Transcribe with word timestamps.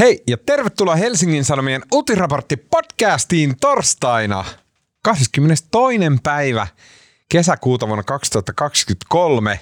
Hei 0.00 0.22
ja 0.26 0.36
tervetuloa 0.36 0.94
Helsingin 0.94 1.44
Sanomien 1.44 1.82
uutisraportti 1.92 2.56
podcastiin 2.56 3.56
torstaina 3.60 4.44
22. 5.04 5.98
päivä 6.22 6.66
kesäkuuta 7.28 7.86
vuonna 7.86 8.02
2023. 8.02 9.60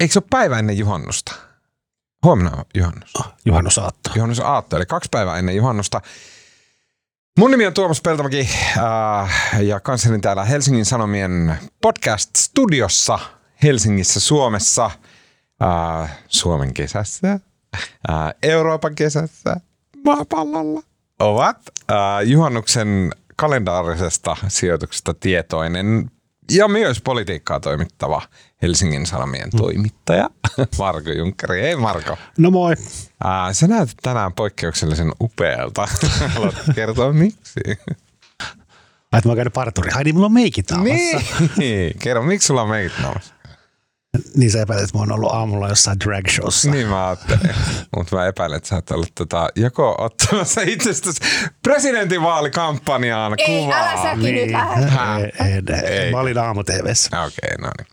Eikö 0.00 0.12
se 0.12 0.18
ole 0.18 0.26
päivä 0.30 0.58
ennen 0.58 0.78
juhannusta? 0.78 1.34
Huomenna 2.24 2.50
on 2.56 2.64
juhannus. 2.74 3.16
Oh, 3.16 3.32
juhannusaatto. 3.44 4.10
Juhannus 4.14 4.40
aatto, 4.40 4.76
eli 4.76 4.86
kaksi 4.86 5.08
päivää 5.12 5.38
ennen 5.38 5.56
juhannusta. 5.56 6.00
Mun 7.38 7.50
nimi 7.50 7.66
on 7.66 7.74
Tuomas 7.74 8.00
Peltomäki 8.00 8.48
äh, 8.76 9.62
ja 9.62 9.80
kanssani 9.80 10.20
täällä 10.20 10.44
Helsingin 10.44 10.84
Sanomien 10.84 11.58
podcast-studiossa 11.86 13.18
Helsingissä, 13.62 14.20
Suomessa, 14.20 14.90
äh, 15.62 16.18
Suomen 16.28 16.74
kesässä, 16.74 17.40
äh, 17.74 18.34
Euroopan 18.42 18.94
kesässä, 18.94 19.56
maapallolla 20.04 20.82
ovat 21.18 21.58
äh, 21.90 21.96
juhannuksen 22.24 23.10
kalendaarisesta 23.36 24.36
sijoituksesta 24.48 25.14
tietoinen 25.14 26.10
ja 26.50 26.68
myös 26.68 27.00
politiikkaa 27.00 27.60
toimittava 27.60 28.22
Helsingin 28.62 29.06
Sanomien 29.06 29.48
mm. 29.48 29.58
toimittaja 29.58 30.30
Marko 30.78 31.10
Junkkari. 31.10 31.62
Hei 31.62 31.76
Marko. 31.76 32.16
No 32.38 32.50
moi. 32.50 32.74
Ää, 33.24 33.52
sä 33.52 33.66
näytät 33.66 33.96
tänään 34.02 34.32
poikkeuksellisen 34.32 35.12
upealta. 35.20 35.88
Haluat 36.34 36.54
kertoa 36.74 37.12
miksi? 37.12 37.60
Ai, 39.12 39.18
että 39.18 39.28
mä 39.28 39.30
oon 39.30 39.36
käynyt 39.36 39.52
parturi. 39.52 39.90
Ai 39.94 40.04
niin, 40.04 40.14
mulla 40.14 40.26
on 40.26 40.32
meikit 40.32 40.70
naamassa. 40.70 41.20
Niin, 41.56 41.98
kerro, 41.98 42.22
miksi 42.22 42.46
sulla 42.46 42.62
on 42.62 42.68
meikit 42.68 42.98
naamassa? 42.98 43.34
Niin 44.36 44.50
sä 44.50 44.62
epäilet, 44.62 44.84
että 44.84 44.98
mä 44.98 45.02
oon 45.02 45.12
ollut 45.12 45.32
aamulla 45.32 45.68
jossain 45.68 46.00
drag 46.00 46.28
showssa. 46.28 46.70
Niin 46.70 46.88
mä 46.88 47.06
ajattelin. 47.08 47.54
Mutta 47.96 48.16
mä 48.16 48.26
epäilen, 48.26 48.56
että 48.56 48.68
sä 48.68 48.74
oot 48.74 48.90
ollut 48.90 49.12
tota, 49.14 49.48
joko 49.56 49.94
ottamassa 49.98 50.60
itsestäsi 50.60 51.20
presidentinvaalikampanjaan 51.62 53.34
Ei, 53.38 53.46
kuvaa. 53.46 53.78
älä 53.78 54.02
säkin 54.02 54.22
Niin. 54.22 54.46
nyt. 54.52 54.90
Häh? 54.90 55.18
Ei, 55.20 55.32
ei, 55.46 55.62
ei. 55.82 55.98
Ei. 55.98 56.12
Mä 56.12 56.20
olin 56.20 56.38
aamu 56.38 56.64
TVssä. 56.64 57.22
Okei, 57.22 57.28
okay, 57.54 57.56
no 57.66 57.70
niin. 57.78 57.86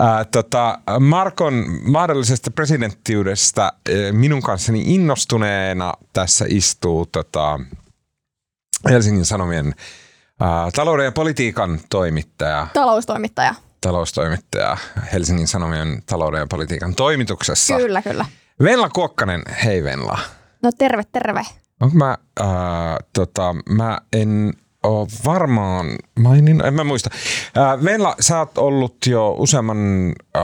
Äh, 0.00 0.26
tota, 0.32 0.78
Markon 1.00 1.64
mahdollisesta 1.82 2.50
presidenttiudesta 2.50 3.72
äh, 3.88 3.94
minun 4.12 4.42
kanssani 4.42 4.82
innostuneena 4.94 5.94
tässä 6.12 6.44
istuu 6.48 7.06
tota, 7.06 7.60
Helsingin 8.88 9.24
Sanomien 9.26 9.66
äh, 10.42 10.72
talouden 10.74 11.04
ja 11.04 11.12
politiikan 11.12 11.80
toimittaja, 11.90 12.66
Taloustoimittaja. 12.74 13.54
Taloustoimittaja 13.86 14.76
Helsingin 15.12 15.48
Sanomien 15.48 16.02
talouden 16.06 16.40
ja 16.40 16.46
politiikan 16.46 16.94
toimituksessa. 16.94 17.76
Kyllä, 17.76 18.02
kyllä. 18.02 18.24
Venla 18.62 18.88
Kuokkanen, 18.88 19.42
hei 19.64 19.84
Venla. 19.84 20.18
No 20.62 20.70
terve, 20.78 21.02
terve. 21.12 21.42
Onko 21.80 21.96
mä, 21.96 22.18
äh, 22.40 22.46
tota, 23.12 23.54
mä 23.68 23.98
en 24.12 24.52
ole 24.86 25.08
varmaan 25.24 25.86
mainin, 26.18 26.66
en 26.66 26.74
mä 26.74 26.84
muista. 26.84 27.10
Äh, 27.56 27.84
Venla, 27.84 28.14
sä 28.20 28.38
oot 28.38 28.58
ollut 28.58 28.96
jo 29.06 29.34
useamman 29.38 30.12
äh, 30.36 30.42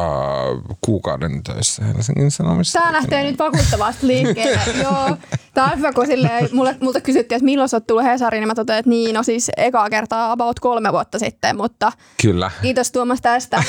kuukauden 0.80 1.42
töissä 1.42 1.84
Helsingin 1.84 2.30
Sanomissa. 2.30 2.80
Tää 2.80 2.92
lähtee 2.92 3.22
nyt 3.22 3.38
vakuuttavasti 3.38 4.06
liikkeelle. 4.06 4.60
Joo. 4.82 5.16
Tää 5.54 5.64
on 5.64 5.78
hyvä, 5.78 5.92
kun 5.92 6.06
silleen, 6.06 6.48
mulle, 6.52 6.76
multa 6.80 7.00
kysyttiin, 7.00 7.36
että 7.36 7.44
milloin 7.44 7.68
sä 7.68 7.76
oot 7.76 7.86
tullut 7.86 8.04
Hesariin, 8.04 8.40
niin 8.40 8.48
mä 8.48 8.54
totean, 8.54 8.78
että 8.78 8.88
niin, 8.88 9.14
no 9.14 9.22
siis 9.22 9.50
ekaa 9.56 9.90
kertaa 9.90 10.32
about 10.32 10.60
kolme 10.60 10.92
vuotta 10.92 11.18
sitten, 11.18 11.56
mutta 11.56 11.92
Kyllä. 12.22 12.50
kiitos 12.62 12.92
Tuomas 12.92 13.20
tästä. 13.20 13.62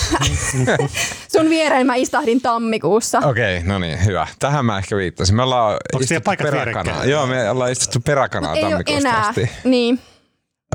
Sun 1.38 1.50
viereen 1.50 1.88
mä 1.88 1.96
istahdin 1.96 2.42
tammikuussa. 2.42 3.20
Okei, 3.20 3.58
okay, 3.58 3.70
no 3.70 3.80
niin, 3.80 4.06
hyvä. 4.06 4.28
Tähän 4.40 4.66
mä 4.66 4.78
ehkä 4.78 4.96
viittasin. 4.96 5.36
Me 5.36 5.44
ollaan 5.44 5.78
teidän 5.92 6.04
istuttu 6.04 6.44
peräkanaa. 6.44 7.06
Joo, 7.06 7.26
me 7.26 7.50
ollaan 7.50 7.72
istuttu 7.72 8.00
peräkanaa 8.00 8.54
Ei 8.54 8.64
ole 8.64 8.72
tammikuusta 8.72 9.10
enää. 9.10 9.28
asti. 9.28 9.50
Niin. 9.64 10.00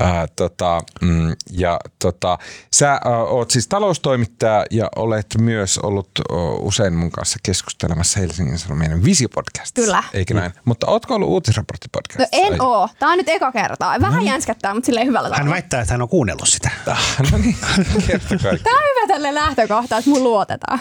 Ää, 0.01 0.27
tota, 0.35 0.81
mm, 1.01 1.35
ja 1.51 1.79
tota, 2.01 2.37
sä 2.73 2.93
ä, 2.93 2.99
oot 3.17 3.51
siis 3.51 3.67
taloustoimittaja 3.67 4.65
ja 4.71 4.89
olet 4.95 5.25
myös 5.41 5.77
ollut 5.77 6.09
o, 6.31 6.53
usein 6.55 6.93
mun 6.93 7.11
kanssa 7.11 7.39
keskustelemassa 7.43 8.19
Helsingin 8.19 8.57
Sanomien 8.59 9.03
visiopodcastissa. 9.03 9.81
Kyllä. 9.85 10.03
Eikä 10.13 10.33
näin? 10.33 10.53
Mutta 10.65 10.87
ootko 10.87 11.15
ollut 11.15 11.29
No 11.29 11.33
uutisraporttipodcastissa? 11.33 12.29
en 12.47 12.61
oo. 12.61 12.89
Tää 12.99 13.09
on 13.09 13.17
nyt 13.17 13.29
eka 13.29 13.51
kertaa. 13.51 14.01
Vähän 14.01 14.25
jänskättää, 14.25 14.73
mutta 14.73 14.85
silleen 14.85 15.07
hyvällä 15.07 15.29
Hän 15.29 15.35
tavalla. 15.35 15.53
väittää, 15.53 15.81
että 15.81 15.93
hän 15.93 16.01
on 16.01 16.09
kuunnellut 16.09 16.49
sitä. 16.49 16.69
No 17.31 17.37
niin. 17.37 17.57
Tää 18.63 18.73
on 18.73 18.83
hyvä 18.95 19.07
tälle 19.07 19.33
lähtökohta, 19.33 19.97
että 19.97 20.09
mun 20.09 20.23
luotetaan. 20.23 20.79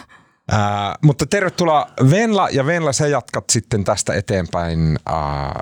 Ää, 0.51 0.95
mutta 1.03 1.27
tervetuloa 1.27 1.87
Venla 2.11 2.49
ja 2.51 2.67
Venla 2.67 2.93
sä 2.93 3.07
jatkat 3.07 3.45
sitten 3.51 3.85
tästä 3.85 4.15
eteenpäin 4.15 4.99
ää, 5.07 5.53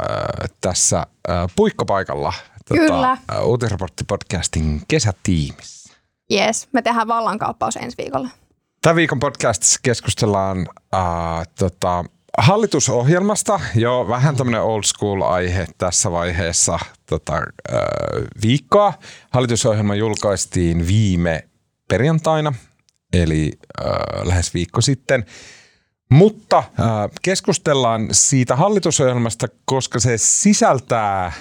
tässä 0.61 1.07
ää, 1.29 1.49
puikkopaikalla. 1.57 2.33
Kyllä. 2.69 3.19
ää, 3.29 3.43
Uutisraporttipodcastin 3.43 4.83
kesätiimissä. 4.89 5.97
Yes, 6.33 6.69
me 6.73 6.83
tehdään 6.83 7.09
vallankaappaus 7.09 7.77
ensi 7.77 7.97
viikolla. 7.99 8.29
Tämän 8.83 8.97
viikon 8.97 9.21
podcastissa 9.21 9.81
keskustellaan 9.83 10.67
ää, 10.93 11.45
tota, 11.59 12.05
hallitusohjelmasta. 12.39 13.61
Jo 13.75 14.07
vähän 14.09 14.37
tämmöinen 14.37 14.63
old 14.63 14.83
school 14.83 15.23
aihe 15.23 15.67
tässä 15.79 16.11
vaiheessa 16.11 16.79
tota, 17.07 17.33
ää, 17.35 17.43
viikkoa. 18.43 18.93
Hallitusohjelma 19.31 19.95
julkaistiin 19.95 20.87
viime 20.87 21.49
perjantaina, 21.89 22.53
eli 23.13 23.53
ää, 23.85 23.97
lähes 24.25 24.55
viikko 24.55 24.81
sitten. 24.81 25.25
Mutta 26.09 26.59
äh, 26.59 26.65
keskustellaan 27.23 28.09
siitä 28.13 28.57
hallitusohjelmasta, 28.57 29.47
koska 29.65 30.01
se 30.01 30.19
sisältää 30.19 31.25
äh, 31.27 31.35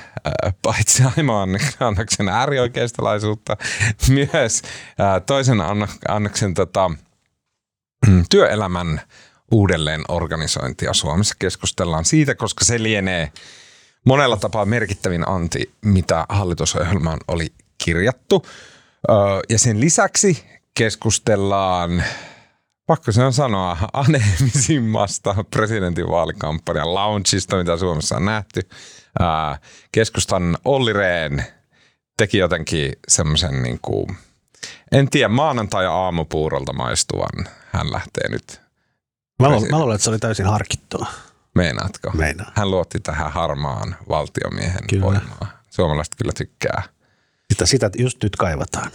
paitsi 0.62 1.04
aivan 1.18 1.60
annoksen 1.80 2.30
äärioikeistolaisuutta, 2.30 3.58
myös 4.10 4.62
äh, 4.62 5.22
toisen 5.26 5.62
anno, 5.62 5.88
annoksen 6.08 6.54
tota, 6.54 6.92
mm, 8.08 8.26
työelämän 8.30 9.02
uudelleen 9.52 10.02
organisointia 10.08 10.94
Suomessa. 10.94 11.36
Keskustellaan 11.40 12.06
siitä, 12.06 12.36
koska 12.36 12.66
se 12.66 12.84
lienee 12.84 13.32
monella 14.06 14.38
tapaa 14.38 14.66
merkittävin 14.66 15.30
anti, 15.30 15.72
mitä 15.82 16.26
hallitusohjelmaan 16.30 17.20
oli 17.28 17.54
kirjattu. 17.86 18.46
Ja 19.50 19.60
sen 19.60 19.80
lisäksi 19.80 20.46
keskustellaan, 20.74 22.04
pakko 22.88 23.12
se 23.12 23.24
on 23.24 23.34
sanoa, 23.34 23.78
aneemisimmasta 23.94 25.36
presidentinvaalikampanjan 25.52 26.94
launchista, 26.94 27.58
mitä 27.58 27.78
Suomessa 27.78 28.16
on 28.16 28.26
nähty. 28.26 28.62
Keskustan 29.92 30.58
Olli 30.66 30.94
Rehn 30.94 31.44
teki 32.18 32.38
jotenkin 32.38 32.94
semmoisen 33.08 33.64
niin 33.64 33.80
kuin, 33.82 34.18
en 34.92 35.10
tiedä, 35.10 35.28
maanantai 35.28 35.86
aamupuurolta 35.86 36.74
maistuvan. 36.74 37.48
Hän 37.72 37.92
lähtee 37.92 38.30
nyt. 38.30 38.62
Mä, 39.40 39.50
lu- 39.50 39.66
mä 39.72 39.80
luulen, 39.80 39.96
että 39.96 40.04
se 40.04 40.10
oli 40.10 40.20
täysin 40.20 40.46
harkittua. 40.46 41.06
Meinaatko? 41.56 42.12
Meinaan. 42.12 42.52
Hän 42.56 42.72
luotti 42.72 43.00
tähän 43.00 43.32
harmaan 43.32 43.96
valtiomiehen 44.10 44.88
Kyllä. 44.90 45.06
voimaa. 45.06 45.48
Suomalaiset 45.70 46.16
kyllä 46.18 46.32
tykkää. 46.38 46.84
Sitä, 47.50 47.66
sitä 47.66 47.90
just 47.98 48.24
nyt 48.24 48.36
kaivataan. 48.36 48.92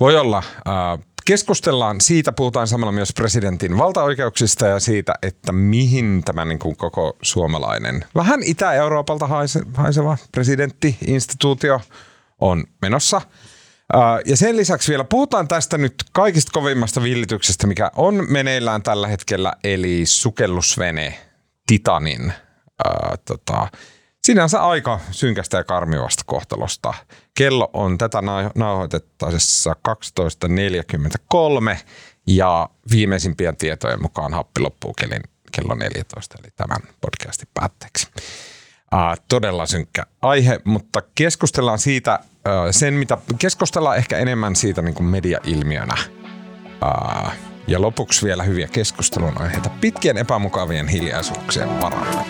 Voi 0.00 0.16
olla. 0.16 0.38
Äh, 0.38 1.07
keskustellaan 1.28 2.00
siitä, 2.00 2.32
puhutaan 2.32 2.68
samalla 2.68 2.92
myös 2.92 3.12
presidentin 3.12 3.78
valtaoikeuksista 3.78 4.66
ja 4.66 4.80
siitä, 4.80 5.14
että 5.22 5.52
mihin 5.52 6.22
tämä 6.24 6.44
niin 6.44 6.58
kuin 6.58 6.76
koko 6.76 7.16
suomalainen, 7.22 8.04
vähän 8.14 8.42
Itä-Euroopalta 8.42 9.26
haise, 9.26 9.60
haiseva 9.74 10.16
presidentti-instituutio 10.32 11.80
on 12.40 12.64
menossa. 12.82 13.16
Äh, 13.16 14.02
Ja 14.26 14.36
sen 14.36 14.56
lisäksi 14.56 14.90
vielä 14.90 15.04
puhutaan 15.04 15.48
tästä 15.48 15.78
nyt 15.78 15.94
kaikista 16.12 16.52
kovimmasta 16.52 17.02
villityksestä, 17.02 17.66
mikä 17.66 17.90
on 17.96 18.26
meneillään 18.28 18.82
tällä 18.82 19.08
hetkellä, 19.08 19.52
eli 19.64 20.06
sukellusvene 20.06 21.18
Titanin 21.66 22.32
ää, 22.84 23.16
tota, 23.24 23.68
sinänsä 24.28 24.62
aika 24.62 25.00
synkästä 25.10 25.56
ja 25.56 25.64
karmivasta 25.64 26.22
kohtalosta. 26.26 26.94
Kello 27.34 27.70
on 27.72 27.98
tätä 27.98 28.18
nau- 28.18 28.52
nauhoitettaessa 28.54 29.76
12.43 29.88 31.76
ja 32.26 32.68
viimeisimpien 32.90 33.56
tietojen 33.56 34.02
mukaan 34.02 34.34
happi 34.34 34.60
loppuu 34.60 34.94
kello 35.52 35.74
14, 35.74 36.36
eli 36.40 36.48
tämän 36.56 36.78
podcastin 37.00 37.48
päätteeksi. 37.54 38.06
Uh, 38.94 39.24
todella 39.28 39.66
synkkä 39.66 40.02
aihe, 40.22 40.60
mutta 40.64 41.02
keskustellaan 41.14 41.78
siitä, 41.78 42.18
uh, 42.22 42.32
sen 42.70 42.94
mitä, 42.94 43.18
keskustellaan 43.38 43.96
ehkä 43.96 44.18
enemmän 44.18 44.56
siitä 44.56 44.82
niin 44.82 44.94
kuin 44.94 45.06
mediailmiönä. 45.06 45.94
Uh, 46.64 47.32
ja 47.66 47.80
lopuksi 47.80 48.26
vielä 48.26 48.42
hyviä 48.42 48.68
keskustelun 48.72 49.40
aiheita 49.42 49.70
pitkien 49.80 50.16
epämukavien 50.16 50.88
hiljaisuuksien 50.88 51.80
varalle. 51.80 52.24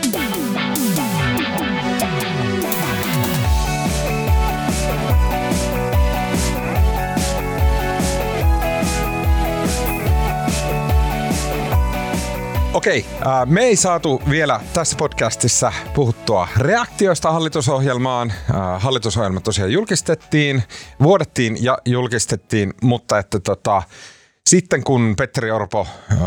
Okei, 12.79 13.05
äh, 13.27 13.47
me 13.47 13.61
ei 13.61 13.77
saatu 13.77 14.23
vielä 14.31 14.61
tässä 14.75 14.97
podcastissa 14.97 15.73
puhuttua 15.95 16.49
reaktioista 16.57 17.33
hallitusohjelmaan. 17.33 18.31
Äh, 18.31 18.83
hallitusohjelma 18.83 19.41
tosiaan 19.41 19.73
julkistettiin, 19.73 20.63
vuodettiin 21.03 21.65
ja 21.65 21.79
julkistettiin, 21.85 22.75
mutta 22.83 23.19
että 23.19 23.41
tota, 23.41 23.83
sitten 24.47 24.85
kun 24.85 25.15
Petteri 25.19 25.51
Orpo 25.51 25.81
äh, 26.13 26.19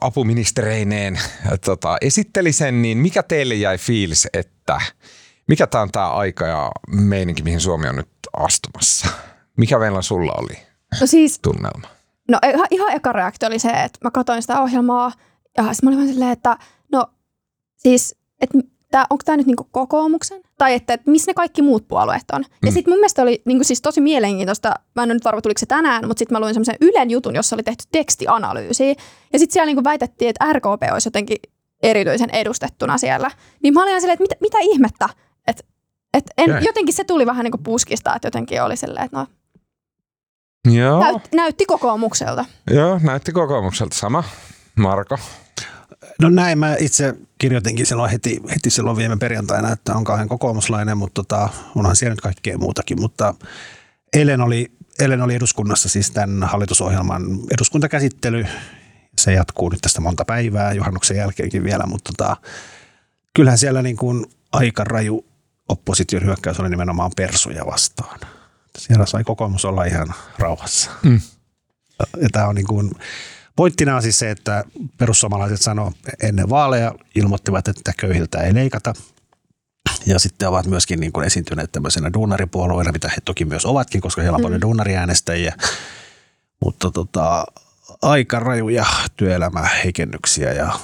apuministereineen 0.00 1.16
äh, 1.16 1.52
tota, 1.64 1.96
esitteli 2.00 2.52
sen, 2.52 2.82
niin 2.82 2.98
mikä 2.98 3.22
teille 3.22 3.54
jäi 3.54 3.78
fiilis, 3.78 4.28
että 4.32 4.80
mikä 5.48 5.66
tämä 5.66 5.82
on 5.82 5.92
tämä 5.92 6.10
aika 6.10 6.46
ja 6.46 6.70
meininki, 6.90 7.42
mihin 7.42 7.60
Suomi 7.60 7.88
on 7.88 7.96
nyt 7.96 8.08
astumassa? 8.36 9.06
Mikä 9.56 9.78
meillä 9.78 10.02
sulla 10.02 10.32
oli 10.32 10.58
No 11.00 11.06
siis, 11.06 11.38
tunnelma? 11.38 11.88
no 12.28 12.38
ihan, 12.52 12.66
ihan 12.70 12.92
eka 12.92 13.12
reaktio 13.12 13.48
oli 13.48 13.58
se, 13.58 13.70
että 13.70 13.98
mä 14.04 14.10
katsoin 14.10 14.42
sitä 14.42 14.60
ohjelmaa 14.60 15.12
ja 15.56 15.64
sitten 15.64 15.78
mä 15.82 15.88
olin 15.88 15.98
vaan 15.98 16.08
silleen, 16.08 16.30
että 16.30 16.58
no 16.92 17.06
siis, 17.76 18.16
että 18.40 18.58
tää, 18.90 19.06
onko 19.10 19.22
tämä 19.24 19.36
nyt 19.36 19.46
niinku 19.46 19.68
kokoomuksen? 19.70 20.40
Tai 20.58 20.74
että, 20.74 20.94
että 20.94 21.10
missä 21.10 21.30
ne 21.30 21.34
kaikki 21.34 21.62
muut 21.62 21.88
puolueet 21.88 22.24
on? 22.32 22.40
Mm. 22.40 22.66
Ja 22.66 22.72
sitten 22.72 22.92
mun 22.92 22.98
mielestä 22.98 23.22
oli 23.22 23.42
niinku 23.44 23.64
siis 23.64 23.82
tosi 23.82 24.00
mielenkiintoista, 24.00 24.68
mä 24.68 25.02
en 25.02 25.08
ole 25.08 25.14
nyt 25.14 25.24
varma 25.24 25.40
tuliko 25.40 25.58
se 25.58 25.66
tänään, 25.66 26.06
mutta 26.08 26.18
sitten 26.18 26.34
mä 26.36 26.40
luin 26.40 26.54
semmoisen 26.54 26.76
Ylen 26.80 27.10
jutun, 27.10 27.34
jossa 27.34 27.56
oli 27.56 27.62
tehty 27.62 27.84
tekstianalyysiä. 27.92 28.94
Ja 29.32 29.38
sitten 29.38 29.52
siellä 29.52 29.66
niinku 29.66 29.84
väitettiin, 29.84 30.28
että 30.28 30.52
RKP 30.52 30.82
olisi 30.92 31.06
jotenkin 31.06 31.36
erityisen 31.82 32.30
edustettuna 32.30 32.98
siellä. 32.98 33.30
Niin 33.62 33.74
mä 33.74 33.82
olin 33.82 34.00
silleen, 34.00 34.14
että 34.22 34.24
mitä, 34.24 34.36
mitä 34.40 34.58
ihmettä? 34.60 35.08
Että 35.46 35.64
et 36.14 36.24
en, 36.38 36.50
jotenkin 36.64 36.94
se 36.94 37.04
tuli 37.04 37.26
vähän 37.26 37.44
niinku 37.44 37.58
puskista, 37.58 38.14
että 38.16 38.26
jotenkin 38.26 38.62
oli 38.62 38.76
silleen, 38.76 39.04
että 39.04 39.16
no, 39.16 39.26
Joo, 40.72 41.00
näyt, 41.00 41.22
näytti 41.34 41.66
kokoomukselta. 41.66 42.44
joo 42.70 43.00
näytti 43.02 43.32
kokoomukselta 43.32 43.96
sama. 43.96 44.24
Marko? 44.76 45.18
No 46.20 46.28
näin 46.28 46.58
mä 46.58 46.76
itse 46.78 47.14
kirjoitinkin 47.38 47.86
silloin 47.86 48.10
heti, 48.10 48.40
heti 48.50 48.70
silloin 48.70 48.96
viime 48.96 49.16
perjantaina, 49.16 49.72
että 49.72 49.94
on 49.94 50.04
kauhean 50.04 50.28
kokoomuslainen, 50.28 50.98
mutta 50.98 51.22
tota, 51.22 51.48
onhan 51.74 51.96
siellä 51.96 52.12
nyt 52.12 52.20
kaikkea 52.20 52.58
muutakin. 52.58 53.00
Mutta 53.00 53.34
eilen 54.12 54.40
oli, 54.40 54.72
eilen 55.00 55.22
oli 55.22 55.34
eduskunnassa 55.34 55.88
siis 55.88 56.10
tämän 56.10 56.42
hallitusohjelman 56.42 57.22
eduskuntakäsittely. 57.54 58.46
Se 59.18 59.32
jatkuu 59.32 59.68
nyt 59.68 59.80
tästä 59.80 60.00
monta 60.00 60.24
päivää 60.24 60.72
juhannuksen 60.72 61.16
jälkeenkin 61.16 61.64
vielä, 61.64 61.84
mutta 61.86 62.12
tota, 62.12 62.36
kyllähän 63.34 63.58
siellä 63.58 63.82
niin 63.82 63.96
kuin 63.96 64.26
aika 64.52 64.84
raju 64.84 65.26
opposition 65.68 66.24
hyökkäys 66.24 66.60
oli 66.60 66.68
nimenomaan 66.68 67.10
persuja 67.16 67.66
vastaan. 67.66 68.20
Siellä 68.78 69.06
sai 69.06 69.24
kokoomus 69.24 69.64
olla 69.64 69.84
ihan 69.84 70.14
rauhassa. 70.38 70.90
Mm. 71.02 71.20
Ja 72.22 72.28
tämä 72.32 72.46
on 72.46 72.54
niin 72.54 72.66
kuin, 72.66 72.90
pointtina 73.56 73.96
on 73.96 74.02
siis 74.02 74.18
se, 74.18 74.30
että 74.30 74.64
perussuomalaiset 74.98 75.60
sanoi 75.60 75.90
ennen 76.22 76.50
vaaleja, 76.50 76.94
ilmoittivat, 77.14 77.68
että 77.68 77.92
köyhiltä 77.98 78.40
ei 78.40 78.54
leikata. 78.54 78.94
Ja 80.06 80.18
sitten 80.18 80.48
ovat 80.48 80.66
myöskin 80.66 81.00
niin 81.00 81.12
kuin 81.12 81.26
esiintyneet 81.26 81.72
tämmöisenä 81.72 82.12
duunaripuolueena, 82.14 82.92
mitä 82.92 83.08
he 83.08 83.16
toki 83.24 83.44
myös 83.44 83.66
ovatkin, 83.66 84.00
koska 84.00 84.22
heillä 84.22 84.36
on 84.36 84.42
paljon 84.42 84.60
duunariäänestäjiä. 84.60 85.54
Mutta 86.64 86.90
tota, 86.90 87.46
aika 88.02 88.38
rajuja 88.40 88.86
työelämäheikennyksiä 89.16 90.52
ja 90.52 90.78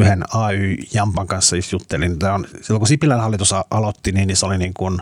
yhden 0.00 0.24
AY-jampan 0.34 1.26
kanssa 1.26 1.50
siis 1.50 1.72
juttelin. 1.72 2.18
Tämä 2.18 2.34
on, 2.34 2.46
silloin 2.60 2.80
kun 2.80 2.88
Sipilän 2.88 3.20
hallitus 3.20 3.54
aloitti, 3.70 4.12
niin 4.12 4.36
se 4.36 4.46
oli 4.46 4.58
niin 4.58 4.74
kuin, 4.74 4.98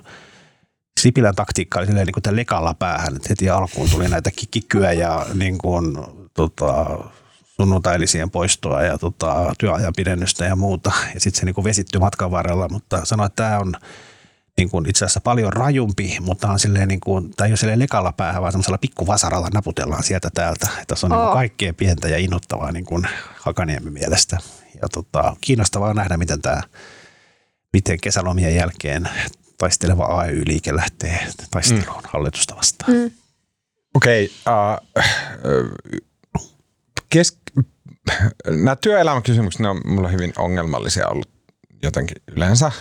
Sipilän 1.01 1.35
taktiikka 1.35 1.79
oli 1.79 1.87
silleen 1.87 2.07
niin 2.07 2.23
kuin 2.23 2.37
lekalla 2.37 2.75
päähän, 2.75 3.17
että 3.17 3.29
heti 3.29 3.51
alkuun 3.51 3.91
tuli 3.91 4.09
näitä 4.09 4.31
kikyä 4.51 4.93
ja 4.93 5.27
niin 5.35 5.59
kuin, 5.59 5.97
tota, 6.35 6.99
sunnuntailisien 7.45 8.31
poistoa 8.31 8.83
ja 8.83 8.99
tota, 8.99 9.53
työajan 9.59 9.93
pidennystä 9.97 10.45
ja 10.45 10.57
muuta. 10.57 10.93
Ja 11.15 11.21
sitten 11.21 11.41
se 11.41 11.47
niin 11.47 11.55
kuin 11.55 11.65
vesittyi 11.65 12.01
matkan 12.01 12.31
varrella, 12.31 12.69
mutta 12.69 13.05
sanoi, 13.05 13.27
että 13.27 13.43
tämä 13.43 13.59
on 13.59 13.75
niin 14.57 14.71
kuin 14.71 14.89
itse 14.89 15.05
asiassa 15.05 15.21
paljon 15.21 15.53
rajumpi, 15.53 16.17
mutta 16.21 16.49
on 16.49 16.59
silleen 16.59 16.89
niin 16.89 17.01
kuin, 17.01 17.31
tämä 17.37 17.47
ei 17.47 17.51
ole 17.51 17.57
silleen 17.57 17.79
lekalla 17.79 18.13
päähän, 18.13 18.43
vaan 18.43 18.53
semmoisella 18.53 18.79
pikkuvasaralla 18.79 19.49
naputellaan 19.55 20.03
sieltä 20.03 20.31
täältä. 20.35 20.67
Että 20.67 20.85
tässä 20.87 21.07
on 21.07 21.11
niin 21.11 21.19
Oo. 21.19 21.27
kuin 21.27 21.35
kaikkea 21.35 21.75
pientä 21.75 22.09
ja 22.09 22.19
innoittavaa 22.19 22.73
niin 22.73 22.85
kuin 22.85 23.09
Hakaniemen 23.37 23.93
mielestä. 23.93 24.39
Ja 24.83 24.89
tota, 24.89 25.37
kiinnostavaa 25.41 25.95
nähdä, 25.95 26.17
miten 26.17 26.43
tämä 26.43 26.63
miten 27.73 28.01
kesälomien 28.01 28.55
jälkeen 28.55 29.09
taisteleva 29.59 30.05
AY-liike 30.05 30.77
lähtee 30.77 31.27
taisteluun 31.51 32.03
mm. 32.03 32.09
hallitusta 32.09 32.57
vastaan. 32.57 32.93
Mm. 32.93 33.11
Okei, 33.95 34.31
okay, 34.47 34.77
uh, 34.77 36.10
kes- 37.11 37.39
nämä 38.47 38.77
työelämäkysymykset 38.77 39.61
ne 39.61 39.69
on 39.69 39.81
mulla 39.85 40.09
hyvin 40.09 40.33
ongelmallisia 40.39 41.09
ollut 41.09 41.31
jotenkin 41.83 42.17
yleensä, 42.37 42.73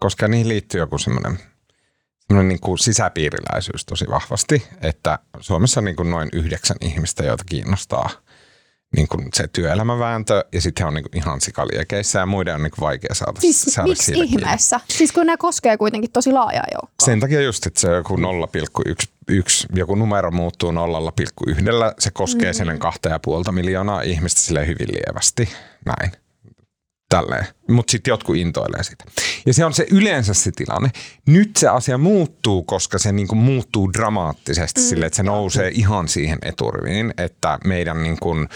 koska 0.00 0.28
niihin 0.28 0.48
liittyy 0.48 0.80
joku 0.80 0.98
semmoinen 0.98 1.38
semmoinen 2.28 2.48
niin 2.48 2.60
kuin 2.60 2.78
sisäpiiriläisyys 2.78 3.84
tosi 3.84 4.06
vahvasti, 4.10 4.68
että 4.82 5.18
Suomessa 5.40 5.80
on 5.80 5.84
niin 5.84 5.96
kuin 5.96 6.10
noin 6.10 6.28
yhdeksän 6.32 6.76
ihmistä, 6.80 7.24
joita 7.24 7.44
kiinnostaa 7.44 8.10
niin 8.96 9.08
kuin 9.08 9.28
se 9.34 9.48
työelämävääntö, 9.48 10.44
ja 10.52 10.60
sitten 10.60 10.84
he 10.84 10.88
on 10.88 10.94
niin 10.94 11.02
kuin 11.02 11.16
ihan 11.16 11.40
sikaliekeissä, 11.40 12.18
ja 12.18 12.26
muiden 12.26 12.54
on 12.54 12.62
niin 12.62 12.70
kuin 12.70 12.80
vaikea 12.80 13.14
saada 13.14 13.40
Siis 13.40 13.62
saada 13.62 13.88
miksi 13.88 14.04
siitä 14.04 14.20
kiinni. 14.20 14.36
ihmeessä? 14.36 14.80
Siis 14.88 15.12
kun 15.12 15.26
nämä 15.26 15.36
koskee 15.36 15.76
kuitenkin 15.76 16.10
tosi 16.12 16.32
laajaa 16.32 16.64
joukkoa. 16.72 17.04
Sen 17.04 17.20
takia 17.20 17.40
just, 17.40 17.66
että 17.66 17.80
se 17.80 17.88
joku 17.88 18.16
0,1, 18.16 19.42
joku 19.74 19.94
numero 19.94 20.30
muuttuu 20.30 20.70
0,1, 20.70 20.76
se 21.98 22.10
koskee 22.10 22.52
mm. 22.52 22.56
sen 22.56 22.78
kahta 22.78 23.08
ja 23.08 23.18
puolta 23.18 23.52
miljoonaa 23.52 24.02
ihmistä 24.02 24.40
sille 24.40 24.66
hyvin 24.66 24.88
lievästi. 24.92 25.48
Näin. 25.84 26.12
Tälleen. 27.08 27.46
Mutta 27.68 27.90
sitten 27.90 28.12
jotkut 28.12 28.36
intoilee 28.36 28.82
sitä. 28.82 29.04
Ja 29.46 29.54
se 29.54 29.64
on 29.64 29.74
se 29.74 29.86
yleensä 29.90 30.34
se 30.34 30.50
tilanne. 30.56 30.90
Nyt 31.26 31.56
se 31.56 31.68
asia 31.68 31.98
muuttuu, 31.98 32.62
koska 32.62 32.98
se 32.98 33.12
niinku 33.12 33.34
muuttuu 33.34 33.92
dramaattisesti 33.92 34.80
mm. 34.80 34.84
sille, 34.84 35.06
että 35.06 35.16
se 35.16 35.22
nousee 35.22 35.70
ihan 35.74 36.08
siihen 36.08 36.38
eturiviin, 36.42 37.14
että 37.18 37.58
meidän 37.64 38.02
niinku, 38.02 38.30
uh, 38.30 38.46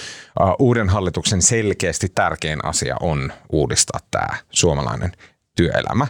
uuden 0.58 0.88
hallituksen 0.88 1.42
selkeästi 1.42 2.08
tärkein 2.14 2.64
asia 2.64 2.96
on 3.00 3.32
uudistaa 3.52 4.00
tämä 4.10 4.36
suomalainen 4.50 5.12
työelämä. 5.56 6.06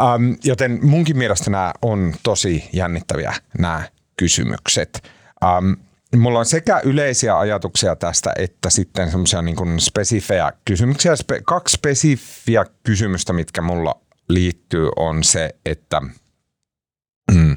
Um, 0.00 0.36
joten 0.44 0.78
munkin 0.82 1.18
mielestä 1.18 1.50
nämä 1.50 1.72
on 1.82 2.14
tosi 2.22 2.68
jännittäviä 2.72 3.34
nämä 3.58 3.82
kysymykset. 4.16 5.10
Um, 5.44 5.76
mulla 6.16 6.38
on 6.38 6.46
sekä 6.46 6.80
yleisiä 6.84 7.38
ajatuksia 7.38 7.96
tästä, 7.96 8.32
että 8.38 8.70
sitten 8.70 9.10
semmoisia 9.10 9.42
niin 9.42 9.80
spesifejä 9.80 10.52
kysymyksiä. 10.64 11.14
Spe- 11.14 11.42
kaksi 11.44 11.74
spesifiä 11.74 12.64
kysymystä, 12.82 13.32
mitkä 13.32 13.62
mulla 13.62 14.00
liittyy, 14.28 14.88
on 14.96 15.24
se, 15.24 15.50
että 15.66 16.00
mm, 17.34 17.56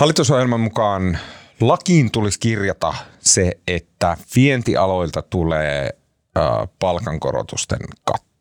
hallitusohjelman 0.00 0.60
mukaan 0.60 1.18
lakiin 1.60 2.10
tulisi 2.10 2.40
kirjata 2.40 2.94
se, 3.20 3.52
että 3.66 4.16
vientialoilta 4.36 5.22
tulee 5.22 5.90
ö, 6.36 6.40
palkankorotusten 6.78 7.80
katto 8.04 8.34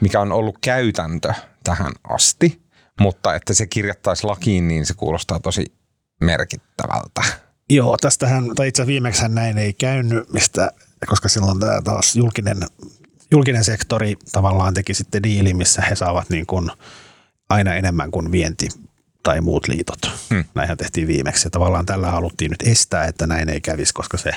mikä 0.00 0.20
on 0.20 0.32
ollut 0.32 0.58
käytäntö 0.60 1.34
tähän 1.64 1.92
asti, 2.04 2.62
mutta 3.00 3.34
että 3.34 3.54
se 3.54 3.66
kirjattaisi 3.66 4.26
lakiin, 4.26 4.68
niin 4.68 4.86
se 4.86 4.94
kuulostaa 4.94 5.40
tosi 5.40 5.64
merkittävältä. 6.20 7.22
Joo, 7.70 7.96
tästähän, 8.00 8.44
tai 8.56 8.68
itse 8.68 8.86
viimeksi 8.86 9.28
näin 9.28 9.58
ei 9.58 9.72
käynyt, 9.72 10.32
mistä, 10.32 10.72
koska 11.06 11.28
silloin 11.28 11.60
tämä 11.60 11.82
taas 11.82 12.16
julkinen, 12.16 12.58
julkinen 13.30 13.64
sektori 13.64 14.16
tavallaan 14.32 14.74
teki 14.74 14.94
sitten 14.94 15.22
diili, 15.22 15.54
missä 15.54 15.82
he 15.82 15.94
saavat 15.94 16.30
niin 16.30 16.46
kuin 16.46 16.70
aina 17.48 17.74
enemmän 17.74 18.10
kuin 18.10 18.32
vienti 18.32 18.68
tai 19.22 19.40
muut 19.40 19.68
liitot. 19.68 19.98
Hmm. 20.30 20.44
Näinhän 20.54 20.78
tehtiin 20.78 21.08
viimeksi. 21.08 21.46
Ja 21.46 21.50
tavallaan 21.50 21.86
tällä 21.86 22.10
haluttiin 22.10 22.50
nyt 22.50 22.62
estää, 22.62 23.04
että 23.04 23.26
näin 23.26 23.48
ei 23.48 23.60
kävisi, 23.60 23.94
koska 23.94 24.16
se 24.16 24.30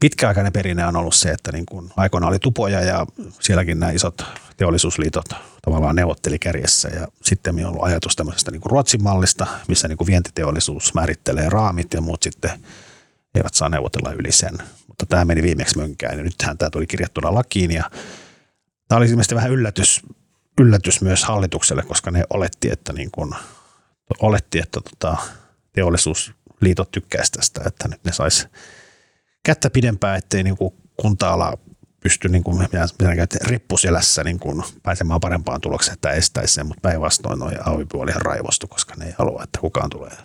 pitkäaikainen 0.00 0.52
perinne 0.52 0.86
on 0.86 0.96
ollut 0.96 1.14
se, 1.14 1.30
että 1.30 1.52
niin 1.52 1.66
kuin 1.66 1.90
aikoina 1.96 2.26
oli 2.26 2.38
tupoja 2.38 2.80
ja 2.80 3.06
sielläkin 3.40 3.80
nämä 3.80 3.92
isot 3.92 4.24
teollisuusliitot 4.56 5.28
tavallaan 5.62 5.96
neuvotteli 5.96 6.38
kärjessä 6.38 6.88
ja 6.88 7.08
sitten 7.22 7.58
on 7.58 7.66
ollut 7.66 7.82
ajatus 7.82 8.16
tämmöisestä 8.16 8.50
niin 8.50 8.62
Ruotsin 8.64 9.02
mallista, 9.02 9.46
missä 9.68 9.88
niin 9.88 9.98
vientiteollisuus 10.06 10.94
määrittelee 10.94 11.48
raamit 11.48 11.94
ja 11.94 12.00
muut 12.00 12.22
sitten 12.22 12.50
eivät 13.34 13.54
saa 13.54 13.68
neuvotella 13.68 14.12
yli 14.12 14.32
sen. 14.32 14.58
Mutta 14.88 15.06
tämä 15.06 15.24
meni 15.24 15.42
viimeksi 15.42 15.78
mönkään 15.78 16.18
ja 16.18 16.24
nythän 16.24 16.58
tämä 16.58 16.70
tuli 16.70 16.86
kirjattuna 16.86 17.34
lakiin 17.34 17.70
ja 17.70 17.90
tämä 18.88 18.96
oli 18.96 19.08
ilmeisesti 19.08 19.34
vähän 19.34 19.50
yllätys, 19.50 20.00
yllätys 20.60 21.00
myös 21.00 21.24
hallitukselle, 21.24 21.82
koska 21.82 22.10
ne 22.10 22.24
oletti, 22.30 22.70
että, 22.70 22.92
niin 22.92 23.10
kuin, 23.10 23.34
oletti, 24.20 24.58
että 24.58 24.80
tota, 24.80 25.16
teollisuusliitot 25.72 26.90
tykkäisi 26.90 27.32
tästä, 27.32 27.60
että 27.66 27.88
nyt 27.88 28.04
ne 28.04 28.12
sais 28.12 28.48
kättä 29.46 29.70
pidempään, 29.70 30.18
ettei 30.18 30.42
niin 30.42 30.56
kuin 30.56 30.74
kunta-ala 30.96 31.58
pysty 32.00 32.28
niin 32.28 32.44
kuin, 32.44 32.68
rippuselässä 33.44 34.24
niin 34.24 34.38
kuin 34.38 34.62
pääsemään 34.82 35.20
parempaan 35.20 35.60
tulokseen, 35.60 35.94
että 35.94 36.10
estäisi 36.10 36.54
sen, 36.54 36.66
mutta 36.66 36.80
päinvastoin 36.80 37.38
noin 37.38 37.68
AY-puoli 37.68 38.10
ihan 38.10 38.22
raivostu, 38.22 38.66
koska 38.66 38.94
ne 38.96 39.06
ei 39.06 39.14
halua, 39.18 39.42
että 39.42 39.60
kukaan 39.60 39.90
tulee 39.90 40.16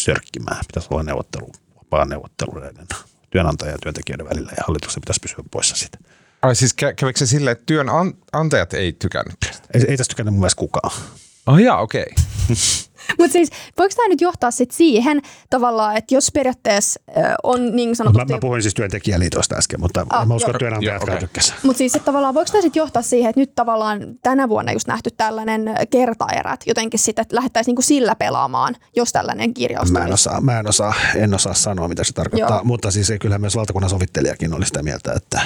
sörkkimään. 0.00 0.64
Pitäisi 0.66 0.88
olla 0.90 1.02
neuvottelu, 1.02 1.52
vapaa 1.76 2.04
neuvotteluiden 2.04 2.86
työnantajan 3.30 3.74
ja 3.74 3.78
työntekijöiden 3.82 4.28
välillä 4.28 4.52
ja 4.56 4.64
hallituksen 4.66 5.00
pitäisi 5.00 5.20
pysyä 5.20 5.44
poissa 5.50 5.76
siitä. 5.76 5.98
Ai 6.42 6.54
siis 6.54 6.74
kä- 6.82 6.94
kävikö 6.96 7.18
se 7.18 7.26
silleen, 7.26 7.52
että 7.52 7.66
työnantajat 7.66 8.74
ei 8.74 8.92
tykännyt? 8.92 9.36
Ei, 9.74 9.84
ei 9.88 9.96
tästä 9.96 10.10
tykännyt 10.10 10.34
mun 10.34 10.40
mielestä 10.40 10.58
kukaan. 10.58 11.00
Oh 11.46 11.58
jaa, 11.58 11.80
okei. 11.80 12.06
Okay. 12.12 12.56
Mutta 13.18 13.32
siis 13.32 13.50
voiko 13.78 13.94
tämä 13.96 14.08
nyt 14.08 14.20
johtaa 14.20 14.50
sit 14.50 14.70
siihen 14.70 15.20
tavallaan, 15.50 15.96
että 15.96 16.14
jos 16.14 16.30
periaatteessa 16.34 17.00
on 17.42 17.76
niin 17.76 17.88
Mä, 17.88 17.94
sanotusti... 17.94 18.32
mä 18.32 18.38
puhuin 18.38 18.62
siis 18.62 18.74
työntekijäliitosta 18.74 19.56
äsken, 19.56 19.80
mutta 19.80 20.06
Ah, 20.10 20.26
mä 20.26 20.34
uskon, 20.34 20.50
että 20.50 20.58
työnantajat 20.58 21.02
okay. 21.02 21.18
tykkäsivät. 21.18 21.64
Mutta 21.64 21.78
siis 21.78 21.94
että 21.94 22.04
tavallaan 22.06 22.34
voiko 22.34 22.50
tämä 22.52 22.62
sitten 22.62 22.80
johtaa 22.80 23.02
siihen, 23.02 23.30
että 23.30 23.40
nyt 23.40 23.54
tavallaan 23.54 24.00
tänä 24.22 24.48
vuonna 24.48 24.72
just 24.72 24.86
nähty 24.88 25.10
tällainen 25.16 25.74
kertaerät 25.90 26.60
jotenkin 26.66 27.00
sitten, 27.00 27.22
että 27.22 27.36
lähdettäisiin 27.36 27.72
niinku 27.72 27.82
sillä 27.82 28.14
pelaamaan, 28.16 28.76
jos 28.96 29.12
tällainen 29.12 29.54
kirjaus 29.54 29.92
Mä 29.92 30.04
en, 30.04 30.12
osaa, 30.12 30.40
mä 30.40 30.58
en, 30.58 30.68
osaa, 30.68 30.94
en 31.16 31.34
osaa 31.34 31.54
sanoa, 31.54 31.88
mitä 31.88 32.04
se 32.04 32.12
tarkoittaa, 32.12 32.56
Joo. 32.56 32.64
mutta 32.64 32.90
siis 32.90 33.12
kyllähän 33.20 33.40
myös 33.40 33.56
valtakunnan 33.56 33.90
sovittelijakin 33.90 34.54
oli 34.54 34.66
sitä 34.66 34.82
mieltä, 34.82 35.12
että, 35.12 35.40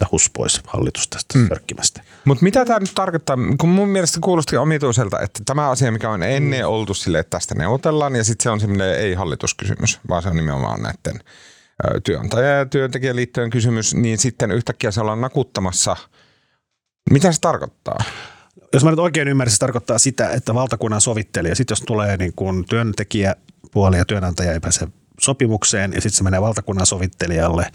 että 0.00 0.08
hus 0.12 0.30
pois 0.30 0.60
hallitus 0.66 1.08
tästä 1.08 1.38
mm. 1.38 1.48
sörkkimästä. 1.48 2.02
Mutta 2.24 2.44
mitä 2.44 2.64
tämä 2.64 2.78
nyt 2.78 2.94
tarkoittaa, 2.94 3.36
kun 3.58 3.68
mun 3.68 3.88
mielestä 3.88 4.18
kuulosti 4.22 4.56
omituiselta, 4.56 5.20
että 5.20 5.40
tämä 5.46 5.70
asia, 5.70 5.92
mikä 5.92 6.10
on 6.10 6.22
ennen 6.22 6.66
oltu 6.66 6.94
sille, 6.94 7.18
että 7.18 7.30
tästä 7.30 7.54
neuvotellaan, 7.54 8.16
ja 8.16 8.24
sitten 8.24 8.42
se 8.42 8.50
on 8.50 8.60
semmoinen 8.60 8.94
ei-hallituskysymys, 8.98 10.00
vaan 10.08 10.22
se 10.22 10.28
on 10.28 10.36
nimenomaan 10.36 10.82
näiden 10.82 11.20
työnantaja- 12.04 12.58
ja 12.58 12.66
työntekijäliittojen 12.66 13.50
kysymys, 13.50 13.94
niin 13.94 14.18
sitten 14.18 14.52
yhtäkkiä 14.52 14.90
se 14.90 15.00
ollaan 15.00 15.20
nakuttamassa. 15.20 15.96
Mitä 17.10 17.32
se 17.32 17.40
tarkoittaa? 17.40 17.98
Jos 18.72 18.84
mä 18.84 18.90
nyt 18.90 18.98
oikein 18.98 19.28
ymmärsin, 19.28 19.54
se 19.54 19.58
tarkoittaa 19.58 19.98
sitä, 19.98 20.28
että 20.28 20.54
valtakunnan 20.54 21.00
sovittelija, 21.00 21.54
sitten 21.54 21.72
jos 21.72 21.82
tulee 21.86 22.16
niin 22.16 22.32
kuin 22.36 22.64
työntekijäpuoli 22.64 23.96
ja 23.96 24.04
työnantaja 24.04 24.52
ei 24.52 24.60
pääse 24.60 24.88
sopimukseen 25.20 25.92
ja 25.92 26.00
sitten 26.00 26.16
se 26.16 26.24
menee 26.24 26.40
valtakunnan 26.40 26.86
sovittelijalle, 26.86 27.66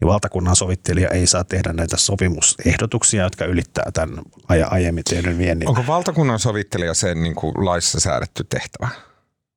niin 0.00 0.08
valtakunnan 0.08 0.56
sovittelija 0.56 1.08
ei 1.08 1.26
saa 1.26 1.44
tehdä 1.44 1.72
näitä 1.72 1.96
sopimusehdotuksia, 1.96 3.22
jotka 3.22 3.44
ylittää 3.44 3.90
tämän 3.92 4.18
aja- 4.48 4.68
aiemmin 4.68 5.04
tehdyn 5.04 5.38
viennin. 5.38 5.68
Onko 5.68 5.84
valtakunnan 5.86 6.38
sovittelija 6.38 6.94
sen 6.94 7.22
niin 7.22 7.34
kuin 7.34 7.66
laissa 7.66 8.00
säädetty 8.00 8.44
tehtävä? 8.44 8.88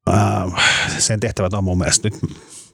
Äh, 0.09 0.97
sen 0.97 1.19
tehtävät 1.19 1.53
on 1.53 1.63
mun 1.63 1.77
mielestä 1.77 2.07
nyt 2.07 2.19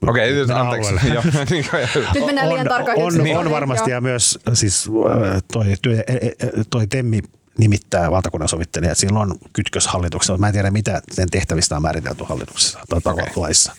Okei, 0.06 0.32
nyt 0.32 0.48
Mennään 0.48 0.66
anteeksi. 0.66 1.08
Joo, 1.08 1.22
niin 1.50 1.66
Nyt 2.14 2.26
mennään 2.26 2.48
liian 2.48 2.68
tarkkaan 2.68 2.98
on, 2.98 3.02
on, 3.02 3.08
yksityiskohtiin, 3.08 3.46
on 3.46 3.50
varmasti 3.50 3.90
ja 3.90 4.00
myös 4.00 4.38
siis 4.52 4.88
äh, 4.88 5.42
toi, 5.52 5.64
työ, 5.82 6.04
e- 6.06 6.16
e- 6.16 6.34
toi 6.70 6.86
Temmi 6.86 7.20
nimittää 7.58 8.10
valtakunnan 8.10 8.48
sovittelija, 8.48 8.92
että 8.92 9.00
sillä 9.00 9.18
on 9.18 9.34
kytkös 9.52 9.86
hallituksella. 9.86 10.38
Mä 10.38 10.46
en 10.46 10.52
tiedä, 10.52 10.70
mitä 10.70 11.02
sen 11.12 11.30
tehtävistä 11.30 11.76
on 11.76 11.82
määritelty 11.82 12.24
hallituksessa 12.28 12.78
tai 12.88 13.00
okay. 13.04 13.26
laissa. 13.36 13.72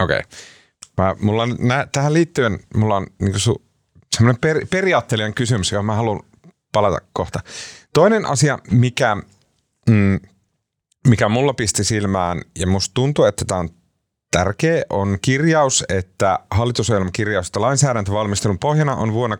Okei. 0.00 0.20
Okay. 0.98 1.14
mulla 1.20 1.42
on, 1.42 1.56
nä, 1.58 1.86
tähän 1.92 2.14
liittyen 2.14 2.60
mulla 2.74 2.96
on 2.96 3.06
niin 3.20 3.40
su, 3.40 3.62
semmoinen 4.16 4.40
per, 4.40 4.66
periaatteellinen 4.70 5.34
kysymys, 5.34 5.72
johon 5.72 5.86
mä 5.86 5.94
haluan 5.94 6.20
palata 6.72 6.98
kohta. 7.12 7.40
Toinen 7.92 8.26
asia, 8.26 8.58
mikä, 8.70 9.16
mm, 9.88 10.20
mikä 11.08 11.28
mulla 11.28 11.54
pisti 11.54 11.84
silmään, 11.84 12.42
ja 12.58 12.66
musta 12.66 12.94
tuntuu, 12.94 13.24
että 13.24 13.44
tämä 13.44 13.60
on 13.60 13.68
tärkeä, 14.30 14.82
on 14.90 15.18
kirjaus, 15.22 15.84
että 15.88 16.38
hallitusohjelman 16.50 17.12
kirjaus, 17.12 17.46
että 17.46 17.60
lainsäädäntövalmistelun 17.60 18.58
pohjana 18.58 18.94
on 18.94 19.12
vuonna, 19.12 19.36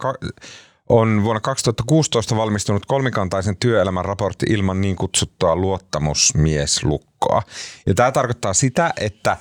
on 0.88 1.24
vuonna 1.24 1.40
2016 1.40 2.36
valmistunut 2.36 2.86
kolmikantaisen 2.86 3.56
työelämän 3.56 4.04
raportti 4.04 4.46
ilman 4.48 4.80
niin 4.80 4.96
kutsuttua 4.96 5.56
luottamusmieslukkoa. 5.56 7.42
Ja 7.86 7.94
tämä 7.94 8.12
tarkoittaa 8.12 8.54
sitä, 8.54 8.92
että 8.96 9.36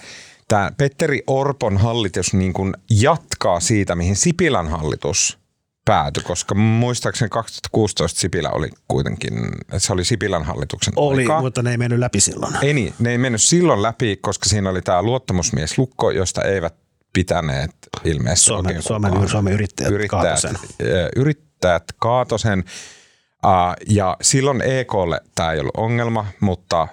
tämä 0.50 0.72
Petteri 0.78 1.24
Orpon 1.28 1.78
hallitus 1.78 2.34
niin 2.34 2.54
kuin 2.54 2.74
jatkaa 2.90 3.60
siitä, 3.60 3.96
mihin 3.96 4.16
Sipilän 4.16 4.68
hallitus 4.68 5.40
päätyi, 5.86 6.24
koska 6.24 6.56
muistaakseni 6.56 7.30
2016 7.30 8.20
Sipilä 8.20 8.50
oli 8.50 8.70
kuitenkin, 8.88 9.34
että 9.60 9.80
se 9.80 9.94
oli 9.94 10.06
Sipilän 10.06 10.44
hallituksen 10.44 10.94
Oli, 10.96 11.22
aikaa. 11.22 11.42
mutta 11.42 11.62
ne 11.62 11.72
ei 11.72 11.78
mennyt 11.78 12.00
läpi 12.00 12.20
silloin. 12.20 12.54
Ei 12.62 12.74
niin, 12.74 12.94
ne 13.00 13.12
ei 13.12 13.18
mennyt 13.18 13.42
silloin 13.42 13.82
läpi, 13.82 14.18
koska 14.22 14.50
siinä 14.50 14.70
oli 14.70 14.82
tämä 14.82 15.02
luottamusmieslukko, 15.04 16.12
josta 16.12 16.44
eivät 16.44 16.76
pitäneet 17.14 17.72
ilmeisesti 18.06 18.46
Suomen, 18.48 18.82
Suomen. 18.84 19.30
Suomen 19.30 19.54
yrittäjät, 19.54 19.92
yrittäjät, 19.92 20.24
Kaatosen. 20.24 20.56
yrittäjät 21.16 21.84
kaatosen. 22.00 22.64
Ja 23.90 24.18
silloin 24.22 24.62
EKlle 24.62 25.22
tämä 25.36 25.52
ei 25.52 25.60
ollut 25.60 25.78
ongelma, 25.78 26.26
mutta 26.40 26.88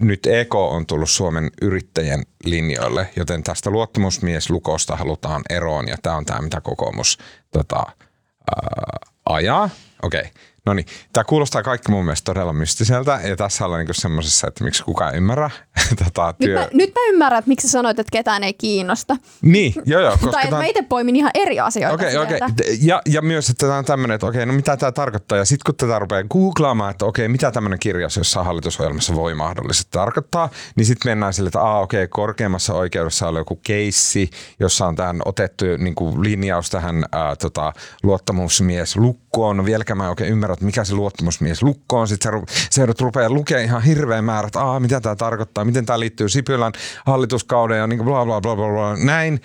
nyt 0.00 0.26
EK 0.26 0.54
on 0.54 0.86
tullut 0.86 1.10
Suomen 1.10 1.50
yrittäjien 1.62 2.22
linjoille, 2.44 3.10
joten 3.16 3.42
tästä 3.42 3.70
luottamusmieslukosta 3.70 4.96
halutaan 4.96 5.42
eroon 5.50 5.88
ja 5.88 5.96
tämä 6.02 6.16
on 6.16 6.24
tämä, 6.24 6.40
mitä 6.40 6.60
kokoomus 6.60 7.18
tota, 7.50 7.86
uh, 7.86 9.10
ajaa. 9.24 9.70
Okei, 10.02 10.20
okay. 10.20 10.32
No 10.66 10.74
niin. 10.74 10.86
Tämä 11.12 11.24
kuulostaa 11.24 11.62
kaikki 11.62 11.90
mun 11.90 12.04
mielestä 12.04 12.24
todella 12.24 12.52
mystiseltä 12.52 13.20
ja 13.24 13.36
tässä 13.36 13.64
ollaan 13.64 13.78
niinku 13.78 13.92
semmoisessa, 13.94 14.48
että 14.48 14.64
miksi 14.64 14.84
kukaan 14.84 15.14
ymmärrä 15.14 15.50
tota, 16.04 16.26
Nyt, 16.26 16.36
työ... 16.50 16.58
mä, 16.58 16.68
nyt 16.72 16.90
mä 16.94 17.00
ymmärrän, 17.08 17.38
että 17.38 17.48
miksi 17.48 17.68
sä 17.68 17.72
sanoit, 17.72 17.98
että 17.98 18.10
ketään 18.12 18.44
ei 18.44 18.54
kiinnosta. 18.54 19.16
Niin, 19.42 19.74
joo 19.86 20.00
joo. 20.00 20.10
Koska 20.10 20.30
tai 20.30 20.40
että 20.40 20.50
tää 20.50 20.58
on- 20.58 20.62
mä 20.64 20.68
itse 20.68 20.82
poimin 20.82 21.16
ihan 21.16 21.30
eri 21.34 21.60
asioita 21.60 21.94
Okei, 21.94 22.16
okei. 22.16 22.38
sieltä. 22.38 22.62
Ja, 22.82 23.02
ja 23.06 23.22
myös, 23.22 23.50
että 23.50 23.66
tämä 23.66 23.78
on 23.78 23.84
tämmöinen, 23.84 24.14
että 24.14 24.26
okei, 24.26 24.46
no 24.46 24.52
mitä 24.52 24.76
tämä 24.76 24.92
tarkoittaa. 24.92 25.38
Ja 25.38 25.44
sitten 25.44 25.62
kun 25.66 25.74
tätä 25.88 25.98
rupeaa 25.98 26.22
googlaamaan, 26.22 26.90
että 26.90 27.04
okei, 27.04 27.28
mitä 27.28 27.50
tämmöinen 27.50 27.78
kirjaus 27.78 28.16
jossain 28.16 28.46
hallitusohjelmassa 28.46 29.14
voi 29.14 29.34
mahdollisesti 29.34 29.90
tarkoittaa, 29.90 30.48
niin 30.76 30.86
sitten 30.86 31.10
mennään 31.10 31.34
sille, 31.34 31.48
että 31.48 31.60
aa, 31.62 31.80
okei, 31.80 32.08
korkeimmassa 32.08 32.74
oikeudessa 32.74 33.28
oli 33.28 33.38
joku 33.38 33.60
keissi, 33.62 34.30
jossa 34.60 34.86
on 34.86 34.96
tähän 34.96 35.20
otettu 35.24 35.64
niin 35.78 35.94
kuin 35.94 36.22
linjaus 36.22 36.70
tähän 36.70 37.04
ää, 37.12 37.36
tota, 37.36 37.72
luottamusmieslukkoon. 38.02 39.56
No 39.56 39.64
vieläkään 39.64 39.96
mä 39.98 40.04
en 40.04 40.10
oikein 40.10 40.30
ymmärrä, 40.32 40.51
että 40.52 40.64
mikä 40.64 40.84
se 40.84 40.94
luottamusmieslukko 40.94 42.00
on. 42.00 42.08
Sitten 42.08 42.32
se, 42.32 42.38
ru- 42.38 42.46
se 42.70 42.86
rupeaa 43.00 43.30
lukemaan 43.30 43.64
ihan 43.64 43.82
hirveän 43.82 44.24
määrä, 44.24 44.46
että 44.46 44.60
aa, 44.60 44.80
mitä 44.80 45.00
tämä 45.00 45.16
tarkoittaa, 45.16 45.64
miten 45.64 45.86
tämä 45.86 46.00
liittyy 46.00 46.28
Sipilän 46.28 46.72
hallituskauden 47.06 47.78
ja 47.78 47.86
niin 47.86 48.04
bla 48.04 48.24
bla 48.24 48.40
bla 48.40 48.56
bla 48.56 48.68
bla, 48.68 48.96
näin. 48.96 49.40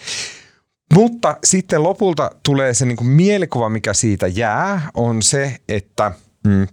Mutta 0.93 1.37
sitten 1.43 1.83
lopulta 1.83 2.31
tulee 2.43 2.73
se 2.73 2.85
niin 2.85 2.97
kuin 2.97 3.07
mielikuva, 3.07 3.69
mikä 3.69 3.93
siitä 3.93 4.27
jää, 4.27 4.89
on 4.93 5.21
se, 5.21 5.57
että 5.69 6.11
mm, 6.47 6.67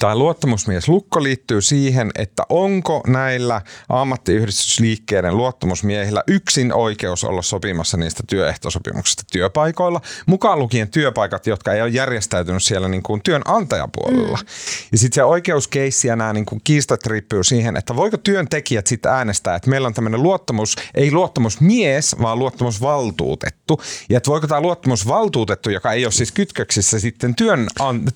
tämä 0.00 0.16
luottamusmieslukko 0.16 1.22
liittyy 1.22 1.62
siihen, 1.62 2.10
että 2.14 2.42
onko 2.48 3.02
näillä 3.06 3.60
ammattiyhdistysliikkeiden 3.88 5.36
luottamusmiehillä 5.36 6.22
yksin 6.26 6.72
oikeus 6.72 7.24
olla 7.24 7.42
sopimassa 7.42 7.96
niistä 7.96 8.22
työehtosopimuksista 8.26 9.22
työpaikoilla, 9.32 10.00
mukaan 10.26 10.58
lukien 10.58 10.88
työpaikat, 10.88 11.46
jotka 11.46 11.72
ei 11.72 11.82
ole 11.82 11.90
järjestäytynyt 11.90 12.62
siellä 12.62 12.88
niin 12.88 13.02
kuin 13.02 13.22
työnantajapuolella. 13.22 14.36
Mm. 14.36 14.46
Ja 14.92 14.98
sitten 14.98 15.14
se 15.14 15.24
oikeuskeissi 15.24 16.08
ja 16.08 16.16
nämä 16.16 16.32
niin 16.32 16.46
kuin 16.46 16.60
kiistat 16.64 17.06
riippuu 17.06 17.44
siihen, 17.44 17.76
että 17.76 17.96
voiko 17.96 18.16
työntekijät 18.16 18.86
sitten 18.86 19.12
äänestää, 19.12 19.54
että 19.54 19.70
meillä 19.70 19.86
on 19.86 19.94
tämmöinen 19.94 20.22
luottamus, 20.22 20.76
ei 20.94 21.12
luottamusmies, 21.12 22.16
vaan 22.22 22.38
luottamusvaltuutettu. 22.38 23.82
Ja 24.08 24.16
että 24.16 24.30
voiko 24.30 24.46
tämä 24.46 24.60
luottamusvaltuutettu, 24.60 25.70
joka 25.70 25.92
ei 25.92 26.04
ole 26.04 26.12
siis 26.12 26.32
kytköksissä 26.32 27.00
sitten 27.00 27.34
työn, 27.34 27.66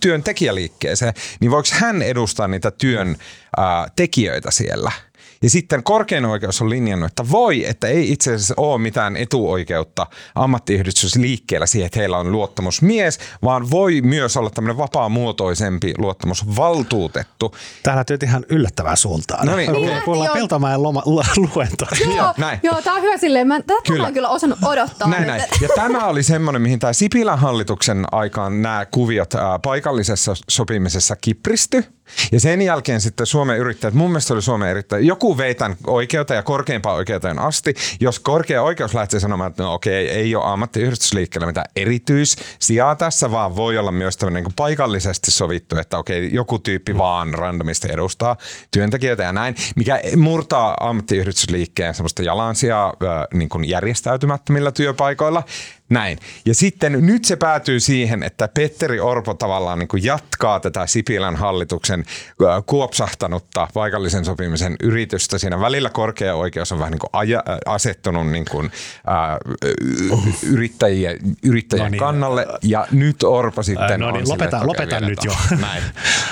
työntekijäliikkeeseen, 0.00 1.14
niin 1.40 1.50
voiko 1.50 1.61
hän 1.70 2.02
edustaa 2.02 2.48
niitä 2.48 2.70
työn 2.70 3.16
ää, 3.56 3.86
tekijöitä 3.96 4.50
siellä? 4.50 4.92
Ja 5.42 5.50
sitten 5.50 5.82
korkein 5.82 6.24
oikeus 6.24 6.62
on 6.62 6.70
linjannut, 6.70 7.10
että 7.10 7.30
voi, 7.30 7.66
että 7.66 7.86
ei 7.86 8.12
itse 8.12 8.34
asiassa 8.34 8.54
ole 8.56 8.78
mitään 8.80 9.16
etuoikeutta 9.16 10.06
ammattiyhdistysliikkeellä 10.34 11.66
siihen, 11.66 11.86
että 11.86 11.98
heillä 11.98 12.18
on 12.18 12.32
luottamusmies, 12.32 13.18
vaan 13.42 13.70
voi 13.70 14.00
myös 14.00 14.36
olla 14.36 14.50
tämmöinen 14.50 14.76
vapaamuotoisempi 14.78 15.94
luottamusvaltuutettu. 15.98 17.56
Tää 17.82 17.96
lähtee 17.96 18.14
nyt 18.14 18.22
ihan 18.22 18.44
yllättävään 18.48 18.96
suuntaan. 18.96 19.46
No 19.46 19.56
niin, 19.56 19.70
okei. 19.70 19.80
Kuullaan- 19.82 20.02
Kuullaan 20.02 20.26
Joo. 20.26 20.34
Peltomäen 20.34 20.82
loma, 20.82 21.02
lu, 21.06 21.22
luento. 21.54 21.86
Joo, 22.16 22.34
näin. 22.38 22.60
joo, 22.62 22.82
tää 22.82 22.94
on 22.94 23.02
hyvä 23.02 23.16
silleen. 23.18 23.46
Mä, 23.46 23.60
tätä 23.60 23.80
Kyllä. 23.86 24.08
en 24.08 24.14
kyllä 24.14 24.28
osannut 24.28 24.58
odottaa. 24.64 25.08
Näin, 25.08 25.20
nyt. 25.22 25.28
näin. 25.28 25.42
Ja 25.60 25.68
tämä 25.74 26.04
oli 26.06 26.22
semmoinen, 26.22 26.62
mihin 26.62 26.78
tämä 26.78 26.92
Sipilän 26.92 27.38
hallituksen 27.38 28.04
aikaan 28.12 28.62
nämä 28.62 28.86
kuviot 28.90 29.34
ää, 29.34 29.58
paikallisessa 29.58 30.34
sopimisessa 30.50 31.16
kipristy. 31.16 31.84
Ja 32.32 32.40
sen 32.40 32.62
jälkeen 32.62 33.00
sitten 33.00 33.26
Suomen 33.26 33.58
yrittäjät, 33.58 33.94
mun 33.94 34.10
mielestä 34.10 34.34
oli 34.34 34.42
Suomen 34.42 34.70
yrittäjät, 34.70 35.04
joku 35.04 35.31
vei 35.38 35.54
tämän 35.54 35.76
oikeuteen 35.86 36.36
ja 36.36 36.42
korkeimpaan 36.42 36.96
oikeuteen 36.96 37.38
asti. 37.38 37.74
Jos 38.00 38.18
korkea 38.20 38.62
oikeus 38.62 38.94
lähtee 38.94 39.20
sanomaan, 39.20 39.50
että 39.50 39.62
no 39.62 39.74
okei, 39.74 40.08
ei 40.08 40.34
ole 40.34 40.44
ammattiyhdistysliikkeellä 40.44 41.46
mitään 41.46 41.70
erityissijaa 41.76 42.96
tässä, 42.96 43.30
vaan 43.30 43.56
voi 43.56 43.78
olla 43.78 43.92
myös 43.92 44.16
tämmöinen 44.16 44.44
niin 44.44 44.54
paikallisesti 44.56 45.30
sovittu, 45.30 45.78
että 45.78 45.98
okei, 45.98 46.30
joku 46.32 46.58
tyyppi 46.58 46.98
vaan 46.98 47.34
randomisti 47.34 47.88
edustaa 47.92 48.36
työntekijöitä 48.70 49.22
ja 49.22 49.32
näin, 49.32 49.54
mikä 49.76 50.00
murtaa 50.16 50.76
ammattiyhdistysliikkeen 50.80 51.94
semmoista 51.94 52.22
jalansijaa 52.22 52.92
niin 53.34 53.48
järjestäytymättömillä 53.64 54.72
työpaikoilla, 54.72 55.42
Näin. 55.92 56.18
Ja 56.44 56.54
sitten 56.54 57.06
nyt 57.06 57.24
se 57.24 57.36
päätyy 57.36 57.80
siihen, 57.80 58.22
että 58.22 58.48
Petteri 58.48 59.00
Orpo 59.00 59.34
tavallaan 59.34 59.78
niin 59.78 59.88
kuin 59.88 60.04
jatkaa 60.04 60.60
tätä 60.60 60.86
Sipilän 60.86 61.36
hallituksen 61.36 62.04
kuopsahtanutta 62.66 63.68
paikallisen 63.74 64.24
sopimisen 64.24 64.76
yritystä. 64.82 65.38
Siinä 65.38 65.60
välillä 65.60 65.90
korkea 65.90 66.34
oikeus 66.34 66.72
on 66.72 66.78
vähän 66.78 66.90
niin 66.90 66.98
kuin 66.98 67.10
aja, 67.12 67.44
asettunut 67.66 68.30
niin 68.30 68.44
kuin, 68.50 68.70
äh, 69.08 69.38
yrittäjien, 70.50 71.18
yrittäjien 71.42 71.84
no 71.84 71.90
niin. 71.90 71.98
kannalle. 71.98 72.46
Ja 72.62 72.86
nyt 72.90 73.22
Orpo 73.22 73.62
sitten 73.62 74.00
no 74.00 74.10
niin, 74.10 74.22
on 74.22 74.28
lopeta, 74.28 74.58
sille, 74.58 74.66
lopeta 74.66 75.00
nyt 75.00 75.24
jo. 75.24 75.32
Näin. 75.60 75.82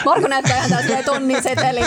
Marko 0.05 0.29
näyttää 0.29 0.57
ihan 0.57 0.71
täysin 0.71 1.05
tonnin 1.05 1.43
setelin 1.43 1.87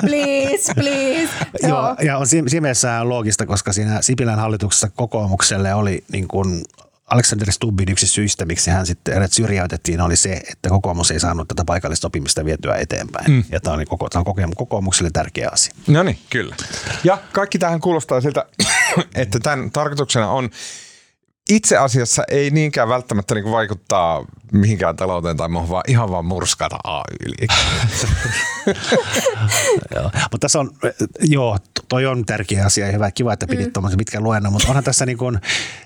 please, 0.00 0.74
please. 0.74 1.32
Joo, 1.62 1.96
ja 2.02 2.18
on 2.18 2.26
siinä 2.26 2.60
mielessä 2.60 3.08
loogista, 3.08 3.46
koska 3.46 3.72
siinä 3.72 4.02
Sipilän 4.02 4.38
hallituksessa 4.38 4.88
kokoomukselle 4.96 5.74
oli 5.74 6.04
niin 6.12 6.28
kuin 6.28 6.64
Alexander 7.10 7.52
Stubbin 7.52 7.90
yksi 7.90 8.06
syistä, 8.06 8.44
miksi 8.44 8.70
hän 8.70 8.86
sitten 8.86 9.28
syrjäytettiin, 9.30 10.00
oli 10.00 10.16
se, 10.16 10.32
että 10.32 10.68
kokoomus 10.68 11.10
ei 11.10 11.20
saanut 11.20 11.48
tätä 11.48 11.64
paikallista 11.64 12.02
sopimista 12.02 12.44
vietyä 12.44 12.76
eteenpäin. 12.76 13.30
Mm. 13.30 13.44
Ja 13.50 13.60
tämä 13.60 13.76
on, 13.76 13.84
koko, 13.88 14.08
tämä 14.10 14.24
on 14.26 14.52
kokoomukselle 14.56 15.10
tärkeä 15.12 15.48
asia. 15.52 15.74
No 15.86 16.02
niin, 16.02 16.18
kyllä. 16.30 16.56
Ja 17.04 17.18
kaikki 17.32 17.58
tähän 17.58 17.80
kuulostaa 17.80 18.20
siltä, 18.20 18.44
että 19.14 19.40
tämän 19.40 19.70
tarkoituksena 19.70 20.30
on 20.30 20.50
itse 21.48 21.76
asiassa 21.76 22.22
ei 22.28 22.50
niinkään 22.50 22.88
välttämättä 22.88 23.34
niin 23.34 23.50
vaikuttaa 23.50 24.24
mihinkään 24.52 24.96
talouteen 24.96 25.36
tai 25.36 25.48
muuhun, 25.48 25.70
vaan 25.70 25.82
ihan 25.88 26.10
vaan 26.10 26.24
murskata 26.24 26.76
ay 26.84 27.02
mutta 30.32 30.38
tässä 30.38 30.60
on, 30.60 30.70
joo, 31.20 31.58
toi 31.88 32.06
on 32.06 32.26
tärkeä 32.26 32.64
asia 32.64 32.86
ja 32.86 32.92
hyvä, 32.92 33.10
kiva, 33.10 33.32
että 33.32 33.46
pidit 33.46 33.66
mm. 33.66 33.72
tuommoisen 33.72 33.98
pitkän 33.98 34.22
luennon, 34.22 34.52
mutta 34.52 34.68
onhan 34.68 34.84
tässä 34.84 35.06
niin 35.06 35.18
kuin, 35.18 35.38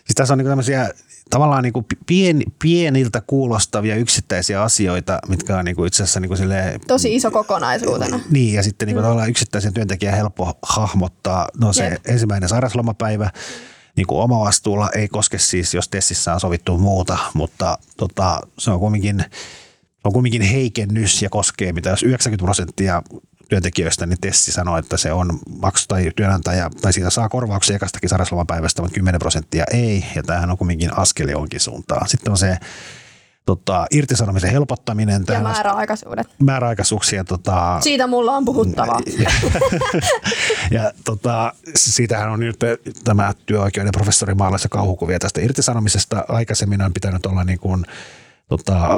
siis 0.05 0.15
tässä 0.15 0.35
on 0.35 0.39
niin 0.39 0.49
tämmöisiä 0.49 0.91
tavallaan 1.31 1.63
niin 1.63 1.73
kuin 1.73 1.87
pien, 2.07 2.43
pieniltä 2.59 3.23
kuulostavia 3.27 3.97
yksittäisiä 3.97 4.63
asioita, 4.63 5.19
mitkä 5.29 5.57
on 5.57 5.65
niin 5.65 5.77
kuin 5.77 5.87
itse 5.87 6.03
asiassa 6.03 6.21
niin 6.21 6.29
kuin 6.29 6.39
silleen, 6.39 6.81
Tosi 6.87 7.15
iso 7.15 7.31
kokonaisuutena. 7.31 8.21
Niin, 8.31 8.55
ja 8.55 8.63
sitten 8.63 8.87
niin 8.87 8.95
kuin 8.95 9.03
mm. 9.03 9.07
tavallaan 9.07 9.31
yksittäisen 9.31 9.75
työntekijän 9.75 10.17
helppo 10.17 10.59
hahmottaa. 10.63 11.49
No 11.61 11.73
se 11.73 11.85
Jep. 11.85 12.07
ensimmäinen 12.07 12.49
sairauslomapäivä, 12.49 13.31
niin 13.99 14.07
kuin 14.07 14.21
omavastuulla 14.21 14.91
ei 14.91 15.09
koske 15.09 15.39
siis, 15.39 15.75
jos 15.75 15.89
tessissä 15.89 16.35
on 16.35 16.41
sovittu 16.41 16.79
muuta, 16.79 17.19
mutta 17.35 17.79
tota, 17.97 18.41
se 18.59 18.71
on 18.71 18.81
kumminkin, 18.81 19.25
on 20.05 20.13
kumminkin 20.13 20.43
heikennys 20.43 21.23
ja 21.23 21.31
koskee, 21.31 21.73
mitä 21.73 21.91
jos 21.91 22.03
90 22.03 22.45
prosenttia 22.45 23.03
työntekijöistä, 23.49 24.07
niin 24.07 24.21
Tessi 24.21 24.53
sanoo, 24.53 24.79
että 24.79 24.97
se 24.97 25.13
on 25.13 25.39
maksu 25.61 25.85
tai 25.89 26.11
työnantaja, 26.17 26.71
tai 26.81 26.93
siitä 26.93 27.11
saa 27.11 27.29
korvauksia 27.29 27.77
ekastakin 27.77 28.09
sairauslomapäivästä, 28.09 28.83
mutta 28.83 28.95
10 28.95 29.19
prosenttia 29.19 29.65
ei, 29.73 30.05
ja 30.15 30.23
tämähän 30.23 30.51
on 30.51 30.59
kumminkin 30.59 30.99
askel 30.99 31.29
jonkin 31.29 31.61
suuntaan. 31.61 32.09
Sitten 32.09 32.31
on 32.31 32.39
se 32.39 32.59
tota, 33.49 33.87
irtisanomisen 33.91 34.51
helpottaminen. 34.51 35.25
Ja 35.29 35.41
määräaikaisuudet. 35.41 36.27
Määräaikaisuuksia. 36.39 37.25
Tota, 37.25 37.79
Siitä 37.81 38.07
mulla 38.07 38.33
on 38.33 38.45
puhuttavaa. 38.45 39.01
ja, 39.25 39.31
ja 40.71 40.93
tota, 41.05 41.53
siitähän 41.77 42.31
on 42.31 42.41
nyt 42.41 42.57
tämä 43.05 43.33
työoikeuden 43.47 43.93
professori 43.93 44.35
maalassa 44.35 44.69
kauhukuvia 44.69 45.19
tästä 45.19 45.41
irtisanomisesta. 45.41 46.25
Aikaisemmin 46.29 46.83
on 46.83 46.95
pitänyt 46.95 47.27
olla 47.27 47.45
niin 47.45 47.59
kuin, 47.59 47.85
tota, 48.49 48.89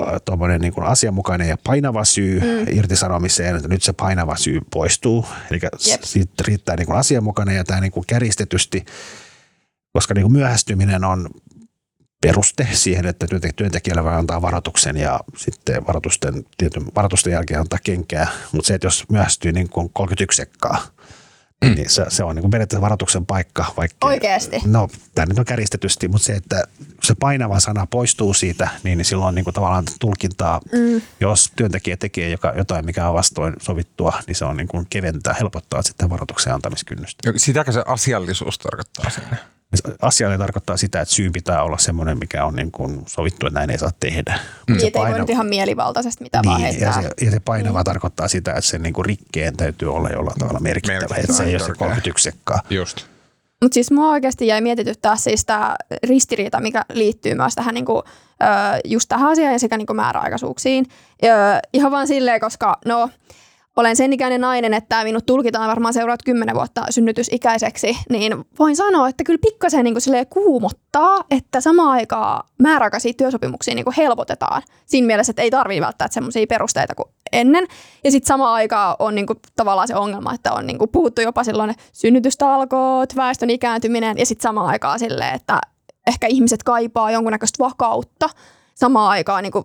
niin 0.58 0.72
kuin 0.72 0.86
asianmukainen 0.86 1.48
ja 1.48 1.56
painava 1.64 2.04
syy 2.04 2.40
mm. 2.40 2.76
irtisanomiseen. 2.76 3.62
Nyt 3.68 3.82
se 3.82 3.92
painava 3.92 4.36
syy 4.36 4.60
poistuu. 4.72 5.26
Eli 5.50 5.60
siitä 6.02 6.42
riittää 6.46 6.76
niin 6.76 6.86
kuin 6.86 6.98
asianmukainen 6.98 7.56
ja 7.56 7.64
tämä 7.64 7.80
niin 7.80 7.92
kuin 7.92 8.06
käristetysti 8.06 8.84
koska 9.92 10.14
niin 10.14 10.22
kuin 10.22 10.32
myöhästyminen 10.32 11.04
on 11.04 11.28
peruste 12.20 12.68
siihen, 12.72 13.06
että 13.06 13.26
työntekijälle 13.56 14.04
voi 14.04 14.14
antaa 14.14 14.42
varoituksen 14.42 14.96
ja 14.96 15.20
sitten 15.36 15.86
varoitusten, 15.86 16.46
tietyn, 16.58 16.86
varoitusten 16.94 17.32
jälkeen 17.32 17.60
antaa 17.60 17.78
kenkää. 17.84 18.28
Mutta 18.52 18.66
se, 18.66 18.74
että 18.74 18.86
jos 18.86 19.04
myöhästyy 19.08 19.52
niin 19.52 19.68
kuin 19.68 19.90
31 19.92 20.36
sekkaa, 20.36 20.86
mm. 21.64 21.74
niin 21.74 21.90
se, 21.90 22.04
se 22.08 22.24
on 22.24 22.36
niin 22.36 22.40
kuin 22.40 22.50
periaatteessa 22.50 22.80
varoituksen 22.80 23.26
paikka. 23.26 23.64
Vaikka, 23.76 24.06
Oikeasti? 24.06 24.56
No, 24.66 24.88
tämä 25.14 25.26
nyt 25.26 25.38
on 25.38 25.44
käristetysti, 25.44 26.08
mutta 26.08 26.24
se, 26.24 26.32
että 26.32 26.64
se 27.02 27.14
painava 27.14 27.60
sana 27.60 27.86
poistuu 27.86 28.34
siitä, 28.34 28.68
niin, 28.82 28.98
niin 28.98 29.04
silloin 29.04 29.28
on 29.28 29.34
niin 29.34 29.44
kuin 29.44 29.54
tavallaan 29.54 29.84
tulkintaa. 30.00 30.60
Mm. 30.72 31.02
Jos 31.20 31.52
työntekijä 31.56 31.96
tekee 31.96 32.30
joka, 32.30 32.52
jotain, 32.56 32.84
mikä 32.84 33.08
on 33.08 33.14
vastoin 33.14 33.54
sovittua, 33.60 34.12
niin 34.26 34.34
se 34.34 34.44
on 34.44 34.56
niin 34.56 34.68
kuin 34.68 34.86
keventää, 34.90 35.34
helpottaa 35.34 35.82
sitten 35.82 36.10
varoituksen 36.10 36.54
antamiskynnystä. 36.54 37.32
Sitäkö 37.36 37.72
se 37.72 37.82
asiallisuus 37.86 38.58
tarkoittaa 38.58 39.10
sinne? 39.10 39.36
Asialle 40.02 40.38
tarkoittaa 40.38 40.76
sitä, 40.76 41.00
että 41.00 41.14
syy 41.14 41.30
pitää 41.30 41.62
olla 41.62 41.78
semmoinen, 41.78 42.18
mikä 42.18 42.44
on 42.44 42.54
niin 42.54 42.70
kuin 42.70 43.02
sovittu, 43.06 43.46
että 43.46 43.58
näin 43.58 43.70
ei 43.70 43.78
saa 43.78 43.90
tehdä. 44.00 44.38
Mm. 44.68 44.76
Niin, 44.76 44.92
painava, 44.92 45.16
ei 45.16 45.26
voi 45.26 45.32
ihan 45.32 45.46
mielivaltaisesti 45.46 46.24
mitä 46.24 46.40
niin, 46.40 46.48
vaan 46.48 46.60
heittää. 46.60 46.88
Ja 46.88 47.02
se, 47.02 47.24
ja 47.24 47.30
se 47.30 47.40
painava 47.40 47.78
mm. 47.78 47.84
tarkoittaa 47.84 48.28
sitä, 48.28 48.50
että 48.50 48.60
sen 48.60 48.82
niin 48.82 48.92
kuin 48.92 49.04
rikkeen 49.04 49.56
täytyy 49.56 49.94
olla 49.94 50.08
jollain 50.08 50.38
tavalla 50.38 50.60
merkittävä, 50.60 50.98
merkittävä 50.98 51.20
että 51.20 51.32
se 51.32 51.44
ei 51.44 51.54
ole 51.54 51.58
se 51.58 51.72
31 51.78 52.22
sekkaa. 52.22 52.62
Just. 52.70 53.06
Mutta 53.62 53.74
siis 53.74 53.90
mua 53.90 54.10
oikeasti 54.10 54.46
jäi 54.46 54.60
mietityttää 54.60 55.16
siis 55.16 55.44
tämä 55.44 55.76
ristiriita, 56.02 56.60
mikä 56.60 56.84
liittyy 56.92 57.34
myös 57.34 57.54
tähän 57.54 57.74
niinku, 57.74 58.02
just 58.84 59.08
tähän 59.08 59.30
asiaan 59.30 59.52
ja 59.52 59.58
sekä 59.58 59.76
niinku 59.76 59.94
määräaikaisuuksiin. 59.94 60.86
Ihan 61.72 61.92
vaan 61.92 62.06
silleen, 62.06 62.40
koska 62.40 62.78
no 62.86 63.10
olen 63.80 63.96
sen 63.96 64.12
ikäinen 64.12 64.40
nainen, 64.40 64.74
että 64.74 65.04
minut 65.04 65.26
tulkitaan 65.26 65.68
varmaan 65.68 65.94
seuraavat 65.94 66.22
kymmenen 66.24 66.54
vuotta 66.54 66.84
synnytysikäiseksi, 66.90 67.96
niin 68.10 68.44
voin 68.58 68.76
sanoa, 68.76 69.08
että 69.08 69.24
kyllä 69.24 69.38
pikkasen 69.42 69.84
niin 69.84 69.94
kuin 69.94 70.26
kuumottaa, 70.30 71.24
että 71.30 71.60
samaan 71.60 71.88
aikaan 71.88 72.48
määräaikaisia 72.58 73.12
työsopimuksia 73.16 73.74
niin 73.74 73.84
kuin 73.84 73.94
helpotetaan. 73.96 74.62
Siinä 74.86 75.06
mielessä, 75.06 75.30
että 75.30 75.42
ei 75.42 75.50
tarvitse 75.50 75.80
välttämättä 75.80 76.14
semmoisia 76.14 76.46
perusteita 76.46 76.94
kuin 76.94 77.08
ennen. 77.32 77.66
Ja 78.04 78.10
sitten 78.10 78.28
samaan 78.28 78.54
aikaan 78.54 78.96
on 78.98 79.14
niin 79.14 79.26
kuin, 79.26 79.38
tavallaan 79.56 79.88
se 79.88 79.96
ongelma, 79.96 80.34
että 80.34 80.52
on 80.52 80.66
niin 80.66 80.78
kuin, 80.78 80.90
puhuttu 80.90 81.20
jopa 81.20 81.44
silloin 81.44 81.74
synnytystalkoot, 81.92 83.16
väestön 83.16 83.50
ikääntyminen 83.50 84.18
ja 84.18 84.26
sitten 84.26 84.42
samaan 84.42 84.66
aikaan 84.66 84.98
silleen, 84.98 85.34
että 85.34 85.60
ehkä 86.06 86.26
ihmiset 86.26 86.62
kaipaa 86.62 87.10
jonkunnäköistä 87.10 87.64
vakautta 87.64 88.28
samaan 88.74 89.10
aikaan 89.10 89.42
niin 89.42 89.52
kuin 89.52 89.64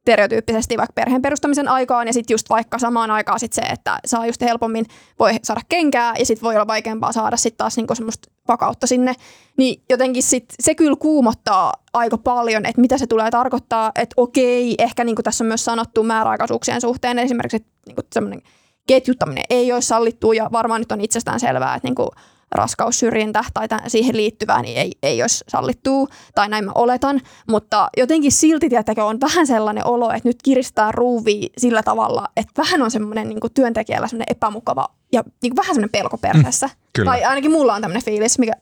stereotyyppisesti 0.00 0.76
vaikka 0.76 0.92
perheen 0.92 1.22
perustamisen 1.22 1.68
aikaan 1.68 2.06
ja 2.06 2.12
sitten 2.12 2.34
just 2.34 2.50
vaikka 2.50 2.78
samaan 2.78 3.10
aikaan 3.10 3.40
sit 3.40 3.52
se, 3.52 3.62
että 3.62 3.98
saa 4.06 4.26
just 4.26 4.42
helpommin 4.42 4.86
voi 5.18 5.32
saada 5.42 5.60
kenkää 5.68 6.14
ja 6.18 6.26
sitten 6.26 6.42
voi 6.42 6.54
olla 6.54 6.66
vaikeampaa 6.66 7.12
saada 7.12 7.36
sitten 7.36 7.58
taas 7.58 7.76
niinku 7.76 7.94
semmoista 7.94 8.30
vakautta 8.48 8.86
sinne, 8.86 9.14
niin 9.56 9.82
jotenkin 9.90 10.22
sit 10.22 10.44
se 10.60 10.74
kyllä 10.74 10.96
kuumottaa 10.96 11.72
aika 11.92 12.18
paljon, 12.18 12.66
että 12.66 12.80
mitä 12.80 12.98
se 12.98 13.06
tulee 13.06 13.30
tarkoittaa, 13.30 13.92
että 13.94 14.14
okei, 14.16 14.74
ehkä 14.78 15.04
niin 15.04 15.16
kuin 15.16 15.24
tässä 15.24 15.44
on 15.44 15.48
myös 15.48 15.64
sanottu 15.64 16.02
määräaikaisuuksien 16.02 16.80
suhteen 16.80 17.18
esimerkiksi, 17.18 17.56
että 17.56 17.70
niin 17.86 17.96
semmoinen 18.12 18.42
ketjuttaminen 18.86 19.44
ei 19.50 19.72
ole 19.72 19.80
sallittu 19.80 20.32
ja 20.32 20.48
varmaan 20.52 20.80
nyt 20.80 20.92
on 20.92 21.00
itsestään 21.00 21.40
selvää, 21.40 21.74
että 21.74 21.88
niin 21.88 21.94
kuin 21.94 22.08
raskaussyrjintä 22.52 23.44
tai 23.54 23.68
tämän, 23.68 23.90
siihen 23.90 24.16
liittyvää 24.16 24.62
niin 24.62 24.78
ei, 24.78 24.92
ei 25.02 25.22
olisi 25.22 25.44
sallittua, 25.48 26.06
tai 26.34 26.48
näin 26.48 26.64
mä 26.64 26.72
oletan, 26.74 27.20
mutta 27.48 27.88
jotenkin 27.96 28.32
silti 28.32 28.68
tiettäkö 28.68 29.04
on 29.04 29.20
vähän 29.20 29.46
sellainen 29.46 29.86
olo, 29.86 30.10
että 30.10 30.28
nyt 30.28 30.42
kiristää 30.42 30.92
ruuvi 30.92 31.50
sillä 31.58 31.82
tavalla, 31.82 32.28
että 32.36 32.62
vähän 32.62 32.82
on 32.82 32.90
semmoinen 32.90 33.28
niin 33.28 33.40
työntekijällä 33.54 34.08
semmoinen 34.08 34.36
epämukava 34.36 34.88
ja 35.12 35.22
niin 35.42 35.50
kuin 35.50 35.56
vähän 35.56 35.74
semmoinen 35.74 35.92
pelko 35.92 36.18
perheessä. 36.18 36.70
Mm, 36.98 37.04
tai 37.04 37.24
ainakin 37.24 37.50
mulla 37.50 37.74
on 37.74 37.80
tämmöinen 37.80 38.04
fiilis, 38.04 38.38
mikä 38.38 38.52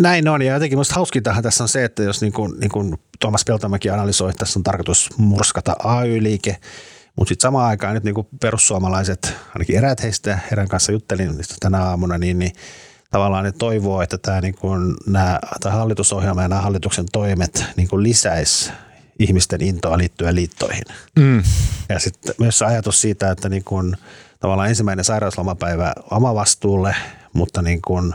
näin 0.00 0.28
on, 0.28 0.42
ja 0.42 0.52
jotenkin 0.52 0.76
minusta 0.76 0.94
hauskintahan 0.94 1.42
tässä 1.42 1.64
on 1.64 1.68
se, 1.68 1.84
että 1.84 2.02
jos 2.02 2.20
niin 2.20 2.32
kuin, 2.32 2.60
niin 2.60 2.70
kuin 2.70 2.96
Tuomas 3.20 3.44
Peltomäki 3.46 3.90
analysoi, 3.90 4.30
että 4.30 4.38
tässä 4.38 4.58
on 4.58 4.62
tarkoitus 4.62 5.10
murskata 5.16 5.76
AY-liike, 5.84 6.56
mutta 7.16 7.28
sitten 7.28 7.42
samaan 7.42 7.66
aikaan 7.66 7.94
nyt 7.94 8.04
niin 8.04 8.14
perussuomalaiset, 8.40 9.34
ainakin 9.48 9.76
eräät 9.76 10.02
heistä, 10.02 10.38
herän 10.50 10.68
kanssa 10.68 10.92
juttelin 10.92 11.30
tänä 11.60 11.82
aamuna, 11.82 12.18
niin, 12.18 12.38
niin 12.38 12.52
tavallaan 13.10 13.44
ne 13.44 13.52
toivoo, 13.52 14.02
että 14.02 14.18
tämä, 14.18 14.40
niin 14.40 14.54
kuin, 14.54 14.94
nämä, 15.06 15.40
tämä 15.60 15.74
hallitusohjelma 15.74 16.42
ja 16.42 16.48
nämä 16.48 16.60
hallituksen 16.60 17.06
toimet 17.12 17.64
niin 17.76 17.88
kuin 17.88 18.02
lisäisi 18.02 18.72
ihmisten 19.18 19.62
intoa 19.62 19.98
liittyen 19.98 20.34
liittoihin. 20.34 20.84
Mm. 21.18 21.42
Ja 21.88 21.98
sitten 21.98 22.34
myös 22.38 22.62
ajatus 22.62 23.00
siitä, 23.00 23.30
että 23.30 23.48
niin 23.48 23.64
kuin, 23.64 23.96
tavallaan 24.40 24.68
ensimmäinen 24.68 25.04
sairauslomapäivä 25.04 25.92
omavastuulle, 26.10 26.96
mutta 27.32 27.62
niin 27.62 27.82
kuin, 27.82 28.14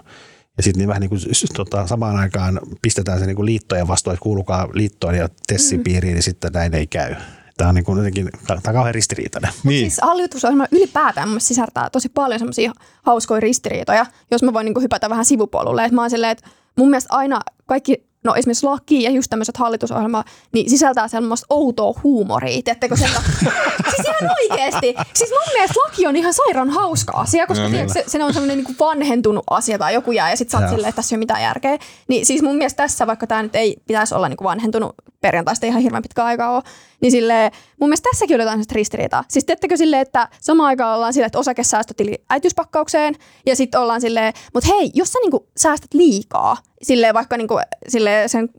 ja 0.57 0.63
sitten 0.63 0.79
niin 0.79 0.87
vähän 0.87 1.01
niin 1.01 1.09
kuin, 1.09 1.21
tota, 1.55 1.87
samaan 1.87 2.17
aikaan 2.17 2.59
pistetään 2.81 3.19
se 3.19 3.25
niin 3.25 3.35
kuin 3.35 3.45
liittojen 3.45 3.87
vastuun, 3.87 4.13
että 4.13 4.23
kuulukaa 4.23 4.69
liittoon 4.73 5.15
ja 5.15 5.29
tessipiiriin, 5.47 6.13
niin 6.13 6.23
sitten 6.23 6.51
näin 6.51 6.73
ei 6.73 6.87
käy. 6.87 7.15
Tämä 7.61 7.69
on 7.69 7.75
niin 7.75 7.85
kuin 7.85 7.97
jotenkin, 7.97 8.29
tämä 8.47 8.59
on 8.67 8.73
kauhean 8.73 8.95
ristiriitainen. 8.95 9.51
Niin. 9.63 9.79
Siis 9.79 9.99
hallitusohjelma 10.01 10.65
ylipäätään 10.71 11.29
mun 11.29 11.41
sisältää 11.41 11.89
tosi 11.89 12.09
paljon 12.09 12.39
semmoisia 12.39 12.71
hauskoja 13.03 13.39
ristiriitoja, 13.39 14.05
jos 14.31 14.43
mä 14.43 14.53
voin 14.53 14.65
niin 14.65 14.73
kuin 14.73 14.83
hypätä 14.83 15.09
vähän 15.09 15.25
sivupolulle. 15.25 15.83
Että 15.83 15.95
mä 15.95 16.01
oon 16.01 16.09
silleen, 16.09 16.31
että 16.31 16.49
mun 16.77 16.89
mielestä 16.89 17.15
aina 17.15 17.39
kaikki 17.65 18.05
no 18.23 18.35
esimerkiksi 18.35 18.65
laki 18.65 19.03
ja 19.03 19.09
just 19.09 19.29
tämmöiset 19.29 19.57
hallitusohjelma, 19.57 20.23
niin 20.53 20.69
sisältää 20.69 21.07
semmoista 21.07 21.45
outoa 21.49 21.99
huumoria, 22.03 22.61
teettekö 22.61 22.95
sen? 22.95 23.09
siis 23.95 24.07
ihan 24.07 24.31
oikeesti. 24.41 24.95
Siis 25.13 25.29
mun 25.29 25.53
mielestä 25.53 25.79
laki 25.85 26.07
on 26.07 26.15
ihan 26.15 26.33
sairaan 26.33 26.69
hauska 26.69 27.11
asia, 27.11 27.47
koska 27.47 27.63
No 27.63 27.69
niin. 27.69 27.89
se, 27.89 28.03
se, 28.07 28.23
on 28.23 28.33
semmoinen 28.33 28.57
niin 28.57 28.75
vanhentunut 28.79 29.43
asia 29.49 29.77
tai 29.77 29.93
joku 29.93 30.11
jää 30.11 30.29
ja 30.29 30.37
sit 30.37 30.49
sä 30.49 30.57
oot 30.57 30.69
silleen, 30.69 30.89
että 30.89 30.95
tässä 30.95 31.15
ei 31.15 31.17
ole 31.17 31.21
mitään 31.21 31.43
järkeä. 31.43 31.77
Niin 32.07 32.25
siis 32.25 32.41
mun 32.41 32.55
mielestä 32.55 32.83
tässä, 32.83 33.07
vaikka 33.07 33.27
tämä 33.27 33.43
nyt 33.43 33.55
ei 33.55 33.77
pitäisi 33.87 34.15
olla 34.15 34.29
niin 34.29 34.37
vanhentunut 34.43 34.95
perjantaista 35.21 35.65
ihan 35.65 35.81
hirveän 35.81 36.03
pitkä 36.03 36.25
aikaa 36.25 36.55
ole, 36.55 36.63
niin 37.01 37.11
sille 37.11 37.51
mun 37.79 37.89
mielestä 37.89 38.09
tässäkin 38.11 38.35
oli 38.35 38.43
jotain 38.43 38.63
ristiriitaa. 38.71 39.23
Siis 39.27 39.45
teettekö 39.45 39.77
silleen, 39.77 40.01
että 40.01 40.27
samaan 40.39 40.67
aikaan 40.67 40.95
ollaan 40.95 41.13
silleen, 41.13 41.27
että 41.27 41.39
osakesäästötili 41.39 42.23
äitiyspakkaukseen 42.29 43.15
ja 43.45 43.55
sitten 43.55 43.81
ollaan 43.81 44.01
silleen, 44.01 44.33
mutta 44.53 44.69
hei, 44.73 44.91
jos 44.93 45.11
sä 45.11 45.19
niinku 45.19 45.47
säästät 45.57 45.93
liikaa, 45.93 46.57
silleen 46.83 47.13
vaikka 47.13 47.37
niinku, 47.37 47.59
silleen 47.87 48.29
sen 48.29 48.49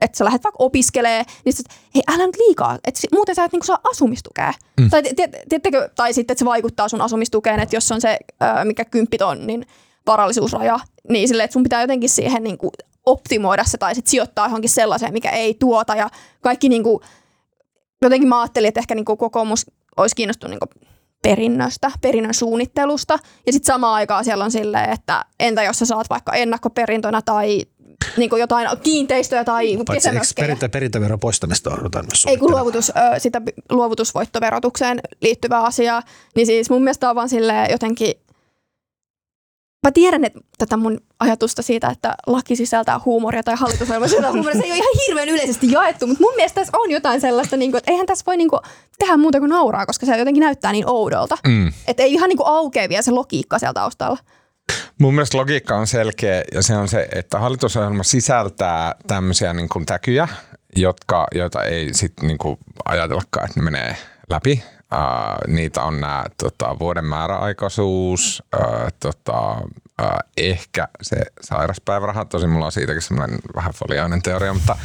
että 0.00 0.18
sä 0.18 0.24
lähdet 0.24 0.44
vaikka 0.44 0.64
opiskelee, 0.64 1.24
niin 1.44 1.52
sä, 1.52 1.62
hei 1.94 2.02
älä 2.08 2.26
nyt 2.26 2.36
liikaa, 2.36 2.78
että 2.84 3.00
muuten 3.12 3.34
sä 3.34 3.44
et 3.44 3.52
niinku 3.52 3.66
saa 3.66 3.78
asumistukea. 3.90 4.52
Mm. 4.80 4.90
Tai, 4.90 5.02
tiedättekö, 5.48 5.90
tai 5.96 6.12
sitten, 6.12 6.32
että 6.32 6.38
se 6.38 6.44
vaikuttaa 6.44 6.88
sun 6.88 7.00
asumistukeen, 7.00 7.60
että 7.60 7.76
jos 7.76 7.92
on 7.92 8.00
se, 8.00 8.18
mikä 8.64 8.84
kymppitonnin 8.84 9.66
varallisuusraja, 10.06 10.80
niin 11.08 11.28
sille, 11.28 11.42
että 11.42 11.52
sun 11.52 11.62
pitää 11.62 11.80
jotenkin 11.80 12.10
siihen 12.10 12.42
niinku 12.42 12.72
optimoida 13.10 13.64
se 13.64 13.78
tai 13.78 13.94
sitten 13.94 14.10
sijoittaa 14.10 14.46
johonkin 14.46 14.70
sellaiseen, 14.70 15.12
mikä 15.12 15.30
ei 15.30 15.54
tuota 15.54 15.94
ja 15.94 16.08
kaikki 16.40 16.68
niinku, 16.68 17.00
jotenkin 18.02 18.28
mä 18.28 18.40
ajattelin, 18.40 18.68
että 18.68 18.80
ehkä 18.80 18.94
niinku 18.94 19.16
kokoomus 19.16 19.66
olisi 19.96 20.16
kiinnostunut 20.16 20.50
niinku 20.50 20.88
perinnöstä, 21.22 21.90
perinnön 22.00 22.34
suunnittelusta. 22.34 23.18
Ja 23.46 23.52
sitten 23.52 23.66
samaan 23.66 23.94
aikaan 23.94 24.24
siellä 24.24 24.44
on 24.44 24.50
silleen, 24.50 24.90
että 24.90 25.24
entä 25.40 25.62
jos 25.62 25.78
sä 25.78 25.86
saat 25.86 26.10
vaikka 26.10 26.32
ennakkoperintönä 26.32 27.22
tai 27.22 27.62
niinku 28.16 28.36
jotain 28.36 28.68
kiinteistöjä 28.82 29.44
tai 29.44 29.76
kesämökkejä. 29.92 30.46
perintö, 30.46 30.68
perintöveron 30.68 31.20
poistamista 31.20 31.70
odotan 31.70 32.04
myös 32.04 32.24
Ei 32.26 32.36
kun 32.36 32.50
luovutus, 32.50 32.92
sitä 33.18 33.42
luovutusvoittoverotukseen 33.70 35.00
liittyvä 35.22 35.58
asia, 35.58 36.02
niin 36.36 36.46
siis 36.46 36.70
mun 36.70 36.82
mielestä 36.82 37.10
on 37.10 37.16
vaan 37.16 37.28
silleen 37.28 37.70
jotenkin, 37.70 38.14
mä 39.86 39.92
tiedän 39.92 40.24
että 40.24 40.40
tätä 40.58 40.76
mun 40.76 41.00
ajatusta 41.20 41.62
siitä, 41.62 41.88
että 41.88 42.14
laki 42.26 42.56
sisältää 42.56 43.00
huumoria 43.04 43.42
tai 43.42 43.54
hallitusohjelma 43.54 44.08
sisältää 44.08 44.32
huumoria, 44.32 44.60
se 44.60 44.64
ei 44.64 44.72
ole 44.72 44.78
ihan 44.78 44.94
hirveän 45.06 45.28
yleisesti 45.28 45.72
jaettu, 45.72 46.06
mutta 46.06 46.22
mun 46.22 46.34
mielestä 46.36 46.60
tässä 46.60 46.78
on 46.78 46.90
jotain 46.90 47.20
sellaista, 47.20 47.56
niin 47.56 47.70
kuin, 47.70 47.78
että 47.78 47.90
eihän 47.90 48.06
tässä 48.06 48.24
voi 48.26 48.36
niin 48.36 48.50
kuin, 48.50 48.60
tehdä 48.98 49.16
muuta 49.16 49.38
kuin 49.38 49.50
nauraa, 49.50 49.86
koska 49.86 50.06
se 50.06 50.16
jotenkin 50.16 50.40
näyttää 50.40 50.72
niin 50.72 50.86
oudolta. 50.86 51.38
Mm. 51.46 51.72
Että 51.86 52.02
ei 52.02 52.12
ihan 52.12 52.28
niin 52.28 52.36
kuin 52.36 52.48
aukea 52.48 52.88
vielä 52.88 53.02
se 53.02 53.10
logiikka 53.10 53.58
siellä 53.58 53.74
taustalla. 53.74 54.18
Mun 55.00 55.14
mielestä 55.14 55.38
logiikka 55.38 55.76
on 55.76 55.86
selkeä 55.86 56.42
ja 56.54 56.62
se 56.62 56.76
on 56.76 56.88
se, 56.88 57.08
että 57.12 57.38
hallitusohjelma 57.38 58.02
sisältää 58.02 58.94
tämmöisiä 59.06 59.52
niin 59.52 59.68
kuin 59.68 59.86
täkyjä, 59.86 60.28
jotka, 60.76 61.26
joita 61.34 61.64
ei 61.64 61.94
sitten 61.94 62.26
niin 62.26 62.38
ajatellakaan, 62.84 63.46
että 63.46 63.60
ne 63.60 63.64
menee 63.64 63.96
läpi. 64.30 64.62
Uh, 64.94 65.54
niitä 65.54 65.82
on 65.82 66.00
nämä 66.00 66.24
tota, 66.42 66.78
vuoden 66.78 67.04
määräaikaisuus, 67.04 68.42
uh, 68.56 68.92
tota, 69.00 69.50
uh, 70.02 70.18
ehkä 70.36 70.88
se 71.02 71.16
sairaspäiväraha, 71.40 72.24
tosin 72.24 72.50
mulla 72.50 72.66
on 72.66 72.72
siitäkin 72.72 73.02
semmoinen 73.02 73.38
vähän 73.56 73.72
foliainen 73.72 74.22
teoria, 74.22 74.54
mutta 74.54 74.76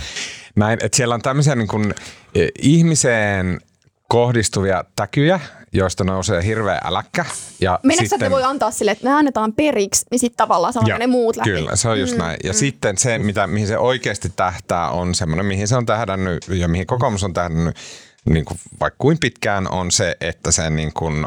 näin, 0.55 0.79
että 0.83 0.95
siellä 0.95 1.15
on 1.15 1.21
tämmöisiä 1.21 1.55
niin 1.55 1.67
kuin, 1.67 1.93
eh, 2.35 2.47
ihmiseen 2.61 3.61
kohdistuvia 4.07 4.83
täkyjä, 4.95 5.39
joista 5.71 6.03
nousee 6.03 6.45
hirveä 6.45 6.81
äläkkä. 6.83 7.25
Ja 7.61 7.79
Meneekö 7.83 8.09
sitten... 8.09 8.31
voi 8.31 8.43
antaa 8.43 8.71
sille, 8.71 8.91
että 8.91 9.03
me 9.03 9.13
annetaan 9.13 9.53
periksi, 9.53 10.05
niin 10.11 10.19
sitten 10.19 10.37
tavallaan 10.37 10.73
saadaan 10.73 10.99
ne 10.99 11.07
muut 11.07 11.35
läpi. 11.35 11.49
Kyllä, 11.49 11.75
se 11.75 11.89
on 11.89 11.99
just 11.99 12.13
mm, 12.13 12.19
näin. 12.19 12.37
Ja 12.43 12.51
mm. 12.51 12.57
sitten 12.57 12.97
se, 12.97 13.17
mitä, 13.17 13.47
mihin 13.47 13.67
se 13.67 13.77
oikeasti 13.77 14.31
tähtää, 14.35 14.89
on 14.89 15.15
semmoinen, 15.15 15.45
mihin 15.45 15.67
se 15.67 15.75
on 15.75 15.85
tähdännyt 15.85 16.47
ja 16.47 16.67
mihin 16.67 16.87
kokoomus 16.87 17.23
on 17.23 17.33
tähdännyt 17.33 17.75
niin 18.25 18.45
kuin 18.45 18.59
vaikka 18.79 18.97
kuin 18.97 19.17
pitkään, 19.19 19.71
on 19.71 19.91
se, 19.91 20.17
että 20.21 20.51
sen 20.51 20.75
niin 20.75 20.93
kuin, 20.93 21.25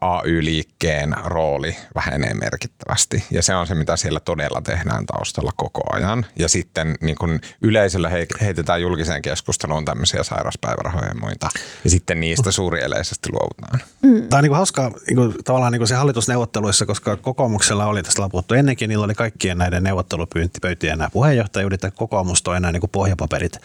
AY-liikkeen 0.00 1.14
rooli 1.24 1.76
vähenee 1.94 2.34
merkittävästi. 2.34 3.24
Ja 3.30 3.42
se 3.42 3.54
on 3.54 3.66
se, 3.66 3.74
mitä 3.74 3.96
siellä 3.96 4.20
todella 4.20 4.60
tehdään 4.60 5.06
taustalla 5.06 5.52
koko 5.56 5.82
ajan. 5.92 6.26
Ja 6.38 6.48
sitten 6.48 6.96
niin 7.00 7.16
kuin 7.16 7.40
yleisölle 7.62 8.10
he, 8.10 8.26
heitetään 8.40 8.82
julkiseen 8.82 9.22
keskusteluun 9.22 9.84
tämmöisiä 9.84 10.22
sairauspäivärahoja 10.22 11.08
ja 11.08 11.14
muita. 11.14 11.48
Ja 11.84 11.90
sitten 11.90 12.20
niistä 12.20 12.50
suurieleisesti 12.50 13.28
luovutaan. 13.32 13.80
Tämä 14.28 14.38
on 14.38 14.44
niin 14.44 14.54
hauskaa 14.54 14.90
niin 15.06 15.16
kuin, 15.16 15.34
tavallaan 15.44 15.72
niin 15.72 15.80
kuin 15.80 15.88
se 15.88 15.94
hallitusneuvotteluissa, 15.94 16.86
koska 16.86 17.16
kokoomuksella 17.16 17.86
oli 17.86 18.02
tästä 18.02 18.28
puhuttu 18.30 18.54
ennenkin, 18.54 18.88
niillä 18.88 19.04
oli 19.04 19.14
kaikkien 19.14 19.58
näiden 19.58 19.82
neuvottelupöytien 19.82 20.98
nämä 20.98 21.10
puheenjohtajuudet 21.10 21.82
ja 21.82 21.90
kokoomus 21.90 22.42
toi 22.42 22.60
nämä 22.60 22.72
niin 22.72 22.90
pohjapaperit 22.92 23.58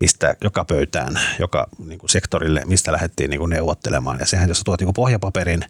mistä 0.00 0.36
joka 0.44 0.64
pöytään, 0.64 1.20
joka 1.38 1.66
niin 1.86 1.98
kuin 1.98 2.10
sektorille, 2.10 2.62
mistä 2.64 2.92
lähdettiin 2.92 3.30
niin 3.30 3.38
kuin 3.38 3.50
neuvottelemaan. 3.50 4.20
Ja 4.20 4.26
sehän, 4.26 4.48
jos 4.48 4.62
tuot 4.64 4.80
niin 4.80 4.94
pohjapaperin, 4.94 5.64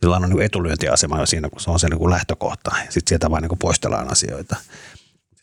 sillä 0.00 0.16
on 0.16 0.22
niin 0.22 0.42
etulyöntiasema 0.42 1.20
jo 1.20 1.26
siinä, 1.26 1.48
kun 1.50 1.60
se 1.60 1.70
on 1.70 1.80
se 1.80 1.88
niin 1.88 1.98
kuin 1.98 2.10
lähtökohta. 2.10 2.70
Sitten 2.88 3.08
sieltä 3.08 3.30
vaan 3.30 3.42
niin 3.42 3.58
poistellaan 3.58 4.12
asioita. 4.12 4.56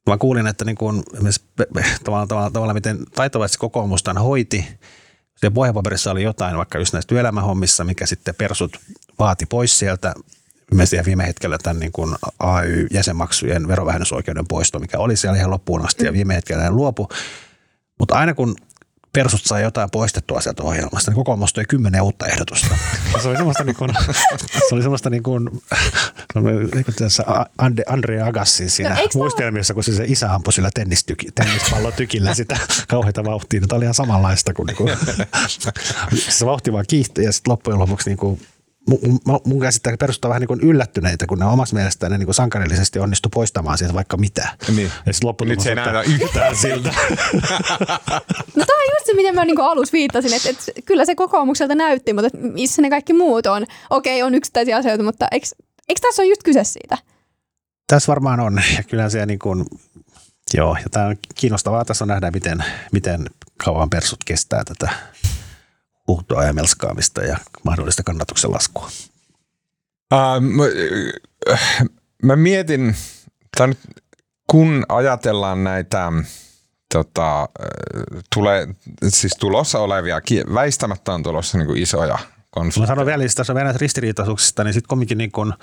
Mä 0.10 0.18
kuulin, 0.18 0.48
että 0.48 0.66
niin 0.66 0.76
kuin, 0.76 1.04
tavallaan, 2.04 2.28
tavallaan, 2.28 2.54
tavallaan, 2.54 2.76
miten 2.76 3.06
taitavasti 3.16 3.58
kokoomus 3.58 4.04
tämän 4.04 4.24
hoiti. 4.24 4.66
Se 5.36 5.50
pohjapaperissa 5.50 6.12
oli 6.12 6.24
jotain 6.24 6.58
vaikka 6.58 6.80
just 6.80 6.94
näissä 6.94 7.08
työelämähommissa, 7.08 7.84
mikä 7.84 8.06
sitten 8.06 8.36
persut 8.36 8.80
vaati 9.20 9.46
pois 9.46 9.80
sieltä. 9.80 10.14
Mielestäni 10.72 11.06
viime 11.06 11.28
hetkellä 11.28 11.58
tämän 11.64 11.80
niin 11.80 11.92
kuin 11.92 12.16
AY-jäsenmaksujen 12.40 13.68
verovähennysoikeuden 13.68 14.48
poisto, 14.48 14.80
mikä 14.80 14.98
oli 14.98 15.18
siellä 15.18 15.38
ihan 15.38 15.52
loppuun 15.52 15.86
asti 15.86 16.06
ja 16.06 16.14
viime 16.14 16.36
hetkellä 16.36 16.64
ne 16.64 16.72
luopu. 16.72 17.10
Mutta 18.00 18.16
aina 18.16 18.34
kun 18.34 18.56
persut 19.14 19.42
sai 19.44 19.62
jotain 19.64 19.90
poistettua 19.92 20.42
sieltä 20.42 20.64
ohjelmasta, 20.64 21.12
niin 21.12 21.16
kokoomus 21.16 21.54
toi 21.54 21.64
kymmenen 21.70 22.02
uutta 22.02 22.28
ehdotusta. 22.28 22.76
Se 23.22 23.28
oli 23.28 23.36
semmoista 23.38 23.64
niin 23.64 23.76
kuin, 23.76 23.92
se 24.70 24.76
oli 24.76 24.82
semmoista 24.82 25.10
niin 25.10 25.24
kuin, 25.24 25.50
niin 26.74 26.86
kuin 26.86 26.96
tässä 26.96 27.24
Ande- 27.62 27.84
Andre 27.94 28.22
Agassin 28.22 28.70
siinä 28.70 28.90
No, 28.90 28.96
no, 28.96 29.02
eikö 29.02 29.14
tää- 29.14 29.20
muistelmissa, 29.20 29.74
kun 29.74 29.84
se, 29.84 29.96
se 29.96 30.04
isä 30.08 30.34
ampui 30.34 30.54
sillä 30.54 30.70
tennistyki, 30.74 31.28
tennispallotykillä 31.36 32.34
sitä 32.44 32.58
kauheita 32.88 33.24
vauhtia. 33.24 33.62
No, 33.62 33.68
Tämä 33.68 33.78
oli 33.78 33.86
ihan 33.86 33.94
samanlaista 33.94 34.54
kuin, 34.54 34.66
niin 34.68 34.78
kuin 34.78 34.90
se 36.30 36.46
vauhti 36.46 36.74
vaan 36.74 36.86
kiihtyi 36.88 37.26
ja 37.26 37.32
sitten 37.32 37.52
loppujen 37.52 37.80
lopuksi 37.80 38.10
niin 38.10 38.18
kuin, 38.18 38.42
mun, 38.88 39.00
mun- 39.28 39.42
mun 39.46 39.60
käsittää 39.60 39.98
perustaa 40.00 40.30
vähän 40.30 40.42
niin 40.42 40.48
kuin 40.48 40.62
yllättyneitä, 40.62 41.28
kun 41.28 41.40
ne 41.40 41.46
omassa 41.46 41.76
mielestään 41.76 42.12
ne 42.12 42.18
niin 42.18 42.34
sankarillisesti 42.34 43.00
onnistu 43.00 43.30
poistamaan 43.30 43.78
sieltä 43.78 43.94
vaikka 43.94 44.18
mitä. 44.18 44.50
Niin. 44.76 44.92
Ja 45.06 45.14
loppujen 45.24 45.50
Nyt 45.50 45.60
se 45.60 45.70
ei 45.70 45.76
näytä 45.76 46.02
yhtään 46.02 46.56
siltä. 46.62 46.94
No 48.56 48.66
tämä 48.66 48.80
on 48.80 48.94
just 48.94 49.06
se, 49.06 49.14
miten 49.14 49.36
mä 49.36 49.46
niinku 49.46 49.62
alussa 49.62 49.94
viittasin, 49.94 50.34
että, 50.34 50.50
että 50.50 50.82
kyllä 50.86 51.06
se 51.06 51.16
kokoomukselta 51.16 51.76
näytti, 51.76 52.14
mutta 52.14 52.28
että 52.28 52.40
missä 52.48 52.82
ne 52.82 52.90
kaikki 52.90 53.14
muut 53.14 53.46
on. 53.46 53.66
Okei, 53.90 54.24
on 54.24 54.36
yksittäisiä 54.36 54.78
asioita, 54.78 55.04
mutta 55.04 55.28
eikö, 55.32 55.48
eikö 55.90 56.02
tässä 56.02 56.22
ole 56.22 56.30
just 56.30 56.44
kyse 56.44 56.64
siitä? 56.64 56.98
Tässä 57.88 58.10
varmaan 58.10 58.40
on. 58.40 58.62
Ja 58.78 58.84
kyllä 58.84 59.10
se 59.10 59.26
niin 59.26 59.40
kuin, 59.40 59.66
joo, 60.54 60.78
ja 60.84 60.90
tämä 60.92 61.06
on 61.06 61.16
kiinnostavaa 61.36 61.86
tässä 61.86 62.04
on 62.04 62.08
nähdä, 62.08 62.32
miten, 62.32 62.64
miten 62.92 63.26
kauan 63.66 63.90
persut 63.90 64.20
kestää 64.26 64.64
tätä 64.64 64.90
huhtoa 66.08 66.44
ja 66.44 66.54
melskaamista 66.54 67.24
ja 67.24 67.38
mahdollista 67.64 68.04
kannatuksen 68.04 68.52
laskua. 68.52 68.90
Uh, 70.14 70.42
mä, 70.42 70.64
äh, 71.52 71.84
mä 72.24 72.36
mietin, 72.36 72.96
tai 73.58 73.68
nyt, 73.68 73.80
kun 74.48 74.86
ajatellaan 74.90 75.64
näitä 75.64 76.12
tota, 76.94 77.42
äh, 77.42 77.48
tule, 78.34 78.68
siis 79.08 79.34
tulossa 79.40 79.80
olevia, 79.80 80.22
väistämättä 80.54 81.14
on 81.14 81.24
tulossa 81.24 81.58
niin 81.58 81.68
kuin 81.68 81.82
isoja 81.82 82.18
Mä 82.54 82.60
konflikteja. 82.62 82.88
sanon 82.88 83.06
vielä, 83.06 83.24
jos 83.24 83.36
tässä 83.36 83.54
on 83.54 83.58
vielä 83.58 83.74
ristiriitaisuuksista, 83.78 84.64
niin 84.64 84.74
sitten 84.74 84.88
kumminkin 84.88 85.18
niin 85.18 85.32
kuin, 85.32 85.54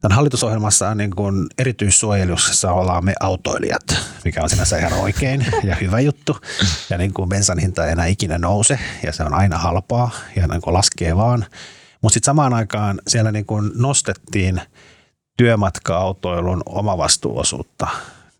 tämän 0.00 0.16
hallitusohjelmassa 0.16 0.88
on 0.88 0.96
niin 0.96 1.10
kuin 1.16 1.46
erityissuojeluksessa 1.58 2.72
ollaan 2.72 3.04
me 3.04 3.14
autoilijat, 3.20 3.82
mikä 4.24 4.42
on 4.42 4.50
sinänsä 4.50 4.78
ihan 4.78 4.92
oikein 4.92 5.46
ja 5.64 5.76
hyvä 5.76 6.00
juttu. 6.00 6.36
Ja 6.90 6.98
niin 6.98 7.14
kuin 7.14 7.28
bensan 7.28 7.58
hinta 7.58 7.86
ei 7.86 7.92
enää 7.92 8.06
ikinä 8.06 8.38
nouse 8.38 8.78
ja 9.02 9.12
se 9.12 9.22
on 9.22 9.34
aina 9.34 9.58
halpaa 9.58 10.10
ja 10.36 10.46
niin 10.46 10.60
kuin 10.60 10.74
laskee 10.74 11.16
vaan. 11.16 11.46
Mutta 12.02 12.14
sitten 12.14 12.26
samaan 12.26 12.54
aikaan 12.54 13.00
siellä 13.08 13.32
niin 13.32 13.46
kuin 13.46 13.70
nostettiin 13.74 14.60
työmatka-autoilun 15.36 16.62
omavastuuosuutta. 16.66 17.86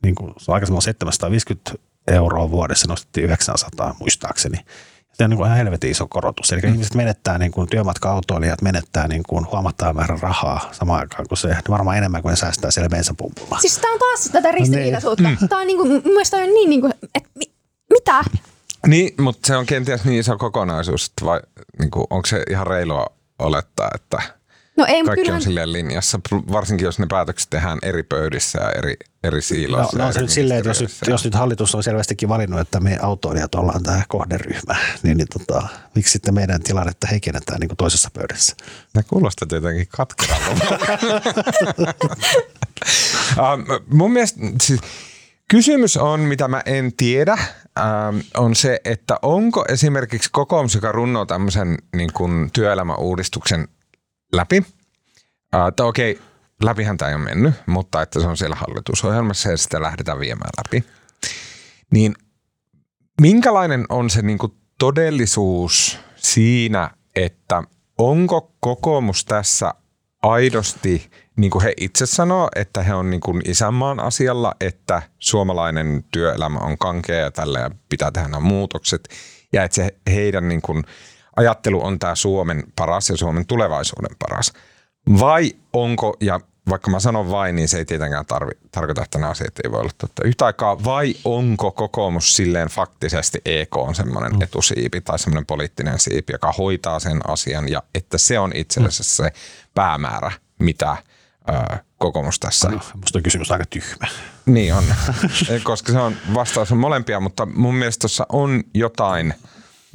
Niin 0.03 0.15
kuin 0.15 0.35
se 0.39 0.51
on 0.51 0.55
aikaisemmin 0.55 0.83
750 0.83 1.73
euroa 2.07 2.51
vuodessa, 2.51 2.89
nostettiin 2.89 3.25
900 3.25 3.95
muistaakseni. 4.01 4.59
Se 5.13 5.25
on 5.25 5.31
niin 5.31 5.37
kuin 5.37 5.47
ihan 5.47 5.59
helvetin 5.59 5.91
iso 5.91 6.07
korotus. 6.09 6.53
Eli 6.53 6.61
mm. 6.63 6.73
ihmiset 6.73 6.95
menettää, 6.95 7.39
niin 7.39 7.53
kuin 7.53 7.69
työmatka-autoilijat 7.69 8.63
menettää 8.63 9.09
niin 9.09 9.23
kuin 9.29 9.47
huomattavan 9.53 9.97
määrän 9.97 10.19
rahaa 10.19 10.69
samaan 10.73 11.01
aikaan 11.01 11.29
kuin 11.29 11.39
se, 11.39 11.57
varmaan 11.71 11.99
enemmän 11.99 12.23
kuin 12.23 12.31
ne 12.31 12.37
säästää 12.37 12.71
siellä 12.71 12.89
bensapumpulla. 12.89 13.59
Siis 13.61 13.79
tämä 13.79 13.93
on 13.93 13.99
taas 13.99 14.29
tätä 14.33 14.53
ristiriitaisuutta. 14.53 15.29
Mm. 15.29 15.49
Tämä 15.49 15.61
on 15.61 15.67
niinku, 15.67 15.85
mun 15.85 16.03
mielestä 16.05 16.37
on 16.37 16.43
niin, 16.43 16.71
niinku, 16.71 16.91
että 17.15 17.31
mi, 17.35 17.45
mitä? 17.91 18.25
Niin, 18.87 19.15
mutta 19.23 19.47
se 19.47 19.57
on 19.57 19.67
kenties 19.67 20.05
niin 20.05 20.21
iso 20.21 20.39
kokonaisuus, 20.39 21.07
että 21.07 21.25
vai, 21.25 21.41
niin 21.79 21.91
kuin, 21.91 22.07
onko 22.11 22.27
se 22.27 22.43
ihan 22.51 22.67
reilua 22.67 23.07
olettaa, 23.39 23.91
että 23.95 24.40
No 24.81 24.87
ei, 24.89 25.03
kaikki 25.05 25.21
kyllähän, 25.21 25.37
on 25.37 25.43
silleen 25.43 25.73
linjassa, 25.73 26.21
varsinkin 26.33 26.85
jos 26.85 26.99
ne 26.99 27.07
päätökset 27.09 27.51
tehdään 27.51 27.79
eri 27.83 28.03
pöydissä 28.03 28.59
ja 28.59 28.71
eri, 28.73 28.95
eri 29.25 29.37
No, 29.39 29.43
siiloissa. 29.43 29.99
no 29.99 30.07
on 30.07 30.13
se 30.13 30.19
eri 30.19 30.25
nyt 30.27 30.31
silleen, 30.35 30.59
että 30.59 30.71
jos 30.71 30.81
nyt, 30.81 30.91
jos 31.07 31.25
nyt 31.25 31.35
hallitus 31.35 31.75
on 31.75 31.83
selvästikin 31.83 32.29
valinnut, 32.29 32.61
että 32.61 32.81
me 32.81 32.99
autoilijat 33.03 33.55
ollaan 33.55 33.83
tämä 33.83 34.03
kohderyhmä, 34.09 34.77
niin, 35.03 35.17
niin 35.17 35.27
tota, 35.39 35.69
miksi 35.95 36.13
sitten 36.13 36.35
meidän 36.35 36.63
tilannetta 36.63 37.07
heikennetään 37.07 37.61
niin 37.61 37.69
kuin 37.69 37.77
toisessa 37.77 38.09
pöydässä? 38.15 38.57
Ne 38.95 39.03
kuulostat 39.03 39.53
jotenkin 39.53 39.87
katkeralta. 39.89 40.65
um, 43.39 43.65
mun 43.99 44.13
mielestä 44.13 44.41
siis, 44.63 44.81
kysymys 45.49 45.97
on, 45.97 46.21
mitä 46.21 46.49
mä 46.49 46.63
en 46.67 46.93
tiedä, 46.97 47.39
um, 48.13 48.23
on 48.37 48.55
se, 48.55 48.81
että 48.85 49.17
onko 49.23 49.65
esimerkiksi 49.69 50.29
kokoomus, 50.33 50.75
joka 50.75 50.93
runnoo 50.93 51.27
tämmöisen 51.27 51.79
niin 51.97 52.13
kuin 52.13 52.51
työelämäuudistuksen 52.53 53.69
läpi, 54.33 54.59
uh, 55.55 55.87
okei, 55.87 56.21
läpihän 56.63 56.97
tämä 56.97 57.09
ei 57.09 57.15
ole 57.15 57.25
mennyt, 57.25 57.55
mutta 57.67 58.03
että 58.03 58.21
se 58.21 58.27
on 58.27 58.37
siellä 58.37 58.57
hallitusohjelmassa 58.57 59.51
ja 59.51 59.57
sitä 59.57 59.83
lähdetään 59.83 60.21
viemään 60.21 60.51
läpi, 60.57 60.85
niin 61.91 62.15
minkälainen 63.21 63.87
on 63.89 64.11
se 64.11 64.23
niin 64.23 64.39
kuin 64.39 64.53
todellisuus 64.79 65.99
siinä, 66.17 66.91
että 67.17 67.63
onko 67.99 68.53
kokoomus 68.61 69.25
tässä 69.25 69.75
aidosti, 70.23 71.11
niin 71.37 71.51
kuin 71.51 71.63
he 71.63 71.75
itse 71.81 72.07
sanoo, 72.07 72.49
että 72.57 72.83
he 72.83 72.95
on 72.95 73.11
niin 73.11 73.21
kuin 73.21 73.43
isänmaan 73.45 74.01
asialla, 74.01 74.55
että 74.61 75.03
suomalainen 75.19 76.05
työelämä 76.13 76.59
on 76.59 76.79
kankea 76.79 77.17
ja 77.17 77.31
tällä 77.31 77.61
ja 77.61 77.71
pitää 77.89 78.11
tehdä 78.11 78.29
nämä 78.29 78.41
muutokset, 78.41 79.09
ja 79.53 79.65
että 79.65 79.75
se 79.75 79.95
heidän 80.07 80.49
niin 80.49 80.63
kuin 80.63 80.85
ajattelu 81.37 81.85
on 81.87 81.99
tämä 81.99 82.15
Suomen 82.15 82.65
paras 82.77 83.11
ja 83.11 83.17
Suomen 83.17 83.47
tulevaisuuden 83.47 84.17
paras. 84.19 84.53
Vai 85.21 85.53
onko, 85.73 86.17
ja 86.21 86.41
vaikka 86.69 86.91
mä 86.91 87.01
sanon 87.01 87.31
vain, 87.31 87.57
niin 87.57 87.69
se 87.69 87.79
ei 87.79 87.85
tietenkään 87.85 88.27
tarvi, 88.27 88.53
tarkoita, 88.71 89.03
että 89.03 89.19
nämä 89.19 89.31
asiat 89.31 89.59
ei 89.65 89.71
voi 89.71 89.81
olla 89.81 89.91
totta 89.99 90.25
yhtä 90.25 90.47
aikaa. 90.47 90.85
Vai 90.85 91.15
onko 91.25 91.71
kokoomus 91.71 92.37
silleen 92.37 92.69
faktisesti 92.69 93.41
EK 93.45 93.77
on 93.77 93.95
semmoinen 93.95 94.43
etusiipi 94.43 95.01
tai 95.01 95.19
semmoinen 95.19 95.47
poliittinen 95.47 95.99
siipi, 95.99 96.33
joka 96.33 96.53
hoitaa 96.53 97.01
sen 97.01 97.31
asian 97.31 97.69
ja 97.69 97.83
että 97.95 98.19
se 98.19 98.39
on 98.39 98.53
itse 98.55 98.81
asiassa 98.81 99.25
se 99.25 99.33
päämäärä, 99.75 100.33
mitä 100.59 100.97
ö, 101.49 101.77
kokoomus 101.99 102.39
tässä 102.41 102.69
No, 102.69 102.81
musta 103.01 103.19
on 103.19 103.23
kysymys 103.23 103.51
aika 103.53 103.65
tyhmä. 103.71 104.07
niin 104.47 104.75
on, 104.75 104.85
koska 105.63 105.93
se 105.93 105.99
on 105.99 106.17
vastaus 106.35 106.73
on 106.73 106.79
molempia, 106.79 107.21
mutta 107.21 107.47
mun 107.47 107.75
mielestä 107.75 108.01
tuossa 108.01 108.27
on 108.29 108.63
jotain, 108.75 109.35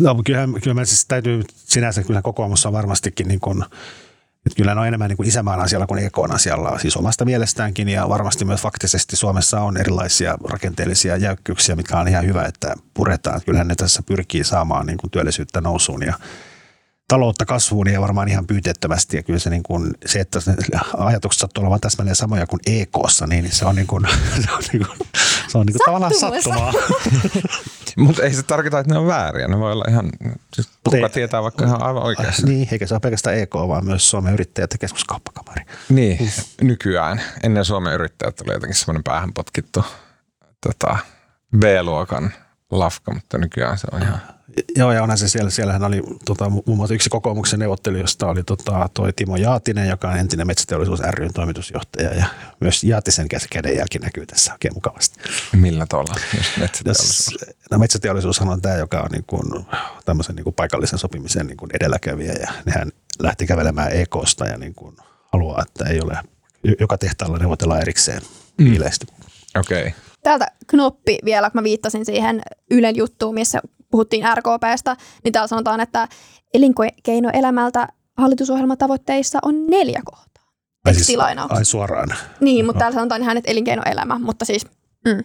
No, 0.02 0.16
kyllä 0.26 0.74
mä 0.74 0.86
siis 0.86 1.06
täytyy 1.06 1.44
sinänsä, 1.56 2.04
kyllä 2.04 2.22
kokoomus 2.22 2.66
on 2.66 2.74
varmastikin 2.74 3.28
niin 3.28 3.40
kuin, 3.40 3.64
että 4.46 4.58
kyllä 4.58 4.76
ne 4.76 4.82
on 4.82 4.88
enemmän 4.88 5.10
niin 5.10 5.18
kuin 5.18 5.28
isämaan 5.28 5.60
asialla 5.60 5.88
kuin 5.88 6.04
EKn 6.04 6.32
asialla, 6.32 6.80
siis 6.80 6.98
omasta 6.98 7.26
mielestäänkin 7.26 7.90
ja 7.90 8.10
varmasti 8.10 8.46
myös 8.46 8.62
faktisesti 8.62 9.16
Suomessa 9.16 9.62
on 9.62 9.78
erilaisia 9.78 10.38
rakenteellisia 10.50 11.18
jäykkyyksiä, 11.18 11.76
mitkä 11.76 12.00
on 12.00 12.08
ihan 12.08 12.26
hyvä, 12.26 12.44
että 12.44 12.76
puretaan. 12.94 13.42
Kyllähän 13.46 13.68
ne 13.68 13.76
tässä 13.76 14.04
pyrkii 14.04 14.44
saamaan 14.44 14.86
niin 14.86 14.98
kuin 14.98 15.12
työllisyyttä 15.12 15.62
nousuun 15.62 16.04
ja 16.04 16.14
taloutta 17.08 17.46
kasvuun 17.46 17.90
ja 17.90 18.02
varmaan 18.02 18.28
ihan 18.28 18.48
pyyteettömästi. 18.48 19.18
Ja 19.18 19.24
kyllä 19.24 19.40
se, 19.40 19.50
niin 19.50 19.64
kuin, 19.64 19.94
se 20.06 20.20
että 20.20 20.40
ajatukset 20.98 21.40
sattuu 21.40 21.62
olemaan 21.62 21.82
täsmälleen 21.82 22.16
samoja 22.16 22.48
kuin 22.48 22.60
EKssa, 22.66 23.28
niin 23.28 23.52
se 23.56 23.66
on, 23.66 23.76
niin 23.76 23.88
kuin, 23.88 24.08
se 24.44 24.52
on, 24.52 24.64
niin 24.74 24.86
kuin, 24.86 24.98
se 25.48 25.58
on 25.58 25.66
niin 25.66 25.74
kuin 25.74 25.86
tavallaan 25.86 26.14
sattumaa. 26.14 26.74
mutta 27.98 28.24
ei 28.24 28.34
se 28.34 28.44
tarkoita, 28.44 28.80
että 28.80 28.94
ne 28.94 29.00
on 29.00 29.08
vääriä. 29.08 29.48
Ne 29.48 29.60
voi 29.60 29.72
olla 29.72 29.86
ihan, 29.90 30.10
siis 30.54 30.70
kuka 30.84 30.98
ei- 30.98 31.10
tietää 31.10 31.44
vaikka 31.44 31.66
ihan 31.66 31.84
aivan 31.84 32.04
oikeassa. 32.04 32.48
Niin, 32.48 32.68
eikä 32.72 32.88
se 32.88 32.94
ole 32.94 33.00
pelkästään 33.00 33.38
EK, 33.38 33.54
vaan 33.56 33.86
myös 33.86 34.10
Suomen 34.10 34.34
yrittäjät 34.34 34.74
ja 34.74 34.78
keskuskauppakamari. 34.78 35.66
Niin, 35.90 36.32
nykyään. 36.62 37.22
Ennen 37.44 37.66
Suomen 37.66 37.94
yrittäjät 37.94 38.42
oli 38.42 38.54
jotenkin 38.54 38.76
semmoinen 38.76 39.04
päähän 39.04 39.34
potkittu 39.34 39.86
tota, 40.62 40.98
B-luokan 41.58 42.34
lafka, 42.72 43.14
mutta 43.14 43.38
nykyään 43.38 43.78
se 43.78 43.88
on 43.92 44.02
ihan... 44.02 44.35
Joo, 44.76 44.92
ja 44.92 45.04
onhan 45.04 45.18
se 45.18 45.28
siellä, 45.28 45.50
siellähän 45.50 45.84
oli 45.84 46.02
tota, 46.26 46.46
mu- 46.46 46.64
muun 46.66 46.78
muassa 46.78 46.96
yksi 46.96 47.10
kokoomuksen 47.10 47.60
neuvottelu, 47.60 47.98
josta 47.98 48.28
oli 48.28 48.44
tota, 48.44 48.90
toi 48.94 49.14
Timo 49.14 49.36
Jaatinen, 49.36 49.90
joka 49.90 50.10
on 50.10 50.18
entinen 50.18 50.48
metsäteollisuus 50.48 51.00
ryn 51.00 51.34
toimitusjohtaja, 51.34 52.14
ja 52.14 52.26
myös 52.60 52.84
Jaatisen 52.84 53.28
kädenjälki 53.50 54.00
näkyy 54.00 54.26
tässä 54.26 54.54
oikein 54.54 54.74
mukavasti. 54.74 55.20
Millä 55.56 55.86
tavalla? 55.90 56.16
Jos, 56.38 56.58
metsäteollisuus. 56.58 57.46
no, 57.72 57.78
metsäteollisuushan 57.78 58.50
on 58.50 58.62
tämä, 58.62 58.76
joka 58.76 59.00
on 59.00 59.10
niin 59.12 59.24
kuin, 59.28 59.66
tämmöisen 60.06 60.36
niin 60.36 60.44
kuin 60.44 60.54
paikallisen 60.54 61.00
sopimisen 61.00 61.48
niin 61.48 61.58
kuin 61.58 61.72
edelläkävijä, 61.74 62.34
ja 62.34 62.52
nehän 62.66 62.92
lähti 63.20 63.48
kävelemään 63.48 63.92
EKsta 63.92 64.46
ja 64.46 64.58
niin 64.58 64.76
kuin 64.76 64.96
haluaa, 65.34 65.64
että 65.68 65.86
ei 65.90 66.02
ole, 66.02 66.18
joka 66.80 66.98
tehtaalla 66.98 67.38
neuvotellaan 67.38 67.82
erikseen 67.82 68.22
viileästi. 68.58 69.08
Okei. 69.56 69.88
Okay. 69.88 69.92
täältä 70.24 70.48
knoppi 70.68 71.18
vielä, 71.26 71.50
kun 71.50 71.62
mä 71.62 71.64
viittasin 71.64 72.06
siihen 72.06 72.42
Ylen 72.72 72.96
juttuun, 72.96 73.34
missä 73.34 73.62
puhuttiin 73.96 74.26
RKPstä, 74.36 74.96
niin 75.24 75.32
täällä 75.32 75.48
sanotaan, 75.48 75.80
että 75.80 76.08
elinkeinoelämältä 76.54 77.88
hallitusohjelmatavoitteissa 78.18 79.40
on 79.42 79.68
neljä 79.68 80.02
kohtaa. 80.06 80.44
Ai 80.86 80.94
Tekstilainaus. 80.94 81.52
ai 81.52 81.66
suoraan. 81.66 82.10
Niin, 82.40 82.66
mutta 82.66 82.80
täällä 82.80 82.96
sanotaan 82.96 83.22
ihan, 83.22 83.38
että 83.38 83.52
elinkeinoelämä, 83.52 84.20
mutta 84.20 84.46
siis 84.46 84.66
mm. 85.06 85.24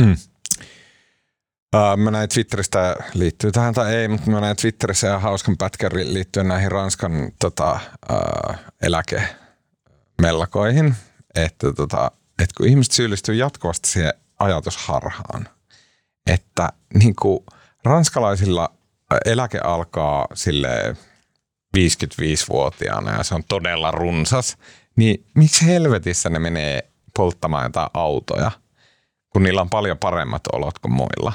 Mm. 0.00 0.16
Uh, 1.74 1.96
mä 1.96 2.10
näin 2.10 2.28
Twitteristä, 2.28 2.96
liittyy 3.14 3.52
tähän 3.52 3.74
tai 3.74 3.94
ei, 3.94 4.08
mutta 4.08 4.30
mä 4.30 4.40
näin 4.40 4.56
Twitterissä 4.56 5.06
ihan 5.06 5.22
hauskan 5.22 5.56
pätkän 5.56 5.90
liittyen 5.94 6.48
näihin 6.48 6.72
Ranskan 6.72 7.32
tota, 7.40 7.80
uh, 8.12 8.54
eläkemellakoihin, 8.82 10.94
että, 11.34 11.72
tota, 11.72 12.10
että 12.42 12.54
kun 12.56 12.68
ihmiset 12.68 12.92
syyllistyy 12.92 13.34
jatkuvasti 13.34 13.90
siihen 13.90 14.12
ajatusharhaan, 14.38 15.48
että 16.26 16.68
niin 16.94 17.16
kuin 17.16 17.44
ranskalaisilla 17.86 18.68
eläke 19.24 19.58
alkaa 19.58 20.26
sille 20.34 20.96
55-vuotiaana 21.76 23.12
ja 23.16 23.24
se 23.24 23.34
on 23.34 23.42
todella 23.48 23.90
runsas, 23.90 24.56
niin 24.96 25.26
miksi 25.34 25.66
helvetissä 25.66 26.28
ne 26.30 26.38
menee 26.38 26.90
polttamaan 27.16 27.64
jotain 27.64 27.88
autoja, 27.94 28.50
kun 29.30 29.42
niillä 29.42 29.60
on 29.60 29.70
paljon 29.70 29.98
paremmat 29.98 30.42
olot 30.52 30.78
kuin 30.78 30.92
muilla? 30.92 31.32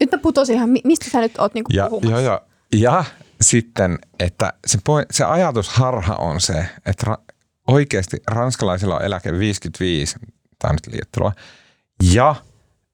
nyt 0.00 0.12
mä 0.12 0.18
putosin 0.18 0.54
ihan, 0.56 0.68
mi- 0.68 0.80
mistä 0.84 1.10
sä 1.10 1.20
nyt 1.20 1.38
oot 1.38 1.54
niinku 1.54 1.70
Ja, 1.74 1.88
puhumassa? 1.88 2.20
ja, 2.20 2.30
ja, 2.30 2.40
ja 2.72 3.04
sitten, 3.40 3.98
että 4.18 4.52
se, 4.66 4.78
se 5.10 5.24
ajatusharha 5.24 6.14
on 6.14 6.40
se, 6.40 6.66
että 6.86 7.06
ra- 7.06 7.34
oikeasti 7.66 8.16
ranskalaisilla 8.26 8.96
on 8.96 9.04
eläke 9.04 9.38
55, 9.38 10.16
tämä 10.58 10.70
on 10.70 10.74
nyt 10.74 10.86
liiottelua, 10.94 11.32
ja 12.12 12.34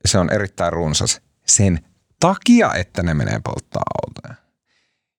se 0.04 0.18
on 0.18 0.32
erittäin 0.32 0.72
runsas 0.72 1.20
sen 1.46 1.80
takia, 2.20 2.74
että 2.74 3.02
ne 3.02 3.14
menee 3.14 3.40
polttaa 3.44 3.83
autoja. 4.02 4.35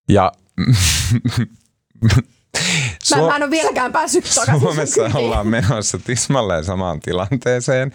Ja 0.10 0.32
Mä, 3.16 3.28
mä 3.28 3.36
en 3.36 3.44
ole 3.44 3.52
vieläkään 3.52 3.92
päässyt 3.92 4.32
takaisin. 4.36 4.62
Suomessa 4.62 5.02
ollaan 5.14 5.48
menossa 5.48 5.98
tismalleen 5.98 6.64
samaan 6.64 7.00
tilanteeseen, 7.00 7.94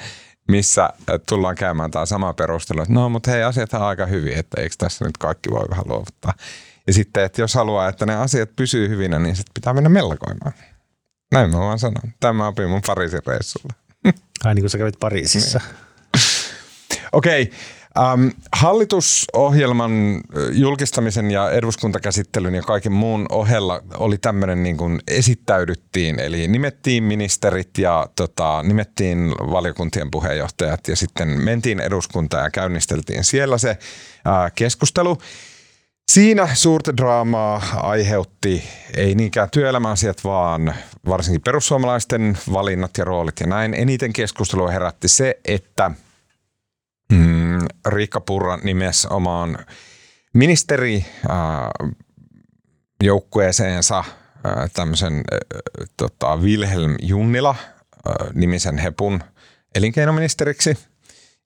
missä 0.49 0.85
äh, 0.85 0.93
tullaan 1.29 1.55
käymään 1.55 1.91
tämä 1.91 2.07
sama 2.07 2.33
perustelu, 2.33 2.83
että 2.83 2.95
no 2.95 3.09
mutta 3.09 3.31
hei 3.31 3.43
asiat 3.43 3.75
on 3.75 3.83
aika 3.83 4.07
hyvin, 4.07 4.33
että 4.33 4.61
eikö 4.61 4.75
tässä 4.79 5.05
nyt 5.05 5.19
kaikki 5.19 5.51
voi 5.51 5.67
vähän 5.71 5.85
luovuttaa. 5.89 6.35
Ja 6.87 6.93
sitten, 6.93 7.25
että 7.25 7.43
jos 7.43 7.55
haluaa, 7.55 7.89
että 7.89 8.07
ne 8.07 8.15
asiat 8.15 8.57
pysyy 8.57 8.89
hyvinä, 8.89 9.19
niin 9.19 9.37
sitten 9.37 9.55
pitää 9.55 9.75
mennä 9.75 9.89
mellakoimaan. 9.89 10.53
Näin 11.33 11.51
mä 11.51 11.59
vaan 11.59 11.79
sanon. 11.79 12.13
Tämä 12.21 12.47
opin 12.47 12.69
mun 12.69 12.83
Pariisin 12.87 13.21
reissulla. 13.27 13.75
Ai 14.45 14.55
niin 14.55 14.63
kuin 14.63 14.71
sä 14.71 14.79
kävit 14.79 15.01
Pariisissa. 15.01 15.61
Okei. 17.13 17.51
Ähm, 17.99 18.29
hallitusohjelman 18.53 20.21
julkistamisen 20.53 21.31
ja 21.31 21.51
eduskuntakäsittelyn 21.51 22.55
ja 22.55 22.63
kaiken 22.63 22.93
muun 22.93 23.27
ohella 23.33 23.83
oli 23.95 24.19
tämmöinen 24.19 24.63
niin 24.63 24.77
kuin 24.77 25.01
esittäydyttiin, 25.09 26.21
eli 26.21 26.49
nimettiin 26.49 27.05
ministerit 27.05 27.79
ja 27.79 28.07
tota, 28.17 28.63
nimettiin 28.63 29.31
valiokuntien 29.31 30.11
puheenjohtajat 30.11 30.89
ja 30.89 30.97
sitten 30.97 31.29
mentiin 31.29 31.81
eduskuntaan 31.81 32.45
ja 32.45 32.51
käynnisteltiin 32.51 33.25
siellä 33.25 33.59
se 33.59 33.71
äh, 33.71 34.53
keskustelu. 34.55 35.19
Siinä 36.13 36.49
suurta 36.55 36.97
draamaa 36.97 37.63
aiheutti 37.75 38.65
ei 38.97 39.15
niinkään 39.15 39.51
työelämäasiat, 39.51 40.25
vaan 40.25 40.75
varsinkin 41.09 41.43
perussuomalaisten 41.43 42.39
valinnat 42.53 42.99
ja 42.99 43.05
roolit 43.05 43.41
ja 43.41 43.47
näin. 43.47 43.75
Eniten 43.75 44.13
keskustelua 44.13 44.71
herätti 44.71 45.09
se, 45.09 45.41
että 45.45 45.91
mm, 47.13 47.67
Riikka 47.87 48.21
Purra 48.21 48.57
nimesi 48.57 49.09
omaan 49.11 49.59
ministeri 50.35 51.05
äh, 51.31 51.91
joukkueeseensa 53.03 53.99
äh, 53.99 54.71
tämmöisen 54.73 55.15
äh, 55.15 55.39
tota, 55.97 56.37
Wilhelm 56.37 56.97
Junnila 57.03 57.51
äh, 57.61 58.29
nimisen 58.35 58.79
hepun 58.79 59.21
elinkeinoministeriksi. 59.75 60.79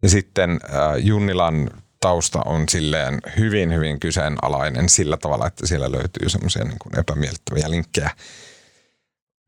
Ja 0.03 0.09
sitten 0.09 0.51
äh, 0.51 0.97
Junnilan 0.97 1.71
tausta 2.01 2.43
on 2.45 2.69
silleen 2.69 3.21
hyvin, 3.37 3.75
hyvin 3.75 4.01
kyseenalainen 4.01 4.89
sillä 4.89 5.17
tavalla, 5.17 5.47
että 5.47 5.67
siellä 5.67 5.93
löytyy 5.93 6.29
semmoisia 6.29 6.65
niin 6.65 6.99
epämiellyttäviä 6.99 7.71
linkkejä 7.71 8.11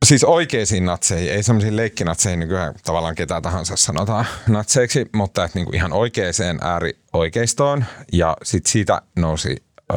Siis 0.04 0.24
oikeisiin 0.24 0.84
natseihin, 0.84 1.32
ei 1.32 1.42
semmoisiin 1.42 1.76
leikkinatseihin, 1.76 2.40
nykyään 2.40 2.74
tavallaan 2.84 3.14
ketä 3.14 3.40
tahansa 3.40 3.76
sanotaan 3.76 4.26
natseiksi, 4.48 5.06
mutta 5.14 5.44
että 5.44 5.58
niinku 5.58 5.72
ihan 5.74 5.92
oikeeseen 5.92 6.58
äärioikeistoon. 6.62 7.84
Ja 8.12 8.36
sitten 8.42 8.72
siitä 8.72 9.02
nousi 9.16 9.56
ö, 9.92 9.96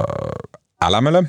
älämölö. 0.81 1.23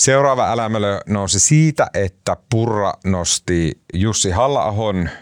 Seuraava 0.00 0.52
älämölö 0.52 1.00
nousi 1.06 1.40
siitä, 1.40 1.90
että 1.94 2.36
Purra 2.50 2.94
nosti 3.04 3.80
Jussi 3.94 4.30
halla 4.30 4.68
äh, 4.68 5.12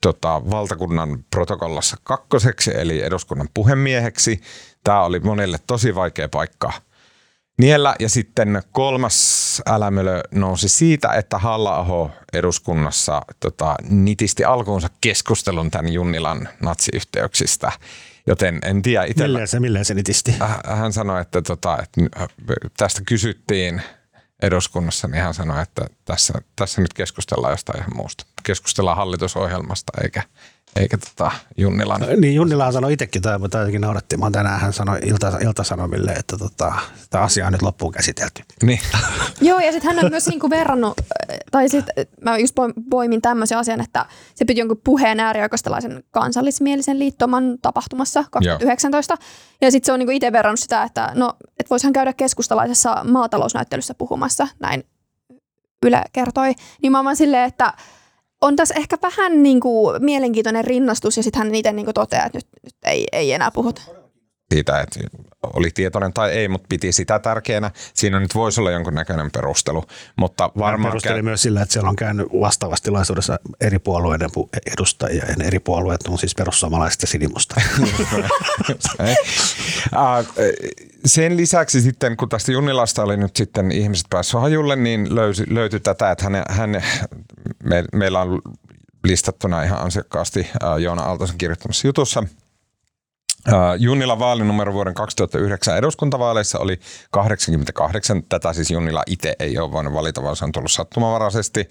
tota, 0.00 0.42
valtakunnan 0.50 1.24
protokollassa 1.30 1.96
kakkoseksi, 2.02 2.70
eli 2.74 3.02
eduskunnan 3.02 3.48
puhemieheksi. 3.54 4.40
Tämä 4.84 5.02
oli 5.02 5.20
monelle 5.20 5.58
tosi 5.66 5.94
vaikea 5.94 6.28
paikka 6.28 6.72
niellä. 7.58 7.94
Ja 7.98 8.08
sitten 8.08 8.62
kolmas 8.72 9.62
älämölö 9.66 10.22
nousi 10.30 10.68
siitä, 10.68 11.12
että 11.12 11.38
halla 11.38 12.10
eduskunnassa 12.32 13.22
tota, 13.40 13.74
nitisti 13.88 14.44
alkuunsa 14.44 14.88
keskustelun 15.00 15.70
tämän 15.70 15.92
Junnilan 15.92 16.48
natsiyhteyksistä. 16.60 17.72
Joten 18.26 18.58
en 18.62 18.82
tiedä 18.82 19.04
itsellä. 19.04 19.28
Milleen 19.28 19.48
se, 19.48 19.60
milleen 19.60 19.84
se 19.84 19.94
nitisti? 19.94 20.34
Hän 20.64 20.92
sanoi, 20.92 21.20
että, 21.20 21.42
tota, 21.42 21.78
että 21.82 22.28
tästä 22.76 23.02
kysyttiin 23.06 23.82
eduskunnassa, 24.42 25.08
niin 25.08 25.22
hän 25.22 25.34
sanoi, 25.34 25.62
että 25.62 25.86
tässä, 26.04 26.34
tässä 26.56 26.80
nyt 26.80 26.92
keskustellaan 26.94 27.52
jostain 27.52 27.78
ihan 27.78 27.96
muusta. 27.96 28.24
Keskustellaan 28.42 28.96
hallitusohjelmasta 28.96 29.92
eikä, 30.02 30.22
eikä 30.76 30.98
tota 30.98 31.32
Junnilan. 31.56 32.00
Niin 32.20 32.34
Junnila 32.34 32.72
sanoi 32.72 32.92
itsekin, 32.92 33.22
tai 33.22 33.38
jotenkin 33.42 33.80
nauratti. 33.80 34.16
Mä 34.16 34.30
tänään 34.30 34.60
hän 34.60 34.72
sanoi 34.72 34.98
ilta, 35.02 35.38
iltasanomille, 35.44 36.12
että 36.12 36.38
tota, 36.38 36.72
tämä 37.10 37.24
asia 37.24 37.46
on 37.46 37.52
nyt 37.52 37.62
loppuun 37.62 37.92
käsitelty. 37.92 38.42
Niin. 38.62 38.80
Joo, 39.40 39.60
ja 39.60 39.72
sitten 39.72 39.94
hän 39.94 40.04
on 40.04 40.10
myös 40.10 40.26
niinku 40.26 40.50
verrannut, 40.50 41.00
tai 41.50 41.68
sitten 41.68 42.06
mä 42.20 42.38
just 42.38 42.54
poimin 42.90 43.22
tämmöisen 43.22 43.58
asian, 43.58 43.80
että 43.80 44.06
se 44.34 44.44
piti 44.44 44.60
jonkun 44.60 44.80
puheen 44.84 45.20
äärioikeistolaisen 45.20 46.04
kansallismielisen 46.10 46.98
liittoman 46.98 47.58
tapahtumassa 47.62 48.24
2019. 48.30 49.14
Joo. 49.14 49.28
Ja 49.60 49.70
sitten 49.70 49.86
se 49.86 49.92
on 49.92 49.98
niinku 49.98 50.12
itse 50.12 50.32
verrannut 50.32 50.60
sitä, 50.60 50.82
että 50.82 51.12
no, 51.14 51.32
et 51.60 51.70
voisihan 51.70 51.92
käydä 51.92 52.12
keskustalaisessa 52.12 53.04
maatalousnäyttelyssä 53.04 53.94
puhumassa, 53.94 54.48
näin 54.60 54.84
Yle 55.86 56.02
kertoi. 56.12 56.54
Niin 56.82 56.92
mä 56.92 57.00
oon 57.00 57.16
silleen, 57.16 57.48
että 57.48 57.72
on 58.42 58.56
tässä 58.56 58.74
ehkä 58.74 58.96
vähän 59.02 59.42
niin 59.42 59.60
kuin 59.60 60.04
mielenkiintoinen 60.04 60.64
rinnastus 60.64 61.16
ja 61.16 61.22
sitten 61.22 61.42
hän 61.42 61.54
itse 61.54 61.72
niin 61.72 61.86
toteaa, 61.94 62.26
että 62.26 62.38
nyt, 62.38 62.46
nyt 62.64 62.74
ei, 62.84 63.06
ei 63.12 63.32
enää 63.32 63.50
puhuta. 63.50 63.82
Siitä, 64.52 64.80
että 64.80 65.00
oli 65.42 65.70
tietoinen 65.74 66.12
tai 66.12 66.30
ei, 66.30 66.48
mutta 66.48 66.66
piti 66.68 66.92
sitä 66.92 67.18
tärkeänä. 67.18 67.70
Siinä 67.94 68.20
nyt 68.20 68.34
voisi 68.34 68.60
olla 68.60 68.70
jonkunnäköinen 68.70 69.30
perustelu. 69.30 69.84
Mutta 70.16 70.50
varmaan 70.58 70.90
perusteli 70.90 71.14
käy... 71.14 71.22
myös 71.22 71.42
sillä, 71.42 71.62
että 71.62 71.72
siellä 71.72 71.88
on 71.88 71.96
käynyt 71.96 72.26
vastaavasti 72.40 72.84
tilaisuudessa 72.84 73.38
eri 73.60 73.78
puolueiden 73.78 74.30
edustajia. 74.72 75.24
Ja 75.28 75.44
eri 75.44 75.58
puolueet 75.58 76.00
on 76.08 76.18
siis 76.18 76.34
perussuomalaiset 76.34 77.02
ja 77.02 77.08
sinimusta. 77.08 77.54
Sen 81.04 81.36
lisäksi 81.36 81.80
sitten, 81.80 82.16
kun 82.16 82.28
tästä 82.28 82.52
Junnilasta 82.52 83.02
oli 83.02 83.16
nyt 83.16 83.36
sitten 83.36 83.72
ihmiset 83.72 84.06
päässyt 84.10 84.40
hajulle, 84.40 84.76
niin 84.76 85.14
löysi, 85.14 85.44
löytyi 85.48 85.80
tätä, 85.80 86.10
että 86.10 86.24
hän, 86.24 86.42
hän, 86.48 86.82
me, 87.64 87.84
meillä 87.92 88.20
on 88.20 88.42
listattuna 89.04 89.62
ihan 89.62 89.82
ansiokkaasti 89.82 90.50
Joona 90.78 91.02
Aaltosen 91.02 91.38
kirjoittamassa 91.38 91.88
jutussa– 91.88 92.24
Junnila 93.78 94.18
vaalinumero 94.18 94.72
vuoden 94.72 94.94
2009 94.94 95.76
eduskuntavaaleissa 95.76 96.58
oli 96.58 96.80
88. 97.10 98.22
Tätä 98.28 98.52
siis 98.52 98.70
Junnila 98.70 99.02
itse 99.06 99.36
ei 99.38 99.58
ole 99.58 99.72
voinut 99.72 99.92
valita, 99.94 100.22
vaan 100.22 100.36
se 100.36 100.44
on 100.44 100.52
tullut 100.52 100.72
sattumavaraisesti. 100.72 101.68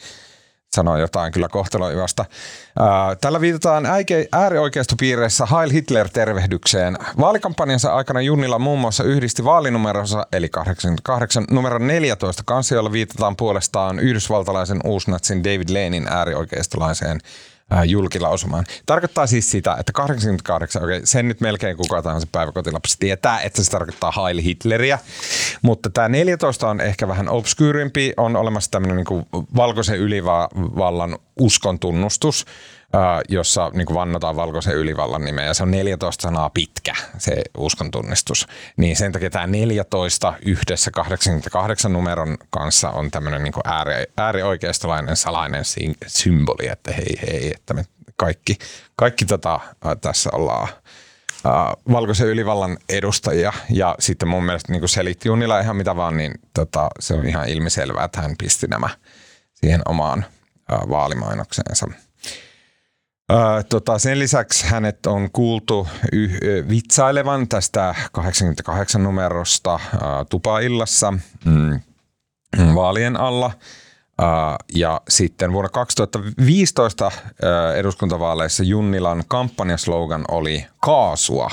Sanoo 0.75 0.97
jotain 0.97 1.34
kyllä 1.34 1.49
kohteloivasta. 1.49 2.25
Tällä 3.21 3.41
viitataan 3.41 3.84
äärioikeistopiireissä 4.31 5.45
Heil 5.45 5.71
Hitler-tervehdykseen. 5.71 6.97
Vaalikampanjansa 7.19 7.93
aikana 7.95 8.21
Junnila 8.21 8.60
muun 8.60 8.79
muassa 8.79 9.03
yhdisti 9.03 9.43
vaalinumeronsa, 9.43 10.27
eli 10.34 10.49
88, 10.49 11.45
numero 11.51 11.77
14 11.79 12.43
kanssa, 12.45 12.75
jolla 12.75 12.91
viitataan 12.91 13.36
puolestaan 13.36 13.99
yhdysvaltalaisen 13.99 14.79
uusnatsin 14.84 15.43
David 15.43 15.69
Lenin 15.69 16.07
äärioikeistolaiseen 16.10 17.19
julkilausumaan. 17.86 18.65
Tarkoittaa 18.86 19.27
siis 19.27 19.51
sitä, 19.51 19.75
että 19.79 19.91
88, 19.91 20.84
okei, 20.84 20.97
okay, 20.97 21.05
sen 21.05 21.27
nyt 21.27 21.41
melkein 21.41 21.77
kuka 21.77 22.01
tahansa 22.01 22.27
päiväkotilapsi 22.31 22.95
tietää, 22.99 23.41
että 23.41 23.63
se 23.63 23.71
tarkoittaa 23.71 24.12
Heil 24.12 24.41
Hitleriä, 24.41 24.99
mutta 25.62 25.89
tämä 25.89 26.10
14 26.10 26.69
on 26.69 26.81
ehkä 26.81 27.07
vähän 27.07 27.29
obskyyrimpi, 27.29 28.13
on 28.17 28.36
olemassa 28.36 28.71
tämmöinen 28.71 28.97
niin 28.97 29.25
valkoisen 29.55 29.97
ylivallan 29.97 31.17
uskon 31.39 31.79
tunnustus, 31.79 32.45
jossa 33.30 33.71
niin 33.73 33.86
kuin 33.86 33.95
vannotaan 33.95 34.36
valkoisen 34.36 34.75
ylivallan 34.75 35.25
nimeä 35.25 35.45
ja 35.45 35.54
se 35.54 35.63
on 35.63 35.71
14 35.71 36.21
sanaa 36.21 36.49
pitkä 36.49 36.95
se 37.17 37.41
uskontunnistus. 37.58 38.47
Niin 38.77 38.95
sen 38.95 39.12
takia 39.12 39.30
tämä 39.30 39.47
14 39.47 40.34
yhdessä 40.45 40.91
88 40.91 41.93
numeron 41.93 42.38
kanssa 42.49 42.89
on 42.89 43.12
tämmöinen 43.12 43.43
niin 43.43 43.54
ääri, 43.63 43.93
äärioikeistolainen 44.17 45.15
salainen 45.15 45.63
symboli, 46.08 46.67
että 46.67 46.93
hei 46.93 47.19
hei, 47.21 47.51
että 47.56 47.73
me 47.73 47.86
kaikki, 48.15 48.58
kaikki 48.95 49.25
tota, 49.25 49.60
tässä 50.01 50.30
ollaan 50.34 50.67
Uh, 51.45 51.93
valkoisen 51.93 52.27
ylivallan 52.27 52.77
edustajia 52.89 53.54
ja 53.69 53.95
sitten 53.99 54.27
mun 54.27 54.43
mielestä 54.43 54.71
niin 54.71 54.89
selitti 54.89 55.30
Junila 55.30 55.60
ihan 55.60 55.75
mitä 55.75 55.95
vaan, 55.95 56.17
niin 56.17 56.34
tota, 56.54 56.89
se 56.99 57.13
on 57.13 57.27
ihan 57.27 57.49
ilmiselvää, 57.49 58.06
että 58.06 58.21
hän 58.21 58.36
pisti 58.38 58.67
nämä 58.67 58.89
siihen 59.54 59.82
omaan 59.88 60.25
uh, 60.71 60.89
vaalimainokseensa 60.89 61.88
tota, 63.70 64.00
sen 64.00 64.20
lisäksi 64.20 64.65
hänet 64.67 65.06
on 65.06 65.32
kuultu 65.32 65.88
yh, 66.12 66.39
vitsailevan 66.70 67.48
tästä 67.48 67.96
88 68.12 69.04
numerosta 69.04 69.72
ää, 69.72 70.26
tupaillassa 70.30 71.13
mm, 71.46 71.80
vaalien 72.76 73.17
alla. 73.17 73.52
Ää, 74.20 74.58
ja 74.76 75.02
sitten 75.10 75.52
vuonna 75.54 75.70
2015 75.70 77.12
ää, 77.44 77.74
eduskuntavaaleissa 77.76 78.63
Junnilan 78.63 79.24
kampanjaslogan 79.28 80.26
oli 80.28 80.67
kaasua. 80.80 81.50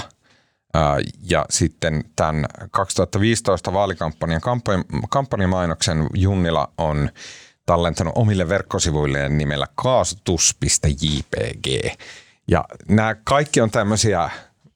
Ää, 0.75 0.97
ja 1.23 1.47
sitten 1.51 2.05
tämän 2.17 2.47
2015 2.71 3.73
vaalikampanjan 3.73 4.41
kampanjamainoksen 5.09 6.07
Junnila 6.14 6.73
on 6.79 7.11
tallentanut 7.68 8.12
omille 8.16 8.48
verkkosivuilleen 8.48 9.38
nimellä 9.38 9.66
kaasutus.jpg. 9.74 11.66
Ja 12.48 12.64
nämä 12.88 13.16
kaikki 13.24 13.61
on 13.61 13.70
tämmöisiä, 13.70 14.31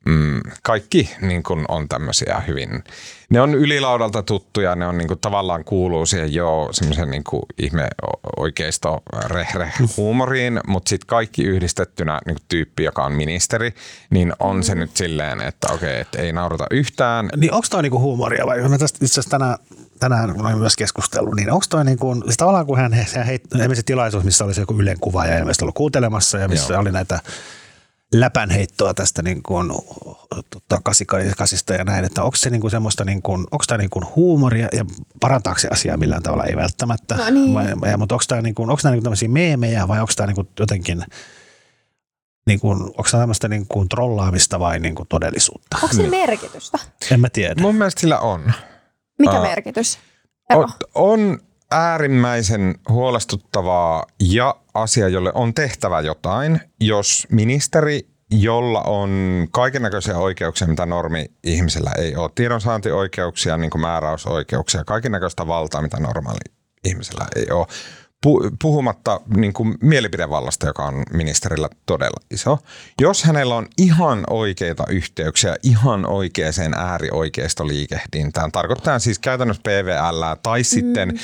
mm, 0.06 0.40
kaikki 0.62 1.10
niin 1.20 1.42
kuin 1.42 1.64
on 1.68 1.88
tämmöisiä 1.88 2.42
hyvin, 2.48 2.84
ne 3.30 3.40
on 3.40 3.54
ylilaudalta 3.54 4.22
tuttuja, 4.22 4.76
ne 4.76 4.86
on 4.86 4.98
niin 4.98 5.08
kuin 5.08 5.20
tavallaan 5.20 5.64
kuuluu 5.64 6.06
siihen 6.06 6.34
jo 6.34 6.68
semmoisen 6.72 7.10
niin 7.10 7.24
ihme 7.58 7.88
oikeisto 8.36 9.02
rehre 9.24 9.72
huumoriin, 9.96 10.60
mutta 10.66 10.88
sitten 10.88 11.06
kaikki 11.06 11.42
yhdistettynä 11.42 12.20
niin 12.26 12.34
kuin 12.34 12.46
tyyppi, 12.48 12.84
joka 12.84 13.04
on 13.04 13.12
ministeri, 13.12 13.74
niin 14.10 14.32
on 14.40 14.64
se 14.64 14.74
nyt 14.74 14.96
silleen, 14.96 15.40
että 15.40 15.72
okei, 15.72 16.00
että 16.00 16.18
ei 16.18 16.32
naurata 16.32 16.66
yhtään. 16.70 17.28
Niin 17.36 17.52
onko 17.52 17.66
toi 17.70 17.82
niinku 17.82 18.00
huumoria 18.00 18.46
vai? 18.46 18.68
Mä 18.68 18.78
tästä 18.78 18.98
itse 19.02 19.20
asiassa 19.20 19.30
tänään 19.30 19.58
tänään 20.02 20.40
olen 20.40 20.58
myös 20.58 20.76
keskustellut, 20.76 21.34
niin 21.34 21.50
onko 21.50 21.64
toi 21.68 21.84
niin 21.84 21.98
kuin, 21.98 22.22
siis 22.24 22.36
tavallaan 22.36 22.66
kun 22.66 22.78
hän, 22.78 22.92
hän 22.92 23.26
heitti, 23.26 23.58
se 23.74 23.82
tilaisuus, 23.82 24.24
missä 24.24 24.44
oli 24.44 24.54
se 24.54 24.60
joku 24.60 24.74
Ylen 24.80 25.00
kuva 25.00 25.26
ja 25.26 25.38
ilmeisesti 25.38 25.64
ollut 25.64 25.74
kuuntelemassa 25.74 26.38
ja 26.38 26.48
missä 26.48 26.72
Joo. 26.72 26.80
oli 26.80 26.92
näitä 26.92 27.20
läpänheittoa 28.14 28.94
tästä 28.94 29.22
niin 29.22 29.42
kuin, 29.42 29.72
tota, 30.50 30.80
kasikasista 30.84 31.74
ja 31.74 31.84
näin, 31.84 32.04
että 32.04 32.22
onko 32.22 32.36
se 32.36 32.50
niin 32.50 32.60
kuin 32.60 32.70
semmoista, 32.70 33.04
niin 33.04 33.22
kuin, 33.22 33.40
onko 33.40 33.64
tämä 33.66 33.78
niin 33.78 33.90
kuin 33.90 34.04
huumoria 34.16 34.68
ja 34.72 34.84
parantaako 35.20 35.58
se 35.58 35.68
asiaa 35.72 35.96
millään 35.96 36.22
tavalla, 36.22 36.44
ei 36.44 36.56
välttämättä, 36.56 37.16
no 37.16 37.30
niin. 37.30 37.54
vai, 37.54 37.96
mutta 37.96 38.14
onko 38.14 38.24
tämä, 38.28 38.42
niin 38.42 38.54
kuin, 38.54 38.70
onko 38.70 38.82
tämä 38.82 38.92
niin 38.92 39.02
tämmöisiä 39.02 39.28
meemejä 39.28 39.88
vai 39.88 40.00
onko 40.00 40.12
tämä 40.16 40.26
niin 40.26 40.34
kuin 40.34 40.48
jotenkin, 40.60 41.04
niin 42.46 42.60
kuin, 42.60 42.82
onko 42.82 43.08
tämä 43.10 43.22
tämmöistä 43.22 43.48
niin 43.48 43.66
kuin 43.68 43.88
trollaamista 43.88 44.60
vai 44.60 44.78
niin 44.78 44.94
kuin 44.94 45.08
todellisuutta? 45.08 45.78
Onko 45.82 45.96
se 45.96 46.10
merkitystä? 46.10 46.78
En 47.10 47.20
mä 47.20 47.28
tiedä. 47.28 47.62
Mun 47.62 47.74
mielestä 47.74 48.00
sillä 48.00 48.18
on. 48.18 48.52
Mikä 49.22 49.40
uh, 49.40 49.42
merkitys? 49.42 49.98
On, 50.54 50.68
on 50.94 51.38
äärimmäisen 51.70 52.74
huolestuttavaa 52.88 54.06
ja 54.20 54.54
asia, 54.74 55.08
jolle 55.08 55.32
on 55.34 55.54
tehtävä 55.54 56.00
jotain, 56.00 56.60
jos 56.80 57.26
ministeri, 57.30 58.00
jolla 58.30 58.82
on 58.82 59.10
kaiken 59.50 59.82
näköisiä 59.82 60.18
oikeuksia, 60.18 60.68
mitä 60.68 60.86
normi 60.86 61.26
ihmisellä 61.44 61.90
ei 61.98 62.16
ole, 62.16 62.30
tiedonsaantioikeuksia, 62.34 63.56
niin 63.56 63.70
kuin 63.70 63.82
määräysoikeuksia, 63.82 64.84
kaiken 64.84 65.12
näköistä 65.12 65.46
valtaa, 65.46 65.82
mitä 65.82 66.00
normaali 66.00 66.54
ihmisellä 66.84 67.26
ei 67.36 67.46
ole, 67.50 67.66
puhumatta 68.62 69.20
niin 69.36 69.52
kuin 69.52 69.74
mielipidevallasta, 69.80 70.66
joka 70.66 70.84
on 70.84 71.02
ministerillä 71.12 71.68
todella 71.86 72.20
iso. 72.30 72.58
Jos 73.00 73.24
hänellä 73.24 73.54
on 73.54 73.66
ihan 73.78 74.24
oikeita 74.30 74.84
yhteyksiä 74.88 75.56
ihan 75.62 76.06
oikeaan 76.06 76.74
äärioikeistoliikehdintään, 76.76 78.52
tarkoittaa 78.52 78.98
siis 78.98 79.18
käytännössä 79.18 79.62
PVL 79.62 80.22
tai 80.42 80.64
sitten 80.64 81.08
mm. 81.08 81.14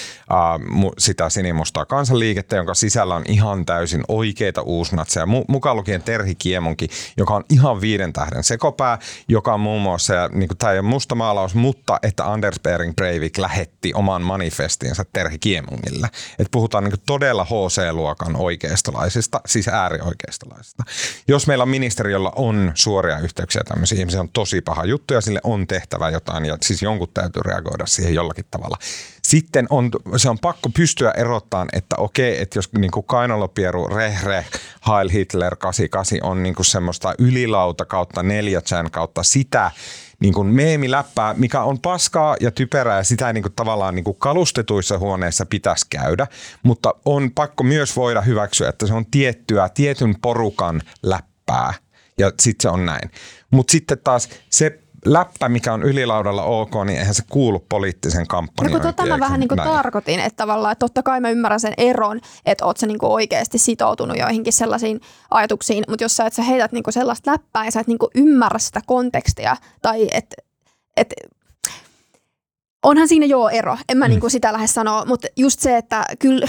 uh, 0.84 0.92
sitä 0.99 1.28
sinimustaa 1.28 1.84
kansanliikettä, 1.84 2.57
jonka 2.57 2.74
sisällä 2.74 3.14
on 3.14 3.24
ihan 3.28 3.66
täysin 3.66 4.05
oikeita 4.09 4.62
uusnatseja, 4.62 5.26
mukaan 5.49 5.76
lukien 5.76 6.03
Terhi 6.03 6.34
Kiemonkin, 6.34 6.90
joka 7.16 7.34
on 7.34 7.44
ihan 7.51 7.80
viiden 7.80 8.12
tähden 8.12 8.44
sekopää, 8.44 8.99
joka 9.28 9.55
on 9.55 9.61
muun 9.61 9.82
muassa, 9.82 10.14
ja, 10.14 10.28
niin 10.28 10.49
kuin, 10.49 10.59
tämä 10.59 10.72
ei 10.72 10.78
ole 10.78 10.88
musta 10.88 11.14
maalaus, 11.14 11.55
mutta 11.55 11.99
että 12.03 12.32
Anders 12.32 12.61
Bering 12.61 12.94
Breivik 12.94 13.38
lähetti 13.38 13.92
oman 13.94 14.22
manifestinsa 14.22 15.05
Terhi 15.12 15.38
Kiemongille. 15.38 16.07
Että 16.38 16.49
puhutaan 16.51 16.88
niin 16.89 17.03
todella 17.07 17.45
HC-luokan 17.45 18.36
oikeistolaisista, 18.36 19.41
siis 19.47 19.68
äärioikeistolaisista. 19.68 20.84
Jos 21.28 21.47
meillä 21.47 21.62
on 21.62 21.68
ministeri, 21.68 22.12
jolla 22.12 22.32
on 22.36 22.72
suoria 22.74 23.18
yhteyksiä 23.18 23.62
tämmöisiä 23.68 23.99
ihmisiä, 23.99 24.20
on 24.20 24.28
tosi 24.28 24.61
paha 24.61 24.84
juttu 24.84 25.14
ja 25.14 25.20
sille 25.20 25.41
on 25.45 25.66
tehtävä 25.66 26.11
jotain 26.11 26.45
ja 26.45 26.59
siis 26.62 26.82
jonkun 26.82 27.09
täytyy 27.14 27.43
reagoida 27.43 27.86
siihen 27.86 28.14
jollakin 28.14 28.45
tavalla. 28.51 28.76
Sitten 29.22 29.66
on, 29.70 29.91
se 30.16 30.30
on 30.30 30.39
pakko 30.39 30.70
pystyä 30.70 31.11
erottamaan, 31.11 31.68
että 31.72 31.97
okei, 31.99 32.43
että 32.43 32.59
jos 32.59 32.72
niin 32.72 32.91
kuin 32.91 33.07
Kainolopieru, 33.07 33.89
Rehre, 33.89 34.47
Heil 34.89 35.09
Hitler 35.12 35.57
88 35.57 36.18
on 36.22 36.43
niin 36.43 36.55
kuin 36.55 36.66
semmoista 36.66 37.14
ylilauta 37.18 37.84
kautta 37.84 38.22
neljätsän 38.22 38.91
kautta 38.91 39.22
sitä, 39.22 39.70
niin 40.21 40.35
kuin 40.35 40.47
meemiläppää, 40.47 41.35
mikä 41.35 41.62
on 41.62 41.81
paskaa 41.81 42.37
ja 42.41 42.51
typerää 42.51 42.97
ja 42.97 43.05
sitä 43.05 43.33
niin 43.33 43.43
kuin 43.43 43.53
tavallaan 43.57 43.95
niin 43.95 44.05
kuin 44.05 44.16
kalustetuissa 44.19 44.99
huoneissa 44.99 45.47
pitäisi 45.47 45.87
käydä, 45.91 46.27
mutta 46.62 46.95
on 47.05 47.31
pakko 47.31 47.64
myös 47.64 47.97
voida 47.97 48.21
hyväksyä, 48.21 48.69
että 48.69 48.87
se 48.87 48.95
on 48.95 49.07
tiettyä, 49.07 49.69
tietyn 49.69 50.14
porukan 50.23 50.83
läppää 51.03 51.75
ja 52.19 52.33
sitten 52.41 52.62
se 52.62 52.69
on 52.69 52.87
näin. 52.87 53.11
Mutta 53.51 53.71
sitten 53.71 53.99
taas 54.05 54.29
se 54.51 54.81
läppä, 55.12 55.48
mikä 55.48 55.72
on 55.72 55.82
ylilaudalla 55.82 56.42
ok, 56.42 56.74
niin 56.84 56.98
eihän 56.98 57.14
se 57.14 57.22
kuulu 57.30 57.64
poliittisen 57.68 58.26
kampanjan. 58.26 58.72
No 58.72 58.80
kun 58.80 58.94
tota 58.94 59.06
mä 59.06 59.20
vähän 59.20 59.40
niin 59.40 59.48
kuin 59.48 59.59
tarkoitin, 59.59 60.20
että 60.20 60.36
tavallaan, 60.36 60.72
että 60.72 60.80
totta 60.86 61.02
kai 61.02 61.20
mä 61.20 61.30
ymmärrän 61.30 61.61
sen 61.61 61.74
eron, 61.76 62.20
että 62.46 62.66
oot 62.66 62.76
sä 62.76 62.86
niin 62.86 62.98
kuin 62.98 63.12
oikeasti 63.12 63.59
sitoutunut 63.59 64.18
joihinkin 64.18 64.52
sellaisiin 64.52 65.00
ajatuksiin, 65.30 65.84
mutta 65.88 66.04
jos 66.04 66.16
sä 66.16 66.26
et 66.26 66.32
sä 66.32 66.42
heität 66.42 66.72
niin 66.72 66.82
kuin 66.84 66.94
sellaista 66.94 67.30
läppää 67.30 67.64
ja 67.64 67.70
sä 67.70 67.80
et 67.80 67.86
niin 67.86 67.98
kuin 67.98 68.11
ymmärrä 68.14 68.59
sitä 68.59 68.80
kontekstia, 68.86 69.56
tai 69.82 70.09
että 70.12 70.36
et, 70.96 71.14
onhan 72.82 73.09
siinä 73.09 73.26
joo 73.26 73.48
ero, 73.48 73.76
en 73.88 73.98
mä 73.98 74.04
mm. 74.04 74.11
niin 74.11 74.20
kuin 74.20 74.30
sitä 74.30 74.52
lähde 74.52 74.66
sanoa, 74.66 75.04
mutta 75.04 75.28
just 75.36 75.61
se, 75.61 75.76
että 75.76 76.04
kyllä, 76.18 76.48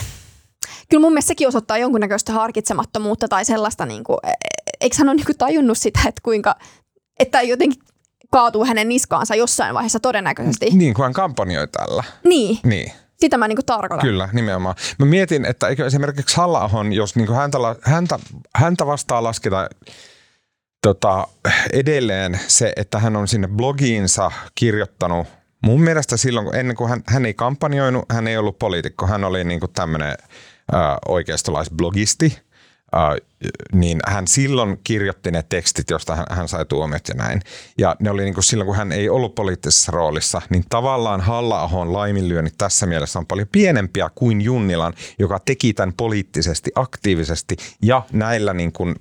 kyllä 0.89 1.01
mun 1.01 1.12
mielestä 1.12 1.28
sekin 1.28 1.47
osoittaa 1.47 1.78
jonkunnäköistä 1.78 2.34
harkitsemattomuutta 2.34 3.28
tai 3.28 3.45
sellaista, 3.45 3.86
niin 3.86 4.03
kuin, 4.03 4.18
e, 4.24 4.30
e, 4.30 4.49
eikö 4.82 4.95
hän 4.99 5.10
ole 5.10 5.16
niin 5.16 5.26
kuin 5.26 5.38
tajunnut 5.38 5.78
sitä, 5.78 5.99
että 5.99 6.22
kuinka, 6.24 6.55
että 7.20 7.41
jotenkin 7.41 7.82
kaatuu 8.32 8.66
hänen 8.66 8.90
niskaansa 8.90 9.36
jossain 9.36 9.76
vaiheessa 9.76 10.00
todennäköisesti. 10.00 10.70
Niin, 10.74 10.94
kun 10.94 11.06
hän 11.06 11.14
kampanjoi 11.14 11.68
tällä. 11.68 12.04
Niin. 12.24 12.60
Niin. 12.64 12.92
Sitä 13.20 13.38
mä 13.38 13.48
niinku 13.48 13.64
tarkoitan. 13.64 14.08
Kyllä, 14.08 14.30
nimenomaan. 14.34 14.76
Mä 15.00 15.06
mietin, 15.06 15.46
että 15.46 15.68
eikö 15.68 15.86
esimerkiksi 15.86 16.38
halla 16.38 16.70
jos 16.96 17.16
niinku 17.16 17.34
häntä, 17.34 17.58
häntä, 17.82 18.20
häntä 18.56 18.86
vastaan 18.86 19.24
lasketa 19.24 19.70
tota, 20.82 21.28
edelleen 21.74 22.40
se, 22.48 22.74
että 22.76 23.00
hän 23.00 23.16
on 23.16 23.28
sinne 23.28 23.48
blogiinsa 23.48 24.32
kirjoittanut 24.56 25.28
Mun 25.64 25.82
mielestä 25.82 26.18
silloin, 26.18 26.46
kun 26.46 26.56
ennen 26.56 26.76
kuin 26.76 26.90
hän, 26.90 27.04
hän 27.06 27.26
ei 27.26 27.34
kampanjoinut, 27.34 28.06
hän 28.12 28.28
ei 28.28 28.38
ollut 28.38 28.60
poliitikko, 28.60 29.08
hän 29.08 29.24
oli 29.24 29.44
niin 29.44 29.60
tämmöinen 29.74 30.16
oikeistolaisblogisti– 31.08 32.38
Uh, 32.96 33.30
niin 33.74 34.00
hän 34.08 34.28
silloin 34.28 34.80
kirjoitti 34.84 35.32
ne 35.32 35.44
tekstit, 35.50 35.90
josta 35.90 36.16
hän, 36.16 36.26
hän 36.30 36.48
sai 36.48 36.66
tuomiot 36.66 37.08
ja 37.08 37.14
näin. 37.14 37.42
Ja 37.78 37.96
ne 38.00 38.10
oli 38.10 38.24
niin 38.24 38.34
kuin 38.34 38.44
silloin, 38.44 38.66
kun 38.66 38.76
hän 38.76 38.92
ei 38.92 39.10
ollut 39.10 39.36
poliittisessa 39.36 39.92
roolissa, 39.92 40.42
niin 40.50 40.64
tavallaan 40.70 41.22
halla 41.22 41.70
laiminlyönnit 41.94 42.54
tässä 42.58 42.86
mielessä 42.86 43.20
on 43.20 43.26
paljon 43.26 43.48
pienempiä 43.52 44.10
kuin 44.16 44.42
Junnilan, 44.42 44.94
joka 45.20 45.40
teki 45.40 45.74
tämän 45.74 45.94
poliittisesti 45.98 46.72
aktiivisesti 46.76 47.56
ja 47.82 48.04
näillä 48.12 48.54
niin 48.54 48.72
kuin, 48.72 48.96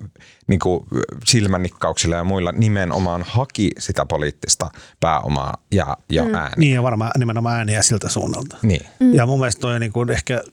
niin 0.47 0.59
kuin 0.59 0.85
silmännikkauksilla 1.25 2.15
ja 2.15 2.23
muilla 2.23 2.51
nimenomaan 2.51 3.23
haki 3.27 3.71
sitä 3.79 4.05
poliittista 4.05 4.71
pääomaa 4.99 5.57
ja, 5.71 5.97
ja 6.09 6.23
mm. 6.23 6.35
ääniä. 6.35 6.55
Niin 6.57 6.75
ja 6.75 6.83
varmaan 6.83 7.11
nimenomaan 7.17 7.57
ääniä 7.57 7.81
siltä 7.81 8.09
suunnalta. 8.09 8.57
Niin. 8.61 8.85
Mm. 8.99 9.13
Ja 9.13 9.25
mun 9.25 9.39
mielestä 9.39 9.61
toi 9.61 9.79
niin 9.79 9.91
kuin 9.91 10.09
ehkä 10.09 10.43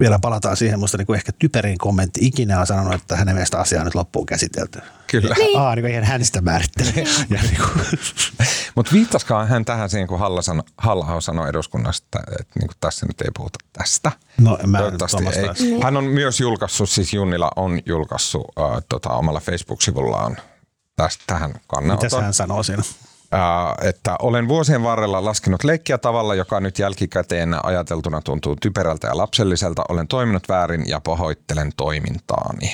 vielä 0.00 0.18
palataan 0.18 0.56
siihen, 0.56 0.78
musta 0.78 0.98
niin 0.98 1.06
kuin 1.06 1.16
ehkä 1.16 1.32
typerin 1.38 1.78
kommentti 1.78 2.20
ikinä 2.22 2.60
on 2.60 2.66
sanonut, 2.66 2.94
että 2.94 3.16
hänen 3.16 3.34
mielestä 3.34 3.58
asia 3.58 3.80
on 3.80 3.84
nyt 3.84 3.94
loppuun 3.94 4.26
käsitelty. 4.26 4.78
Kyllä. 5.06 5.34
Niin. 5.38 5.58
Aa, 5.58 5.74
niin 5.74 5.84
kuin 5.84 6.04
hän 6.04 6.24
sitä 6.24 6.40
määrittele. 6.40 6.92
niin 7.28 7.58
Mutta 8.74 8.92
viittaskaan 8.92 9.48
hän 9.48 9.64
tähän 9.64 9.90
siihen, 9.90 10.08
kun 10.08 10.18
Halla, 10.18 10.42
sano, 10.42 10.62
Halla 10.78 11.20
sanoi 11.20 11.48
eduskunnasta, 11.48 12.18
että 12.40 12.58
niin 12.58 12.68
kuin 12.68 12.76
tässä 12.80 13.06
nyt 13.06 13.20
ei 13.20 13.30
puhuta 13.36 13.58
tästä. 13.72 14.12
No, 14.40 14.58
mä 14.66 14.78
ei. 14.78 14.84
Niin. 15.58 15.82
Hän 15.82 15.96
on 15.96 16.04
myös 16.04 16.40
julkaissut, 16.40 16.90
siis 16.90 17.12
Junnila 17.12 17.50
on 17.56 17.80
julkaissut 17.86 18.42
uh, 18.42 18.82
tota, 18.88 19.08
omalla 19.08 19.40
Facebook-sivullaan 19.40 20.36
tästä, 20.96 21.24
tähän 21.26 21.54
kannanoton. 21.66 22.06
Mitä 22.06 22.22
hän 22.22 22.34
sanoo 22.34 22.62
siinä? 22.62 22.82
Että 23.82 24.16
olen 24.22 24.48
vuosien 24.48 24.82
varrella 24.82 25.24
laskenut 25.24 25.64
leikkiä 25.64 25.98
tavalla, 25.98 26.34
joka 26.34 26.60
nyt 26.60 26.78
jälkikäteen 26.78 27.66
ajateltuna 27.66 28.20
tuntuu 28.20 28.56
typerältä 28.56 29.06
ja 29.06 29.16
lapselliselta. 29.16 29.84
Olen 29.88 30.08
toiminut 30.08 30.48
väärin 30.48 30.84
ja 30.88 31.00
pahoittelen 31.00 31.72
toimintaani. 31.76 32.72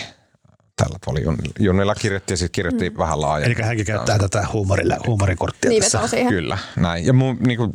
Tällä 0.77 0.99
oli 1.07 1.21
Junnilla 1.59 1.95
kirjoitti 1.95 2.33
ja 2.33 2.37
sitten 2.37 2.53
kirjoitti 2.53 2.91
mm. 2.91 2.99
vähän 2.99 3.21
laajemmin. 3.21 3.59
Eli 3.59 3.67
hänkin 3.67 3.87
käyttää 3.87 4.19
tätä 4.19 4.47
huumorilla, 4.53 4.97
huumorikorttia 5.07 5.69
niin, 5.69 5.83
tässä. 5.83 6.17
Kyllä, 6.29 6.59
näin. 6.77 7.07
Ja 7.07 7.13
mun, 7.13 7.37
niin 7.47 7.59
kuin, 7.59 7.73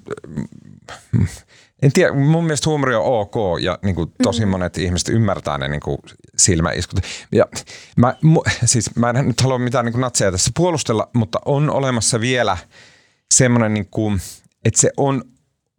en 1.82 1.94
tiedä, 1.94 2.14
mun 2.14 2.44
mielestä 2.44 2.70
huumori 2.70 2.96
on 2.96 3.06
ok 3.06 3.36
ja 3.62 3.80
niin 3.82 3.96
kuin, 3.96 4.12
tosi 4.24 4.40
mm-hmm. 4.40 4.52
monet 4.52 4.78
ihmiset 4.78 5.10
ymmärtää 5.10 5.58
ne 5.58 5.68
niin 5.68 5.82
kuin, 5.82 5.98
silmäiskut. 6.38 7.00
Ja 7.32 7.46
mä, 7.98 8.16
mu, 8.22 8.44
siis, 8.66 8.96
mä 8.96 9.10
en 9.10 9.28
nyt 9.28 9.42
halua 9.42 9.60
mitään 9.60 9.86
niin 9.86 9.94
kuin, 9.94 10.02
natseja 10.02 10.32
tässä 10.32 10.52
puolustella, 10.56 11.10
mutta 11.14 11.40
on 11.46 11.70
olemassa 11.70 12.22
vielä 12.22 12.58
semmoinen, 13.34 13.74
niin 13.74 13.88
kuin, 13.92 14.22
että 14.66 14.82
se 14.82 14.92
on 14.98 15.24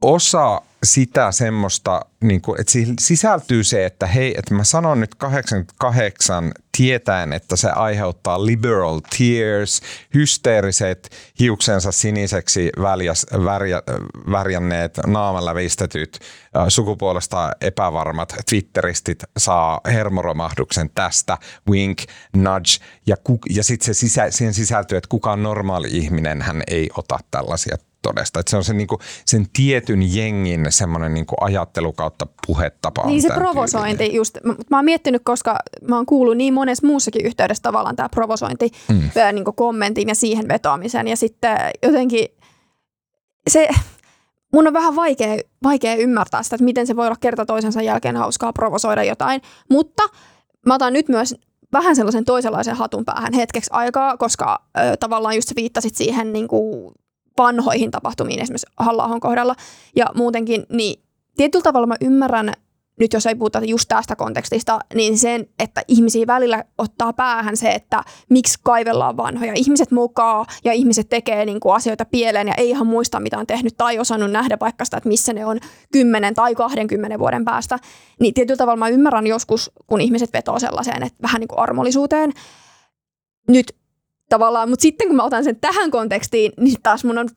osa 0.03 0.63
sitä 0.85 1.33
semmoista, 1.33 2.01
niin 2.21 2.41
kuin, 2.41 2.61
että 2.61 2.73
siihen 2.73 2.95
sisältyy 3.01 3.65
se, 3.65 3.87
että 3.87 4.07
hei, 4.07 4.35
että 4.39 4.55
mä 4.55 4.65
sanon 4.65 5.01
nyt 5.01 5.15
88 5.15 6.53
tietäen, 6.77 7.33
että 7.33 7.57
se 7.57 7.71
aiheuttaa 7.71 8.47
liberal 8.47 9.01
tears, 9.19 9.81
hysteeriset, 10.15 11.11
hiuksensa 11.41 11.93
siniseksi 11.93 12.71
väljäs, 12.83 13.27
värjä, 13.45 13.83
värjänneet, 14.31 14.99
naamalla 15.07 15.55
vistetyt, 15.55 16.19
sukupuolesta 16.69 17.53
epävarmat 17.61 18.35
twitteristit 18.49 19.25
saa 19.37 19.81
hermoromahduksen 19.87 20.91
tästä, 20.95 21.39
wink, 21.71 22.03
nudge, 22.37 22.85
ja, 23.07 23.17
ja 23.51 23.65
sitten 23.65 23.87
se 23.87 23.95
sisä, 23.95 24.31
siihen 24.31 24.55
sisältyy, 24.55 24.99
että 24.99 25.09
kukaan 25.09 25.43
normaali 25.43 25.89
ihminen 25.91 26.43
hän 26.43 26.63
ei 26.67 26.91
ota 26.97 27.19
tällaisia 27.31 27.77
todesta. 28.03 28.41
Että 28.41 28.51
se 28.51 28.57
on 28.57 28.65
se, 28.65 28.75
niin 28.75 28.87
kuin, 28.87 28.99
sen 29.27 29.47
tietyn 29.53 30.17
jengin 30.17 30.67
semmoinen 30.69 31.15
niin 31.15 31.27
ajattelu 31.41 31.93
kautta 31.93 32.27
puhetapa. 32.47 33.07
Niin 33.07 33.23
se 33.23 33.29
provosointi 33.35 33.97
tyylinen. 33.97 34.17
just. 34.17 34.39
Mä, 34.45 34.55
mä 34.71 34.77
oon 34.79 34.85
miettinyt, 34.85 35.23
koska 35.25 35.59
mä 35.89 35.97
oon 35.97 36.07
kuullut 36.07 36.37
niin 36.37 36.55
monessa 36.55 36.87
muussakin 36.87 37.27
yhteydessä 37.27 37.63
tavallaan 37.63 37.97
tämä 37.97 38.09
provosointi 38.09 38.71
mm. 38.89 39.11
niin 39.33 39.45
kommentin 39.45 40.09
ja 40.09 40.15
siihen 40.15 40.49
vetoamisen. 40.49 41.09
Ja 41.09 41.17
sitten 41.17 41.59
jotenkin 41.83 42.29
se, 43.49 43.69
mun 44.53 44.67
on 44.67 44.73
vähän 44.73 44.97
vaikea, 44.97 45.39
vaikea 45.63 45.95
ymmärtää 45.95 46.43
sitä, 46.43 46.57
että 46.57 46.65
miten 46.65 46.87
se 46.87 46.97
voi 46.97 47.07
olla 47.07 47.17
kerta 47.21 47.47
toisensa 47.47 47.83
jälkeen 47.83 48.17
hauskaa 48.17 48.53
provosoida 48.53 49.05
jotain. 49.05 49.43
Mutta 49.71 50.03
mä 50.67 50.75
otan 50.75 50.93
nyt 50.93 51.09
myös 51.09 51.35
vähän 51.73 51.97
sellaisen 51.97 52.25
toisenlaisen 52.25 52.77
hatun 52.77 53.05
päähän 53.05 53.33
hetkeksi 53.33 53.71
aikaa, 53.73 54.17
koska 54.17 54.63
ö, 54.79 54.97
tavallaan 54.97 55.35
just 55.37 55.57
viittasit 55.57 55.97
siihen 55.97 56.33
niin 56.33 56.49
kuin 56.49 56.93
vanhoihin 57.39 57.91
tapahtumiin 57.91 58.41
esimerkiksi 58.41 58.67
halla 58.77 59.21
kohdalla 59.21 59.55
ja 59.97 60.07
muutenkin, 60.15 60.67
niin 60.73 61.03
tietyllä 61.37 61.63
tavalla 61.63 61.87
mä 61.87 61.97
ymmärrän, 62.01 62.53
nyt 63.01 63.13
jos 63.13 63.27
ei 63.27 63.35
puhuta 63.35 63.61
just 63.65 63.89
tästä 63.89 64.17
kontekstista, 64.17 64.79
niin 64.95 65.19
sen, 65.19 65.47
että 65.59 65.83
ihmisiä 65.89 66.27
välillä 66.27 66.65
ottaa 66.79 67.13
päähän 67.13 67.57
se, 67.57 67.71
että 67.71 68.03
miksi 68.31 68.59
kaivellaan 68.63 69.17
vanhoja. 69.17 69.53
Ihmiset 69.57 69.91
mukaan 69.91 70.47
ja 70.65 70.73
ihmiset 70.73 71.09
tekee 71.09 71.45
niin 71.45 71.61
kuin 71.61 71.75
asioita 71.75 72.05
pieleen 72.05 72.49
ja 72.49 72.55
ei 72.57 72.71
ihan 72.71 72.87
muista, 72.87 73.21
mitä 73.21 73.39
on 73.39 73.47
tehnyt 73.47 73.77
tai 73.77 73.99
osannut 73.99 74.31
nähdä 74.31 74.57
vaikka 74.61 74.85
sitä, 74.85 74.97
että 74.97 75.09
missä 75.09 75.33
ne 75.33 75.47
on 75.47 75.59
10 75.93 76.35
tai 76.35 76.55
20 76.55 77.19
vuoden 77.19 77.45
päästä. 77.45 77.79
Niin 78.21 78.35
tietyllä 78.35 78.59
tavalla 78.59 78.79
mä 78.79 78.89
ymmärrän 78.89 79.27
joskus, 79.27 79.71
kun 79.87 80.01
ihmiset 80.01 80.33
vetoo 80.33 80.59
sellaiseen, 80.59 81.03
että 81.03 81.23
vähän 81.23 81.41
niin 81.41 81.49
kuin 81.49 81.59
armollisuuteen. 81.59 82.33
Nyt 83.49 83.77
tavallaan, 84.29 84.69
mutta 84.69 84.83
sitten 84.83 85.07
kun 85.07 85.17
mä 85.17 85.25
otan 85.25 85.45
sen 85.45 85.61
tähän 85.61 85.91
kontekstiin, 85.91 86.53
niin 86.61 86.83
taas 86.83 87.05
mun 87.05 87.19
on 87.19 87.29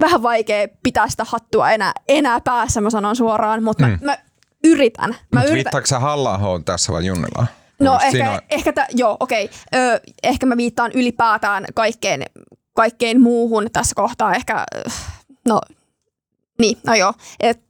vähän 0.00 0.22
vaikea 0.22 0.68
pitää 0.82 1.08
sitä 1.08 1.24
hattua 1.28 1.70
enää, 1.70 1.92
enää 2.08 2.40
päässä, 2.40 2.80
mä 2.80 2.90
sanon 2.90 3.16
suoraan, 3.16 3.62
mutta 3.62 3.86
mm. 3.86 3.90
mä, 3.90 3.98
mä 4.06 4.16
yritän. 4.64 5.10
Mä 5.10 5.40
Mutta 5.40 5.52
yritän. 5.52 5.86
sä 5.86 5.98
halla 5.98 6.40
tässä 6.64 6.92
vai 6.92 7.06
Junnilaa? 7.06 7.46
No 7.80 7.98
ehkä, 8.02 8.30
on- 8.30 8.40
ehkä 8.50 8.72
tä, 8.72 8.86
joo, 8.90 9.16
okei. 9.20 9.50
Ö, 9.74 10.00
ehkä 10.22 10.46
mä 10.46 10.56
viittaan 10.56 10.90
ylipäätään 10.94 11.64
kaikkeen, 11.74 12.22
kaikkeen 12.74 13.20
muuhun 13.20 13.66
tässä 13.72 13.94
kohtaa. 13.94 14.34
Ehkä, 14.34 14.64
no 15.48 15.60
niin, 16.58 16.78
no 16.86 16.94
joo. 16.94 17.12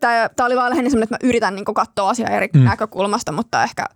Tää 0.01 0.31
oli 0.47 0.57
vaan 0.57 0.71
lähinnä 0.71 0.91
semmoinen, 0.91 1.15
että 1.15 1.25
mä 1.25 1.29
yritän 1.29 1.55
niin 1.55 1.65
katsoa 1.65 2.11
asiaa 2.11 2.31
eri 2.31 2.49
mm. 2.55 2.61
näkökulmasta, 2.61 3.33
mutta 3.33 3.63
ehkä, 3.63 3.87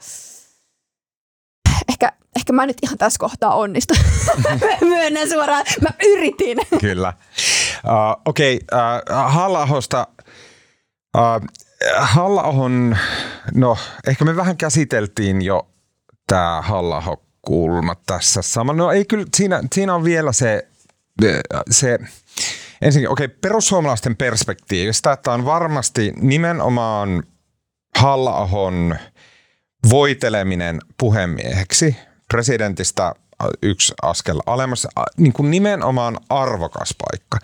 ehkä, 1.89 2.13
ehkä 2.37 2.53
mä 2.53 2.67
nyt 2.67 2.77
ihan 2.83 2.99
tässä 2.99 3.19
kohtaa 3.19 3.55
onnistun. 3.55 3.97
Myönnän 4.81 5.29
suoraan, 5.29 5.65
mä 5.83 5.91
yritin. 6.07 6.59
Kyllä. 6.81 7.13
Uh, 7.85 8.23
Okei, 8.25 8.61
okay, 8.73 9.01
uh, 9.25 9.33
halla 9.33 9.63
uh, 9.63 11.47
halla 11.99 12.45
no 13.55 13.79
ehkä 14.07 14.25
me 14.25 14.37
vähän 14.37 14.57
käsiteltiin 14.57 15.43
jo 15.43 15.69
tämä 16.27 16.63
halla 16.63 17.03
kulma 17.43 17.95
tässä 18.07 18.43
sama. 18.43 18.73
No 18.73 18.93
ei 18.93 19.05
kyllä, 19.05 19.27
siinä, 19.37 19.63
siinä 19.75 19.95
on 19.95 20.05
vielä 20.05 20.33
se, 20.33 20.69
se 21.71 21.99
ensinnäkin, 22.83 23.11
okei, 23.11 23.25
okay, 23.25 23.39
perussuomalaisten 23.41 24.17
perspektiivistä, 24.17 25.13
että 25.13 25.33
on 25.33 25.45
varmasti 25.45 26.13
nimenomaan 26.17 27.23
halla 27.99 28.47
voiteleminen 29.91 30.81
puhemieheksi 30.99 31.97
presidentistä 32.29 33.15
yksi 33.63 33.95
askel 34.03 34.41
alemmas, 34.47 34.87
niin 35.17 35.33
kuin 35.33 35.51
nimenomaan 35.51 36.19
arvokas 36.29 36.95
paikka. 36.99 37.39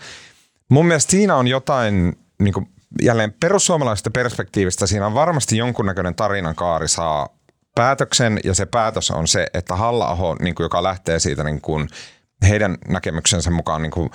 Mun 0.69 0.85
mielestä 0.85 1.11
siinä 1.11 1.35
on 1.35 1.47
jotain, 1.47 2.17
niin 2.39 2.53
kuin 2.53 2.69
jälleen 3.01 3.33
perussuomalaisesta 3.39 4.11
perspektiivistä, 4.11 4.87
siinä 4.87 5.05
on 5.05 5.13
varmasti 5.13 5.57
jonkunnäköinen 5.57 6.15
tarinan 6.15 6.55
kaari 6.55 6.87
saa 6.87 7.29
päätöksen 7.75 8.39
ja 8.43 8.53
se 8.55 8.65
päätös 8.65 9.11
on 9.11 9.27
se, 9.27 9.47
että 9.53 9.75
halla 9.75 10.37
niin 10.39 10.55
kuin, 10.55 10.65
joka 10.65 10.83
lähtee 10.83 11.19
siitä 11.19 11.43
niin 11.43 11.61
kuin, 11.61 11.87
heidän 12.47 12.77
näkemyksensä 12.87 13.51
mukaan 13.51 13.81
niin 13.81 13.91
kuin, 13.91 14.09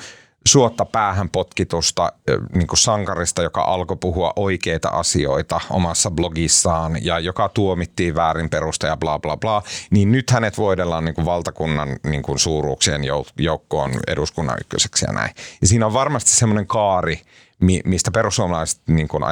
suotta 0.49 0.85
päähän 0.85 1.31
potkitusta 1.31 2.13
niin 2.55 2.67
kuin 2.67 2.79
sankarista, 2.79 3.43
joka 3.43 3.63
alkoi 3.63 3.97
puhua 3.97 4.33
oikeita 4.37 4.89
asioita 4.89 5.61
omassa 5.71 6.11
blogissaan 6.11 7.05
ja 7.05 7.19
joka 7.19 7.49
tuomittiin 7.49 8.15
väärin 8.15 8.51
perusta 8.51 8.87
ja 8.87 8.97
bla 8.97 9.19
bla 9.19 9.37
bla, 9.37 9.63
niin 9.91 10.13
nyt 10.13 10.31
hänet 10.31 10.59
voidellaan 10.59 11.05
niin 11.05 11.15
kuin 11.15 11.25
valtakunnan 11.25 11.97
niin 12.05 12.23
kuin 12.23 12.39
suuruuksien 12.39 13.01
jouk- 13.01 13.33
joukkoon 13.39 13.93
eduskunnan 14.07 14.59
ykköseksi 14.61 15.05
ja 15.05 15.13
näin. 15.13 15.35
Ja 15.61 15.67
siinä 15.67 15.87
on 15.87 15.93
varmasti 15.93 16.31
semmoinen 16.31 16.67
kaari, 16.67 17.21
mi- 17.61 17.83
mistä 17.85 18.11
perussuomalaiset 18.11 18.81
niin 18.87 19.09
kuin 19.09 19.23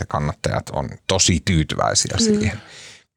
ja 0.00 0.06
kannattajat 0.08 0.70
on 0.70 0.88
tosi 1.06 1.42
tyytyväisiä 1.44 2.16
siihen. 2.18 2.60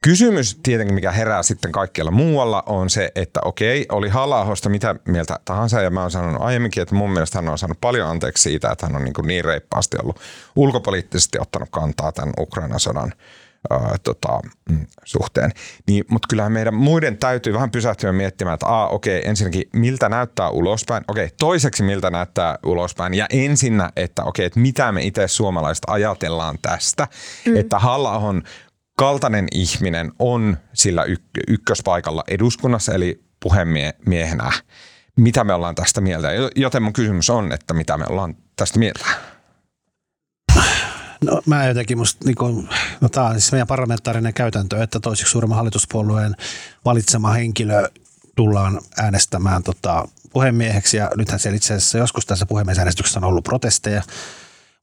Kysymys 0.03 0.59
tietenkin, 0.63 0.95
mikä 0.95 1.11
herää 1.11 1.43
sitten 1.43 1.71
kaikkialla 1.71 2.11
muualla, 2.11 2.63
on 2.65 2.89
se, 2.89 3.11
että 3.15 3.39
okei, 3.45 3.85
oli 3.91 4.09
halla 4.09 4.55
mitä 4.69 4.95
mieltä 5.07 5.39
tahansa, 5.45 5.81
ja 5.81 5.89
mä 5.89 6.01
oon 6.01 6.11
sanonut 6.11 6.41
aiemminkin, 6.41 6.83
että 6.83 6.95
mun 6.95 7.11
mielestä 7.11 7.37
hän 7.37 7.49
on 7.49 7.57
saanut 7.57 7.81
paljon 7.81 8.09
anteeksi 8.09 8.43
siitä, 8.43 8.71
että 8.71 8.85
hän 8.85 8.95
on 8.95 9.03
niin, 9.03 9.13
kuin 9.13 9.27
niin 9.27 9.45
reippaasti 9.45 9.97
ollut 10.03 10.19
ulkopoliittisesti 10.55 11.39
ottanut 11.41 11.69
kantaa 11.71 12.11
tämän 12.11 12.33
Ukrainan 12.39 12.79
sodan 12.79 13.13
ää, 13.69 13.95
tota, 14.03 14.39
mm, 14.69 14.85
suhteen. 15.03 15.51
Niin, 15.87 16.05
mutta 16.09 16.27
kyllähän 16.29 16.51
meidän 16.51 16.73
muiden 16.73 17.17
täytyy 17.17 17.53
vähän 17.53 17.71
pysähtyä 17.71 18.11
miettimään, 18.11 18.53
että 18.53 18.67
aa, 18.67 18.87
okei, 18.87 19.21
ensinnäkin 19.25 19.69
miltä 19.73 20.09
näyttää 20.09 20.49
ulospäin, 20.49 21.03
okei, 21.07 21.29
toiseksi 21.39 21.83
miltä 21.83 22.09
näyttää 22.09 22.59
ulospäin, 22.65 23.13
ja 23.13 23.25
ensinnä, 23.29 23.91
että 23.95 24.23
okei, 24.23 24.45
että 24.45 24.59
mitä 24.59 24.91
me 24.91 25.01
itse 25.01 25.27
suomalaiset 25.27 25.83
ajatellaan 25.87 26.57
tästä, 26.61 27.07
mm. 27.45 27.55
että 27.55 27.79
halla 27.79 28.11
kaltainen 28.97 29.47
ihminen 29.51 30.11
on 30.19 30.57
sillä 30.73 31.03
yk- 31.03 31.43
ykköspaikalla 31.47 32.23
eduskunnassa, 32.27 32.93
eli 32.93 33.23
puhemiehenä. 33.39 34.51
Mitä 35.15 35.43
me 35.43 35.53
ollaan 35.53 35.75
tästä 35.75 36.01
mieltä? 36.01 36.27
Joten 36.55 36.83
mun 36.83 36.93
kysymys 36.93 37.29
on, 37.29 37.51
että 37.51 37.73
mitä 37.73 37.97
me 37.97 38.05
ollaan 38.09 38.35
tästä 38.55 38.79
mieltä? 38.79 39.05
No 41.25 41.41
mä 41.45 41.67
jotenkin 41.67 41.97
musta, 41.97 42.25
niin 42.25 42.35
kuin, 42.35 42.69
no 43.01 43.09
tää 43.09 43.23
on 43.23 43.33
siis 43.33 43.51
meidän 43.51 43.67
parlamentaarinen 43.67 44.33
käytäntö, 44.33 44.83
että 44.83 44.99
toiseksi 44.99 45.31
suurimman 45.31 45.57
hallituspuolueen 45.57 46.35
valitsema 46.85 47.31
henkilö 47.31 47.89
tullaan 48.35 48.81
äänestämään 48.97 49.63
tota, 49.63 50.07
puhemieheksi 50.33 50.97
ja 50.97 51.11
nythän 51.15 51.39
siellä 51.39 51.55
itse 51.55 51.73
asiassa 51.73 51.97
joskus 51.97 52.25
tässä 52.25 52.45
puhemiesäänestyksessä 52.45 53.19
on 53.19 53.23
ollut 53.23 53.43
protesteja, 53.43 54.03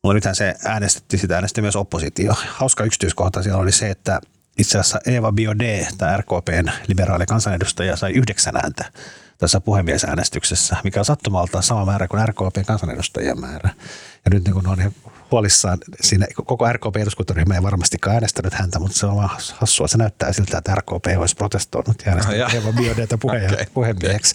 mutta 0.04 0.14
nythän 0.14 0.34
se 0.34 0.54
äänestettiin, 0.64 1.20
sitä 1.20 1.34
äänesti 1.34 1.62
myös 1.62 1.76
oppositio. 1.76 2.34
Hauska 2.48 2.84
yksityiskohta 2.84 3.42
siellä 3.42 3.62
oli 3.62 3.72
se, 3.72 3.90
että 3.90 4.20
itse 4.58 4.78
asiassa 4.78 5.00
Eva 5.06 5.32
Biaudet, 5.32 5.88
tämä 5.98 6.16
RKPn 6.16 6.70
liberaali 6.88 7.26
kansanedustaja, 7.26 7.96
sai 7.96 8.12
yhdeksän 8.12 8.56
ääntä 8.56 8.84
tässä 9.38 9.60
puhemiesäänestyksessä, 9.60 10.76
mikä 10.84 11.00
on 11.00 11.04
sattumalta 11.04 11.62
sama 11.62 11.84
määrä 11.84 12.08
kuin 12.08 12.28
RKPn 12.28 12.64
kansanedustajien 12.66 13.40
määrä. 13.40 13.70
Ja 14.24 14.30
nyt 14.30 14.44
niin 14.44 14.54
kun 14.54 14.66
on 14.66 14.92
huolissaan, 15.30 15.78
siinä 16.00 16.26
koko 16.44 16.72
RKP-eduskuntaryhmä 16.72 17.54
ei 17.54 17.62
varmastikaan 17.62 18.14
äänestänyt 18.14 18.54
häntä, 18.54 18.78
mutta 18.78 18.96
se 18.96 19.06
on 19.06 19.16
vaan 19.16 19.30
hassua. 19.54 19.88
Se 19.88 19.98
näyttää 19.98 20.32
siltä, 20.32 20.58
että 20.58 20.74
RKP 20.74 21.04
olisi 21.18 21.36
protestoinut 21.36 22.02
ja 22.06 22.10
äänestänyt 22.10 22.42
Ah, 22.42 22.54
Eva 22.54 22.72
Biaudetta 22.72 23.18
puheen, 23.18 23.52
okay. 23.54 23.66
puhemieheksi. 23.74 24.34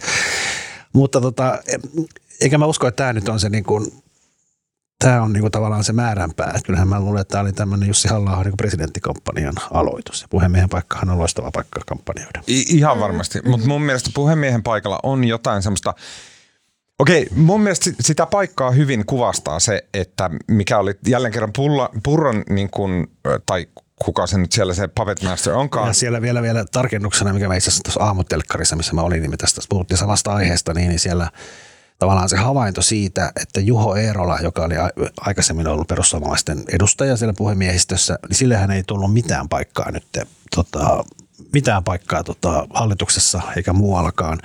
Mutta 0.93 1.21
tota, 1.21 1.59
eikä 2.41 2.57
mä 2.57 2.65
usko, 2.65 2.87
että 2.87 3.03
tämä 3.03 3.13
nyt 3.13 3.29
on 3.29 3.39
se 3.39 3.49
niin 3.49 3.63
kuin, 3.63 3.91
tämä 5.03 5.21
on 5.21 5.33
niinku 5.33 5.49
tavallaan 5.49 5.83
se 5.83 5.93
määränpää. 5.93 6.47
Että 6.47 6.61
Kyllähän 6.65 6.87
mä 6.87 6.99
luulen, 6.99 7.21
että 7.21 7.31
tämä 7.31 7.41
oli 7.41 7.53
tämmöinen 7.53 7.87
Jussi 7.87 8.07
halla 8.07 8.43
niin 8.43 8.57
presidenttikampanjan 8.57 9.53
aloitus. 9.71 10.21
Ja 10.21 10.27
puhemiehen 10.27 10.69
paikkahan 10.69 11.09
on 11.09 11.19
loistava 11.19 11.51
paikka 11.51 11.81
kampanjoida. 11.87 12.41
I- 12.47 12.65
ihan 12.77 12.99
varmasti, 12.99 13.41
mutta 13.45 13.67
mun 13.67 13.81
mielestä 13.81 14.09
puhemiehen 14.13 14.63
paikalla 14.63 14.99
on 15.03 15.23
jotain 15.23 15.61
semmoista, 15.61 15.93
Okei, 16.99 17.27
mun 17.35 17.61
mielestä 17.61 17.83
si- 17.83 17.95
sitä 17.99 18.25
paikkaa 18.25 18.71
hyvin 18.71 19.05
kuvastaa 19.05 19.59
se, 19.59 19.85
että 19.93 20.29
mikä 20.47 20.77
oli 20.77 20.93
jälleen 21.07 21.33
kerran 21.33 21.53
pulla, 21.55 21.89
Purron, 22.03 22.43
niin 22.49 22.69
kuin, 22.69 23.07
tai 23.45 23.67
kuka 24.03 24.27
se 24.27 24.37
nyt 24.37 24.51
siellä 24.51 24.73
se 24.73 24.87
Puppet 24.87 25.23
Master 25.23 25.53
onkaan. 25.53 25.87
Ja 25.87 25.93
siellä 25.93 26.21
vielä, 26.21 26.41
vielä 26.41 26.65
tarkennuksena, 26.71 27.33
mikä 27.33 27.47
mä 27.47 27.55
itse 27.55 27.69
asiassa 27.69 27.83
tuossa 27.83 28.03
aamutelkkarissa, 28.03 28.75
missä 28.75 28.93
mä 28.93 29.01
olin, 29.01 29.21
niin 29.21 29.31
me 29.31 29.37
tästä 29.37 29.61
puhuttiin 29.69 29.97
samasta 29.97 30.33
aiheesta, 30.33 30.73
niin, 30.73 30.89
niin 30.89 30.99
siellä 30.99 31.31
tavallaan 31.99 32.29
se 32.29 32.37
havainto 32.37 32.81
siitä, 32.81 33.31
että 33.41 33.59
Juho 33.59 33.95
Eerola, 33.95 34.39
joka 34.39 34.63
oli 34.63 34.75
aikaisemmin 35.21 35.67
ollut 35.67 35.87
perussuomalaisten 35.87 36.63
edustaja 36.67 37.17
siellä 37.17 37.33
puhemiehistössä, 37.37 38.19
niin 38.29 38.37
sillehän 38.37 38.71
ei 38.71 38.83
tullut 38.83 39.13
mitään 39.13 39.49
paikkaa 39.49 39.91
nyt, 39.91 40.05
tota, 40.55 41.03
mitään 41.53 41.83
paikkaa 41.83 42.23
tota, 42.23 42.67
hallituksessa 42.73 43.41
eikä 43.57 43.73
muuallakaan. 43.73 44.39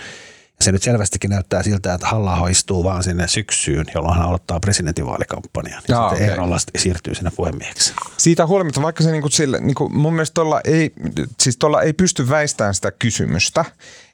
Ja 0.59 0.65
se 0.65 0.73
nyt 0.73 0.83
selvästikin 0.83 1.31
näyttää 1.31 1.63
siltä, 1.63 1.95
että 1.95 2.07
halla 2.07 2.49
istuu 2.49 2.85
vaan 2.85 3.03
sinne 3.03 3.29
syksyyn, 3.29 3.87
jolloin 3.95 4.17
hän 4.17 4.27
aloittaa 4.27 4.61
presidentinvaalikampanjan. 4.61 5.83
Ja 5.89 5.95
Jaa, 5.95 6.09
sitten. 6.11 6.29
Eerola 6.29 6.57
siirtyy 6.79 7.15
sinne 7.15 7.31
puhemieheksi. 7.37 7.93
Siitä 8.17 8.47
huolimatta, 8.47 8.83
vaikka 8.83 9.03
se 9.03 9.13
niinku 9.13 9.29
sille, 9.29 9.61
niinku 9.61 9.89
mun 9.89 10.13
mielestä 10.13 10.35
tuolla 10.35 10.61
ei, 10.65 10.93
siis 11.41 11.57
tuolla 11.57 11.83
ei 11.83 11.93
pysty 11.93 12.29
väistämään 12.29 12.75
sitä 12.75 12.91
kysymystä, 12.91 13.65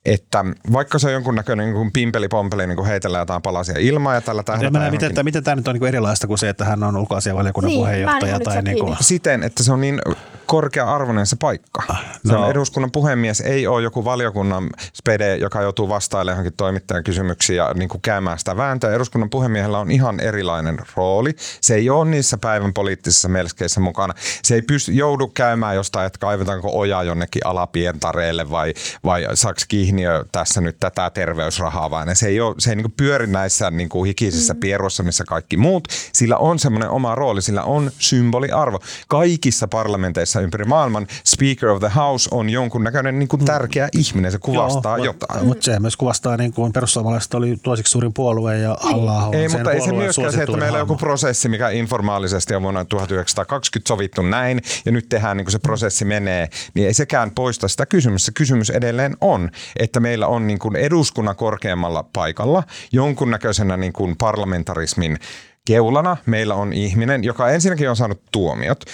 että 0.05 0.45
vaikka 0.73 0.99
se 0.99 1.07
on 1.07 1.13
jonkunnäköinen 1.13 1.75
niin 1.75 1.93
pimpeli-pompeli, 1.93 2.67
niin 2.67 2.85
heitellään 2.85 3.23
jotain 3.23 3.43
palasia 3.43 3.75
ilmaa 3.79 4.15
ja 4.15 4.21
tällä 4.21 4.43
tähdätään 4.43 4.73
mä 4.73 4.79
näen, 4.79 4.93
johonkin- 4.93 5.09
miten, 5.09 5.25
miten 5.25 5.45
tämä 5.45 5.57
nyt 5.57 5.69
on 5.69 5.75
niin 5.75 5.87
erilaista 5.87 6.27
kuin 6.27 6.39
se, 6.39 6.49
että 6.49 6.65
hän 6.65 6.83
on 6.83 6.97
ulkoasianvaliokunnan 6.97 7.69
Niin, 7.69 7.81
puheenjohtaja. 7.81 8.41
Tai 8.41 8.63
niin 8.63 8.79
kuin, 8.79 8.97
siten, 9.01 9.43
että 9.43 9.63
se 9.63 9.73
on 9.73 9.81
niin 9.81 10.01
korkea-arvoinen 10.47 11.27
se 11.27 11.37
paikka. 11.37 11.83
Se 12.27 12.35
on 12.35 12.41
no. 12.41 12.51
eduskunnan 12.51 12.91
puhemies, 12.91 13.41
ei 13.41 13.67
ole 13.67 13.83
joku 13.83 14.05
valiokunnan 14.05 14.71
spede, 14.95 15.37
joka 15.37 15.63
joutuu 15.63 15.89
vastailemaan 15.89 16.35
johonkin 16.37 16.57
toimittajan 16.57 17.05
kysymyksiin 17.05 17.57
ja 17.57 17.75
niin 17.75 17.89
kuin 17.89 18.01
käymään 18.01 18.39
sitä 18.39 18.57
vääntöä. 18.57 18.95
Eduskunnan 18.95 19.31
puhemiehellä 19.31 19.79
on 19.79 19.91
ihan 19.91 20.21
erilainen 20.21 20.79
rooli. 20.97 21.35
Se 21.61 21.75
ei 21.75 21.91
ole 21.91 22.11
niissä 22.11 22.39
päivän 22.39 22.73
poliittisissa 22.73 23.29
melskeissä 23.29 23.81
mukana. 23.81 24.15
Se 24.43 24.55
ei 24.55 24.63
pysty, 24.63 24.93
joudu 24.93 25.29
käymään 25.29 25.75
jostain, 25.75 26.07
että 26.07 26.19
kaivetaanko 26.19 26.79
oja 26.79 27.03
jonnekin 27.03 27.47
alapientareelle 27.47 28.51
vai, 28.51 28.75
vai 29.05 29.27
saaks 29.35 29.67
Kihniö 29.91 30.25
tässä 30.33 30.61
nyt 30.61 30.77
tätä 30.81 31.11
terveysrahaa, 31.11 31.91
vaan 31.91 32.17
se 32.17 32.27
ei, 32.27 32.41
ole, 32.41 32.55
se 32.59 32.71
ei 32.71 32.77
niin 32.77 32.85
kuin 32.85 32.95
pyöri 32.97 33.27
näissä 33.27 33.71
niin 33.71 33.89
kuin 33.89 34.07
hikisissä 34.07 34.55
mm. 34.55 34.61
pierroissa, 34.61 35.03
missä 35.03 35.25
kaikki 35.25 35.57
muut. 35.57 35.89
Sillä 36.13 36.37
on 36.37 36.59
semmoinen 36.59 36.91
oma 36.91 37.15
rooli, 37.15 37.43
sillä 37.43 37.63
on 37.63 37.91
symboliarvo. 37.99 38.79
Kaikissa 39.09 39.69
parlamenteissa 39.69 40.41
ympäri 40.41 40.65
maailman 40.65 41.07
Speaker 41.25 41.69
of 41.69 41.81
the 41.81 41.91
House 41.97 42.29
on 42.33 42.51
jonkunnäköinen 42.51 43.19
niin 43.19 43.29
kuin 43.29 43.45
tärkeä 43.45 43.89
ihminen, 43.93 44.33
se 44.33 44.39
kuvastaa 44.39 44.97
Joo, 44.97 45.05
jotain. 45.05 45.47
Mutta 45.47 45.65
se 45.65 45.81
myös 45.81 45.97
kuvastaa, 45.97 46.37
niin 46.37 46.53
kuin 46.53 46.73
perussuomalaiset 46.73 47.35
oli 47.35 47.57
toiseksi 47.63 47.91
suurin 47.91 48.13
puolue 48.15 48.59
ja 48.59 48.77
halla 48.81 49.29
Ei, 49.33 49.49
mutta 49.49 49.73
ei 49.73 49.81
se 49.81 49.93
myöskään 49.93 50.33
se, 50.33 50.43
että 50.43 50.57
meillä 50.57 50.77
on 50.77 50.83
joku 50.83 50.97
prosessi, 50.97 51.49
mikä 51.49 51.69
informaalisesti 51.69 52.55
on 52.55 52.63
vuonna 52.63 52.85
1920 52.85 53.89
sovittu 53.89 54.23
näin, 54.23 54.61
ja 54.85 54.93
nyt 54.93 55.09
tehdään 55.09 55.37
niin 55.37 55.45
kuin 55.45 55.53
se 55.53 55.59
prosessi 55.59 56.05
menee, 56.05 56.49
niin 56.75 56.87
ei 56.87 56.95
sekään 56.95 57.31
poista 57.31 57.69
sitä 57.69 57.87
kysymystä. 57.87 58.27
Se 58.27 58.33
kysymys 58.33 58.71
edelleen 58.71 59.17
on, 59.21 59.51
että 59.81 60.01
meillä 60.01 60.27
on 60.27 60.47
niin 60.47 60.59
kuin 60.59 60.77
eduskunnan 60.77 61.37
korkeammalla 61.37 62.05
paikalla 62.13 62.63
jonkunnäköisenä 62.93 63.77
niin 63.77 63.93
kuin 63.93 64.17
parlamentarismin 64.17 65.19
keulana 65.65 66.17
meillä 66.27 66.55
on 66.55 66.73
ihminen, 66.73 67.25
joka 67.25 67.51
ensinnäkin 67.51 67.91
on 67.91 67.97
saanut 67.97 68.23
tuomiot. 68.33 68.85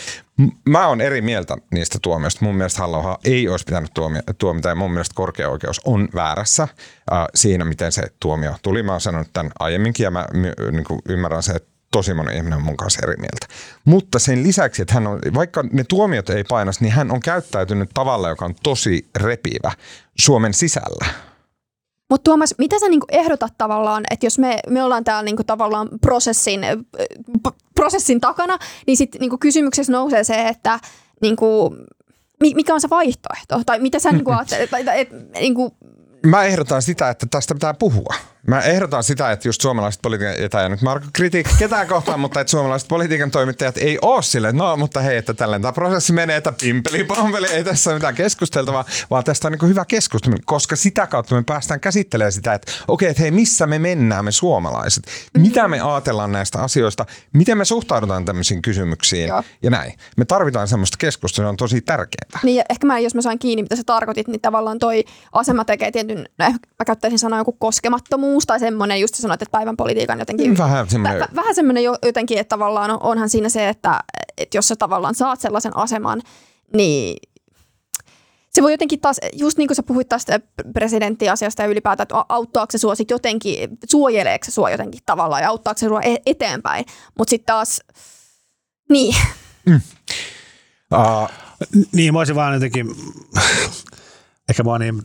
Mä 0.69 0.89
oon 0.89 1.01
eri 1.01 1.21
mieltä 1.21 1.57
niistä 1.71 1.99
tuomioista. 2.03 2.45
Mun 2.45 2.57
mielestä 2.57 2.81
halla 2.81 3.19
ei 3.25 3.49
olisi 3.49 3.65
pitänyt 3.65 3.91
tuomia, 3.95 4.23
tuomita 4.39 4.69
ja 4.69 4.75
mun 4.75 4.91
mielestä 4.91 5.15
korkea 5.15 5.49
oikeus 5.49 5.81
on 5.85 6.09
väärässä 6.15 6.63
äh, 6.63 7.27
siinä, 7.35 7.65
miten 7.65 7.93
se 7.93 8.03
tuomio 8.21 8.55
tuli. 8.63 8.83
Mä 8.83 8.93
oon 8.93 9.01
sanonut 9.01 9.29
tämän 9.33 9.53
aiemminkin 9.59 10.05
ja 10.05 10.11
mä 10.11 10.27
niin 10.73 10.85
kuin 10.85 11.01
ymmärrän 11.09 11.43
se, 11.43 11.53
että 11.53 11.76
tosi 11.93 12.15
moni 12.15 12.37
ihminen 12.37 12.57
on 12.57 12.63
mun 12.63 12.77
kanssa 12.77 13.01
eri 13.03 13.17
mieltä. 13.17 13.47
Mutta 13.85 14.19
sen 14.19 14.43
lisäksi, 14.43 14.83
että 14.83 14.95
hän 14.95 15.07
on, 15.07 15.19
vaikka 15.35 15.65
ne 15.73 15.85
tuomiot 15.85 16.31
ei 16.31 16.45
painas, 16.45 16.81
niin 16.81 16.93
hän 16.93 17.11
on 17.11 17.21
käyttäytynyt 17.21 17.91
tavalla, 17.95 18.29
joka 18.29 18.45
on 18.45 18.55
tosi 18.63 19.09
repivä 19.17 19.73
Suomen 20.19 20.55
sisällä. 20.55 21.07
Mutta 22.11 22.25
Tuomas, 22.25 22.55
mitä 22.59 22.79
sä 22.79 22.89
niinku 22.89 23.07
ehdotat 23.11 23.53
tavallaan, 23.59 24.05
että 24.11 24.27
jos 24.27 24.39
me, 24.39 24.59
me 24.69 24.83
ollaan 24.83 25.05
täällä 25.05 25.23
niinku 25.23 25.45
tavallaan 25.45 25.89
prosessin, 26.01 26.65
äh, 26.65 26.71
p- 27.43 27.75
prosessin 27.75 28.21
takana, 28.21 28.59
niin 28.87 28.97
sitten 28.97 29.21
niinku 29.21 29.39
kysymyksessä 29.39 29.93
nousee 29.93 30.25
se, 30.25 30.49
että 30.49 30.81
niinku, 31.23 31.77
mi- 32.41 32.55
mikä 32.55 32.75
on 32.75 32.81
se 32.81 32.91
vaihtoehto? 32.91 33.63
Tai 33.67 33.79
mitä 33.79 33.99
sä 33.99 34.13
niinku 34.13 34.31
ajattelet? 34.33 34.71
Tai, 34.71 34.85
tai, 34.85 35.01
et, 35.01 35.33
niinku, 35.33 35.77
Mä 36.27 36.45
ehdotan 36.45 36.83
sitä, 36.83 37.11
että 37.11 37.27
tästä 37.31 37.55
pitää 37.55 37.75
puhua. 37.75 38.15
Mä 38.47 38.61
ehdotan 38.61 39.05
sitä, 39.05 39.33
että 39.33 39.49
just 39.49 39.61
suomalaiset 39.61 40.03
politiikan, 40.03 40.63
ja 40.63 40.69
nyt 40.69 40.83
Marko 40.83 41.07
kritiikki 41.13 41.55
ketään 41.59 41.89
kohtaan, 41.89 42.21
mutta 42.21 42.41
että 42.41 42.51
suomalaiset 42.51 42.89
politiikan 42.89 43.31
toimittajat 43.31 43.79
ei 43.79 43.99
ole 44.03 44.23
sille, 44.23 44.53
no 44.53 44.77
mutta 44.77 45.01
hei, 45.01 45.17
että 45.17 45.35
tällainen 45.35 45.63
tämä 45.63 45.73
prosessi 45.73 46.13
menee, 46.13 46.37
että 46.37 46.53
pimpeli 46.61 47.05
pompeli, 47.05 47.47
ei 47.47 47.65
tässä 47.65 47.91
ole 47.91 47.97
mitään 47.97 48.15
keskusteltavaa, 48.15 48.85
vaan 49.11 49.25
tästä 49.25 49.49
on 49.49 49.53
niin 49.53 49.69
hyvä 49.69 49.85
keskustelu, 49.85 50.37
koska 50.45 50.77
sitä 50.77 51.07
kautta 51.07 51.35
me 51.35 51.43
päästään 51.43 51.81
käsittelemään 51.81 52.33
sitä, 52.33 52.55
että 52.55 52.73
okei, 52.89 53.09
että 53.09 53.23
hei, 53.23 53.31
missä 53.31 53.67
me 53.67 53.79
mennään 53.79 54.25
me 54.25 54.33
suomalaiset, 54.33 55.05
mitä 55.39 55.69
me 55.69 55.81
ajatellaan 55.81 56.33
näistä 56.33 56.59
asioista, 56.59 57.07
miten 57.33 57.59
me 57.59 57.65
suhtaudutaan 57.65 58.25
tämmöisiin 58.25 58.63
kysymyksiin 58.63 59.29
Joo. 59.29 59.43
ja 59.63 59.71
näin. 59.71 59.93
Me 60.17 60.25
tarvitaan 60.25 60.69
semmoista 60.69 60.97
keskustelua, 61.01 61.47
se 61.47 61.51
on 61.51 61.57
tosi 61.57 61.81
tärkeää. 61.81 62.41
niin 62.43 62.57
ja 62.57 62.65
ehkä 62.71 62.87
mä, 62.87 62.99
jos 62.99 63.15
mä 63.15 63.23
sain 63.23 63.39
kiinni, 63.39 63.63
mitä 63.63 63.77
sä 63.77 63.83
tarkoitit, 63.87 64.29
niin 64.29 64.41
tavallaan 64.41 64.79
toi 64.79 65.05
asema 65.33 65.65
tekee 65.65 65.91
tietyn, 65.91 66.29
no, 66.39 66.51
mä 66.51 66.85
käyttäisin 66.87 67.19
sanoa 67.19 67.39
joku 67.39 67.53
koskemattomuus 67.53 68.36
tai 68.45 68.61
semmoinen, 68.61 69.01
just 69.01 69.15
sanoit, 69.15 69.43
että 69.43 69.53
päivän 69.59 69.77
politiikan 69.77 70.19
jotenkin 70.19 70.59
Vähän 70.59 70.91
semmoinen, 70.91 71.23
Vä- 71.23 71.35
vähän 71.35 71.55
semmoinen 71.55 71.85
jo, 71.85 71.97
jotenkin, 72.03 72.39
että 72.39 72.49
tavallaan 72.49 72.91
on- 72.91 73.03
onhan 73.03 73.29
siinä 73.29 73.49
se, 73.49 73.69
että, 73.69 74.01
että 74.39 74.59
jos 74.59 74.69
sä 74.69 74.77
tavallaan 74.77 75.15
saat 75.15 75.41
sellaisen 75.41 75.77
aseman, 75.77 76.23
niin 76.77 77.17
se 78.55 78.63
voi 78.63 78.73
jotenkin 78.73 79.01
taas, 79.01 79.17
just 79.33 79.59
niin 79.59 79.69
kuin 79.69 79.77
sä 79.77 79.83
puhuit 79.83 80.09
tästä 80.09 80.41
presidenttiasiasta 80.73 81.63
ja 81.63 81.69
ylipäätään, 81.69 82.03
että 82.05 82.25
auttaako 82.29 82.71
se 82.71 82.79
sua 82.79 82.95
sit 82.95 83.11
jotenkin, 83.11 83.79
suojeleeko 83.91 84.45
se 84.45 84.51
sua 84.53 84.71
jotenkin 84.71 85.01
tavallaan 85.07 85.43
ja 85.43 85.49
auttaako 85.49 85.79
se 85.79 85.87
sua 85.89 86.01
e- 86.01 86.17
eteenpäin. 86.27 86.85
Mutta 87.19 87.31
sitten 87.31 87.47
taas, 87.47 87.81
niin, 88.91 89.17
uh, 90.95 91.29
Niin, 91.93 92.13
mä 92.13 92.19
olisin 92.19 92.35
vaan 92.37 92.55
jotenkin, 92.55 92.87
ehkä 94.49 94.63
mä 94.63 94.71
oon 94.71 94.81
niin, 94.81 95.03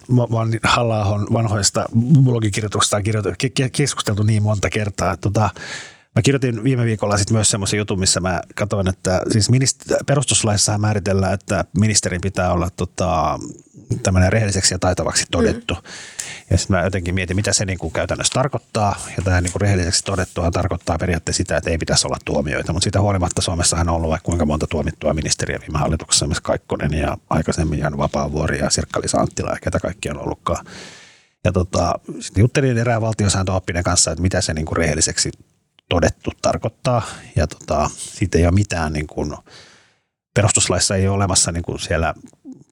niin 0.50 0.60
halla 0.64 1.06
vanhoista 1.34 1.86
blogikirjoituksista 2.24 3.02
kirjoitu, 3.02 3.30
ke- 3.30 3.52
ke- 3.62 3.70
keskusteltu 3.72 4.24
niin 4.24 4.44
monta 4.44 4.70
kertaa. 4.70 5.14
Että 5.14 5.22
tota, 5.22 5.50
mä 6.16 6.22
kirjoitin 6.22 6.64
viime 6.64 6.86
viikolla 6.86 7.18
sit 7.18 7.32
myös 7.32 7.50
semmoisen 7.50 7.78
jutun, 7.78 8.00
missä 8.00 8.20
mä 8.20 8.42
katsoin, 8.56 8.88
että 8.88 9.22
siis 9.32 9.50
minist- 9.50 10.04
perustuslaissa 10.06 10.78
määritellään, 10.78 11.34
että 11.34 11.66
ministerin 11.80 12.22
pitää 12.22 12.52
olla 12.52 12.70
tota, 12.70 13.40
tämmöinen 14.04 14.32
rehelliseksi 14.32 14.74
ja 14.74 14.80
taitavaksi 14.80 15.26
todettu. 15.32 15.74
Mm. 15.74 15.82
Ja 16.50 16.58
sitten 16.58 16.78
mä 16.78 16.84
jotenkin 16.84 17.16
mietin, 17.16 17.36
mitä 17.36 17.54
se 17.54 17.66
niinku 17.66 17.90
käytännössä 17.90 18.34
tarkoittaa. 18.34 18.96
Ja 19.18 19.24
tämä 19.24 19.42
niinku 19.42 19.60
rehelliseksi 19.60 20.04
todettua 20.04 20.52
tarkoittaa 20.52 20.98
periaatteessa 20.98 21.38
sitä, 21.38 21.58
että 21.58 21.70
ei 21.70 21.78
pitäisi 21.78 22.08
olla 22.08 22.18
tuomioita. 22.26 22.74
Mutta 22.74 22.84
siitä 22.84 23.02
huolimatta 23.02 23.42
Suomessahan 23.42 23.90
on 23.90 23.96
ollut 23.96 24.10
vaikka 24.10 24.26
kuinka 24.26 24.46
monta 24.46 24.68
tuomittua 24.68 25.14
ministeriä 25.14 25.60
viime 25.62 25.80
hallituksessa, 25.80 26.26
esimerkiksi 26.26 26.44
Kaikkonen 26.44 26.94
ja 26.94 27.18
aikaisemmin 27.30 27.80
Jan 27.80 27.98
Vapaavuori 27.98 28.60
ja 28.60 28.70
Sirkka-Liisa 28.70 29.18
Anttila 29.18 29.50
ja 29.50 29.60
ketä 29.64 29.80
kaikki 29.80 30.10
on 30.10 30.20
ollutkaan. 30.20 30.66
Ja 31.44 31.52
tota, 31.52 31.94
sitten 32.20 32.42
juttelin 32.42 32.78
erään 32.78 33.02
valtiosääntöoppinen 33.02 33.84
kanssa, 33.84 34.12
että 34.12 34.22
mitä 34.22 34.42
se 34.42 34.54
niinku 34.54 34.76
rehelliseksi 34.76 35.32
todettu 35.92 36.32
tarkoittaa. 36.42 37.02
Ja 37.36 37.48
tota, 37.48 37.90
siitä 37.98 38.38
ei 38.38 38.46
ole 38.46 38.54
mitään, 38.54 38.94
niin 38.94 39.08
kuin, 39.08 39.34
perustuslaissa 40.34 40.96
ei 40.96 41.08
ole 41.08 41.16
olemassa 41.16 41.52
niin 41.52 41.64
kuin 41.64 41.80
siellä 41.80 42.14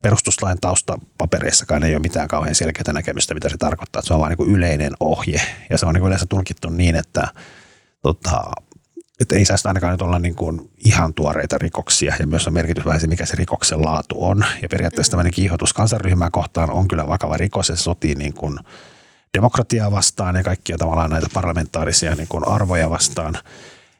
perustuslain 0.02 0.58
taustapapereissakaan 0.62 1.84
ei 1.84 1.94
ole 1.96 2.02
mitään 2.02 2.28
kauhean 2.28 2.56
selkeää 2.56 2.94
näkemystä, 2.94 3.34
mitä 3.34 3.50
se 3.50 3.58
tarkoittaa. 3.58 4.02
Se 4.02 4.14
on 4.14 4.20
vain 4.20 4.36
niin 4.38 4.56
yleinen 4.56 4.94
ohje. 5.00 5.42
Ja 5.70 5.78
se 5.78 5.86
on 5.86 5.94
niin 5.94 6.02
kuin 6.02 6.08
yleensä 6.08 6.26
tulkittu 6.26 6.70
niin, 6.70 6.96
että, 6.96 7.28
tota, 8.02 8.52
että 9.20 9.36
ei 9.36 9.46
saisi 9.46 9.68
ainakaan 9.68 9.92
nyt 9.92 10.02
olla 10.02 10.20
niin 10.20 10.36
kuin 10.36 10.72
ihan 10.78 11.14
tuoreita 11.14 11.58
rikoksia. 11.58 12.16
Ja 12.20 12.28
myös 12.28 12.48
on 12.48 12.54
merkitys 12.54 12.86
vähän 12.86 13.02
se, 13.02 13.08
mikä 13.08 13.26
se 13.26 13.36
rikoksen 13.36 13.86
laatu 13.86 14.16
on. 14.26 14.46
Ja 14.62 14.70
periaatteessa 14.70 15.12
tämmöinen 15.12 15.34
kiihotus 15.34 15.74
kansanryhmää 15.74 16.30
kohtaan 16.32 16.72
on 16.72 16.88
kyllä 16.88 17.08
vakava 17.08 17.38
rikos 17.38 17.70
ja 17.70 17.76
se 17.76 17.84
sotii 17.84 18.16
niin 18.16 18.34
kuin 18.34 18.60
demokratiaa 19.38 19.92
vastaan 19.92 20.36
ja 20.36 20.44
kaikkia 20.44 20.78
tavallaan 20.78 21.10
näitä 21.10 21.28
parlamentaarisia 21.34 22.16
niin 22.16 22.28
kuin 22.28 22.48
arvoja 22.48 22.90
vastaan. 22.90 23.34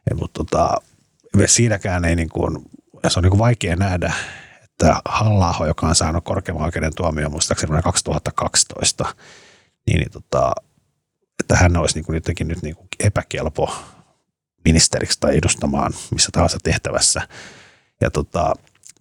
Ja, 0.10 0.16
mutta 0.16 0.44
tota, 0.44 0.82
siinäkään 1.46 2.06
ei 2.06 2.16
niin 2.16 2.30
kuin, 2.30 2.58
se 3.08 3.20
on 3.20 3.24
niin 3.24 3.32
kuin 3.32 3.40
vaikea 3.40 3.76
nähdä, 3.76 4.14
että 4.64 5.02
halla 5.06 5.56
joka 5.68 5.88
on 5.88 5.96
saanut 5.96 6.24
korkeimman 6.24 6.66
oikeuden 6.66 6.96
tuomioon 6.96 7.32
muistaakseni 7.32 7.68
vuonna 7.68 7.82
2012, 7.82 9.16
niin, 9.88 10.00
niin 10.00 10.12
tota, 10.12 10.52
että 11.40 11.56
hän 11.56 11.78
olisi 11.78 11.96
niin 11.96 12.06
kuin 12.06 12.16
jotenkin 12.16 12.48
nyt 12.48 12.62
niin 12.62 12.76
kuin 12.76 12.88
epäkelpo 13.00 13.76
ministeriksi 14.66 15.20
tai 15.20 15.38
edustamaan 15.38 15.94
missä 16.12 16.30
tahansa 16.32 16.58
tehtävässä. 16.64 17.22
Ja, 18.02 18.12
tota, 18.12 18.54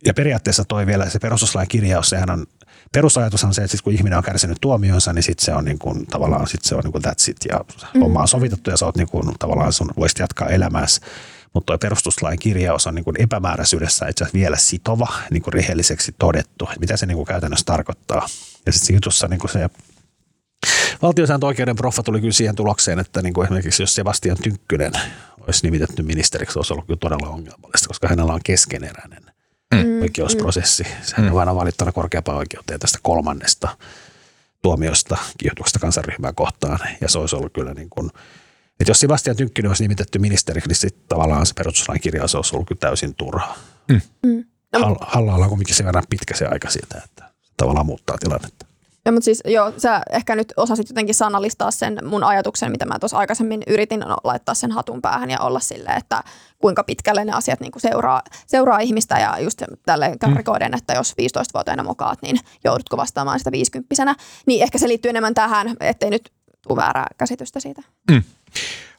ja 0.07 0.15
periaatteessa 0.15 0.65
toi 0.65 0.87
vielä 0.87 1.11
se 1.11 1.19
perustuslain 1.19 1.69
kirjaus, 1.69 2.09
sehän 2.09 2.31
on, 2.31 2.47
perusajatus 2.93 3.45
on 3.45 3.55
se, 3.55 3.63
että 3.63 3.73
sit 3.73 3.83
kun 3.83 3.93
ihminen 3.93 4.19
on 4.19 4.25
kärsinyt 4.25 4.59
tuomionsa, 4.61 5.13
niin 5.13 5.23
sitten 5.23 5.45
se 5.45 5.55
on 5.55 5.65
niin 5.65 5.79
kuin, 5.79 6.07
tavallaan 6.07 6.47
sit 6.47 6.65
se 6.65 6.75
on 6.75 6.81
niin 6.85 6.93
kuin 6.93 7.05
that's 7.05 7.31
it 7.31 7.37
ja 7.49 7.61
homma 8.01 8.21
on 8.21 8.29
sovitettu 8.29 8.71
ja 8.71 8.77
sä 8.77 8.87
oot 8.87 8.97
niin 8.97 9.09
kuin, 9.09 9.35
tavallaan 9.39 9.73
sun 9.73 9.91
voisit 9.97 10.19
jatkaa 10.19 10.49
elämääsi. 10.49 11.01
Mutta 11.55 11.67
tuo 11.67 11.79
perustuslain 11.79 12.39
kirjaus 12.39 12.87
on 12.87 12.95
niin 12.95 13.05
kuin 13.05 13.23
epämääräisyydessä 13.23 14.09
itse 14.09 14.25
asiassa 14.25 14.39
vielä 14.39 14.57
sitova, 14.57 15.09
niin 15.31 15.43
kuin 15.43 15.55
rehelliseksi 15.55 16.15
todettu. 16.19 16.65
että 16.65 16.81
Mitä 16.81 16.97
se 16.97 17.07
niin 17.07 17.17
kuin 17.17 17.27
käytännössä 17.27 17.65
tarkoittaa. 17.67 18.29
Ja 18.67 18.73
sitten 18.73 18.95
jutussa 18.95 19.29
niin 19.29 19.41
kuin 19.41 19.51
se 19.51 19.71
valtiosääntöoikeuden 21.03 21.77
proffa 21.77 22.03
tuli 22.03 22.21
kyllä 22.21 22.33
siihen 22.33 22.55
tulokseen, 22.55 22.99
että 22.99 23.23
niin 23.23 23.35
kuin 23.35 23.45
esimerkiksi 23.45 23.83
jos 23.83 23.95
Sebastian 23.95 24.37
Tynkkynen 24.43 24.93
olisi 25.41 25.67
nimitetty 25.67 26.03
ministeriksi, 26.03 26.53
se 26.53 26.59
olisi 26.59 26.73
ollut 26.73 26.87
kyllä 26.87 26.99
todella 27.01 27.29
ongelmallista, 27.29 27.89
koska 27.89 28.09
hänellä 28.09 28.33
on 28.33 28.41
keskeneräinen 28.45 29.28
mm. 29.75 30.03
oikeusprosessi. 30.03 30.87
Hän 31.15 31.33
on 31.33 31.41
aina 31.41 31.55
valittuna 31.55 31.93
korkeampaan 31.93 32.39
oikeuteen 32.39 32.81
tästä 32.81 32.99
kolmannesta 33.03 33.69
tuomiosta 34.63 35.17
kiihotuksesta 35.39 35.79
kansanryhmää 35.79 36.33
kohtaan. 36.33 36.79
Ja 37.01 37.09
se 37.09 37.19
olisi 37.19 37.37
ollut 37.37 37.53
kyllä 37.53 37.75
niin 37.75 37.91
kuin, 37.91 38.11
että 38.81 38.91
jos 38.91 39.01
Sebastian 39.01 39.37
Tynkkynen 39.37 39.71
olisi 39.71 39.85
nimitetty 39.85 40.19
ministeriksi, 40.19 40.69
niin 40.69 40.77
sitten 40.77 41.05
tavallaan 41.09 41.47
se 41.47 41.55
perustuslain 41.55 42.01
kirjaus 42.01 42.35
olisi 42.35 42.57
ollut 42.57 42.69
kyllä 42.69 42.81
täysin 42.81 43.15
turha. 43.15 43.55
Mm. 43.89 44.01
Hall- 44.77 45.07
Halla-alla 45.07 45.45
on 45.45 45.49
kuitenkin 45.49 45.75
sen 45.75 45.87
verran 45.87 46.05
pitkä 46.11 46.37
se 46.37 46.47
aika 46.47 46.71
siitä, 46.71 47.03
että 47.05 47.31
tavallaan 47.57 47.87
muuttaa 47.87 48.19
tilannetta. 48.19 48.67
Ja, 49.09 49.13
mutta 49.13 49.25
siis 49.25 49.43
joo, 49.45 49.73
sä 49.77 50.03
ehkä 50.11 50.37
nyt 50.37 50.53
osasit 50.57 50.89
jotenkin 50.89 51.15
sanallistaa 51.15 51.71
sen 51.71 51.99
mun 52.05 52.25
ajatuksen, 52.25 52.71
mitä 52.71 52.87
mä 52.87 52.99
tuossa 52.99 53.19
aikaisemmin 53.19 53.63
yritin 53.67 54.01
no, 54.01 54.17
laittaa 54.25 54.55
sen 54.55 54.73
hatun 54.73 55.03
päähän 55.03 55.31
ja 55.31 55.41
olla 55.41 55.61
silleen, 55.61 55.99
että 55.99 56.23
kuinka 56.59 56.85
pitkälle 56.85 57.25
ne 57.25 57.33
asiat 57.33 57.61
niin 57.61 57.73
seuraa, 57.77 58.23
seuraa 58.47 58.79
ihmistä 58.79 59.19
ja 59.19 59.39
just 59.39 59.63
tälleen 59.87 60.19
karikoiden, 60.19 60.75
että 60.75 60.93
jos 60.93 61.13
15-vuotiaana 61.13 61.83
mokaat, 61.83 62.23
niin 62.23 62.39
joudutko 62.65 62.97
vastaamaan 62.97 63.39
sitä 63.39 63.53
50 63.53 64.15
Niin 64.47 64.63
ehkä 64.63 64.79
se 64.79 64.89
liittyy 64.89 65.09
enemmän 65.09 65.35
tähän, 65.35 65.77
ettei 65.81 66.11
nyt 66.11 66.33
tule 66.69 66.77
väärää 66.77 67.07
käsitystä 67.19 67.61
siitä. 67.61 67.83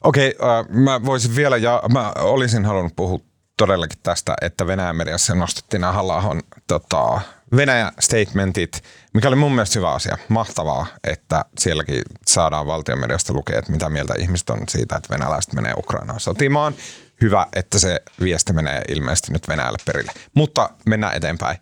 Okei, 0.03 0.35
okay, 0.39 0.59
uh, 0.59 0.83
mä 0.83 1.05
voisin 1.05 1.35
vielä, 1.35 1.57
ja 1.57 1.83
mä 1.93 2.13
olisin 2.19 2.65
halunnut 2.65 2.95
puhua 2.95 3.19
todellakin 3.57 3.99
tästä, 4.03 4.35
että 4.41 4.67
Venäjän 4.67 4.95
mediassa 4.95 5.35
nostettiin 5.35 5.81
nämä 5.81 5.93
halla 5.93 6.35
tota, 6.67 7.21
Venäjä-statementit, 7.55 8.83
mikä 9.13 9.27
oli 9.27 9.35
mun 9.35 9.51
mielestä 9.51 9.79
hyvä 9.79 9.91
asia. 9.91 10.17
Mahtavaa, 10.27 10.85
että 11.03 11.45
sielläkin 11.57 12.01
saadaan 12.27 12.67
valtion 12.67 12.99
mediasta 12.99 13.33
lukea, 13.33 13.59
että 13.59 13.71
mitä 13.71 13.89
mieltä 13.89 14.13
ihmiset 14.17 14.49
on 14.49 14.59
siitä, 14.69 14.95
että 14.95 15.13
venäläiset 15.13 15.53
menee 15.53 15.73
Ukrainaan 15.77 16.19
sotimaan. 16.19 16.73
Hyvä, 17.21 17.47
että 17.55 17.79
se 17.79 18.01
viesti 18.21 18.53
menee 18.53 18.81
ilmeisesti 18.87 19.33
nyt 19.33 19.47
Venäjälle 19.47 19.77
perille. 19.85 20.11
Mutta 20.33 20.69
mennään 20.85 21.15
eteenpäin. 21.15 21.57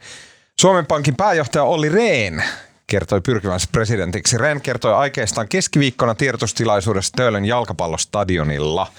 Suomen 0.59 0.85
Pankin 0.85 1.15
pääjohtaja 1.15 1.63
Olli 1.63 1.89
Rehn 1.89 2.43
kertoi 2.87 3.21
pyrkivänsä 3.21 3.67
presidentiksi. 3.71 4.37
Rehn 4.37 4.61
kertoi 4.61 4.93
aikeistaan 4.93 5.47
keskiviikkona 5.47 6.15
tiedotustilaisuudessa 6.15 7.13
Töölön 7.15 7.45
jalkapallostadionilla. 7.45 8.91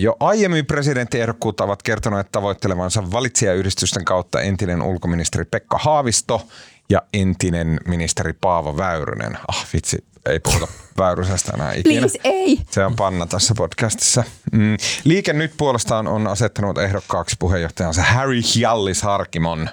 Jo 0.00 0.16
aiemmin 0.20 0.66
presidenttiehdokkuutta 0.66 1.64
ovat 1.64 1.82
kertoneet 1.82 2.32
tavoittelevansa 2.32 3.12
valitsijayhdistysten 3.12 4.04
kautta 4.04 4.40
entinen 4.40 4.82
ulkoministeri 4.82 5.44
Pekka 5.44 5.78
Haavisto 5.78 6.48
ja 6.90 7.02
entinen 7.12 7.80
ministeri 7.88 8.32
Paavo 8.32 8.76
Väyrynen. 8.76 9.38
Ah 9.48 9.66
vitsi, 9.72 10.04
ei 10.26 10.40
puhuta 10.40 10.68
Väyrysestä 10.98 11.52
enää 11.54 11.72
ikinä. 11.72 12.00
Please, 12.00 12.18
ei. 12.24 12.60
Se 12.70 12.84
on 12.84 12.96
panna 12.96 13.26
tässä 13.26 13.54
podcastissa. 13.56 14.24
Mm. 14.52 14.76
Liike 15.04 15.32
nyt 15.32 15.52
puolestaan 15.56 16.08
on 16.08 16.26
asettanut 16.26 16.78
ehdokkaaksi 16.78 17.36
puheenjohtajansa 17.38 18.02
Harry 18.02 18.40
Hjallis 18.54 19.02
Harkimon. 19.02 19.70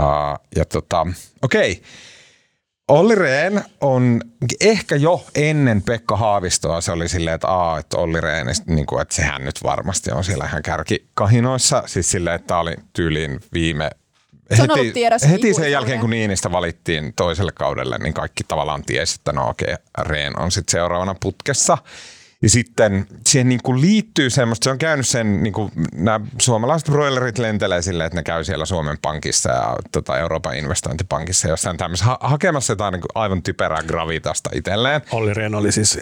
Uh, 0.00 0.46
ja 0.56 0.64
tota, 0.64 1.06
okei. 1.42 1.72
Okay. 1.72 1.84
Olli 2.90 3.14
Rehn 3.14 3.60
on 3.80 4.20
ehkä 4.60 4.96
jo 4.96 5.24
ennen 5.34 5.82
Pekka 5.82 6.16
Haavistoa 6.16 6.80
se 6.80 6.92
oli 6.92 7.08
silleen, 7.08 7.34
että, 7.34 7.48
aa, 7.48 7.78
että 7.78 7.98
Olli 7.98 8.20
Rehn, 8.20 8.46
niin 8.66 8.86
kuin, 8.86 9.02
että 9.02 9.14
sehän 9.14 9.44
nyt 9.44 9.62
varmasti 9.62 10.10
on 10.10 10.24
siellä 10.24 10.44
ihan 10.44 10.62
kärkikahinoissa. 10.62 11.82
Siis 11.86 12.10
silleen, 12.10 12.36
että 12.36 12.46
tämä 12.46 12.60
oli 12.60 12.74
tyyliin 12.92 13.40
viime 13.52 13.90
se 14.54 14.62
on 14.62 14.70
ollut 14.70 14.92
tiedossa 14.92 15.28
heti 15.28 15.54
sen 15.54 15.72
jälkeen, 15.72 16.00
kun 16.00 16.10
Niinistä 16.10 16.52
valittiin 16.52 17.12
toiselle 17.16 17.52
kaudelle, 17.52 17.98
niin 17.98 18.14
kaikki 18.14 18.44
tavallaan 18.48 18.82
tiesi, 18.82 19.16
että 19.18 19.32
no 19.32 19.48
okei, 19.48 19.74
okay, 19.74 20.04
Rehn 20.04 20.40
on 20.40 20.50
sitten 20.50 20.72
seuraavana 20.72 21.14
putkessa. 21.20 21.78
Ja 22.42 22.50
sitten 22.50 23.06
siihen 23.26 23.48
niin 23.48 23.60
kuin 23.62 23.80
liittyy 23.80 24.30
semmoista, 24.30 24.64
se 24.64 24.70
on 24.70 24.78
käynyt 24.78 25.08
sen, 25.08 25.42
niin 25.42 25.52
kuin 25.52 25.72
nämä 25.94 26.20
suomalaiset 26.40 26.88
broilerit 26.88 27.38
lentelee 27.38 27.82
silleen, 27.82 28.06
että 28.06 28.18
ne 28.18 28.22
käy 28.22 28.44
siellä 28.44 28.64
Suomen 28.64 28.98
Pankissa 29.02 29.50
ja 29.50 29.76
tota, 29.92 30.18
Euroopan 30.18 30.56
investointipankissa 30.56 31.48
jossain 31.48 31.76
tämmöisessä 31.76 32.06
ha- 32.06 32.18
hakemassa 32.20 32.72
jotain 32.72 32.92
niin 32.92 33.02
aivan 33.14 33.42
typerää 33.42 33.82
gravitasta 33.82 34.50
itselleen. 34.54 35.00
Olli 35.12 35.34
Rehn 35.34 35.54
oli 35.54 35.72
siis 35.72 35.98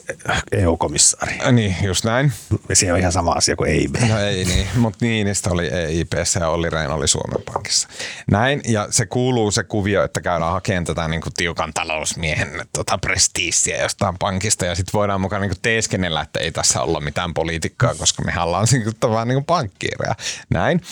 EU-komissaari. 0.53 1.39
Ja 1.39 1.53
niin, 1.53 1.77
just 1.83 2.05
näin. 2.05 2.33
Ja 2.69 2.77
se 2.77 2.93
on 2.93 2.99
ihan 2.99 3.13
sama 3.13 3.33
asia 3.33 3.57
kuin 3.57 3.71
EIB. 3.71 3.97
No 4.09 4.19
ei 4.19 4.45
niin, 4.45 4.67
mutta 4.77 5.05
Niinistä 5.05 5.51
oli 5.51 5.69
EIPssä 5.69 6.41
ja 6.41 6.49
Olli 6.49 6.71
Rehn 6.71 6.91
oli 6.91 7.09
Suomen 7.09 7.43
Pankissa. 7.53 7.89
Näin, 8.31 8.61
ja 8.69 8.87
se 8.91 9.07
kuuluu 9.07 9.51
se 9.51 9.65
kuvio, 9.65 10.05
että 10.05 10.21
käydään 10.21 10.53
hakemaan 10.53 10.85
tätä 10.85 11.09
niin 11.09 11.21
kuin 11.21 11.33
tiukan 11.37 11.73
talousmiehen 11.75 12.49
tota 12.73 12.99
prestiisiä 12.99 13.83
jostain 13.83 14.19
pankista 14.19 14.67
ja 14.67 14.75
sitten 14.75 14.93
voidaan 14.93 15.21
mukaan 15.21 15.43
niin 15.43 15.51
kuin 15.51 15.63
teeskennellä, 15.63 16.28
että 16.29 16.41
ei 16.41 16.53
tässä 16.53 16.83
olla 16.83 17.01
mitään 17.01 17.35
politiikkaa, 17.35 17.95
koska 17.95 18.23
me 18.23 18.33
ollaan 18.41 18.67
vaan 19.11 19.29
niin 19.29 19.45
pankkiireja. 19.45 20.15
Näin. 20.51 20.83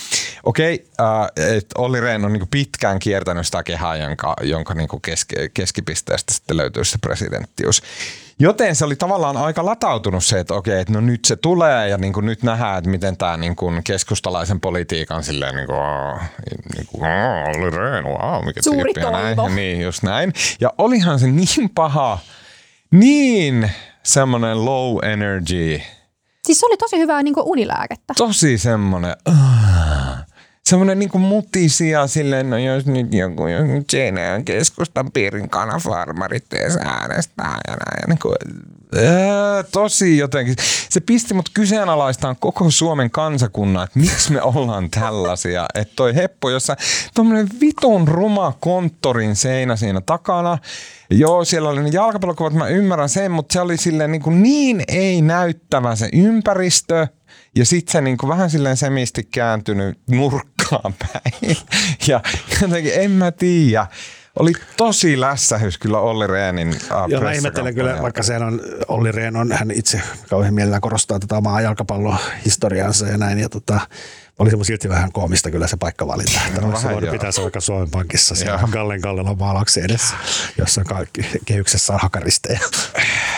Okei, 0.43 0.89
äh, 1.01 1.07
Olli 1.78 2.01
Rehn 2.01 2.24
on 2.24 2.32
niin 2.32 2.49
pitkään 2.49 2.99
kiertänyt 2.99 3.47
sitä 3.47 3.62
kehää, 3.62 3.97
jonka, 3.97 4.37
jonka 4.43 4.74
niin 4.74 4.89
keski, 5.03 5.34
keskipisteestä 5.55 6.34
sitten 6.34 6.57
löytyy 6.57 6.84
se 6.84 6.99
presidenttius. 6.99 7.82
Joten 8.39 8.76
se 8.76 8.84
oli 8.84 8.97
tavallaan 8.97 9.37
aika 9.37 9.64
latautunut 9.64 10.24
se, 10.24 10.41
että 10.41 10.55
okei, 10.55 10.80
että 10.80 10.93
no 10.93 11.01
nyt 11.01 11.24
se 11.24 11.37
tulee 11.37 11.89
ja 11.89 11.99
niin 11.99 12.12
kuin 12.12 12.26
nyt 12.26 12.43
nähdään, 12.43 12.78
että 12.78 12.91
miten 12.91 13.16
tämä 13.16 13.37
niin 13.37 13.57
kuin 13.57 13.84
keskustalaisen 13.84 14.61
politiikan 14.61 15.24
silleen 15.24 15.57
niin 15.57 15.66
kuin, 15.66 16.20
niin 16.76 16.87
kuin 16.87 17.03
Olli 17.47 17.70
Rehn, 17.70 18.07
wow, 18.07 18.45
mikä 18.45 18.62
Suuri 18.62 18.93
näin. 19.11 19.55
Niin, 19.55 19.80
just 19.80 20.03
näin. 20.03 20.32
Ja 20.61 20.72
olihan 20.78 21.18
se 21.18 21.26
niin 21.26 21.70
paha, 21.74 22.18
niin 22.91 23.70
semmoinen 24.03 24.64
low 24.64 25.05
energy. 25.05 25.80
Siis 26.47 26.61
se 26.61 26.66
oli 26.66 26.76
tosi 26.76 26.99
hyvää 26.99 27.22
niin 27.22 27.34
unilääkettä. 27.37 28.14
Tosi 28.16 28.59
semmoinen, 28.59 29.16
uh, 29.28 29.34
semmoinen 30.64 30.99
niin 30.99 31.20
mutisia 31.20 32.07
silleen, 32.07 32.51
no 32.51 32.59
jos 32.59 32.87
nyt 32.87 33.14
joku, 33.14 33.47
jos 33.47 33.64
nyt 33.64 33.89
keskustan 34.45 35.12
piirin 35.12 35.51
kanafarmarit 35.51 36.53
edes 36.53 36.76
äänestää 36.76 37.59
ja 37.68 37.72
näin. 37.72 38.01
Ja 38.01 38.07
niin 38.09 38.18
kuin, 38.18 38.37
Ää, 38.95 39.62
tosi 39.62 40.18
jotenkin. 40.18 40.55
Se 40.89 41.01
pisti 41.01 41.34
mut 41.34 41.49
kyseenalaistaan 41.55 42.37
koko 42.37 42.70
Suomen 42.70 43.11
kansakunnan, 43.11 43.84
että 43.84 43.99
miksi 43.99 44.32
me 44.32 44.43
ollaan 44.43 44.91
tällaisia. 44.91 45.66
Että 45.74 45.93
toi 45.97 46.14
heppo, 46.14 46.51
jossa 46.51 46.76
tuommoinen 47.14 47.49
vitun 47.61 48.09
ruma 48.09 48.53
konttorin 48.61 49.37
seinä 49.37 49.76
siinä 49.76 50.01
takana. 50.01 50.59
Joo, 51.11 51.45
siellä 51.45 51.68
oli 51.68 51.82
ne 51.82 51.91
jalkapallokuvat, 51.93 52.53
mä 52.53 52.68
ymmärrän 52.68 53.09
sen, 53.09 53.30
mutta 53.30 53.53
se 53.53 53.61
oli 53.61 53.76
silleen 53.76 54.12
niin, 54.12 54.22
kuin 54.22 54.43
niin 54.43 54.82
ei 54.89 55.22
näyttävä 55.22 55.97
se 55.97 56.09
ympäristö. 56.12 57.07
Ja 57.57 57.64
sitten 57.66 57.93
se 57.93 58.01
niin 58.01 58.16
kuin 58.16 58.28
vähän 58.28 58.51
silleen 58.51 58.76
semisti 58.76 59.24
kääntynyt 59.24 59.99
nurkkaan 60.11 60.95
päin. 60.99 61.57
Ja 62.09 62.20
jotenkin 62.62 62.93
en 62.95 63.11
mä 63.11 63.32
tiedä. 63.32 63.87
Oli 64.39 64.53
tosi 64.76 65.20
lässähys 65.20 65.78
kyllä 65.78 65.99
Olli 65.99 66.26
Rehnin 66.26 66.68
uh, 66.68 67.09
Joo, 67.09 67.22
mä 67.22 67.32
ihmettelen 67.32 67.74
kyllä, 67.74 68.03
vaikka 68.03 68.22
se 68.22 68.37
on, 68.37 68.61
Olli 68.89 69.12
Rehn 69.12 69.37
on, 69.37 69.53
hän 69.53 69.70
itse 69.70 70.01
kauhean 70.30 70.55
mielellään 70.55 70.80
korostaa 70.80 71.18
tätä 71.18 71.37
omaa 71.37 71.61
jalkapallohistoriansa 71.61 73.07
ja 73.07 73.18
näin, 73.18 73.39
ja 73.39 73.49
tota, 73.49 73.80
oli 74.39 74.51
se 74.51 74.57
silti 74.62 74.89
vähän 74.89 75.12
koomista 75.12 75.51
kyllä 75.51 75.66
se 75.66 75.76
paikkavalinta. 75.76 76.41
Että 76.49 76.61
no, 76.66 76.80
se 76.80 76.89
voinut 76.89 77.11
pitää 77.11 77.32
se 77.32 77.43
vaikka 77.43 77.61
Suomen 77.61 77.91
Pankissa 77.91 78.34
siellä 78.34 78.68
Gallen 78.72 79.01
Gallelan 79.01 79.39
maalauksen 79.39 79.84
edessä, 79.84 80.14
jossa 80.59 80.80
on 80.80 80.87
kaikki 80.87 81.26
kehyksessä 81.45 81.93
on 81.93 81.99
hakaristeja. 82.03 82.61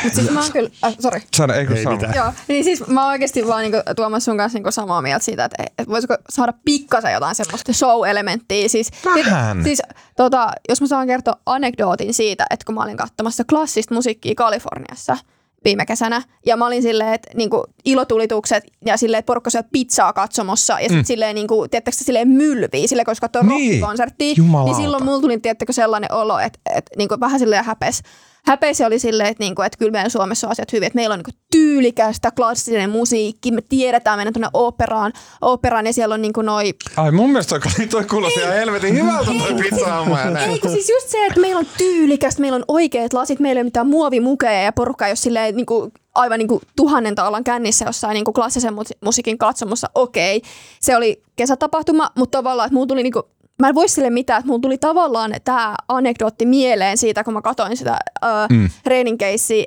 Mutta 0.05 0.21
siis 0.21 0.31
mä 0.31 0.41
oon 0.41 0.53
kyllä, 0.53 0.71
äh, 0.85 0.97
sorry. 1.01 1.21
Sano, 1.37 1.55
ei, 1.55 1.67
ei 1.77 1.87
mitään. 1.87 2.15
Joo, 2.15 2.33
niin 2.49 2.65
siis 2.65 2.87
mä 2.87 3.03
oon 3.03 3.11
oikeasti 3.11 3.47
vaan 3.47 3.63
niinku 3.63 3.79
tuomassa 3.97 4.25
sun 4.25 4.37
kanssa 4.37 4.57
niinku 4.57 4.71
samaa 4.71 5.03
mieltä 5.03 5.25
siitä, 5.25 5.45
että, 5.45 5.65
et 5.79 5.89
voisiko 5.89 6.17
saada 6.31 6.53
pikkasen 6.65 7.13
jotain 7.13 7.35
semmoista 7.35 7.73
show-elementtiä. 7.73 8.69
Siis, 8.69 8.91
Vähän. 9.05 9.65
Siis, 9.65 9.83
tota, 10.17 10.51
jos 10.69 10.81
mä 10.81 10.87
saan 10.87 11.07
kertoa 11.07 11.41
anekdootin 11.47 12.15
siitä, 12.15 12.47
että 12.51 12.67
kun 12.67 12.75
mä 12.75 12.83
olin 12.83 12.97
katsomassa 12.97 13.45
klassista 13.45 13.95
musiikkia 13.95 14.35
Kaliforniassa– 14.35 15.17
viime 15.65 15.87
kesänä. 15.87 16.23
Ja 16.47 16.57
mä 16.57 16.67
olin 16.67 16.83
silleen, 16.83 17.15
että 17.15 17.31
niinku, 17.35 17.65
ilotulitukset 17.85 18.65
ja 18.87 18.97
silleen, 18.97 19.19
että 19.19 19.27
porukka 19.27 19.51
syö 19.51 19.63
pizzaa 19.73 20.13
katsomossa 20.13 20.73
ja 20.73 20.79
sitten 20.79 20.99
mm. 20.99 21.05
silleen, 21.05 21.35
niinku, 21.35 21.69
tiedättekö, 21.71 21.97
silleen 21.97 22.29
mylvii, 22.29 22.89
silleen, 22.89 23.07
koska 23.07 23.29
katsoo 23.29 23.43
niin. 23.43 23.71
rockikonserttia. 23.71 24.35
Niin 24.65 24.75
silloin 24.75 25.05
mulla 25.05 25.21
tuli, 25.21 25.39
tiedättekö, 25.39 25.73
sellainen 25.73 26.13
olo, 26.13 26.39
että, 26.39 26.59
että 26.75 26.91
niinku, 26.97 27.17
vähän 27.21 27.41
silleen 27.41 27.65
häpes 27.65 28.03
häpeisi 28.45 28.85
oli 28.85 28.99
silleen, 28.99 29.29
että, 29.29 29.45
niinku, 29.45 29.63
että 29.63 29.79
kyllä 29.79 29.93
meidän 29.93 30.11
Suomessa 30.11 30.47
on 30.47 30.51
asiat 30.51 30.73
hyvin, 30.73 30.87
että 30.87 30.97
meillä 30.97 31.13
on 31.13 31.19
niinku 31.19 31.41
tyylikästä 31.51 32.31
klassinen 32.31 32.91
musiikki, 32.91 33.51
me 33.51 33.63
tiedetään 33.69 34.19
mennä 34.19 34.33
tuonne 34.33 34.49
operaan, 34.53 35.13
operaan 35.41 35.87
ja 35.87 35.93
siellä 35.93 36.15
on 36.15 36.23
niinku 36.23 36.43
noi... 36.43 36.75
Ai 36.97 37.13
mun 37.13 37.31
mielestä 37.31 37.61
toi, 37.61 37.87
toi 37.87 38.05
kuulosti 38.05 38.41
ihan 38.41 38.55
helvetin 38.55 38.95
hyvältä 38.95 39.31
toi 39.39 39.55
pizza 39.55 39.89
ja 40.25 40.31
näin. 40.31 40.51
Eikö 40.51 40.69
siis 40.69 40.89
just 40.89 41.09
se, 41.09 41.27
että 41.27 41.41
meillä 41.41 41.59
on 41.59 41.67
tyylikästä, 41.79 42.41
meillä 42.41 42.57
on 42.57 42.65
oikeat 42.69 43.13
lasit, 43.13 43.41
meillä 43.41 43.59
ei 43.59 43.63
ole 43.63 43.65
mitään 43.65 43.87
muovimukeja 43.87 44.63
ja 44.63 44.73
porukka 44.73 45.07
ei 45.07 45.11
ole 45.11 45.17
silleen 45.17 45.57
niinku 45.57 45.93
aivan 46.15 46.39
niin 46.39 46.49
kuin 46.49 46.61
tuhannen 46.77 47.15
taalan 47.15 47.45
kännissä 47.45 47.85
jossain 47.85 48.15
niin 48.15 48.25
kuin 48.25 48.35
klassisen 48.35 48.75
musiikin 49.05 49.39
katsomussa, 49.39 49.91
okei. 49.95 50.43
Se 50.81 50.97
oli 50.97 51.23
kesätapahtuma, 51.37 52.11
mutta 52.15 52.39
tavallaan, 52.39 52.67
että 52.67 52.75
mulla 52.75 52.87
tuli 52.87 53.03
niin 53.03 53.13
kuin 53.13 53.23
mä 53.63 53.69
en 53.69 53.75
voi 53.75 53.89
sille 53.89 54.11
mitään, 54.11 54.39
että 54.39 54.47
mulla 54.47 54.61
tuli 54.61 54.79
tavallaan 54.79 55.35
tämä 55.45 55.75
anekdootti 55.89 56.47
mieleen 56.47 56.99
siitä, 56.99 57.25
kun 57.25 57.35
mä 57.35 57.43
katsoin 57.43 57.77
sitä 57.77 57.99
öö, 58.25 58.31
mm. 58.51 58.71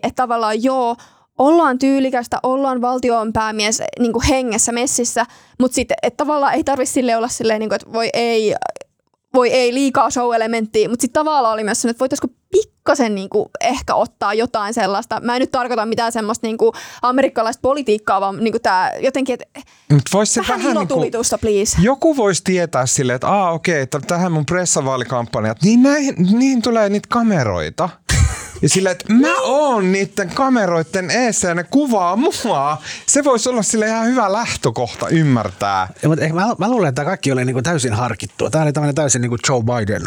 että 0.03 0.23
tavallaan 0.23 0.63
joo, 0.63 0.95
ollaan 1.37 1.79
tyylikästä, 1.79 2.39
ollaan 2.43 2.81
valtionpäämies 2.81 3.81
niin 3.99 4.13
hengessä 4.29 4.71
messissä, 4.71 5.25
mutta 5.59 5.75
sitten 5.75 5.97
että 6.03 6.17
tavallaan 6.17 6.53
ei 6.53 6.63
tarvitse 6.63 6.93
sille 6.93 7.15
olla 7.15 7.27
silleen, 7.27 7.59
niin 7.59 7.69
kuin, 7.69 7.75
että 7.75 7.93
voi 7.93 8.09
ei, 8.13 8.55
voi 9.34 9.49
ei 9.49 9.73
liikaa 9.73 10.09
show-elementtiä, 10.09 10.89
mutta 10.89 11.01
sitten 11.01 11.19
tavallaan 11.19 11.53
oli 11.53 11.63
myös 11.63 11.82
sellainen, 11.82 11.93
että 11.93 11.99
voitaisiko 11.99 12.27
pikkasen 12.51 13.15
niin 13.15 13.29
kuin 13.29 13.49
ehkä 13.61 13.95
ottaa 13.95 14.34
jotain 14.34 14.73
sellaista. 14.73 15.19
Mä 15.19 15.36
en 15.36 15.39
nyt 15.39 15.51
tarkoita 15.51 15.86
mitään 15.86 16.11
semmoista 16.11 16.47
niin 16.47 16.57
kuin 16.57 16.71
amerikkalaista 17.01 17.61
politiikkaa, 17.61 18.21
vaan 18.21 18.43
niin 18.43 18.51
kuin 18.51 18.61
tämä 18.61 18.91
jotenkin, 18.99 19.34
että 19.34 19.45
vois 20.13 20.38
vähän, 20.38 20.63
vähän 20.63 20.77
niin 20.77 20.88
kuin, 20.88 21.11
please. 21.41 21.77
Joku 21.82 22.17
voisi 22.17 22.43
tietää 22.43 22.86
silleen, 22.86 23.15
että 23.15 23.27
aa 23.27 23.51
okei, 23.51 23.84
okay, 23.84 24.01
tähän 24.07 24.32
mun 24.32 24.45
pressavaalikampanjat, 24.45 25.57
niin 25.63 25.84
näihin, 25.84 26.15
niihin 26.17 26.61
tulee 26.61 26.89
niitä 26.89 27.07
kameroita. 27.11 27.89
Ja 28.62 28.70
sillä, 28.70 28.91
että 28.91 29.14
mä 29.14 29.41
oon 29.41 29.91
niiden 29.91 30.30
kameroiden 30.30 31.09
eessä 31.09 31.47
ja 31.47 31.55
ne 31.55 31.64
kuvaa 31.64 32.16
mua. 32.16 32.78
Se 33.05 33.24
voisi 33.24 33.49
olla 33.49 33.64
sille 33.64 33.88
ihan 33.88 34.05
hyvä 34.05 34.34
lähtökohta 34.34 35.07
ymmärtää. 35.07 35.88
Ja, 36.03 36.09
mutta 36.09 36.24
ehkä 36.24 36.36
mä, 36.36 36.55
mä 36.57 36.70
luulen, 36.70 36.89
että 36.89 37.05
kaikki 37.05 37.32
oli 37.32 37.45
niinku 37.45 37.62
täysin 37.62 37.93
harkittua. 37.93 38.49
Tämä 38.49 38.64
oli 38.64 38.74
tämmöinen 38.74 38.95
täysin 38.95 39.22
niinku 39.22 39.38
Joe 39.49 39.62
Biden 39.64 40.01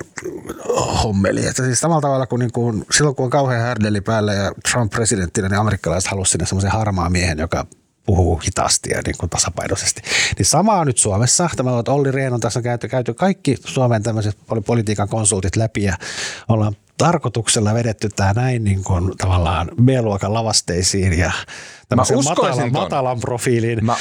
hommeli. 1.03 1.47
Että 1.47 1.65
siis 1.65 1.81
samalla 1.81 2.01
tavalla 2.01 2.27
kuin 2.27 2.41
niinku, 2.41 2.85
silloin, 2.91 3.17
kun 3.17 3.25
on 3.25 3.31
kauhean 3.31 3.63
härdeli 3.63 4.01
päällä 4.01 4.33
ja 4.33 4.53
Trump 4.73 4.93
presidenttinä, 4.93 5.49
niin 5.49 5.59
amerikkalaiset 5.59 6.11
halusivat 6.11 6.33
sinne 6.33 6.47
semmoisen 6.47 6.71
harmaa 6.71 7.11
miehen, 7.11 7.39
joka 7.39 7.67
puhuu 8.07 8.37
hitaasti 8.37 8.91
ja 8.91 9.01
niin 9.07 9.17
kuin 9.19 9.31
tasapainoisesti. 9.31 10.03
Niin 10.39 10.47
sama 10.47 10.75
on 10.75 10.87
nyt 10.87 10.99
Suomessa. 10.99 11.51
Tämä 11.57 11.73
on, 11.73 11.85
Olli 11.89 12.11
Rehn 12.11 12.35
on 12.35 12.41
tässä 12.41 12.63
käyty, 12.63 12.89
käyty 12.89 13.15
kaikki 13.15 13.57
Suomen 13.65 14.03
tämmöiset 14.03 14.39
politiikan 14.67 15.09
konsultit 15.09 15.57
läpi 15.57 15.83
ja 15.83 15.97
ollaan 16.49 16.77
tarkoituksella 16.99 17.75
vedetty 17.75 18.09
tämä 18.17 18.33
näin 18.33 18.65
niin 18.65 18.85
kuin 18.85 19.19
tavallaan 19.19 19.71
B-luokan 19.83 20.35
lavasteisiin 20.35 21.19
ja 21.19 21.33
tämmöisen 21.89 22.25
matalan, 22.25 22.73
matalan 22.73 23.21
profiilin 23.21 23.85
Mä 23.85 23.97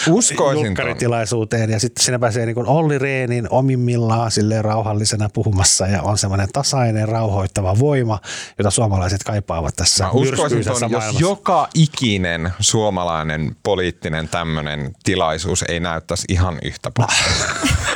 julkkaritilaisuuteen. 0.53 1.69
Ja 1.69 1.79
sitten 1.79 2.03
siinä 2.03 2.19
pääsee 2.19 2.45
niin 2.45 2.67
Olli 2.67 2.99
Reenin 2.99 3.47
omimmillaan 3.49 4.31
silleen 4.31 4.65
rauhallisena 4.65 5.29
puhumassa. 5.33 5.87
Ja 5.87 6.01
on 6.01 6.17
semmoinen 6.17 6.47
tasainen, 6.53 7.09
rauhoittava 7.09 7.79
voima, 7.79 8.19
jota 8.57 8.71
suomalaiset 8.71 9.23
kaipaavat 9.23 9.75
tässä 9.75 10.03
Mä 10.03 10.11
uskoisin 10.11 10.63
ton, 10.65 10.91
jos 10.91 11.19
joka 11.19 11.67
ikinen 11.73 12.53
suomalainen 12.59 13.55
poliittinen 13.63 14.29
tämmöinen 14.29 14.95
tilaisuus 15.03 15.63
ei 15.67 15.79
näyttäisi 15.79 16.25
ihan 16.29 16.59
yhtä 16.63 16.91
paljon. 16.97 17.13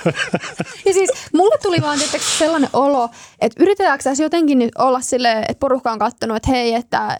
ja 0.85 0.93
siis 0.93 1.11
mulle 1.33 1.57
tuli 1.57 1.77
vaan 1.81 1.99
sellainen 2.38 2.69
olo, 2.73 3.09
että 3.41 3.63
yritetäänkö 3.63 4.03
tässä 4.03 4.23
jotenkin 4.23 4.59
nyt 4.59 4.71
olla 4.77 5.01
sille, 5.01 5.31
että 5.31 5.59
porukka 5.59 5.91
on 5.91 5.99
katsonut, 5.99 6.38
että 6.38 6.51
hei, 6.51 6.73
että 6.73 7.05
äh, 7.05 7.17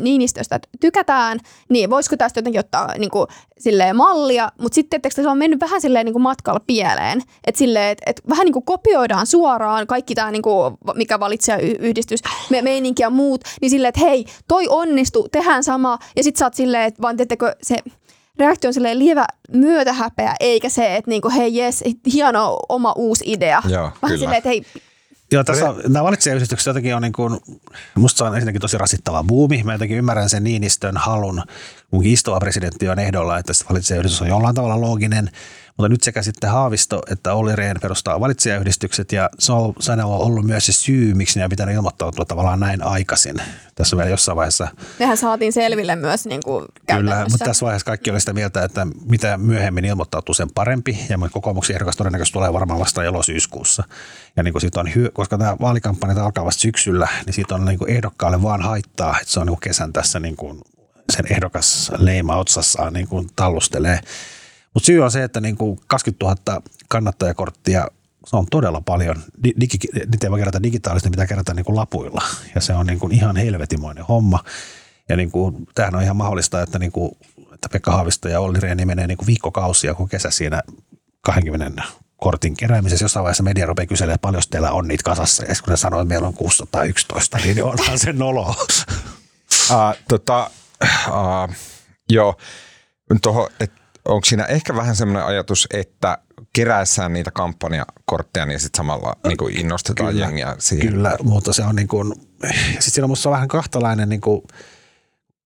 Niinistöstä 0.00 0.60
tykätään, 0.80 1.38
niin 1.68 1.90
voisiko 2.06 2.16
tästä 2.16 2.38
jotenkin 2.38 2.60
ottaa 2.60 2.94
niin 2.98 3.10
kuin, 3.10 3.26
silleen, 3.58 3.96
mallia, 3.96 4.52
mutta 4.60 4.74
sitten 4.74 4.98
että 5.04 5.22
se 5.22 5.28
on 5.28 5.38
mennyt 5.38 5.60
vähän 5.60 5.80
silleen 5.80 6.04
niin 6.04 6.12
kuin 6.12 6.22
matkalla 6.22 6.60
pieleen, 6.66 7.22
että 7.46 7.58
silleen, 7.58 7.92
että, 7.92 8.02
että 8.06 8.22
vähän 8.28 8.44
niin 8.44 8.52
kuin 8.52 8.64
kopioidaan 8.64 9.26
suoraan 9.26 9.86
kaikki 9.86 10.14
tämä, 10.14 10.30
niin 10.30 10.42
kuin, 10.42 10.74
mikä 10.94 11.20
valitsee 11.20 11.58
yhdistys, 11.60 12.20
me, 12.50 12.62
meininki 12.62 13.02
ja 13.02 13.10
muut, 13.10 13.44
niin 13.60 13.70
silleen, 13.70 13.88
että 13.88 14.00
hei, 14.00 14.24
toi 14.48 14.66
onnistu, 14.68 15.28
tehdään 15.32 15.64
sama, 15.64 15.98
ja 16.16 16.22
sitten 16.22 16.38
sä 16.38 16.46
oot 16.46 16.54
silleen, 16.54 16.84
että 16.84 17.02
vaan 17.02 17.16
teettekö 17.16 17.56
se 17.62 17.76
reaktio 18.38 18.68
on 18.68 18.74
silleen 18.74 18.98
lievä 18.98 19.26
myötähäpeä, 19.52 20.34
eikä 20.40 20.68
se, 20.68 20.96
että 20.96 21.10
niinku, 21.10 21.30
hei 21.36 21.56
jes, 21.56 21.84
hieno 22.12 22.58
oma 22.68 22.92
uusi 22.96 23.24
idea. 23.26 23.62
Joo, 23.68 23.82
Vähän 23.82 23.92
kyllä. 24.00 24.16
silleen, 24.16 24.38
että 24.38 24.48
hei, 24.48 24.62
Joo, 25.32 25.44
tässä 25.44 25.70
on, 25.70 25.80
nämä 25.88 26.04
valitsijayhdistykset 26.04 26.66
jotenkin 26.66 26.94
on 26.94 27.02
niin 27.02 27.12
kuin, 27.12 27.40
musta 27.94 28.18
se 28.18 28.24
on 28.24 28.34
ensinnäkin 28.34 28.60
tosi 28.60 28.78
rasittava 28.78 29.24
buumi. 29.24 29.62
Mä 29.64 29.72
jotenkin 29.72 29.96
ymmärrän 29.96 30.30
sen 30.30 30.44
Niinistön 30.44 30.96
halun, 30.96 31.42
kun 31.90 32.04
istuva 32.04 32.40
presidentti 32.40 32.88
on 32.88 32.98
ehdolla, 32.98 33.38
että 33.38 33.52
se 33.52 33.64
valitsijayhdistys 33.70 34.22
on 34.22 34.28
jollain 34.28 34.54
tavalla 34.54 34.80
looginen. 34.80 35.30
Mutta 35.76 35.88
nyt 35.88 36.02
sekä 36.02 36.22
sitten 36.22 36.50
Haavisto 36.50 37.02
että 37.10 37.34
Olli 37.34 37.56
Rehn 37.56 37.80
perustaa 37.82 38.20
valitsijayhdistykset 38.20 39.12
ja 39.12 39.30
se 39.38 39.52
on, 39.52 39.72
se 39.80 39.92
on 39.92 40.00
ollut 40.00 40.46
myös 40.46 40.66
se 40.66 40.72
syy, 40.72 41.14
miksi 41.14 41.38
ne 41.38 41.44
on 41.44 41.50
pitänyt 41.50 41.74
ilmoittautua 41.74 42.24
tavallaan 42.24 42.60
näin 42.60 42.82
aikaisin. 42.82 43.36
Tässä 43.74 43.96
vielä 43.96 44.10
jossain 44.10 44.36
vaiheessa 44.36 44.68
mehän 44.98 45.16
saatiin 45.16 45.52
selville 45.52 45.96
myös 45.96 46.26
niin 46.26 46.40
kuin 46.44 46.64
Kyllä, 46.86 47.26
mutta 47.30 47.44
tässä 47.44 47.66
vaiheessa 47.66 47.86
kaikki 47.86 48.10
oli 48.10 48.20
sitä 48.20 48.32
mieltä, 48.32 48.64
että 48.64 48.86
mitä 49.04 49.38
myöhemmin 49.38 49.84
ilmoittautuu, 49.84 50.34
sen 50.34 50.50
parempi. 50.54 50.98
Ja 51.08 51.18
kokoomuksen 51.32 51.74
ehdokas 51.76 51.96
todennäköisesti 51.96 52.32
tulee 52.32 52.52
varmaan 52.52 52.80
vasta 52.80 53.04
elosyyskuussa. 53.04 53.84
Ja 54.36 54.42
niin 54.42 54.52
kuin 54.52 54.60
siitä 54.60 54.80
on 54.80 54.94
hyö, 54.94 55.10
koska 55.12 55.38
tämä 55.38 55.56
vaalikampanjat 55.60 56.18
alkaa 56.18 56.44
vasta 56.44 56.60
syksyllä, 56.60 57.08
niin 57.26 57.34
siitä 57.34 57.54
on 57.54 57.64
niin 57.64 57.78
kuin 57.78 57.90
ehdokkaalle 57.90 58.42
vaan 58.42 58.62
haittaa, 58.62 59.18
että 59.20 59.32
se 59.32 59.40
on 59.40 59.46
niin 59.46 59.56
kuin 59.56 59.60
kesän 59.60 59.92
tässä 59.92 60.20
niin 60.20 60.36
kuin 60.36 60.60
sen 61.12 61.26
ehdokas 61.32 61.92
leima 61.98 62.36
otsassaan 62.36 62.92
niin 62.92 63.08
kuin 63.08 63.28
tallustelee. 63.36 64.00
Mutta 64.76 64.86
syy 64.86 65.00
on 65.04 65.10
se, 65.10 65.24
että 65.24 65.40
niin 65.40 65.56
kuin 65.56 65.80
20 65.86 66.24
000 66.24 66.62
kannattajakorttia 66.88 67.88
se 68.26 68.36
on 68.36 68.46
todella 68.50 68.80
paljon. 68.80 69.16
Di- 69.44 69.54
Digi, 69.60 69.78
niitä 69.94 70.26
ei 70.26 70.30
voi 70.30 70.38
kerätä 70.38 70.62
digitaalisesti, 70.62 71.10
mitä 71.10 71.26
kerätä 71.26 71.54
niin 71.54 71.64
kuin 71.64 71.76
lapuilla. 71.76 72.22
Ja 72.54 72.60
se 72.60 72.74
on 72.74 72.86
niin 72.86 72.98
kuin 72.98 73.12
ihan 73.12 73.36
helvetimoinen 73.36 74.04
homma. 74.04 74.44
Ja 75.08 75.16
niin 75.16 75.30
kuin, 75.30 75.66
tämähän 75.74 75.94
on 75.94 76.02
ihan 76.02 76.16
mahdollista, 76.16 76.62
että, 76.62 76.78
niin 76.78 76.92
kuin, 76.92 77.10
että 77.54 77.68
Pekka 77.72 77.92
Haavisto 77.92 78.28
ja 78.28 78.40
Olli 78.40 78.60
Rehni 78.60 78.84
menee 78.84 79.06
niin 79.06 79.18
kuin 79.18 79.26
viikkokausia 79.26 79.94
kuin 79.94 80.08
kesä 80.08 80.30
siinä 80.30 80.62
20 81.20 81.82
kortin 82.16 82.56
keräämisessä. 82.56 83.04
Jossain 83.04 83.24
vaiheessa 83.24 83.42
media 83.42 83.66
rupeaa 83.66 83.86
kyselemään, 83.86 84.14
että 84.14 84.22
paljon 84.22 84.42
teillä 84.50 84.72
on 84.72 84.88
niitä 84.88 85.04
kasassa. 85.04 85.44
Ja 85.44 85.54
kun 85.64 85.70
ne 85.70 85.76
sanoo, 85.76 86.00
että 86.00 86.08
meillä 86.08 86.28
on 86.28 86.34
611, 86.34 87.38
niin 87.38 87.64
onhan 87.64 87.98
se 87.98 88.12
nolo. 88.12 88.56
Uh, 89.70 89.96
tota, 90.08 90.50
uh, 91.08 91.54
joo, 92.10 92.36
toho, 93.22 93.48
et, 93.60 93.72
onko 94.06 94.24
siinä 94.24 94.44
ehkä 94.44 94.76
vähän 94.76 94.96
semmoinen 94.96 95.26
ajatus, 95.26 95.66
että 95.72 96.18
keräessään 96.52 97.12
niitä 97.12 97.30
kampanjakortteja, 97.30 98.46
niin 98.46 98.60
sitten 98.60 98.76
samalla 98.76 99.16
niin 99.26 99.36
kuin 99.36 99.60
innostetaan 99.60 100.12
Kyllä. 100.12 100.26
jengiä 100.26 100.56
siihen. 100.58 100.88
Kyllä, 100.88 101.16
mutta 101.22 101.52
se 101.52 101.62
on 101.62 101.76
niin 101.76 101.88
kuin, 101.88 102.14
sitten 102.52 102.80
siinä 102.80 103.04
on 103.04 103.10
musta 103.10 103.30
vähän 103.30 103.48
kahtalainen 103.48 104.08
niin 104.08 104.20
kuin, 104.20 104.42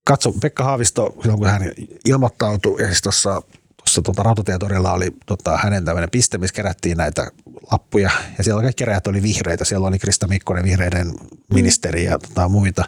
katso 0.04 0.32
Pekka 0.32 0.64
Haavisto, 0.64 1.14
silloin 1.20 1.38
kun 1.38 1.48
hän 1.48 1.62
ilmoittautui, 2.04 2.80
ja 2.82 2.86
siis 2.86 3.02
tuossa 3.02 3.42
tuossa 3.76 4.02
tuota, 4.02 4.22
rautatietorilla 4.22 4.92
oli 4.92 5.10
tota, 5.26 5.56
hänen 5.56 5.84
tämmöinen 5.84 6.10
piste, 6.10 6.38
missä 6.38 6.54
kerättiin 6.54 6.96
näitä 6.96 7.30
lappuja, 7.72 8.10
ja 8.38 8.44
siellä 8.44 8.62
kaikki 8.62 8.84
keräjät 8.84 9.06
oli 9.06 9.22
vihreitä, 9.22 9.64
siellä 9.64 9.88
oli 9.88 9.98
Krista 9.98 10.28
Mikkonen, 10.28 10.64
vihreiden 10.64 11.14
ministeri 11.54 12.04
ja 12.04 12.18
tota, 12.18 12.48
muita. 12.48 12.84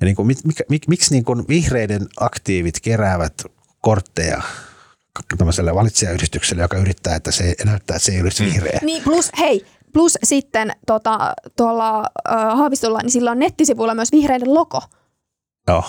Ja 0.00 0.04
niin 0.04 0.16
kuin, 0.16 0.26
mik, 0.26 0.38
mik, 0.68 0.88
miksi 0.88 1.14
niin 1.14 1.24
kuin 1.24 1.44
vihreiden 1.48 2.06
aktiivit 2.20 2.80
keräävät 2.82 3.42
kortteja 3.80 4.42
tämmöiselle 5.38 5.74
valitsijayhdistykselle, 5.74 6.62
joka 6.62 6.76
yrittää, 6.76 7.16
että 7.16 7.30
se 7.30 7.54
näyttää, 7.64 7.96
että 7.96 8.06
se 8.06 8.12
ei 8.12 8.20
olisi 8.22 8.44
vihreä. 8.44 8.78
Niin 8.82 9.02
plus, 9.02 9.30
hei, 9.38 9.66
plus 9.92 10.18
sitten 10.24 10.72
tota, 10.86 11.34
tuolla 11.56 11.98
äh, 12.00 12.04
Haavistolla, 12.58 12.98
niin 13.02 13.10
sillä 13.10 13.30
on 13.30 13.38
nettisivuilla 13.38 13.94
myös 13.94 14.12
vihreiden 14.12 14.54
logo. 14.54 14.82
Joo. 15.68 15.84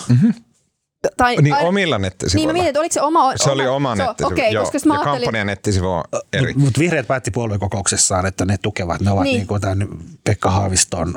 Tai, 1.16 1.36
Niin 1.36 1.54
ai- 1.54 1.64
omilla 1.66 1.98
Niin 1.98 2.02
nettisivuilla. 2.02 2.46
mä 2.48 2.52
mietin, 2.52 2.68
että 2.68 2.80
oliko 2.80 2.92
se 2.92 3.00
oma... 3.02 3.32
se 3.36 3.50
oli 3.50 3.66
oma 3.66 3.96
se- 3.96 4.02
nettisivu. 4.06 4.32
Okei, 4.32 4.52
joo, 4.52 4.64
koska 4.64 4.88
mä 4.88 4.94
ja 4.94 5.00
ajattelin... 5.00 5.20
kampanjan 5.24 5.46
nettisivu 5.46 5.86
on 5.86 6.04
eri. 6.32 6.46
Mutta 6.46 6.60
mut 6.60 6.78
vihreät 6.78 7.06
päätti 7.06 7.30
puoluekokouksessaan, 7.30 8.26
että 8.26 8.44
ne 8.44 8.56
tukevat. 8.62 9.00
Ne 9.00 9.10
ovat 9.10 9.24
Niin. 9.24 9.36
niin. 9.38 9.46
niin 9.50 9.60
tämän 9.60 9.88
Pekka 10.24 10.50
Haaviston 10.50 11.14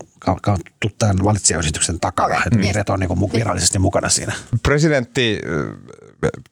tämän 0.99 1.23
valitsijayhdistyksen 1.23 1.99
takana. 1.99 2.27
Okei, 2.27 2.37
Että 2.37 2.49
niin. 2.49 2.61
vihreät 2.61 2.89
on 2.89 2.99
niin 2.99 3.07
kuin 3.07 3.33
virallisesti 3.33 3.79
mukana 3.79 4.09
siinä. 4.09 4.33
presidentti 4.63 5.39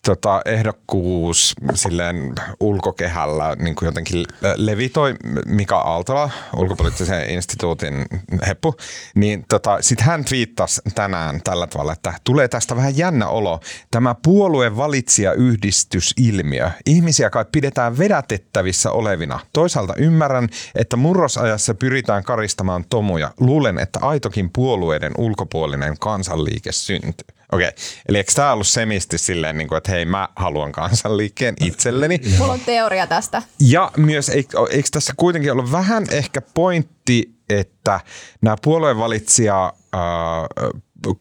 tota, 0.06 0.42
ehdokkuus 0.46 1.54
silleen 1.74 2.34
ulkokehällä 2.60 3.56
niin 3.60 3.76
kuin 3.76 3.88
jotenkin 3.88 4.26
levitoi 4.56 5.16
Mika 5.46 5.78
Aaltola, 5.78 6.30
ulkopoliittisen 6.56 7.30
instituutin 7.30 8.06
heppu, 8.48 8.76
niin 9.16 9.46
tota, 9.50 9.78
sitten 9.82 10.06
hän 10.06 10.26
twiittasi 10.26 10.82
tänään 10.96 11.42
tällä 11.44 11.68
tavalla, 11.68 11.94
että 11.94 12.14
tulee 12.24 12.48
tästä 12.48 12.76
vähän 12.76 12.98
jännä 12.98 13.28
olo. 13.28 13.60
Tämä 13.92 14.16
puolueen 14.24 14.78
valitsijayhdistysilmiö. 14.78 16.72
Ihmisiä 16.86 17.30
kai 17.30 17.46
pidetään 17.52 17.98
vedätettävissä 17.98 18.92
olevina. 18.92 19.40
Toisaalta 19.54 19.94
ymmärrän, 19.98 20.50
että 20.76 20.98
murrosajassa 20.98 21.74
pyritään 21.74 22.24
karistamaan 22.24 22.86
tomuja. 22.90 23.32
Luulen, 23.40 23.80
että 23.80 24.00
aitokin 24.02 24.50
puolueiden 24.54 25.12
ulkopuolinen 25.18 25.96
kansanliike 26.00 26.72
syntyy. 26.72 27.35
Okei, 27.52 27.72
eli 28.10 28.18
eikö 28.18 28.32
tämä 28.36 28.54
ollut 28.54 28.68
semisti 28.68 29.18
silleen, 29.18 29.58
niin 29.58 29.68
kuin, 29.68 29.78
että 29.78 29.92
hei 29.92 30.06
mä 30.06 30.30
haluan 30.36 30.72
kansanliikkeen 30.72 31.56
itselleni? 31.68 32.22
Mulla 32.38 32.54
on 32.54 32.60
teoria 32.60 33.08
tästä. 33.08 33.42
Ja 33.60 33.92
myös, 33.98 34.30
eikö, 34.30 34.58
eikö 34.70 34.90
tässä 34.92 35.14
kuitenkin 35.18 35.52
ollut 35.52 35.72
vähän 35.72 36.06
ehkä 36.12 36.42
pointti, 36.42 37.36
että 37.50 38.00
nämä 38.42 38.56
puolueenvalitsija, 38.62 39.74
ää, 39.94 40.02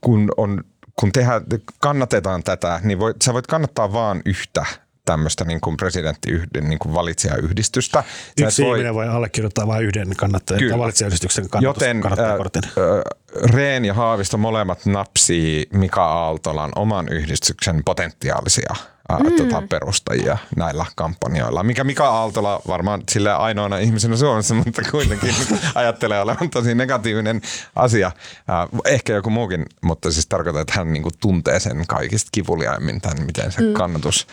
kun, 0.01 0.31
on, 0.37 0.65
kun 1.01 1.13
tehdään, 1.13 1.43
kannatetaan 1.81 2.43
tätä, 2.43 2.81
niin 2.83 2.99
voit, 2.99 3.23
sä 3.23 3.33
voit 3.33 3.47
kannattaa 3.47 3.93
vaan 3.93 4.23
yhtä 4.25 4.67
tämmöistä 5.05 5.45
niin 5.45 5.61
kuin 5.61 5.77
presidenttiyhden 5.77 6.69
niin 6.69 6.79
kuin 6.79 6.95
valitsijayhdistystä. 6.95 8.05
Sä 8.41 8.47
Yksi 8.47 8.63
voi, 8.63 8.71
ihminen 8.71 8.95
voi 8.95 9.09
allekirjoittaa 9.09 9.67
vain 9.67 9.85
yhden 9.85 10.17
kannattajan 10.17 10.59
Kyllä. 10.59 10.71
tai 10.73 10.79
valitsijayhdistyksen 10.79 11.49
kannatus, 11.49 11.83
Joten 11.83 12.01
kannattajakortin. 12.01 12.63
äh, 12.65 13.53
Reen 13.55 13.85
ja 13.85 13.95
Haavisto 13.95 14.39
molemmat 14.39 14.87
napsii 14.87 15.67
Mika 15.73 16.05
Aaltolan 16.05 16.73
oman 16.77 17.09
yhdistyksen 17.09 17.83
potentiaalisia 17.85 18.75
äh, 19.13 19.19
mm. 19.21 19.33
tota, 19.37 19.63
perustajia 19.71 20.39
näillä 20.57 20.87
kampanjoilla. 20.97 21.63
Mikä 21.63 21.85
Mika 21.85 22.09
Aaltola 22.09 22.61
varmaan 22.69 23.03
sille 23.11 23.33
ainoana 23.33 23.79
ihmisenä 23.79 24.17
Suomessa, 24.17 24.55
mutta 24.55 24.83
kuitenkin 24.91 25.35
ajattelee 25.75 26.21
olevan 26.21 26.51
tosi 26.51 26.75
negatiivinen 26.75 27.43
asia. 27.77 28.07
Äh, 28.07 28.69
ehkä 28.85 29.13
joku 29.13 29.31
muukin, 29.31 29.67
mutta 29.83 30.11
siis 30.13 30.27
tarkoittaa, 30.27 30.63
että 30.63 30.75
hän 30.77 30.93
niinku 30.93 31.11
tuntee 31.21 31.61
sen 31.61 31.85
kaikista 31.89 32.29
kivuliaimmin 32.33 33.01
tämän, 33.01 33.27
miten 33.27 33.53
se 33.53 33.61
mm. 33.61 33.73
kannatus 33.73 34.27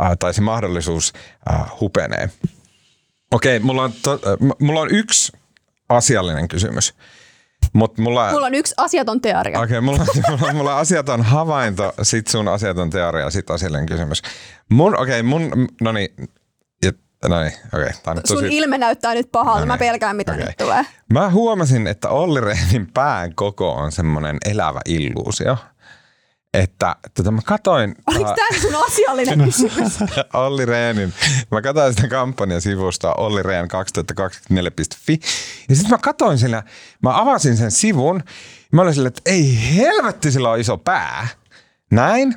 äh, 0.00 0.16
tai 0.18 0.34
se 0.34 0.40
mahdollisuus 0.40 1.12
äh, 1.52 1.80
hupenee. 1.80 2.30
Okei, 3.30 3.58
mulla 3.58 3.82
on, 3.82 3.92
to, 4.02 4.12
äh, 4.12 4.18
mulla 4.60 4.80
on 4.80 4.88
yksi 4.90 5.32
asiallinen 5.88 6.48
kysymys. 6.48 6.94
Mut 7.72 7.98
mulla, 7.98 8.30
Mulla 8.32 8.46
on 8.46 8.54
yksi 8.54 8.74
asiaton 8.76 9.20
teoria. 9.20 9.60
Okei, 9.60 9.80
mulla, 9.80 10.06
mulla, 10.38 10.52
mulla 10.52 10.74
on 10.74 10.80
asiaton 10.80 11.22
havainto, 11.22 11.92
sit 12.02 12.26
sun 12.26 12.48
asiaton 12.48 12.90
teoria, 12.90 13.30
sit 13.30 13.50
asiallinen 13.50 13.86
kysymys. 13.86 14.22
Mun, 14.68 14.96
okei, 14.96 15.22
mun, 15.22 15.68
no 15.80 15.92
niin, 15.92 16.14
no 17.28 17.40
niin, 17.42 17.52
okei. 17.74 17.92
tää 18.02 18.10
on 18.10 18.16
nyt 18.16 18.26
Sun 18.26 18.36
tosi, 18.36 18.56
ilme 18.56 18.78
näyttää 18.78 19.14
nyt 19.14 19.32
pahalta. 19.32 19.60
No 19.60 19.66
Mä 19.66 19.72
niin, 19.72 19.78
pelkään, 19.78 20.16
mitä 20.16 20.32
okei. 20.32 20.46
nyt 20.46 20.56
tulee. 20.56 20.86
Mä 21.12 21.30
huomasin, 21.30 21.86
että 21.86 22.08
Olli 22.08 22.40
Rehnin 22.40 22.92
pään 22.94 23.34
koko 23.34 23.72
on 23.72 23.92
semmoinen 23.92 24.36
elävä 24.44 24.80
illuusio. 24.84 25.56
Että 26.54 26.96
tota, 27.14 27.30
mä 27.30 27.40
katoin... 27.44 27.94
Oliko 28.06 28.30
äh, 28.30 28.36
tämä 28.36 28.60
sun 28.60 28.84
asiallinen 28.86 29.44
kysymys? 29.50 29.98
Olli 30.32 30.66
Rehnin. 30.66 31.14
Mä 31.50 31.62
katsoin 31.62 31.94
sitä 31.94 32.08
kampanjasivusta 32.08 33.12
ollirehn2024.fi. 33.12 35.20
Ja 35.68 35.76
sitten 35.76 35.90
mä 35.90 35.98
katsoin 35.98 36.38
sillä, 36.38 36.62
mä 37.02 37.20
avasin 37.20 37.56
sen 37.56 37.70
sivun. 37.70 38.22
Mä 38.72 38.82
olin 38.82 38.94
silleen, 38.94 39.12
että 39.16 39.30
ei 39.30 39.76
helvetti, 39.76 40.30
sillä 40.30 40.50
on 40.50 40.60
iso 40.60 40.78
pää. 40.78 41.28
Näin. 41.90 42.34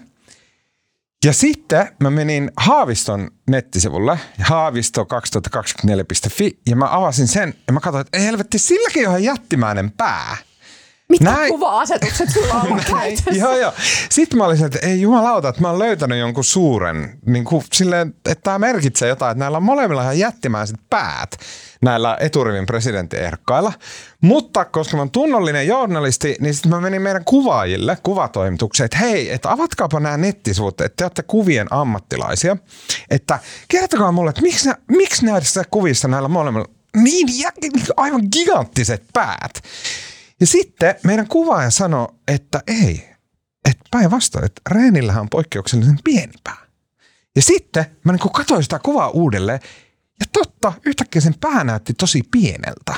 Ja 1.25 1.33
sitten 1.33 1.91
mä 1.99 2.09
menin 2.09 2.51
Haaviston 2.57 3.31
nettisivulle, 3.49 4.19
haavisto2024.fi, 4.41 6.59
ja 6.69 6.75
mä 6.75 6.97
avasin 6.97 7.27
sen, 7.27 7.53
ja 7.67 7.73
mä 7.73 7.79
katsoin, 7.79 8.01
että 8.01 8.17
ei 8.17 8.25
helvetti, 8.25 8.59
silläkin 8.59 9.07
on 9.07 9.11
ihan 9.11 9.23
jättimäinen 9.23 9.91
pää. 9.91 10.37
Mitkä 11.13 11.31
Näin. 11.31 11.49
kuva-asetukset 11.53 12.29
sulla 12.29 12.53
on 12.53 12.81
käytössä? 12.91 13.31
Joo, 13.31 13.57
joo. 13.57 13.73
Sitten 14.09 14.37
mä 14.37 14.45
olisin, 14.45 14.65
että 14.65 14.79
ei 14.81 15.01
jumalauta, 15.01 15.49
että 15.49 15.61
mä 15.61 15.69
oon 15.69 15.79
löytänyt 15.79 16.19
jonkun 16.19 16.43
suuren, 16.43 17.19
niin 17.25 17.43
kuin 17.43 17.63
silleen, 17.73 18.07
että 18.25 18.43
tämä 18.43 18.59
merkitsee 18.59 19.09
jotain, 19.09 19.31
että 19.31 19.39
näillä 19.39 19.57
on 19.57 19.63
molemmilla 19.63 20.01
ihan 20.01 20.19
jättimäiset 20.19 20.75
päät 20.89 21.37
näillä 21.81 22.17
eturivin 22.19 22.65
presidenttiehdokkailla. 22.65 23.73
Mutta 24.21 24.65
koska 24.65 24.97
mä 24.97 25.01
oon 25.01 25.11
tunnollinen 25.11 25.67
journalisti, 25.67 26.35
niin 26.39 26.53
sitten 26.53 26.69
mä 26.69 26.81
menin 26.81 27.01
meidän 27.01 27.25
kuvaajille, 27.25 27.97
kuvatoimitukseen, 28.03 28.85
että 28.85 28.97
hei, 28.97 29.31
että 29.31 29.51
avatkaapa 29.51 29.99
nämä 29.99 30.17
nettisivut, 30.17 30.81
että 30.81 30.95
te 30.97 31.05
olette 31.05 31.23
kuvien 31.23 31.67
ammattilaisia. 31.73 32.57
Että 33.09 33.39
kertokaa 33.67 34.11
mulle, 34.11 34.29
että 34.29 34.41
miksi, 34.41 34.67
nä, 34.69 34.75
miksi 34.87 35.25
näissä 35.25 35.63
kuvissa 35.71 36.07
näillä 36.07 36.27
molemmilla 36.29 36.67
niin 36.97 37.27
jä- 37.39 37.83
aivan 37.97 38.21
giganttiset 38.31 39.03
päät. 39.13 39.63
Ja 40.43 40.47
sitten 40.47 40.95
meidän 41.03 41.27
kuvaaja 41.27 41.69
sanoi, 41.69 42.07
että 42.27 42.61
ei, 42.67 43.09
että 43.69 43.83
päinvastoin, 43.91 44.45
että 44.45 44.61
Reenillähän 44.69 45.21
on 45.21 45.29
poikkeuksellisen 45.29 45.99
pieni 46.03 46.33
pää. 46.43 46.65
Ja 47.35 47.41
sitten 47.41 47.85
mä 48.03 48.11
niin 48.11 48.31
katsoin 48.33 48.63
sitä 48.63 48.79
kuvaa 48.79 49.09
uudelleen, 49.09 49.59
ja 50.19 50.25
totta, 50.33 50.73
yhtäkkiä 50.85 51.21
sen 51.21 51.35
pää 51.41 51.63
näytti 51.63 51.93
tosi 51.93 52.21
pieneltä. 52.31 52.95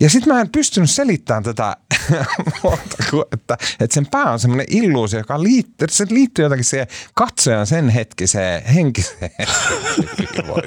Ja 0.00 0.10
sitten 0.10 0.34
mä 0.34 0.40
en 0.40 0.48
pystynyt 0.48 0.90
selittämään 0.90 1.42
tätä, 1.42 1.76
muuta 2.62 2.96
kuin, 3.10 3.24
että, 3.32 3.58
että 3.80 3.94
sen 3.94 4.06
pää 4.06 4.32
on 4.32 4.38
semmoinen 4.38 4.66
illuusio, 4.70 5.20
joka 5.20 5.42
liittyy, 5.42 5.88
se 5.90 6.06
liittyy 6.10 6.44
jotenkin 6.44 6.64
siihen 6.64 6.86
katsojan 7.14 7.66
sen 7.66 7.88
hetkiseen 7.88 8.64
henkiseen. 8.64 9.30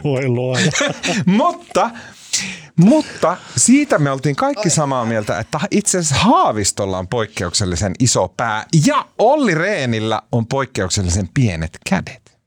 Voi 0.03 0.27
luoja. 0.27 0.71
mutta, 1.25 1.91
mutta 2.79 3.37
siitä 3.57 3.99
me 3.99 4.11
oltiin 4.11 4.35
kaikki 4.35 4.69
samaa 4.69 5.05
mieltä, 5.05 5.39
että 5.39 5.59
itse 5.71 5.97
asiassa 5.97 6.25
Haavistolla 6.25 6.97
on 6.97 7.07
poikkeuksellisen 7.07 7.93
iso 7.99 8.33
pää 8.37 8.65
ja 8.85 9.05
Olli 9.17 9.55
Reenillä 9.55 10.21
on 10.31 10.47
poikkeuksellisen 10.47 11.29
pienet 11.33 11.77
kädet. 11.89 12.39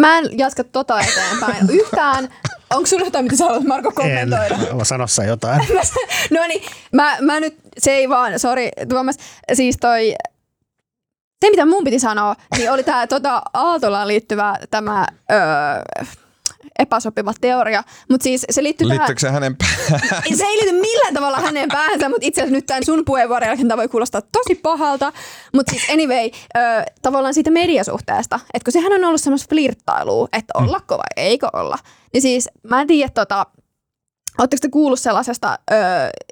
Mä 0.00 0.18
en 0.18 0.38
jatka 0.38 0.64
tota 0.64 1.00
eteenpäin 1.00 1.70
yhtään. 1.80 2.28
Onko 2.70 2.86
sulla 2.86 3.04
jotain, 3.04 3.24
mitä 3.24 3.36
sä 3.36 3.44
haluat 3.44 3.64
Marko 3.64 3.92
kommentoida? 3.92 4.54
En. 4.54 4.86
Sanossa 4.86 5.24
jotain. 5.24 5.68
no 6.30 6.46
niin, 6.48 6.62
mä, 6.92 7.16
mä 7.20 7.40
nyt, 7.40 7.56
se 7.78 7.90
ei 7.90 8.08
vaan, 8.08 8.38
sori 8.38 8.68
Tuomas, 8.88 9.16
siis 9.52 9.76
toi, 9.80 10.14
se 11.44 11.50
mitä 11.50 11.66
mun 11.66 11.84
piti 11.84 11.98
sanoa, 11.98 12.36
niin 12.56 12.72
oli 12.72 12.82
tää 12.82 13.06
tota 13.06 13.42
Aaltolaan 13.54 14.08
liittyvä 14.08 14.56
tämä 14.70 15.06
öö, 15.32 16.04
epäsopiva 16.78 17.32
teoria, 17.40 17.84
mutta 18.10 18.24
siis 18.24 18.46
se 18.50 18.62
liittyy 18.62 18.86
tähän, 18.88 18.98
Liittyykö 18.98 19.20
se 19.20 19.30
hänen 19.30 19.56
päähän? 19.56 20.22
se 20.36 20.44
ei 20.44 20.56
liity 20.56 20.72
millään 20.80 21.14
tavalla 21.14 21.40
hänen 21.40 21.68
päänsä, 21.68 22.08
mutta 22.08 22.26
itse 22.26 22.40
asiassa 22.40 22.56
nyt 22.56 22.66
tämän 22.66 22.84
sun 22.84 23.04
puheenvuoron 23.04 23.46
jälkeen 23.46 23.68
tämä 23.68 23.76
voi 23.80 23.88
kuulostaa 23.88 24.22
tosi 24.32 24.54
pahalta. 24.54 25.12
Mutta 25.54 25.70
siis 25.70 25.90
anyway, 25.90 26.30
ö, 26.56 26.60
tavallaan 27.02 27.34
siitä 27.34 27.50
mediasuhteesta, 27.50 28.40
että 28.54 28.64
kun 28.64 28.72
sehän 28.72 28.92
on 28.92 29.04
ollut 29.04 29.20
semmoista 29.20 29.46
flirttailua, 29.50 30.28
että 30.32 30.52
ollako 30.54 30.96
vai 30.98 31.24
eikö 31.26 31.48
olla. 31.52 31.78
Niin 32.12 32.22
siis 32.22 32.48
mä 32.62 32.80
en 32.80 32.86
tiedä, 32.86 33.10
tota, 33.14 33.46
Oletteko 34.38 34.60
te 34.60 34.68
kuullut 34.68 35.00
sellaisesta 35.00 35.58
ö, 35.70 35.74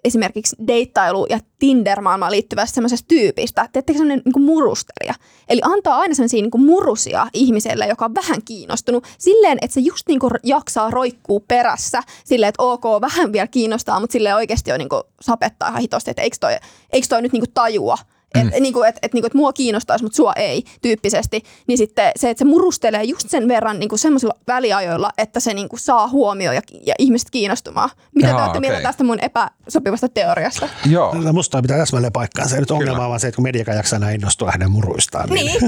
esimerkiksi 0.05 0.57
deittailu- 0.66 1.26
ja 1.30 1.38
Tinder-maailmaan 1.59 2.32
liittyvästä 2.32 2.74
semmoisesta 2.74 3.09
tyypistä? 3.09 3.68
Teettekö 3.72 3.98
semmoinen 3.98 4.22
niin 4.24 4.44
murustelija? 4.44 5.14
Eli 5.48 5.61
antaa 5.64 5.98
aina 5.98 6.14
semmoisia 6.14 6.42
niin 6.42 6.66
murusia 6.66 7.26
ihmiselle, 7.32 7.86
joka 7.86 8.05
on 8.05 8.14
vähän 8.14 8.42
kiinnostunut, 8.44 9.07
silleen, 9.18 9.59
että 9.61 9.74
se 9.74 9.80
just 9.80 10.09
niin 10.09 10.20
kuin 10.20 10.32
jaksaa 10.42 10.90
roikkuu 10.90 11.40
perässä, 11.40 12.03
silleen, 12.24 12.48
että 12.48 12.62
ok, 12.62 12.84
vähän 13.01 13.32
vielä 13.32 13.46
kiinnostaa, 13.46 14.01
mutta 14.01 14.12
silleen 14.12 14.36
oikeasti 14.36 14.72
on 14.72 14.78
niin 14.78 14.88
kuin 14.88 15.03
sapettaa 15.20 15.68
ihan 15.68 15.80
hitosti, 15.80 16.11
että 16.11 16.22
eikö 16.22 16.36
toi, 16.40 16.57
eikö 16.92 17.07
toi 17.09 17.22
nyt 17.22 17.32
niin 17.32 17.42
kuin 17.42 17.55
tajua, 17.55 17.98
että 18.35 18.57
mm. 18.57 18.62
niinku, 18.62 18.83
et, 18.83 18.99
et, 19.03 19.14
niinku, 19.14 19.26
et 19.26 19.35
mua 19.35 19.53
kiinnostaisi, 19.53 20.05
mutta 20.05 20.16
sua 20.16 20.33
ei 20.37 20.64
tyyppisesti, 20.83 21.43
niin 21.66 21.78
sitten 21.78 22.12
se, 22.16 22.31
että 22.31 22.39
se 22.39 22.45
murustelee 22.45 23.05
just 23.05 23.31
sen 23.31 23.49
verran 23.49 23.78
niinku 23.78 23.97
semmoisilla 23.97 24.35
väliajoilla, 24.49 25.11
että 25.18 25.41
se 25.41 25.55
niinku 25.55 25.76
saa 25.76 26.09
huomioon 26.09 26.55
ja, 26.55 26.62
ja 26.87 26.95
ihmiset 26.99 27.31
kiinnostumaan. 27.31 27.91
Mitä 28.14 28.28
Jaa, 28.28 28.37
te 28.37 28.43
olette 28.43 28.61
mieltä 28.61 28.76
okei. 28.76 28.83
tästä 28.83 29.05
mun 29.05 29.18
epäsopivasta 29.22 30.09
teoriasta? 30.09 30.68
Joo. 30.87 31.14
No, 31.14 31.33
Musta 31.33 31.62
pitää 31.62 31.78
täsmälleen 31.78 32.12
paikkaansa. 32.12 32.57
Nyt 32.57 32.70
ongelma 32.70 33.03
on 33.03 33.09
vaan 33.09 33.20
se, 33.20 33.28
että 33.28 33.37
kun 33.37 33.43
mediakaan 33.43 33.76
jaksaa 33.76 33.99
näin 33.99 34.14
innostua 34.14 34.51
hänen 34.51 34.70
muruistaan. 34.70 35.28
Niin, 35.28 35.61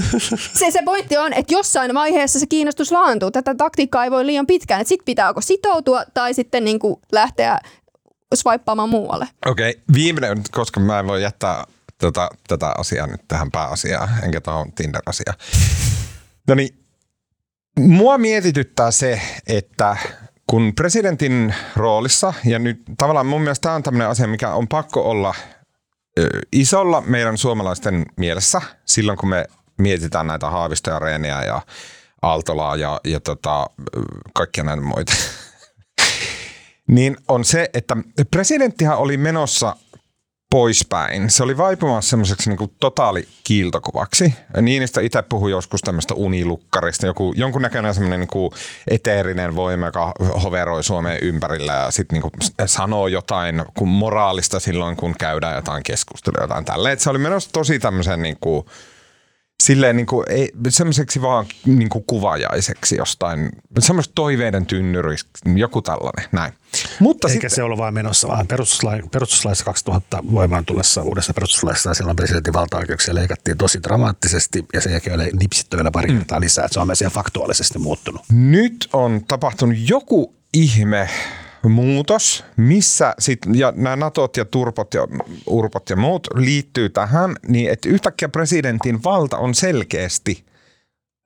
se, 0.58 0.70
se 0.70 0.82
pointti 0.84 1.16
on, 1.16 1.32
että 1.32 1.54
jossain 1.54 1.94
vaiheessa 1.94 2.40
se 2.40 2.46
kiinnostus 2.46 2.92
laantuu. 2.92 3.30
Tätä 3.30 3.54
taktiikkaa 3.54 4.04
ei 4.04 4.10
voi 4.10 4.26
liian 4.26 4.46
pitkään. 4.46 4.80
Että 4.80 4.88
sit 4.88 5.04
pitää 5.04 5.28
joko 5.28 5.40
sitoutua 5.40 6.04
tai 6.14 6.34
sitten 6.34 6.64
niinku 6.64 7.00
lähteä 7.12 7.58
swipaamaan 8.34 8.88
muualle. 8.88 9.28
Okei, 9.46 9.70
okay. 9.70 9.82
viimeinen, 9.94 10.42
koska 10.50 10.80
mä 10.80 10.98
en 10.98 11.06
voi 11.06 11.22
jättää 11.22 11.64
tota, 12.02 12.28
tätä 12.48 12.74
asiaa 12.78 13.06
nyt 13.06 13.20
tähän 13.28 13.50
pääasiaan, 13.50 14.08
enkä 14.22 14.40
tuohon 14.40 14.72
Tinder-asiaan. 14.72 15.38
No 16.48 16.54
niin, 16.54 16.84
mua 17.78 18.18
mietityttää 18.18 18.90
se, 18.90 19.20
että 19.46 19.96
kun 20.46 20.72
presidentin 20.74 21.54
roolissa, 21.76 22.34
ja 22.44 22.58
nyt 22.58 22.82
tavallaan 22.98 23.26
mun 23.26 23.40
mielestä 23.42 23.62
tämä 23.62 23.74
on 23.74 23.82
tämmöinen 23.82 24.08
asia, 24.08 24.26
mikä 24.26 24.54
on 24.54 24.68
pakko 24.68 25.10
olla 25.10 25.34
ö, 26.18 26.28
isolla 26.52 27.00
meidän 27.00 27.38
suomalaisten 27.38 28.06
mielessä 28.16 28.62
silloin, 28.84 29.18
kun 29.18 29.28
me 29.28 29.44
mietitään 29.78 30.26
näitä 30.26 30.50
Haavistoja, 30.50 30.98
Reeniä 30.98 31.42
ja 31.44 31.62
Aaltolaa 32.22 32.76
ja, 32.76 33.00
ja 33.04 33.20
tota, 33.20 33.66
kaikkia 34.34 34.64
näitä 34.64 34.82
muita. 34.82 35.12
niin 36.94 37.16
on 37.28 37.44
se, 37.44 37.70
että 37.74 37.96
presidenttihän 38.30 38.98
oli 38.98 39.16
menossa 39.16 39.76
poispäin. 40.52 41.30
Se 41.30 41.42
oli 41.42 41.56
vaipumassa 41.56 42.10
semmoiseksi 42.10 42.50
niin 42.50 42.72
totaalikiiltokuvaksi. 42.80 44.34
Niinistä 44.60 45.00
itse 45.00 45.22
puhui 45.22 45.50
joskus 45.50 45.80
tämmöistä 45.80 46.14
unilukkarista, 46.14 47.06
joku, 47.06 47.32
jonkunnäköinen 47.36 47.94
semmoinen 47.94 48.20
niin 48.20 48.50
eteerinen 48.90 49.56
voima, 49.56 49.86
joka 49.86 50.12
hoveroi 50.42 50.84
Suomeen 50.84 51.18
ympärillä 51.22 51.72
ja 51.72 51.90
sitten 51.90 52.20
niin 52.20 52.68
sanoo 52.68 53.06
jotain 53.06 53.64
kun 53.78 53.88
moraalista 53.88 54.60
silloin, 54.60 54.96
kun 54.96 55.14
käydään 55.18 55.56
jotain 55.56 55.82
keskustelua, 55.82 56.44
jotain 56.44 56.64
tälleen. 56.64 56.92
Et 56.92 57.00
se 57.00 57.10
oli 57.10 57.18
menossa 57.18 57.50
tosi 57.52 57.78
tämmöisen 57.78 58.22
niin 58.22 58.36
kuin, 58.40 58.66
silleen 59.62 59.96
niin 59.96 60.06
kuin, 60.06 60.24
ei, 60.28 60.52
semmoiseksi 60.68 61.22
vaan 61.22 61.46
niin 61.66 61.88
kuin 61.88 62.04
kuvajaiseksi 62.06 62.96
jostain, 62.96 63.48
semmoista 63.78 64.12
toiveiden 64.14 64.66
tynnyristä, 64.66 65.30
joku 65.56 65.82
tällainen, 65.82 66.28
näin. 66.32 66.52
Mutta 67.00 67.28
Eikä 67.28 67.32
sitten, 67.32 67.50
se 67.50 67.62
ollut 67.62 67.78
vain 67.78 67.94
menossa, 67.94 68.28
vaan 68.28 68.46
perustuslain, 68.46 69.10
perustuslaissa 69.10 69.64
2000 69.64 70.22
voimaan 70.32 70.64
tullessa 70.64 71.02
uudessa 71.02 71.34
perustuslaissa 71.34 71.94
silloin 71.94 72.16
presidentin 72.16 72.52
valtaoikeuksia 72.52 73.14
leikattiin 73.14 73.58
tosi 73.58 73.82
dramaattisesti 73.82 74.64
ja 74.72 74.80
sen 74.80 74.92
jälkeen 74.92 75.20
oli 75.20 75.30
nipsitty 75.40 75.76
vielä 75.76 75.90
pari 75.90 76.12
kertaa 76.12 76.40
lisää, 76.40 76.64
että 76.64 76.74
se 76.74 76.80
on 76.80 76.86
myös 76.86 77.00
ihan 77.00 77.12
faktuaalisesti 77.12 77.78
muuttunut. 77.78 78.22
nyt 78.32 78.88
on 78.92 79.20
tapahtunut 79.28 79.76
joku 79.88 80.34
ihme 80.54 81.08
muutos, 81.68 82.44
missä 82.56 83.14
sit, 83.18 83.38
ja 83.54 83.72
nämä 83.76 83.96
natot 83.96 84.36
ja 84.36 84.44
turpot 84.44 84.94
ja 84.94 85.08
urpot 85.46 85.90
ja 85.90 85.96
muut 85.96 86.26
liittyy 86.34 86.88
tähän, 86.88 87.36
niin 87.48 87.70
että 87.70 87.88
yhtäkkiä 87.88 88.28
presidentin 88.28 89.04
valta 89.04 89.38
on 89.38 89.54
selkeästi 89.54 90.44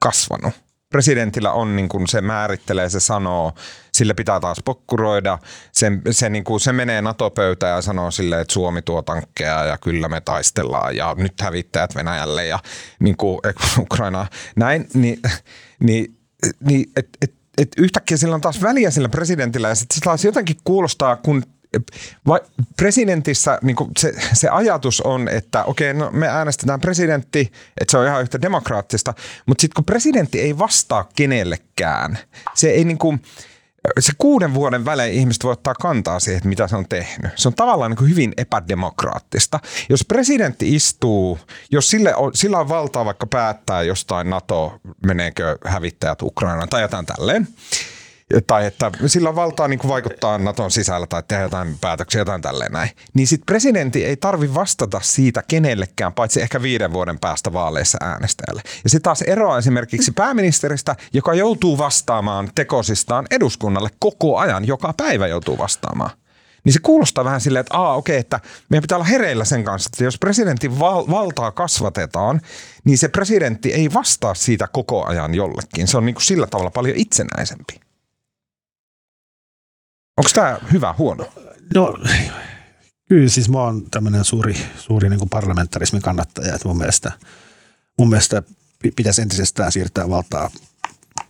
kasvanut. 0.03 0.55
Presidentillä 0.91 1.53
on, 1.53 1.76
niin 1.76 1.89
kuin 1.89 2.09
se 2.09 2.20
määrittelee, 2.20 2.89
se 2.89 3.01
sanoo, 3.01 3.53
sille 3.93 4.14
pitää 4.14 4.41
taas 4.41 4.59
pokkuroida, 4.64 5.39
se, 5.72 5.93
se, 6.11 6.28
niin 6.28 6.45
kuin, 6.45 6.61
se 6.61 6.72
menee 6.72 7.03
NATO-pöytään 7.03 7.76
ja 7.76 7.82
sanoo 7.82 8.11
silleen, 8.11 8.43
että 8.43 8.55
Suomi 8.55 8.82
tuo 8.82 9.03
tankkeja 9.03 9.64
ja 9.64 9.78
kyllä 9.78 10.09
me 10.09 10.20
taistellaan 10.20 10.97
ja 10.97 11.14
nyt 11.18 11.41
hävittäjät 11.41 11.95
Venäjälle 11.95 12.47
ja 12.47 12.59
niin 13.01 13.16
kuin, 13.16 13.41
Ukraina, 13.78 14.26
näin, 14.57 14.89
niin, 14.95 15.20
niin, 15.80 16.16
niin 16.61 16.91
et, 16.97 17.09
et, 17.22 17.36
et 17.59 17.68
yhtäkkiä 17.76 18.16
sillä 18.16 18.34
on 18.34 18.40
taas 18.40 18.62
väliä 18.62 18.90
sillä 18.90 19.09
presidentillä 19.09 19.68
ja 19.68 19.74
sitten 19.74 19.94
se 19.94 20.00
taas 20.00 20.24
jotenkin 20.24 20.57
kuulostaa, 20.64 21.16
kun 21.16 21.42
vai 22.26 22.40
presidentissä 22.76 23.59
niin 23.62 23.76
se, 23.98 24.14
se 24.32 24.48
ajatus 24.48 25.00
on, 25.00 25.28
että 25.28 25.64
okei, 25.64 25.94
no 25.94 26.11
me 26.11 26.28
äänestetään 26.28 26.80
presidentti, 26.80 27.52
että 27.80 27.90
se 27.90 27.98
on 27.98 28.07
ihan 28.07 28.22
yhtä 28.22 28.42
demokraattista, 28.42 29.14
mutta 29.46 29.62
sitten 29.62 29.74
kun 29.74 29.84
presidentti 29.84 30.40
ei 30.40 30.59
vastaa 30.59 31.09
kenellekään, 31.16 32.18
se 32.54 32.70
ei 32.70 32.84
niin 32.84 32.98
kuin, 32.98 33.22
se 34.01 34.12
kuuden 34.18 34.55
vuoden 34.55 34.84
välein 34.84 35.14
ihmiset 35.14 35.45
voi 35.45 35.53
ottaa 35.53 35.74
kantaa 35.74 36.20
siihen, 36.20 36.37
että 36.37 36.49
mitä 36.49 36.68
se 36.68 36.76
on 36.76 36.89
tehnyt. 36.89 37.32
Se 37.37 37.49
on 37.49 37.55
tavallaan 37.55 37.91
niin 37.91 37.99
kuin 37.99 38.11
hyvin 38.11 38.32
epädemokraattista. 38.37 39.61
Jos 39.89 40.05
presidentti 40.05 40.74
istuu, 40.74 41.39
jos 41.70 41.91
sille 41.91 42.14
on, 42.14 42.30
sillä 42.34 42.59
on 42.59 42.68
valtaa 42.68 43.05
vaikka 43.05 43.26
päättää 43.26 43.82
jostain 43.82 44.30
NATO, 44.30 44.80
meneekö 45.07 45.59
hävittäjät 45.64 46.22
Ukrainaan 46.22 46.68
tai 46.68 46.82
jotain 46.82 47.07
tälleen, 47.07 47.49
tai 48.47 48.66
että 48.66 48.91
sillä 49.07 49.29
on 49.29 49.37
valtaa 49.37 49.68
niin 49.68 49.79
kuin 49.79 49.89
vaikuttaa 49.89 50.39
Naton 50.39 50.70
sisällä 50.70 51.07
tai 51.07 51.22
tehdä 51.29 51.43
jotain 51.43 51.79
päätöksiä, 51.81 52.20
jotain 52.20 52.43
tälleen 52.43 52.72
näin. 52.72 52.91
Niin 53.14 53.27
sitten 53.27 53.47
presidentti 53.47 54.05
ei 54.05 54.16
tarvi 54.16 54.55
vastata 54.55 55.01
siitä 55.03 55.43
kenellekään, 55.49 56.12
paitsi 56.12 56.43
ehkä 56.43 56.62
viiden 56.62 56.93
vuoden 56.93 57.18
päästä 57.18 57.53
vaaleissa 57.53 57.99
äänestäjälle. 58.01 58.62
Ja 58.85 58.91
se 58.91 59.01
taas 59.01 59.22
eroaa 59.22 59.59
esimerkiksi 59.59 60.12
pääministeristä, 60.12 60.97
joka 61.12 61.35
joutuu 61.35 61.79
vastaamaan 61.79 62.51
tekosistaan 62.55 63.27
eduskunnalle 63.31 63.91
koko 63.99 64.39
ajan, 64.39 64.66
joka 64.66 64.95
päivä 64.97 65.27
joutuu 65.27 65.59
vastaamaan. 65.59 66.11
niin 66.64 66.72
se 66.72 66.79
kuulostaa 66.83 67.24
vähän 67.24 67.41
silleen, 67.41 67.61
että 67.61 67.77
aa 67.79 67.95
okei, 67.95 68.14
okay, 68.14 68.20
että 68.20 68.41
meidän 68.68 68.83
pitää 68.83 68.99
olla 68.99 69.07
hereillä 69.07 69.45
sen 69.45 69.64
kanssa, 69.64 69.91
että 69.93 70.05
jos 70.05 70.18
presidentin 70.18 70.79
val- 70.79 71.11
valtaa 71.11 71.53
kasvatetaan, 71.53 72.41
niin 72.85 72.99
se 72.99 73.09
presidentti 73.09 73.72
ei 73.72 73.95
vastaa 73.95 74.35
siitä 74.35 74.68
koko 74.72 75.05
ajan 75.05 75.35
jollekin. 75.35 75.89
Se 75.89 75.97
on 75.97 76.07
niin 76.07 76.14
kuin 76.14 76.24
sillä 76.24 76.47
tavalla 76.47 76.70
paljon 76.70 76.97
itsenäisempi. 76.97 77.86
Onko 80.17 80.31
tämä 80.35 80.59
hyvä, 80.73 80.95
huono? 80.99 81.33
No, 81.75 81.95
kyllä 83.09 83.29
siis 83.29 83.49
mä 83.49 83.59
oon 83.59 83.91
tämmöinen 83.91 84.25
suuri, 84.25 84.57
suuri 84.77 85.09
niin 85.09 85.29
parlamentarismin 85.31 86.03
kannattaja, 86.03 86.55
että 86.55 86.69
mun 86.69 86.79
mielestä, 86.79 87.12
mun 87.99 88.09
mielestä 88.09 88.43
pitäisi 88.97 89.23
entisestään 89.23 89.73
siirtää 89.73 90.11
valtaa 90.11 90.51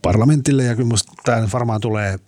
parlamentille 0.02 0.64
ja 0.64 0.76
kyllä 0.76 0.88
musta 0.88 1.12
tämä 1.24 1.48
varmaan 1.52 1.80
tulee, 1.80 2.18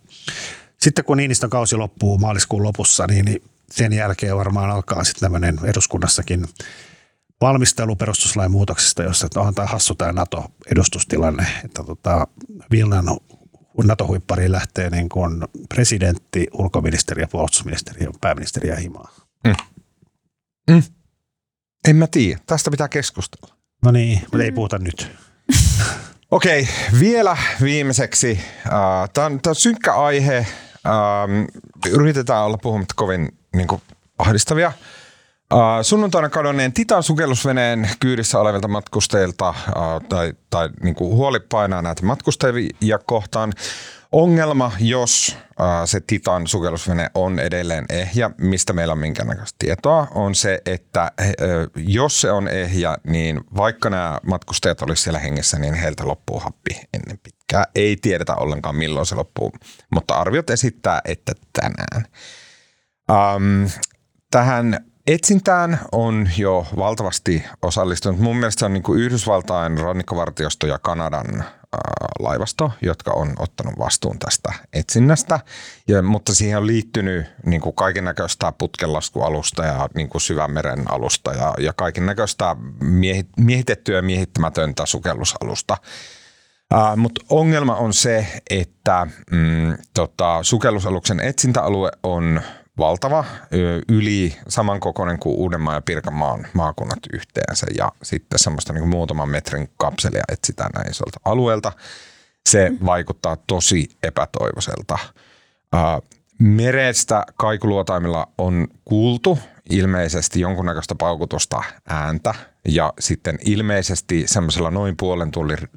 sitten 0.80 1.04
kun 1.04 1.16
Niinistön 1.16 1.50
kausi 1.50 1.76
loppuu 1.76 2.18
maaliskuun 2.18 2.62
lopussa, 2.62 3.06
niin, 3.06 3.24
niin 3.24 3.42
sen 3.70 3.92
jälkeen 3.92 4.36
varmaan 4.36 4.70
alkaa 4.70 5.04
sitten 5.04 5.20
tämmöinen 5.20 5.58
eduskunnassakin 5.64 6.46
valmistelu 7.40 7.96
perustuslain 7.96 8.50
muutoksista, 8.50 9.02
jossa 9.02 9.26
että 9.26 9.40
onhan 9.40 9.54
tämä 9.54 9.66
hassu 9.68 9.94
tämä 9.94 10.12
NATO-edustustilanne, 10.12 11.46
että 11.64 11.84
tota, 11.84 12.26
Vilnan 12.70 13.06
NATO-huippariin 13.86 14.52
lähtee 14.52 14.90
niin 14.90 15.08
kuin 15.08 15.44
presidentti, 15.68 16.46
ulkoministeri 16.52 17.22
ja 17.22 17.28
puolustusministeri 17.28 18.04
ja 18.04 18.10
pääministeri 18.20 18.68
ja 18.68 18.76
himaa. 18.76 19.10
Mm. 19.46 19.54
Mm. 20.70 20.82
En 21.88 21.96
mä 21.96 22.06
tiedä. 22.06 22.40
Tästä 22.46 22.70
pitää 22.70 22.88
keskustella. 22.88 23.54
No 23.84 23.90
niin, 23.90 24.20
mutta 24.20 24.42
ei 24.42 24.52
puhuta 24.52 24.78
nyt. 24.78 25.12
Okei, 26.30 26.62
okay, 26.62 27.00
vielä 27.00 27.36
viimeiseksi. 27.62 28.40
Uh, 28.66 29.10
Tämä 29.12 29.26
on, 29.26 29.40
on 29.46 29.54
synkkä 29.54 29.94
aihe. 29.94 30.46
Yritetään 31.90 32.44
olla 32.44 32.58
puhumatta 32.58 32.94
kovin 32.96 33.38
niin 33.56 33.68
kuin, 33.68 33.82
ahdistavia. 34.18 34.72
Uh, 35.54 35.60
sunnuntaina 35.82 36.28
kadonneen 36.28 36.72
Titan 36.72 37.02
sukellusveneen 37.02 37.90
kyydissä 38.00 38.40
olevilta 38.40 38.68
matkustajilta 38.68 39.48
uh, 39.50 40.08
tai, 40.08 40.32
tai 40.50 40.68
niin 40.82 40.94
kuin 40.94 41.16
huoli 41.16 41.40
painaa 41.40 41.82
näitä 41.82 42.06
matkustajia 42.06 42.98
kohtaan. 43.06 43.52
Ongelma, 44.12 44.72
jos 44.80 45.36
äh, 45.60 45.66
se 45.84 46.00
Titan 46.00 46.46
sukellusvene 46.46 47.10
on 47.14 47.38
edelleen 47.38 47.84
ehjä, 47.90 48.30
mistä 48.38 48.72
meillä 48.72 48.92
on 48.92 48.98
minkäännäköistä 48.98 49.56
tietoa, 49.58 50.06
on 50.14 50.34
se, 50.34 50.60
että 50.66 51.02
äh, 51.02 51.28
jos 51.76 52.20
se 52.20 52.30
on 52.30 52.48
ehjä, 52.48 52.96
niin 53.04 53.40
vaikka 53.56 53.90
nämä 53.90 54.18
matkustajat 54.26 54.82
olisivat 54.82 55.04
siellä 55.04 55.18
hengessä, 55.18 55.58
niin 55.58 55.74
heiltä 55.74 56.08
loppuu 56.08 56.40
happi 56.40 56.80
ennen 56.94 57.18
pitkää. 57.22 57.64
Ei 57.74 57.96
tiedetä 57.96 58.34
ollenkaan 58.34 58.76
milloin 58.76 59.06
se 59.06 59.14
loppuu, 59.14 59.52
mutta 59.92 60.14
arviot 60.14 60.50
esittää, 60.50 61.00
että 61.04 61.32
tänään. 61.52 62.06
Ähm, 63.10 63.64
tähän 64.30 64.84
etsintään 65.08 65.80
on 65.92 66.30
jo 66.36 66.66
valtavasti 66.76 67.44
osallistunut. 67.62 68.20
Mun 68.20 68.36
mielestä 68.36 68.60
se 68.60 68.66
on 68.66 68.72
niin 68.72 68.82
kuin 68.82 69.00
Yhdysvaltain 69.00 69.78
rannikkovartiosto 69.78 70.66
ja 70.66 70.78
Kanadan 70.78 71.44
laivasto, 72.18 72.72
jotka 72.82 73.12
on 73.12 73.32
ottanut 73.38 73.74
vastuun 73.78 74.18
tästä 74.18 74.52
etsinnästä, 74.72 75.40
ja, 75.88 76.02
mutta 76.02 76.34
siihen 76.34 76.58
on 76.58 76.66
liittynyt 76.66 77.26
niin 77.46 77.60
kuin 77.60 77.74
kaiken 77.74 78.04
näköistä 78.04 78.52
putkenlaskualusta 78.58 79.64
ja 79.64 79.88
niin 79.94 80.08
kuin 80.08 80.22
syvämeren 80.22 80.92
alusta 80.92 81.32
ja, 81.32 81.54
ja 81.58 81.72
kaiken 81.72 82.06
näköistä 82.06 82.56
miehi, 82.80 83.26
miehitettyä 83.36 83.96
ja 83.96 84.02
miehittämätöntä 84.02 84.86
sukellusalusta. 84.86 85.76
Uh, 86.74 86.96
Mutta 86.96 87.24
ongelma 87.30 87.74
on 87.74 87.94
se, 87.94 88.26
että 88.50 89.06
mm, 89.30 89.76
tota, 89.94 90.38
sukellusaluksen 90.42 91.20
etsintäalue 91.20 91.90
on 92.02 92.40
valtava, 92.78 93.24
yli 93.88 94.36
samankokoinen 94.48 95.18
kuin 95.18 95.36
Uudenmaan 95.36 95.74
ja 95.74 95.80
Pirkanmaan 95.80 96.46
maakunnat 96.52 96.98
yhteensä 97.12 97.66
ja 97.78 97.92
sitten 98.02 98.38
semmoista 98.38 98.72
niin 98.72 98.88
muutaman 98.88 99.28
metrin 99.28 99.70
kapselia 99.76 100.22
etsitään 100.32 100.70
näin 100.74 100.90
isolta 100.90 101.20
alueelta. 101.24 101.72
Se 102.48 102.70
mm. 102.70 102.86
vaikuttaa 102.86 103.36
tosi 103.46 103.88
epätoivoiselta. 104.02 104.98
Merestä 106.38 107.24
kaikuluotaimilla 107.36 108.28
on 108.38 108.68
kuultu 108.84 109.38
ilmeisesti 109.70 110.40
jonkunnäköistä 110.40 110.94
paukutusta 110.94 111.62
ääntä 111.88 112.34
ja 112.68 112.92
sitten 113.00 113.38
ilmeisesti 113.44 114.24
semmoisella 114.26 114.70
noin 114.70 114.96
puolen 114.96 115.30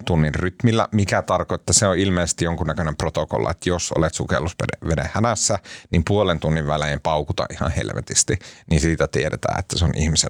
tunnin 0.05 0.35
rytmillä, 0.35 0.87
mikä 0.91 1.21
tarkoittaa, 1.21 1.73
se 1.73 1.87
on 1.87 1.97
ilmeisesti 1.97 2.45
jonkunnäköinen 2.45 2.95
protokolla, 2.95 3.51
että 3.51 3.69
jos 3.69 3.91
olet 3.91 4.13
sukellusveden 4.13 5.09
hänässä, 5.13 5.59
niin 5.91 6.03
puolen 6.07 6.39
tunnin 6.39 6.67
välein 6.67 6.99
paukuta 7.01 7.45
ihan 7.51 7.71
helvetisti, 7.71 8.39
niin 8.69 8.81
siitä 8.81 9.07
tiedetään, 9.07 9.59
että 9.59 9.79
se 9.79 9.85
on 9.85 9.91
ihmisen 9.95 10.29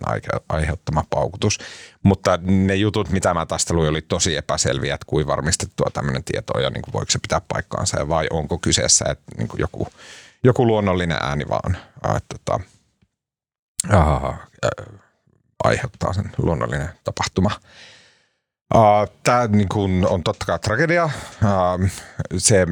aiheuttama 0.50 1.04
paukutus. 1.10 1.60
Mutta 2.04 2.40
ne 2.42 2.76
jutut, 2.76 3.10
mitä 3.10 3.34
mä 3.34 3.46
tästä 3.46 3.74
luin, 3.74 3.90
oli 3.90 4.02
tosi 4.02 4.38
epäselviä, 4.38 4.94
että 4.94 5.06
kuin 5.08 5.28
varmistettua 5.28 5.88
tämmöinen 5.94 6.24
tieto 6.24 6.60
ja 6.60 6.70
niin 6.70 6.82
kuin 6.82 6.94
voiko 6.94 7.12
se 7.12 7.20
pitää 7.20 7.42
paikkaansa 7.48 8.08
vai 8.10 8.28
onko 8.30 8.58
kyseessä 8.58 9.06
että 9.10 9.24
niin 9.38 9.48
kuin 9.48 9.60
joku, 9.60 9.88
joku 10.44 10.68
luonnollinen 10.68 11.18
ääni 11.22 11.46
vaan. 11.50 11.78
Että, 12.18 12.38
tota, 12.46 12.60
Aha, 13.90 14.38
aiheuttaa 15.64 16.14
sen 16.14 16.32
luonnollinen 16.38 16.90
tapahtuma. 17.04 17.52
Tämä 19.24 19.48
niin 19.48 20.08
on 20.10 20.24
totta 20.24 20.46
kai 20.46 20.60
tragedia. 20.60 21.10
Se, 22.38 22.66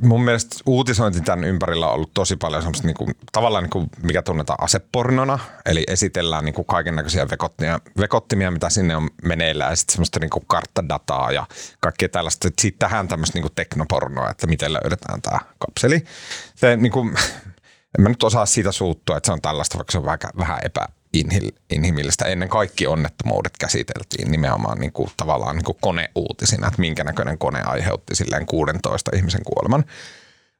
mun 0.00 0.24
mielestä 0.24 0.56
uutisointi 0.66 1.20
tämän 1.20 1.44
ympärillä 1.44 1.86
on 1.88 1.94
ollut 1.94 2.14
tosi 2.14 2.36
paljon 2.36 2.62
semmoista 2.62 2.86
niin 2.86 2.96
kuin, 2.96 3.14
tavallaan 3.32 3.64
niin 3.64 3.70
kuin, 3.70 3.90
mikä 4.02 4.22
tunnetaan 4.22 4.64
asepornona, 4.64 5.38
eli 5.66 5.84
esitellään 5.88 6.44
niin 6.44 6.66
kaiken 6.66 6.96
näköisiä 6.96 7.30
vekottimia, 7.30 7.80
vekottimia, 7.98 8.50
mitä 8.50 8.70
sinne 8.70 8.96
on 8.96 9.10
meneillään, 9.24 9.72
ja 9.72 9.76
sitten 9.76 9.92
semmoista 9.92 10.20
niin 10.20 10.30
kuin 10.30 10.44
karttadataa 10.46 11.32
ja 11.32 11.46
kaikkea 11.80 12.08
tällaista. 12.08 12.48
Sitten 12.60 12.78
tähän 12.78 13.08
tämmöistä 13.08 13.36
niin 13.36 13.42
kuin 13.42 13.54
teknopornoa, 13.54 14.30
että 14.30 14.46
miten 14.46 14.72
löydetään 14.72 15.22
tämä 15.22 15.38
kapseli. 15.58 16.04
Se, 16.54 16.76
niin 16.76 16.92
kuin, 16.92 17.14
en 17.98 18.02
mä 18.02 18.08
nyt 18.08 18.22
osaa 18.22 18.46
siitä 18.46 18.72
suuttua, 18.72 19.16
että 19.16 19.26
se 19.26 19.32
on 19.32 19.40
tällaista, 19.40 19.78
vaikka 19.78 19.92
se 19.92 19.98
on 19.98 20.04
vähän, 20.04 20.18
vähän 20.38 20.58
epäinhimillistä. 20.64 22.24
Ennen 22.24 22.48
kaikki 22.48 22.86
onnettomuudet 22.86 23.52
käsiteltiin 23.58 24.30
nimenomaan 24.30 24.78
niin 24.78 24.92
kuin, 24.92 25.10
tavallaan 25.16 25.56
niin 25.56 25.64
kuin 25.64 25.78
koneuutisina, 25.80 26.66
että 26.66 26.80
minkä 26.80 27.04
näköinen 27.04 27.38
kone 27.38 27.62
aiheutti 27.62 28.14
silleen 28.14 28.46
16 28.46 29.10
ihmisen 29.16 29.44
kuoleman. 29.44 29.84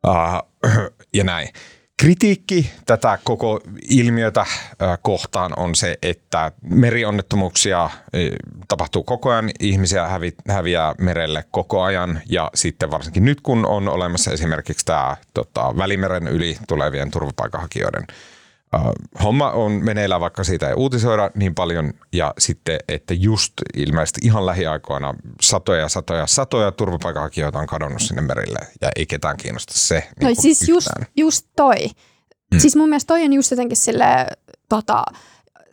Uh, 0.07 0.71
ja 1.15 1.25
näin. 1.25 1.49
Kritiikki 2.03 2.71
tätä 2.87 3.19
koko 3.25 3.61
ilmiötä 3.89 4.47
kohtaan 5.03 5.53
on 5.57 5.75
se, 5.75 5.99
että 6.03 6.53
merionnettomuuksia 6.63 7.91
tapahtuu 8.69 9.03
koko 9.03 9.31
ajan, 9.31 9.51
ihmisiä 9.61 10.09
hävi, 10.09 10.33
häviää 10.49 10.95
merelle 10.99 11.45
koko 11.51 11.83
ajan. 11.83 12.21
Ja 12.29 12.51
sitten 12.55 12.91
varsinkin 12.91 13.25
nyt 13.25 13.41
kun 13.41 13.67
on 13.67 13.89
olemassa 13.89 14.31
esimerkiksi 14.31 14.85
tämä 14.85 15.17
tota, 15.35 15.77
Välimeren 15.77 16.29
yli 16.29 16.57
tulevien 16.69 17.11
turvapaikanhakijoiden 17.11 18.07
homma 19.23 19.51
on 19.51 19.73
meneillään, 19.73 20.21
vaikka 20.21 20.45
siitä 20.45 20.69
ei 20.69 20.75
uutisoida 20.75 21.31
niin 21.35 21.55
paljon. 21.55 21.93
Ja 22.13 22.35
sitten, 22.39 22.79
että 22.89 23.15
just 23.15 23.53
ilmeisesti 23.77 24.21
ihan 24.25 24.47
lähiaikoina 24.47 25.15
satoja, 25.41 25.89
satoja, 25.89 26.27
satoja 26.27 26.73
turvapaikanhakijoita 26.73 27.59
on 27.59 27.67
kadonnut 27.67 28.03
sinne 28.03 28.23
merille 28.23 28.59
ja 28.81 28.91
ei 28.97 29.07
ketään 29.07 29.37
kiinnosta 29.37 29.73
se. 29.77 30.09
No 30.21 30.27
niin 30.27 30.43
siis 30.43 30.69
just, 30.69 30.89
just 31.17 31.47
toi. 31.57 31.87
Hmm. 32.55 32.61
Siis 32.61 32.77
mun 32.77 32.89
mielestä 32.89 33.09
toi 33.09 33.25
on 33.25 33.33
just 33.33 33.51
jotenkin 33.51 33.77
sille 33.77 34.27
tota, 34.69 35.05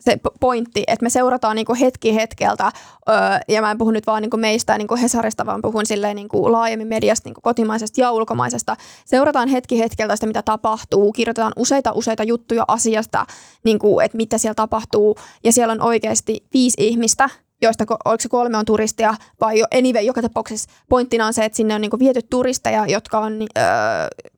se 0.00 0.20
pointti, 0.40 0.84
että 0.86 1.02
me 1.02 1.10
seurataan 1.10 1.56
niin 1.56 1.66
kuin 1.66 1.78
hetki 1.78 2.14
hetkeltä, 2.14 2.72
öö, 3.08 3.14
ja 3.48 3.60
mä 3.60 3.70
en 3.70 3.78
puhu 3.78 3.90
nyt 3.90 4.06
vaan 4.06 4.22
niin 4.22 4.30
kuin 4.30 4.40
meistä 4.40 4.78
niin 4.78 4.88
kuin 4.88 5.00
Hesarista, 5.00 5.46
vaan 5.46 5.62
puhun 5.62 5.86
silleen 5.86 6.16
niin 6.16 6.28
kuin 6.28 6.52
laajemmin 6.52 6.88
mediasta, 6.88 7.28
niin 7.28 7.34
kuin 7.34 7.42
kotimaisesta 7.42 8.00
ja 8.00 8.12
ulkomaisesta. 8.12 8.76
Seurataan 9.04 9.48
hetki 9.48 9.78
hetkeltä 9.78 10.16
sitä, 10.16 10.26
mitä 10.26 10.42
tapahtuu, 10.42 11.12
kirjoitetaan 11.12 11.52
useita 11.56 11.92
useita 11.92 12.24
juttuja 12.24 12.64
asiasta, 12.68 13.26
niin 13.64 13.78
kuin, 13.78 14.04
että 14.04 14.16
mitä 14.16 14.38
siellä 14.38 14.54
tapahtuu, 14.54 15.16
ja 15.44 15.52
siellä 15.52 15.72
on 15.72 15.82
oikeasti 15.82 16.46
viisi 16.54 16.76
ihmistä, 16.86 17.28
joista 17.62 17.84
oliko 18.04 18.20
se 18.20 18.28
kolme 18.28 18.58
on 18.58 18.64
turistia, 18.64 19.14
vai 19.40 19.58
jo, 19.58 19.66
anyway, 19.78 20.02
joka 20.02 20.22
tapauksessa 20.22 20.70
pointtina 20.88 21.26
on 21.26 21.34
se, 21.34 21.44
että 21.44 21.56
sinne 21.56 21.74
on 21.74 21.80
niin 21.80 21.90
kuin 21.90 22.00
viety 22.00 22.22
turisteja, 22.22 22.86
jotka 22.86 23.18
on, 23.18 23.32
öö, 23.58 24.28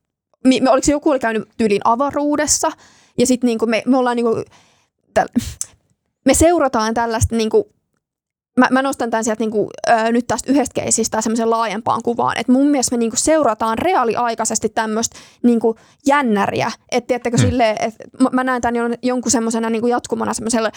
me, 0.43 0.71
oliko 0.71 0.85
se 0.85 0.91
joku 0.91 1.09
oli 1.09 1.19
käynyt 1.19 1.49
tyylin 1.57 1.81
avaruudessa, 1.83 2.71
ja 3.17 3.27
sitten 3.27 3.47
niin 3.47 3.59
me, 3.65 3.83
me 3.85 3.97
ollaan 3.97 4.15
niin 4.15 4.43
kuin, 5.13 5.43
me 6.25 6.33
seurataan 6.33 6.93
tällaista 6.93 7.35
niin 7.35 7.49
kuin, 7.49 7.63
mä, 8.59 8.67
mä 8.71 8.81
nostan 8.81 9.09
tämän 9.09 9.23
sieltä 9.23 9.43
niin 9.43 9.51
kuin, 9.51 9.69
ö, 9.89 10.11
nyt 10.11 10.27
tästä 10.27 10.51
yhdestä 10.51 10.81
keisistä 10.81 11.21
semmoisen 11.21 11.49
laajempaan 11.49 12.03
kuvaan, 12.03 12.37
että 12.37 12.51
mun 12.51 12.67
mielestä 12.67 12.95
me 12.95 12.99
niin 12.99 13.11
kuin, 13.11 13.19
seurataan 13.19 13.77
reaaliaikaisesti 13.77 14.69
tämmöistä 14.69 15.19
niin 15.43 15.59
kuin, 15.59 15.77
jännäriä, 16.07 16.71
että 16.91 17.07
tiedättekö 17.07 17.37
mm. 17.37 17.41
silleen, 17.41 17.77
että 17.79 18.03
mä 18.31 18.43
näen 18.43 18.61
tämän 18.61 18.95
jonkun 19.01 19.31
semmoisena 19.31 19.69
niin 19.69 19.87
jatkumana 19.87 20.33
semmoiselle 20.33 20.71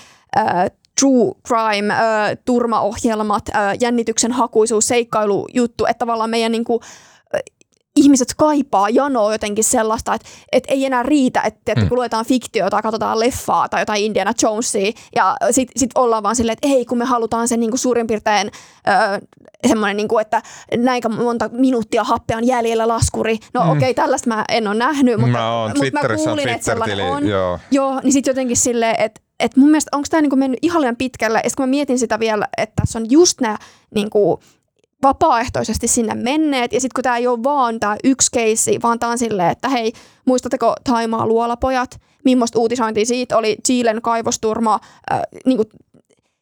true 1.01 1.33
crime, 1.49 1.95
ö, 1.95 2.37
turmaohjelmat, 2.45 3.49
ö, 3.49 3.53
jännityksen 3.81 4.33
hakuisuus, 4.33 4.89
seikkailujuttu, 4.89 5.87
että 5.87 5.99
tavallaan 5.99 6.31
meidän 6.31 6.53
niin 6.53 6.65
kuin, 6.65 6.81
ihmiset 7.97 8.29
kaipaa 8.37 8.89
janoa 8.89 9.33
jotenkin 9.33 9.65
sellaista, 9.65 10.15
että, 10.15 10.29
että 10.53 10.73
ei 10.73 10.85
enää 10.85 11.03
riitä, 11.03 11.41
että, 11.41 11.73
että 11.73 11.85
Mm. 11.85 11.89
kun 11.89 11.99
luetaan 11.99 12.25
fiktiota 12.27 12.71
tai 12.71 12.83
katsotaan 12.83 13.21
leffaa 13.21 13.69
tai 13.69 13.83
jotain 13.83 14.03
Indiana 14.05 14.33
Jonesia 14.43 14.93
ja 15.17 15.37
sitten 15.51 15.81
sit 15.81 15.91
ollaan 15.95 16.23
vaan 16.23 16.37
silleen, 16.37 16.53
että 16.63 16.69
ei 16.69 16.85
kun 16.85 16.99
me 16.99 17.05
halutaan 17.05 17.49
sen 17.49 17.61
niin 17.61 17.71
kuin 17.71 17.79
suurin 17.79 18.07
piirtein 18.07 18.51
öö, 18.89 19.19
semmoinen, 19.69 19.97
niin 19.97 20.09
kuin, 20.09 20.23
että 20.23 20.43
näinkä 20.77 21.09
monta 21.09 21.49
minuuttia 21.53 22.05
happea 22.05 22.37
on 22.37 22.47
jäljellä 22.47 22.89
laskuri. 22.89 23.39
No 23.55 23.61
Mm. 23.65 23.71
okei, 23.71 23.79
okay, 23.79 23.95
tällaista 23.95 24.29
mä 24.29 24.45
en 24.49 24.69
ole 24.69 24.75
nähnyt, 24.75 25.17
mutta, 25.17 25.33
mä 25.33 25.53
oon 25.61 25.71
mutta 25.77 26.09
mä 26.09 26.17
kuulin, 26.17 26.49
että 26.49 26.65
sellainen 26.65 27.11
on. 27.11 27.27
joo. 27.27 27.59
Joo, 27.71 28.01
niin 28.03 28.13
sitten 28.13 28.31
jotenkin 28.31 28.57
silleen, 28.57 28.95
että 28.99 29.21
et 29.41 29.57
mun 29.57 29.69
mielestä 29.71 29.97
onko 29.97 30.07
tämä 30.11 30.21
niinku 30.21 30.37
mennyt 30.37 30.59
ihan 30.63 30.81
liian 30.83 30.97
pitkälle. 30.97 31.41
Ja 31.45 31.51
kun 31.57 31.63
mä 31.63 31.71
mietin 31.71 31.99
sitä 31.99 32.19
vielä, 32.19 32.49
että 32.59 32.73
tässä 32.83 32.99
on 32.99 33.11
just 33.11 33.41
nämä 33.41 33.59
niinku, 33.95 34.41
vapaaehtoisesti 35.03 35.89
sinne 35.89 36.15
menneet. 36.15 36.73
Ja 36.73 36.81
sitten 36.81 36.95
kun 36.95 37.03
tämä 37.03 37.17
ei 37.17 37.27
ole 37.27 37.43
vaan 37.43 37.81
tämä 37.81 37.97
yksi 38.05 38.29
keissi, 38.33 38.79
vaan 38.83 38.99
tämä 38.99 39.13
on 39.13 39.19
silleen, 39.19 39.51
että 39.51 39.69
hei, 39.69 39.93
muistatteko 40.25 40.75
Taimaa 40.85 41.27
luolapojat? 41.27 42.01
Millaista 42.25 42.59
uutisointia 42.59 43.07
siitä 43.07 43.37
oli 43.37 43.57
Chilen 43.67 44.03
kaivosturma, 44.03 44.81
äh, 45.13 45.21
niinku, 45.47 45.65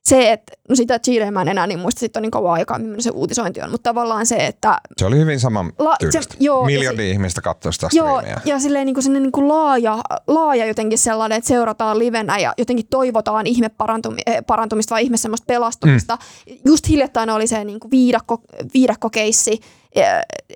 se, 0.09 0.33
että 0.33 0.53
no 0.69 0.75
sitä 0.77 0.99
Chileä 0.99 1.31
mä 1.31 1.43
en 1.43 1.49
enää 1.49 1.67
niin 1.67 1.79
muista, 1.79 2.01
sitten 2.01 2.21
on 2.21 2.23
niin 2.23 2.31
kauan 2.31 2.53
aikaa, 2.53 2.79
millainen 2.79 3.03
se 3.03 3.11
uutisointi 3.11 3.61
on, 3.63 3.71
mutta 3.71 3.91
tavallaan 3.91 4.27
se, 4.27 4.37
että 4.37 4.81
Se 4.97 5.07
oli 5.07 5.17
hyvin 5.19 5.41
saman 5.41 5.73
La- 5.79 5.97
se- 6.11 6.21
joo, 6.41 6.61
ja 6.61 6.67
Miljardi 6.67 7.11
ihmistä 7.11 7.41
katsoi 7.41 7.73
sitä 7.73 7.89
Joo, 7.93 8.19
striimiä. 8.21 8.41
ja 8.45 8.59
silleen 8.59 8.87
niin 8.87 8.95
kuin 8.95 9.13
niin 9.13 9.33
kuin 9.33 9.49
laaja, 9.49 9.99
laaja 10.27 10.67
jotenkin 10.67 10.99
sellainen, 10.99 11.39
että 11.39 11.49
seurataan 11.49 11.99
livenä 11.99 12.39
ja 12.39 12.55
jotenkin 12.59 12.87
toivotaan 12.91 13.47
ihme 13.47 13.69
parantumi, 13.69 14.21
eh, 14.27 14.43
parantumista 14.47 14.95
vai 14.95 15.03
ihme 15.05 15.17
semmoista 15.17 15.45
pelastumista. 15.47 16.19
Mm. 16.51 16.57
Just 16.67 16.89
hiljattain 16.89 17.31
oli 17.31 17.47
se 17.47 17.65
niin 17.65 17.81
kuin 17.81 17.91
viidakko, 17.91 18.43
viidakkokeissi 18.75 19.61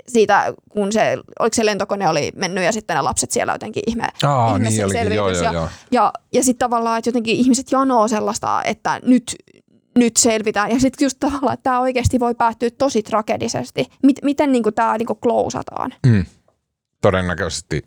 siitä, 0.09 0.55
kun 0.69 0.93
se, 0.93 1.17
oliko 1.39 1.55
se 1.55 1.67
lentokone 1.67 2.09
oli 2.09 2.33
mennyt 2.37 2.65
ja 2.65 2.73
sitten 2.73 2.97
ne 2.97 3.03
lapset 3.03 3.31
siellä 3.31 3.53
jotenkin 3.53 3.83
ihme, 3.87 4.09
Aa, 4.25 4.57
ihme 4.57 4.71
niin 4.71 4.85
olikin, 4.85 5.13
joo, 5.13 5.31
joo, 5.31 5.43
ja, 5.43 5.53
joo. 5.53 5.69
ja, 5.91 6.13
ja 6.33 6.45
sitten 6.45 6.59
tavallaan, 6.59 6.99
että 6.99 7.09
jotenkin 7.09 7.37
ihmiset 7.37 7.73
janoo 7.73 8.09
sellaista, 8.09 8.63
että 8.65 9.01
nyt, 9.03 9.37
nyt 9.99 10.17
selvitään. 10.17 10.71
Ja 10.71 10.81
sitten 10.81 11.07
just 11.07 11.17
tavallaan, 11.21 11.55
että 11.55 11.63
tämä 11.63 11.81
oikeasti 11.81 12.21
voi 12.21 12.35
päättyä 12.35 12.71
tosi 12.71 13.03
tragedisesti. 13.03 13.87
Mit, 14.03 14.17
miten 14.23 14.53
niin 14.53 14.65
tämä 14.75 14.99
niin 14.99 15.09
klousataan? 15.23 15.95
Mm. 16.07 16.25
Todennäköisesti 17.01 17.83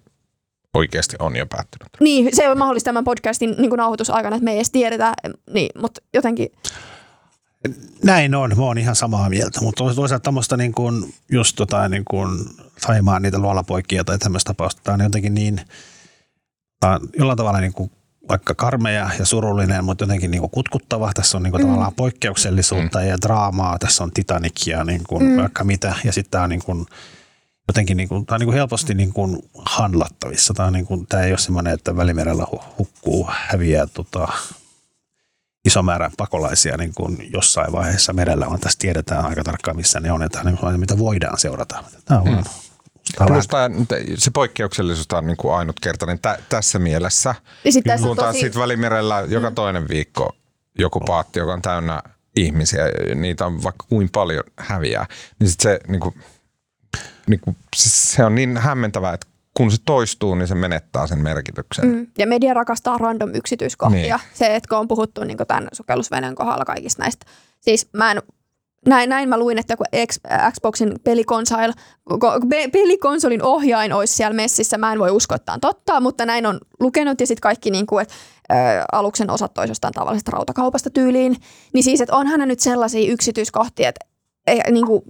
oikeasti 0.73 1.15
on 1.19 1.35
jo 1.35 1.45
päättynyt. 1.45 1.89
Niin, 1.99 2.35
se 2.35 2.49
on 2.49 2.57
mahdollista 2.57 2.87
tämän 2.87 3.03
podcastin 3.03 3.55
niin 3.57 3.69
nauhoitusaikana, 3.69 4.35
että 4.35 4.43
me 4.43 4.51
ei 4.51 4.57
edes 4.57 4.71
tiedetä, 4.71 5.13
niin, 5.53 5.69
mutta 5.81 6.01
jotenkin, 6.13 6.47
Näin 8.03 8.35
on, 8.35 8.51
mä 8.57 8.63
oon 8.63 8.77
ihan 8.77 8.95
samaa 8.95 9.29
mieltä, 9.29 9.61
mutta 9.61 9.83
toisaalta 9.95 10.23
tämmöistä 10.23 10.57
niin 10.57 10.71
kuin, 10.71 11.13
just 11.31 11.55
tota, 11.55 11.89
niin 11.89 12.03
kuin 12.09 12.39
Saimaan 12.77 13.21
niitä 13.21 13.39
luolapoikia 13.39 14.03
tai 14.03 14.17
tämmöistä 14.17 14.47
tapausta, 14.49 14.81
tämä 14.83 14.93
on 14.93 15.01
jotenkin 15.01 15.33
niin, 15.33 15.61
tää 16.79 16.91
on 16.93 16.99
jollain 17.17 17.37
tavalla 17.37 17.59
niin 17.61 17.73
kuin 17.73 17.91
vaikka 18.29 18.55
karmea 18.55 19.09
ja 19.19 19.25
surullinen, 19.25 19.85
mutta 19.85 20.03
jotenkin 20.03 20.31
niin 20.31 20.39
kuin 20.41 20.51
kutkuttava. 20.51 21.11
Tässä 21.13 21.37
on 21.37 21.43
niin 21.43 21.51
kuin 21.51 21.61
Mm. 21.61 21.67
tavallaan 21.67 21.93
poikkeuksellisuutta 21.95 23.01
ja 23.03 23.17
draamaa. 23.21 23.79
Tässä 23.79 24.03
on 24.03 24.11
Titanic 24.11 24.67
ja 24.67 24.83
niin 24.83 25.01
kuin 25.09 25.23
Mm. 25.23 25.37
vaikka 25.37 25.63
mitä. 25.63 25.95
Ja 26.03 26.11
sitten 26.13 26.31
tämä 26.31 26.43
on 26.43 26.49
niin 26.49 26.63
kuin, 26.65 26.85
jotenkin 27.67 27.97
niin 27.97 28.09
kuin, 28.09 28.25
tämä 28.25 28.35
on 28.35 28.39
niin 28.39 28.47
kuin 28.47 28.55
helposti 28.55 28.93
niin 28.93 29.13
kuin 29.13 29.37
handlattavissa. 29.65 30.53
Tämä, 30.53 30.67
on 30.67 30.73
niin 30.73 30.85
kuin, 30.85 31.07
tämä 31.07 31.23
ei 31.23 31.31
ole 31.31 31.37
semmoinen, 31.37 31.73
että 31.73 31.95
välimerellä 31.95 32.43
hu- 32.55 32.63
hukkuu, 32.77 33.27
häviää 33.31 33.87
tota, 33.87 34.27
iso 35.65 35.83
määrä 35.83 36.11
pakolaisia 36.17 36.77
niin 36.77 36.91
kuin 36.95 37.29
jossain 37.33 37.71
vaiheessa 37.71 38.13
merellä 38.13 38.47
on. 38.47 38.59
Tässä 38.59 38.79
tiedetään 38.79 39.25
aika 39.25 39.43
tarkkaan, 39.43 39.77
missä 39.77 39.99
ne 39.99 40.11
on, 40.11 40.23
että 40.23 40.43
niin 40.43 40.79
mitä 40.79 40.97
voidaan 40.97 41.39
seurata. 41.39 41.83
Tämä 42.05 42.19
on 42.19 42.27
Mm. 42.27 42.43
tämä 43.17 43.25
on 43.25 43.33
Plus 43.33 43.47
tää, 43.47 43.69
se 44.17 44.31
poikkeuksellisuus 44.31 45.07
on 45.13 45.27
niin 45.27 45.37
kuin 45.37 45.53
ainutkertainen 45.53 46.19
tä, 46.19 46.39
tässä 46.49 46.79
mielessä. 46.79 47.35
sitten 47.69 47.83
tässä 47.91 48.03
Kun 48.03 48.11
on 48.11 48.17
taas 48.17 48.35
tosi, 48.35 48.39
sit 48.39 48.57
välimerellä 48.57 49.23
joka 49.27 49.51
toinen 49.51 49.87
viikko 49.89 50.35
joku 50.79 50.99
paatti, 50.99 51.39
joka 51.39 51.53
on 51.53 51.61
täynnä 51.61 52.01
ihmisiä, 52.35 52.83
niitä 53.15 53.45
on 53.45 53.63
vaikka 53.63 53.85
kuin 53.89 54.09
paljon 54.09 54.43
häviää, 54.57 55.05
niin 55.39 55.49
sit 55.49 55.59
se, 55.59 55.79
niin 55.87 56.01
kuin, 56.01 56.15
niin 57.27 57.39
kuin, 57.39 57.57
se 57.75 58.25
on 58.25 58.35
niin 58.35 58.57
hämmentävää, 58.57 59.13
että 59.13 59.27
kun 59.57 59.71
se 59.71 59.77
toistuu, 59.85 60.35
niin 60.35 60.47
se 60.47 60.55
menettää 60.55 61.07
sen 61.07 61.19
merkityksen. 61.19 61.87
Mm. 61.87 62.07
ja 62.17 62.27
media 62.27 62.53
rakastaa 62.53 62.97
random 62.97 63.29
yksityiskohtia. 63.33 64.17
Niin. 64.17 64.29
Se, 64.33 64.55
että 64.55 64.69
kun 64.69 64.77
on 64.77 64.87
puhuttu 64.87 65.23
niin 65.23 65.37
tämän 65.47 65.67
sukellusveneen 65.73 66.35
kohdalla 66.35 66.65
kaikista 66.65 67.03
näistä, 67.03 67.25
siis 67.61 67.89
mä 67.93 68.11
en 68.11 68.21
näin, 68.87 69.09
näin 69.09 69.29
mä 69.29 69.37
luin, 69.37 69.57
että 69.57 69.77
kun 69.77 69.85
X, 70.07 70.19
Xboxin 70.51 70.93
pelikonsol, 71.03 71.71
ko- 72.13 72.47
pe- 72.49 72.67
pelikonsolin 72.67 73.43
ohjain 73.43 73.93
olisi 73.93 74.15
siellä 74.15 74.35
messissä, 74.35 74.77
mä 74.77 74.93
en 74.93 74.99
voi 74.99 75.11
uskoa, 75.11 75.35
että 75.35 75.53
on 75.53 75.59
totta, 75.59 75.99
mutta 75.99 76.25
näin 76.25 76.45
on 76.45 76.59
lukenut 76.79 77.19
ja 77.19 77.27
sitten 77.27 77.41
kaikki, 77.41 77.71
niin 77.71 77.85
kuin, 77.85 78.01
että 78.01 78.13
ä, 78.51 78.85
aluksen 78.91 79.29
osat 79.29 79.53
toisi 79.53 79.71
jostain 79.71 79.93
tavallisesta 79.93 80.31
rautakaupasta 80.31 80.89
tyyliin, 80.89 81.35
niin 81.73 81.83
siis, 81.83 82.01
että 82.01 82.15
onhan 82.15 82.39
ne 82.39 82.45
nyt 82.45 82.59
sellaisia 82.59 83.11
yksityiskohtia, 83.11 83.89
että 83.89 84.05
ei, 84.47 84.61
niin 84.71 84.85
kuin, 84.85 85.03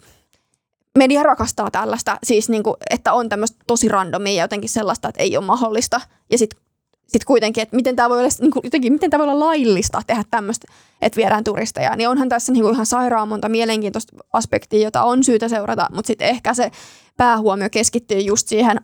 media 0.98 1.24
rakastaa 1.24 1.72
tällaista, 1.72 2.18
siis 2.24 2.50
niin 2.50 2.64
kuin, 2.64 2.76
että 2.90 3.14
on 3.14 3.30
tämmöistä 3.30 3.58
tosi 3.68 3.88
randomia 3.88 4.34
ja 4.34 4.44
jotenkin 4.44 4.70
sellaista, 4.70 5.10
että 5.10 5.22
ei 5.22 5.38
ole 5.38 5.46
mahdollista. 5.46 6.02
Ja 6.32 6.38
sitten 6.38 6.62
sit 7.08 7.26
kuitenkin, 7.26 7.62
että 7.62 7.76
miten 7.76 7.96
tämä 7.96 8.10
voi 8.10 8.20
olla, 8.20 8.30
niin 8.40 8.52
kuin, 8.52 8.62
jotenkin, 8.64 8.94
miten 8.94 9.10
tämä 9.10 9.24
voi 9.24 9.34
olla 9.34 9.46
laillista 9.46 10.02
tehdä 10.08 10.24
tämmöistä, 10.32 10.68
että 11.02 11.18
viedään 11.18 11.44
turisteja. 11.44 11.96
Niin 11.96 12.10
onhan 12.10 12.30
tässä 12.30 12.52
niin 12.52 12.64
kuin 12.64 12.74
ihan 12.74 12.86
sairaan 12.86 13.28
monta 13.28 13.50
mielenkiintoista 13.50 14.18
aspektia, 14.34 14.84
jota 14.84 15.04
on 15.04 15.24
syytä 15.24 15.50
seurata, 15.50 15.88
mutta 15.94 16.08
sitten 16.08 16.28
ehkä 16.28 16.54
se 16.54 16.72
päähuomio 17.18 17.70
keskittyy 17.72 18.20
just 18.20 18.48
siihen, 18.48 18.82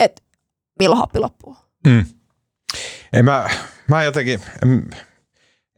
että 0.00 0.22
milloin 0.78 0.98
happi 0.98 1.18
loppuu. 1.18 1.56
Mm. 1.86 2.04
Ei 3.12 3.22
mä, 3.22 3.50
mä 3.88 4.04
jotenkin, 4.04 4.40
en, 4.62 4.90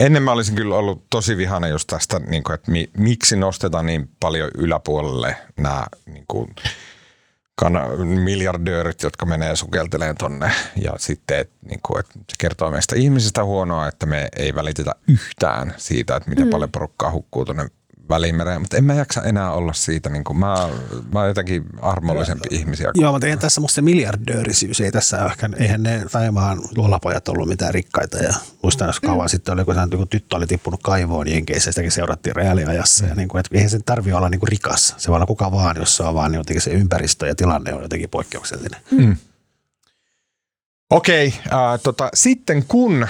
ennen 0.00 0.22
mä 0.22 0.32
olisin 0.32 0.54
kyllä 0.54 0.76
ollut 0.76 1.04
tosi 1.10 1.36
vihainen 1.36 1.70
just 1.70 1.86
tästä, 1.86 2.18
niin 2.18 2.42
kuin, 2.42 2.54
että 2.54 2.70
mi, 2.70 2.90
miksi 2.98 3.36
nostetaan 3.36 3.86
niin 3.86 4.10
paljon 4.20 4.50
yläpuolelle 4.54 5.36
nämä 5.56 5.86
niin 6.06 6.24
kuin, 6.28 6.54
kana, 7.56 7.88
miljardöörit, 8.04 9.02
jotka 9.02 9.26
menee 9.26 9.56
sukelteleen 9.56 10.16
tonne 10.16 10.52
ja 10.82 10.92
sitten, 10.96 11.38
että, 11.38 11.54
niin 11.68 11.80
kuin, 11.82 12.00
että 12.00 12.12
se 12.14 12.36
kertoo 12.38 12.70
meistä 12.70 12.96
ihmisistä 12.96 13.44
huonoa, 13.44 13.88
että 13.88 14.06
me 14.06 14.28
ei 14.36 14.54
välitetä 14.54 14.92
yhtään 15.08 15.74
siitä, 15.76 16.16
että 16.16 16.30
miten 16.30 16.44
mm. 16.44 16.50
paljon 16.50 16.70
porukkaa 16.70 17.10
hukkuu 17.10 17.44
tuonne 17.44 17.68
välimereen, 18.08 18.60
mutta 18.60 18.76
en 18.76 18.84
mä 18.84 18.94
jaksa 18.94 19.22
enää 19.22 19.52
olla 19.52 19.72
siitä, 19.72 20.08
niin 20.10 20.24
kuin 20.24 20.38
mä, 20.38 20.68
mä 21.12 21.18
oon 21.18 21.28
jotenkin 21.28 21.64
armollisempi 21.82 22.48
ihmisiä. 22.50 22.90
Joo, 22.94 23.12
mutta 23.12 23.26
eihän 23.26 23.38
tässä 23.38 23.60
musta 23.60 23.74
se 23.74 23.82
miljardöörisyys, 23.82 24.80
ei 24.80 24.92
tässä 24.92 25.24
ehkä, 25.24 25.48
eihän 25.58 25.82
ne 25.82 26.06
Taimaan 26.12 26.58
luolapojat 26.76 27.28
ollut 27.28 27.48
mitään 27.48 27.74
rikkaita 27.74 28.18
ja 28.18 28.34
muistan, 28.62 28.88
jos 28.88 29.00
kauan 29.00 29.28
sitten 29.28 29.54
oli, 29.54 29.64
kun 29.64 30.08
tyttö 30.08 30.36
oli 30.36 30.46
tippunut 30.46 30.80
kaivoon 30.82 31.28
Jenkeissä, 31.28 31.72
sitäkin 31.72 31.92
seurattiin 31.92 32.36
reaaliajassa 32.36 33.06
ja 33.06 33.14
niin 33.14 33.28
kuin, 33.28 33.40
että 33.40 33.56
eihän 33.56 33.70
sen 33.70 33.84
tarvi 33.84 34.12
olla 34.12 34.28
niin 34.28 34.40
kuin 34.40 34.48
rikas, 34.48 34.94
se 34.98 35.08
voi 35.08 35.16
olla 35.16 35.26
kuka 35.26 35.52
vaan, 35.52 35.76
jos 35.76 35.96
se 35.96 36.02
on 36.02 36.14
vaan 36.14 36.32
niin 36.32 36.38
jotenkin 36.38 36.62
se 36.62 36.70
ympäristö 36.70 37.26
ja 37.26 37.34
tilanne 37.34 37.74
on 37.74 37.82
jotenkin 37.82 38.10
poikkeuksellinen. 38.10 38.80
Mm. 38.90 39.16
Okei, 40.90 41.34
äh, 41.46 41.80
tota, 41.82 42.08
sitten 42.14 42.64
kun 42.68 42.92
mm, 42.92 43.06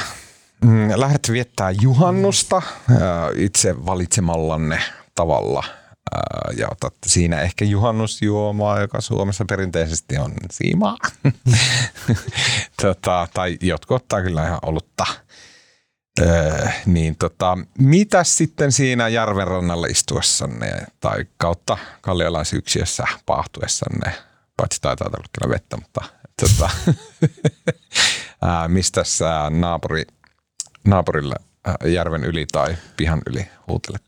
lähdet 0.96 1.32
viettää 1.32 1.70
juhannusta 1.70 2.56
äh, 2.56 2.64
itse 3.36 3.86
valitsemallanne 3.86 4.82
tavalla. 5.14 5.64
Äh, 5.66 6.56
ja 6.58 6.68
otatte 6.70 7.08
siinä 7.08 7.40
ehkä 7.40 7.64
juhannusjuomaa, 7.64 8.80
joka 8.80 9.00
Suomessa 9.00 9.44
perinteisesti 9.48 10.18
on 10.18 10.32
siimaa, 10.50 10.96
tota, 12.82 13.28
tai 13.34 13.58
jotkut 13.60 13.94
ottaa 13.94 14.22
kyllä 14.22 14.46
ihan 14.46 14.58
olutta. 14.62 15.06
Öö, 16.20 16.68
niin 16.86 17.16
tota, 17.16 17.58
mitä 17.78 18.24
sitten 18.24 18.72
siinä 18.72 19.08
järven 19.08 19.46
rannalla 19.46 19.86
istuessanne 19.86 20.86
tai 21.00 21.24
kautta 21.36 21.78
kalliolaisyksiössä 22.00 23.04
paahtuessanne, 23.26 24.12
paitsi 24.56 24.80
taitaa 24.80 25.06
olla 25.06 25.28
kyllä 25.40 25.54
vettä, 25.54 25.76
mutta 25.76 26.00
tota, 26.40 26.70
mistä 28.68 29.02
naapuri, 29.50 30.04
naapurille 30.86 31.34
ää, 31.64 31.76
järven 31.84 32.24
yli 32.24 32.46
tai 32.52 32.76
pihan 32.96 33.22
yli 33.26 33.48
huutelette? 33.68 34.06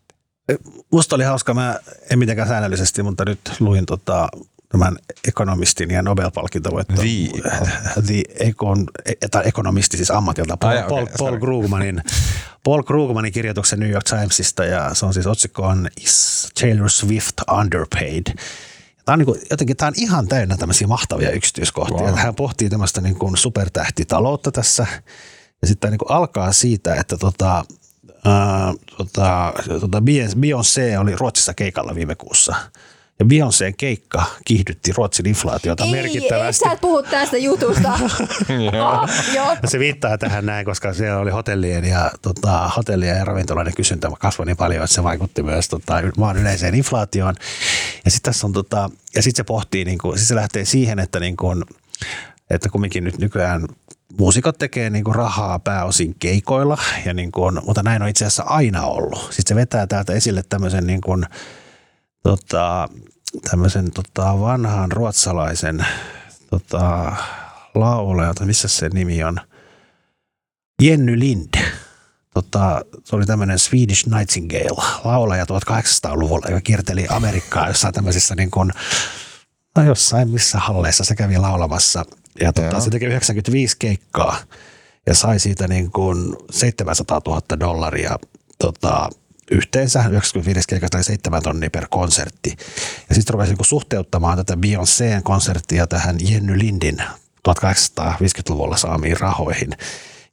Musta 0.92 1.16
oli 1.16 1.24
hauska, 1.24 1.54
mä 1.54 1.78
en 2.10 2.18
mitenkään 2.18 2.48
säännöllisesti, 2.48 3.02
mutta 3.02 3.24
nyt 3.24 3.40
luin 3.60 3.86
tota, 3.86 4.28
tämän 4.68 4.96
ekonomistin 5.28 5.90
ja 5.90 6.02
Nobel-palkintovoitto. 6.02 6.94
The- 6.94 8.02
The 8.06 8.22
Econ, 8.40 8.86
tai 9.30 9.42
ekonomisti 9.46 9.96
siis 9.96 10.10
ammatilta, 10.10 10.56
Paul, 10.56 10.70
Ai, 10.72 10.78
okei, 10.78 10.88
Paul, 10.88 11.06
Paul, 11.06 11.16
sorry. 11.18 11.40
Krugmanin, 11.40 12.02
Paul 12.64 12.82
Krugmanin 12.82 13.32
kirjoituksen 13.32 13.80
New 13.80 13.90
York 13.90 14.04
Timesista 14.04 14.64
ja 14.64 14.94
se 14.94 15.06
on 15.06 15.14
siis 15.14 15.26
otsikko 15.26 15.62
on 15.62 15.88
Is 16.00 16.48
Taylor 16.60 16.90
Swift 16.90 17.34
Underpaid? 17.58 18.26
Tämä 19.04 19.14
on, 19.14 19.18
niin 19.18 19.26
kuin, 19.26 19.40
jotenkin, 19.50 19.76
tämä 19.76 19.86
on 19.86 19.94
ihan 19.96 20.28
täynnä 20.28 20.56
tämmöisiä 20.56 20.86
mahtavia 20.86 21.30
yksityiskohtia. 21.30 22.06
Wow. 22.06 22.18
Hän 22.18 22.34
pohtii 22.34 22.70
tämmöistä 22.70 23.00
niin 23.00 23.16
kuin 23.16 23.36
supertähtitaloutta 23.36 24.52
tässä 24.52 24.86
ja 25.62 25.68
sitten 25.68 25.80
tämä 25.80 25.90
niin 25.90 25.98
kuin 25.98 26.10
alkaa 26.10 26.52
siitä, 26.52 26.94
että 26.94 27.16
tota, 27.16 27.64
ää, 28.24 28.74
tota, 28.96 29.52
tota 29.80 30.02
Beyoncé 30.36 30.98
oli 31.00 31.16
Ruotsissa 31.16 31.54
keikalla 31.54 31.94
viime 31.94 32.14
kuussa. 32.14 32.54
Ja 33.18 33.24
Beyoncéen 33.24 33.74
keikka 33.76 34.24
kiihdytti 34.44 34.92
Ruotsin 34.92 35.26
inflaatiota 35.26 35.84
Ei, 35.84 35.90
merkittävästi. 35.90 36.64
Ei, 36.64 36.68
sä 36.68 36.72
et 36.72 36.80
puhu 36.80 37.02
tästä 37.02 37.36
jutusta. 37.36 37.92
ah, 38.84 39.10
joo. 39.34 39.56
Ja 39.62 39.68
se 39.68 39.78
viittaa 39.78 40.18
tähän 40.18 40.46
näin, 40.46 40.64
koska 40.64 40.94
siellä 40.94 41.18
oli 41.18 41.30
hotellien 41.30 41.84
ja, 41.84 42.10
tota, 42.22 42.70
hotellien 42.76 43.18
ja 43.18 43.24
ravintoloiden 43.24 43.74
kysyntä 43.74 44.08
kasvoi 44.18 44.46
niin 44.46 44.56
paljon, 44.56 44.84
että 44.84 44.94
se 44.94 45.02
vaikutti 45.02 45.42
myös 45.42 45.68
tota, 45.68 45.94
maan 46.16 46.36
yleiseen 46.36 46.74
inflaatioon. 46.74 47.34
Ja 48.04 48.10
sitten 48.10 48.32
tässä 48.32 48.46
on, 48.46 48.52
tota, 48.52 48.90
ja 49.14 49.22
sitten 49.22 49.36
se 49.36 49.44
pohtii, 49.44 49.84
niin 49.84 49.98
kuin, 49.98 50.18
siis 50.18 50.28
se 50.28 50.34
lähtee 50.34 50.64
siihen, 50.64 50.98
että, 50.98 51.20
niin 51.20 51.36
kuin, 51.36 51.64
että 52.50 52.68
kumminkin 52.68 53.04
nyt 53.04 53.18
nykyään 53.18 53.66
muusikot 54.18 54.58
tekee 54.58 54.90
niin 54.90 55.04
kuin 55.04 55.14
rahaa 55.14 55.58
pääosin 55.58 56.14
keikoilla, 56.18 56.78
ja 57.04 57.14
niin 57.14 57.32
kuin, 57.32 57.60
mutta 57.66 57.82
näin 57.82 58.02
on 58.02 58.08
itse 58.08 58.24
asiassa 58.24 58.42
aina 58.42 58.86
ollut. 58.86 59.18
Sitten 59.22 59.44
se 59.48 59.54
vetää 59.54 59.86
täältä 59.86 60.12
esille 60.12 60.42
tämmöisen 60.48 60.86
niin 60.86 61.00
kuin, 61.00 61.26
tota, 62.22 62.88
tämmöisen 63.50 63.90
tota, 63.92 64.40
vanhan 64.40 64.92
ruotsalaisen 64.92 65.86
tota, 66.50 67.12
laulaja, 67.74 68.32
missä 68.44 68.68
se 68.68 68.88
nimi 68.88 69.24
on, 69.24 69.40
Jenny 70.82 71.18
Lind. 71.18 71.54
Tota, 72.34 72.82
se 73.04 73.16
oli 73.16 73.26
tämmöinen 73.26 73.58
Swedish 73.58 74.08
Nightingale, 74.08 74.84
laulaja 75.04 75.44
1800-luvulla, 75.44 76.46
joka 76.48 76.60
kierteli 76.60 77.06
Amerikkaa 77.08 77.68
jossain 77.68 77.94
tämmöisissä 77.94 78.34
niin 78.34 78.50
kuin, 78.50 78.72
no 79.76 79.82
jossain 79.82 80.30
missä 80.30 80.58
halleissa 80.58 81.04
se 81.04 81.14
kävi 81.14 81.38
laulamassa. 81.38 82.04
Ja 82.40 82.52
tota, 82.52 82.80
se 82.80 82.90
teki 82.90 83.06
95 83.06 83.76
keikkaa 83.78 84.36
ja 85.06 85.14
sai 85.14 85.38
siitä 85.38 85.68
niin 85.68 85.90
kuin 85.90 86.36
700 86.50 87.20
000 87.26 87.42
dollaria 87.60 88.18
tota, 88.58 89.08
yhteensä 89.50 90.04
95 90.10 90.68
keikasta 90.68 90.98
oli 90.98 91.04
7 91.04 91.42
tonnia 91.42 91.70
per 91.70 91.86
konsertti. 91.90 92.56
Ja 93.08 93.14
sitten 93.14 93.32
rupesi 93.32 93.52
niin 93.54 93.64
suhteuttamaan 93.64 94.38
tätä 94.38 94.54
Beyoncéen 94.54 95.22
konserttia 95.22 95.86
tähän 95.86 96.16
Jenny 96.20 96.58
Lindin 96.58 97.02
1850-luvulla 97.48 98.76
saamiin 98.76 99.20
rahoihin. 99.20 99.70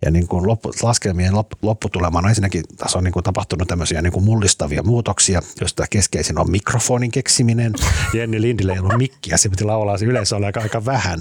Ja 0.06 0.12
niin 0.12 0.28
kuin 0.28 0.48
loppu, 0.48 0.72
laskelmien 0.82 1.34
lopputulemana 1.62 2.30
ensinnäkin 2.30 2.64
tässä 2.78 2.98
on 2.98 3.04
niin 3.04 3.12
kuin 3.12 3.24
tapahtunut 3.24 3.68
tämmöisiä 3.68 4.02
niin 4.02 4.14
kuin 4.14 4.26
mullistavia 4.26 4.84
muutoksia, 4.84 5.42
joista 5.62 5.86
keskeisin 5.90 6.40
on 6.40 6.52
mikrofonin 6.52 7.12
keksiminen. 7.12 7.74
Jenny 8.14 8.42
Lindille 8.42 8.74
ei 8.74 8.80
ollut 8.80 8.98
mikkiä, 8.98 9.38
se 9.38 9.50
piti 9.50 9.64
laulaa 9.64 9.98
se 9.98 10.06
yleisö 10.06 10.36
oli 10.36 10.46
aika, 10.46 10.62
aika 10.62 10.86
vähän. 10.86 11.20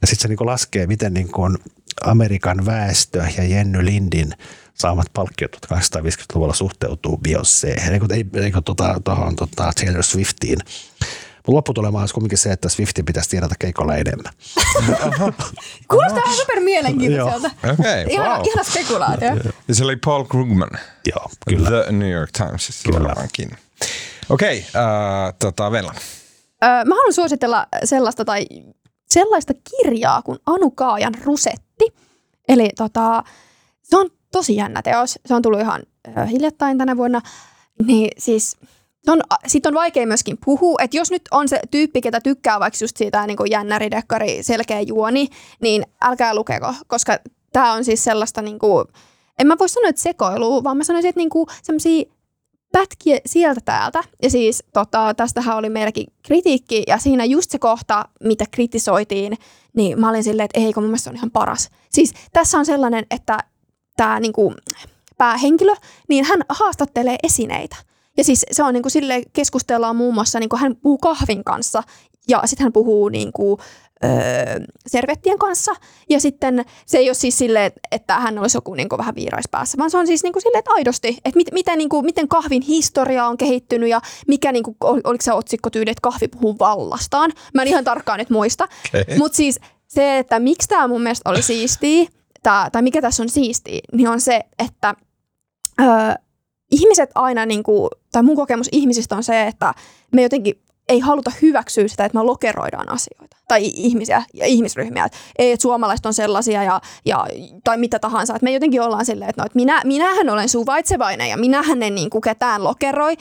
Ja 0.00 0.06
sitten 0.06 0.22
se 0.22 0.28
niin 0.28 0.36
kuin 0.36 0.46
laskee, 0.46 0.86
miten 0.86 1.14
niin 1.14 1.32
kuin 1.32 1.58
Amerikan 2.04 2.66
väestö 2.66 3.24
ja 3.36 3.44
Jenny 3.44 3.84
Lindin 3.84 4.32
saamat 4.74 5.06
palkkiot 5.14 5.56
1850-luvulla 5.66 6.54
suhteutuu 6.54 7.20
Beyoncé, 7.28 7.92
eikö, 7.92 8.06
ei, 8.14 8.26
eikö 8.34 8.60
tuota, 8.64 9.00
tuohon 9.04 9.36
tota, 9.36 9.72
Taylor 9.80 10.02
Swiftiin. 10.02 10.58
Mutta 11.46 11.52
lopputulema 11.52 12.00
olisi 12.00 12.14
kuitenkin 12.14 12.38
se, 12.38 12.52
että 12.52 12.68
Swiftin 12.68 13.04
pitäisi 13.04 13.30
tiedata 13.30 13.54
keikolla 13.58 13.96
enemmän. 13.96 14.32
Kuulostaa 15.90 16.22
ihan 16.24 16.36
super 16.36 16.60
mielenkiintoiselta. 16.60 17.50
Okay, 17.72 18.04
ihana, 18.08 18.36
wow. 18.36 18.46
ihana 18.46 18.64
spekulaatio. 18.64 19.28
Ja 19.68 19.74
se 19.74 19.84
oli 19.84 19.96
Paul 19.96 20.24
Krugman. 20.24 20.70
Joo, 21.06 21.30
kyllä. 21.48 21.68
The 21.68 21.92
New 21.92 22.10
York 22.10 22.30
Times. 22.32 22.82
Kyllä. 22.84 23.14
Okei, 23.18 23.56
okay, 24.28 24.58
uh, 24.58 25.34
tota, 25.38 25.72
Vella. 25.72 25.94
Öö, 26.64 26.84
mä 26.84 26.94
haluan 26.94 27.12
suositella 27.12 27.66
sellaista, 27.84 28.24
tai 28.24 28.46
sellaista 29.10 29.52
kirjaa 29.70 30.22
kuin 30.22 30.38
Anu 30.46 30.70
Kaajan 30.70 31.14
Rusetti. 31.24 31.94
Eli 32.48 32.70
tota, 32.76 33.24
se 33.82 33.96
on 33.96 34.10
tosi 34.32 34.56
jännä 34.56 34.82
teos. 34.82 35.18
Se 35.26 35.34
on 35.34 35.42
tullut 35.42 35.60
ihan 35.60 35.82
ö, 36.08 36.26
hiljattain 36.26 36.78
tänä 36.78 36.96
vuonna. 36.96 37.20
Niin 37.86 38.10
siis 38.18 38.56
on, 39.08 39.20
sit 39.46 39.66
on 39.66 39.74
vaikea 39.74 40.06
myöskin 40.06 40.38
puhua, 40.44 40.78
että 40.82 40.96
jos 40.96 41.10
nyt 41.10 41.22
on 41.30 41.48
se 41.48 41.60
tyyppi, 41.70 42.00
ketä 42.00 42.20
tykkää 42.20 42.60
vaikka 42.60 42.78
just 42.80 42.96
siitä 42.96 43.26
niin 43.26 43.36
kuin 43.36 43.50
jännäridekkari, 43.50 44.42
selkeä 44.42 44.80
juoni, 44.80 45.28
niin 45.62 45.84
älkää 46.02 46.34
lukeko, 46.34 46.74
koska 46.86 47.18
tämä 47.52 47.72
on 47.72 47.84
siis 47.84 48.04
sellaista, 48.04 48.42
niin 48.42 48.58
kuin, 48.58 48.84
en 49.38 49.46
mä 49.46 49.58
voi 49.58 49.68
sanoa, 49.68 49.88
että 49.88 50.02
sekoilua, 50.02 50.64
vaan 50.64 50.76
mä 50.76 50.84
sanoisin, 50.84 51.08
että 51.08 51.20
niin 51.20 51.30
kuin 51.30 51.46
sellaisia 51.62 52.04
pätkiä 52.72 53.18
sieltä 53.26 53.60
täältä. 53.64 54.04
Ja 54.22 54.30
siis 54.30 54.64
tota, 54.72 55.14
tästähän 55.14 55.56
oli 55.56 55.70
meilläkin 55.70 56.06
kritiikki, 56.22 56.82
ja 56.86 56.98
siinä 56.98 57.24
just 57.24 57.50
se 57.50 57.58
kohta, 57.58 58.04
mitä 58.24 58.44
kritisoitiin, 58.50 59.38
niin 59.76 60.00
mä 60.00 60.10
olin 60.10 60.24
silleen, 60.24 60.44
että 60.44 60.60
ei, 60.60 60.72
kun 60.72 60.82
mun 60.82 60.90
mielestä 60.90 61.04
se 61.04 61.10
on 61.10 61.16
ihan 61.16 61.30
paras. 61.30 61.70
Siis 61.88 62.14
tässä 62.32 62.58
on 62.58 62.66
sellainen, 62.66 63.06
että 63.10 63.38
tämä 63.96 64.20
niinku, 64.20 64.54
päähenkilö, 65.18 65.74
niin 66.08 66.24
hän 66.24 66.40
haastattelee 66.48 67.16
esineitä. 67.22 67.76
Ja 68.16 68.24
siis 68.24 68.46
se 68.52 68.62
on 68.62 68.74
niin 68.74 68.82
kuin 68.82 68.92
sille 68.92 69.22
keskustellaan 69.32 69.96
muun 69.96 70.14
muassa, 70.14 70.40
niin 70.40 70.48
kuin 70.48 70.60
hän 70.60 70.76
puhuu 70.76 70.98
kahvin 70.98 71.44
kanssa 71.44 71.82
ja 72.28 72.42
sitten 72.44 72.64
hän 72.64 72.72
puhuu 72.72 73.08
niin 73.08 73.32
kuin, 73.32 73.60
öö, 74.04 74.10
servettien 74.86 75.38
kanssa. 75.38 75.72
Ja 76.10 76.20
sitten 76.20 76.64
se 76.86 76.98
ei 76.98 77.08
ole 77.08 77.14
siis 77.14 77.38
silleen, 77.38 77.72
että 77.92 78.20
hän 78.20 78.38
olisi 78.38 78.56
joku 78.56 78.74
niin 78.74 78.88
kuin 78.88 78.98
vähän 78.98 79.14
viiraispäässä, 79.14 79.78
vaan 79.78 79.90
se 79.90 79.98
on 79.98 80.06
siis 80.06 80.22
niin 80.22 80.32
kuin 80.32 80.42
silleen, 80.42 80.58
että 80.58 80.70
aidosti, 80.74 81.08
että 81.24 81.36
mit, 81.36 81.48
miten, 81.52 81.78
niin 81.78 81.88
kuin, 81.88 82.04
miten 82.04 82.28
kahvin 82.28 82.62
historia 82.62 83.26
on 83.26 83.36
kehittynyt 83.36 83.88
ja 83.88 84.00
mikä, 84.28 84.52
niin 84.52 84.62
kuin, 84.62 84.76
oliko 84.80 85.22
se 85.22 85.32
otsikkotyyli, 85.32 85.90
että 85.90 86.02
kahvi 86.02 86.28
puhuu 86.28 86.56
vallastaan. 86.58 87.32
Mä 87.54 87.62
en 87.62 87.68
ihan 87.68 87.84
tarkkaan 87.84 88.18
nyt 88.18 88.30
muista. 88.30 88.68
Okay. 88.88 89.18
Mutta 89.18 89.36
siis 89.36 89.60
se, 89.88 90.18
että 90.18 90.40
miksi 90.40 90.68
tämä 90.68 90.88
mun 90.88 91.02
mielestä 91.02 91.30
oli 91.30 91.42
siistiä, 91.42 92.08
tää, 92.42 92.70
tai 92.70 92.82
mikä 92.82 93.02
tässä 93.02 93.22
on 93.22 93.28
siistiä, 93.28 93.80
niin 93.92 94.08
on 94.08 94.20
se, 94.20 94.40
että 94.58 94.94
öö, 95.80 95.86
ihmiset 96.70 97.10
aina, 97.14 97.46
niin 97.46 97.62
kuin, 97.62 97.90
tai 98.12 98.22
mun 98.22 98.36
kokemus 98.36 98.68
ihmisistä 98.72 99.16
on 99.16 99.22
se, 99.22 99.46
että 99.46 99.74
me 100.12 100.22
jotenkin 100.22 100.62
ei 100.90 101.00
haluta 101.00 101.32
hyväksyä 101.42 101.88
sitä, 101.88 102.04
että 102.04 102.18
me 102.18 102.24
lokeroidaan 102.24 102.88
asioita. 102.88 103.36
Tai 103.48 103.60
ihmisiä 103.64 104.22
ja 104.34 104.46
ihmisryhmiä. 104.46 105.04
Että 105.04 105.18
ei, 105.38 105.52
että 105.52 105.62
suomalaiset 105.62 106.06
on 106.06 106.14
sellaisia 106.14 106.62
ja, 106.62 106.80
ja, 107.04 107.26
tai 107.64 107.78
mitä 107.78 107.98
tahansa. 107.98 108.34
Että 108.34 108.44
me 108.44 108.52
jotenkin 108.52 108.82
ollaan 108.82 109.06
silleen, 109.06 109.30
että, 109.30 109.42
no, 109.42 109.46
että 109.46 109.56
minä, 109.56 109.82
minähän 109.84 110.30
olen 110.30 110.48
suvaitsevainen 110.48 111.28
ja 111.28 111.36
minähän 111.36 111.82
en 111.82 111.94
niin 111.94 112.10
kuin 112.10 112.22
ketään 112.22 112.64
lokeroi. 112.64 113.16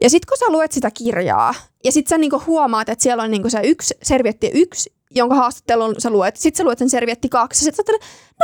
Ja 0.00 0.10
sitten 0.10 0.28
kun 0.28 0.38
sä 0.38 0.52
luet 0.52 0.72
sitä 0.72 0.90
kirjaa 0.90 1.54
ja 1.84 1.92
sitten 1.92 2.10
sä 2.10 2.18
niinku 2.18 2.42
huomaat, 2.46 2.88
että 2.88 3.02
siellä 3.02 3.22
on 3.22 3.30
niinku 3.30 3.50
se 3.50 3.60
yksi 3.64 3.94
servietti 4.02 4.50
yksi, 4.54 4.92
jonka 5.10 5.34
haastattelun 5.34 5.94
sä 5.98 6.10
luet, 6.10 6.36
sitten 6.36 6.58
sä 6.58 6.64
luet 6.64 6.78
sen 6.78 6.90
servietti 6.90 7.28
kaksi, 7.28 7.68
ja 7.68 7.72
sitten 7.72 7.94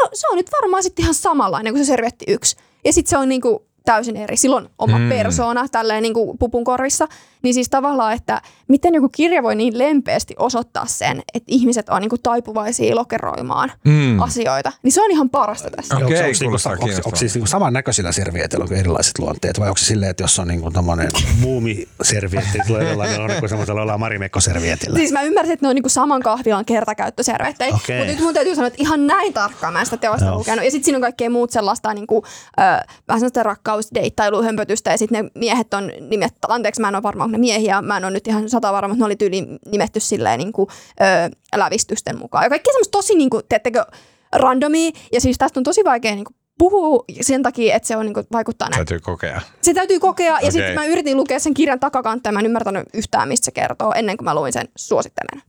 no 0.00 0.08
se 0.12 0.26
on 0.28 0.36
nyt 0.36 0.50
varmaan 0.62 0.82
sitten 0.82 1.02
ihan 1.02 1.14
samanlainen 1.14 1.72
kuin 1.72 1.84
se 1.84 1.88
servietti 1.88 2.24
yksi. 2.28 2.56
Ja 2.84 2.92
sitten 2.92 3.10
se 3.10 3.18
on 3.18 3.28
niinku 3.28 3.66
täysin 3.84 4.16
eri. 4.16 4.36
Silloin 4.36 4.68
oma 4.78 4.98
mm. 4.98 5.08
persoona 5.08 5.68
tälleen 5.68 6.02
niin 6.02 6.14
kuin 6.14 6.38
pupun 6.38 6.64
korvissa. 6.64 7.08
Niin 7.44 7.54
siis 7.54 7.68
tavallaan, 7.70 8.12
että 8.12 8.42
miten 8.68 8.94
joku 8.94 9.08
kirja 9.08 9.42
voi 9.42 9.54
niin 9.54 9.78
lempeästi 9.78 10.34
osoittaa 10.38 10.86
sen, 10.86 11.22
että 11.34 11.46
ihmiset 11.46 11.88
on 11.88 12.00
niin 12.00 12.10
kuin 12.10 12.22
taipuvaisia 12.22 12.96
lokeroimaan 12.96 13.72
mm. 13.84 14.22
asioita. 14.22 14.72
Niin 14.82 14.92
se 14.92 15.02
on 15.02 15.10
ihan 15.10 15.30
parasta 15.30 15.70
tässä. 15.70 15.94
Okei, 15.94 16.06
onko, 16.06 16.18
okay, 16.18 16.28
onko, 16.28 16.38
kuulostaa 16.44 16.72
onko, 16.72 16.84
onko, 16.84 16.84
onko 16.84 16.94
kiinnostavaa. 16.94 17.18
siis 17.18 17.34
niinku 17.34 17.46
samannäköisillä 17.46 18.12
servieteillä 18.12 18.66
kuin 18.66 18.78
erilaiset 18.78 19.18
luonteet 19.18 19.60
vai 19.60 19.68
onko 19.68 19.78
se 19.78 19.84
silleen, 19.84 20.10
että 20.10 20.22
jos 20.22 20.38
on 20.38 20.48
niinku 20.48 20.70
tommonen 20.70 21.10
muumiservietti, 21.40 22.50
niin 22.58 22.66
tulee 22.66 22.88
jollain 22.88 23.20
on 23.20 23.30
kuin 23.40 23.48
semmoisella 23.48 23.80
jollain 23.80 24.00
marimekko-servietillä? 24.00 24.98
Siis 24.98 25.12
mä 25.12 25.22
ymmärsin, 25.22 25.52
että 25.52 25.66
ne 25.66 25.68
on 25.68 25.74
niinku 25.74 25.88
saman 25.88 26.22
kahvilan 26.22 26.64
kertakäyttöservettejä, 26.64 27.74
Okei. 27.74 27.98
mutta 27.98 28.12
nyt 28.12 28.20
mun 28.20 28.34
täytyy 28.34 28.54
sanoa, 28.54 28.66
että 28.66 28.82
ihan 28.82 29.06
näin 29.06 29.32
tarkkaan 29.32 29.72
mä 29.72 29.80
en 29.80 29.86
sitä 29.86 29.96
teosta 29.96 30.26
Joo. 30.26 30.38
lukenut. 30.38 30.64
Ja 30.64 30.70
sitten 30.70 30.84
siinä 30.84 30.96
on 30.96 31.02
kaikkea 31.02 31.30
muut 31.30 31.50
sellaista 31.50 31.94
niinku, 31.94 32.24
ö, 32.58 32.62
vähän 33.08 33.20
sellaista 33.20 33.42
rakkausdeittailuhömpötystä 33.42 34.90
ja 34.90 34.98
sitten 34.98 35.24
ne 35.24 35.30
miehet 35.34 35.74
on 35.74 35.92
nimetty, 36.10 36.38
anteeksi 36.48 36.80
mä 36.80 36.88
en 36.88 36.94
ole 36.94 37.02
varma, 37.02 37.24
onko 37.24 37.33
ne 37.34 37.38
miehiä, 37.38 37.82
mä 37.82 37.96
en 37.96 38.04
ole 38.04 38.12
nyt 38.12 38.26
ihan 38.26 38.48
sata 38.48 38.72
varma, 38.72 38.88
mutta 38.88 38.98
ne 39.02 39.06
oli 39.06 39.16
tyyli 39.16 39.46
nimetty 39.66 40.00
silleen 40.00 40.38
niinku, 40.38 40.68
ö, 41.00 41.04
lävistysten 41.56 42.18
mukaan. 42.18 42.44
Ja 42.44 42.48
kaikki 42.48 42.70
semmoista 42.70 42.98
tosi 42.98 43.14
niinku, 43.14 43.40
teettekö, 43.48 43.84
randomia 44.32 44.90
ja 45.12 45.20
siis 45.20 45.38
tästä 45.38 45.60
on 45.60 45.64
tosi 45.64 45.84
vaikea 45.84 46.14
niinku, 46.14 46.32
puhua 46.58 47.04
sen 47.20 47.42
takia, 47.42 47.76
että 47.76 47.88
se 47.88 47.96
on, 47.96 48.06
niinku, 48.06 48.22
vaikuttaa 48.32 48.68
näin. 48.68 48.78
Täytyy 48.78 49.00
kokea. 49.00 49.40
Se 49.62 49.74
täytyy 49.74 50.00
kokea 50.00 50.26
ja 50.26 50.36
Okei. 50.36 50.52
sitten 50.52 50.74
mä 50.74 50.86
yritin 50.86 51.16
lukea 51.16 51.38
sen 51.38 51.54
kirjan 51.54 51.80
takakantteen, 51.80 52.34
mä 52.34 52.40
en 52.40 52.46
ymmärtänyt 52.46 52.86
yhtään, 52.94 53.28
mistä 53.28 53.44
se 53.44 53.50
kertoo, 53.50 53.92
ennen 53.96 54.16
kuin 54.16 54.24
mä 54.24 54.34
luin 54.34 54.52
sen 54.52 54.68
suosittelen. 54.76 55.42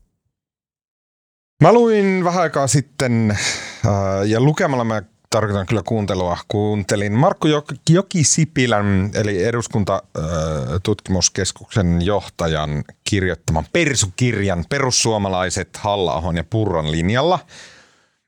Mä 1.63 1.73
luin 1.73 2.23
vähän 2.23 2.41
aikaa 2.41 2.67
sitten, 2.67 3.37
äh, 3.85 4.27
ja 4.27 4.41
lukemalla 4.41 4.83
mä 4.83 5.03
tarkoitan 5.35 5.65
kyllä 5.65 5.81
kuuntelua, 5.85 6.37
kuuntelin 6.47 7.13
Markku 7.13 7.47
Jok- 7.47 7.77
Jokisipilän, 7.89 9.11
eli 9.13 9.43
eduskuntatutkimuskeskuksen 9.43 12.05
johtajan 12.05 12.83
kirjoittaman 13.03 13.65
persukirjan 13.73 14.65
Perussuomalaiset 14.69 15.77
halla 15.77 16.33
ja 16.35 16.43
Purron 16.43 16.91
linjalla. 16.91 17.39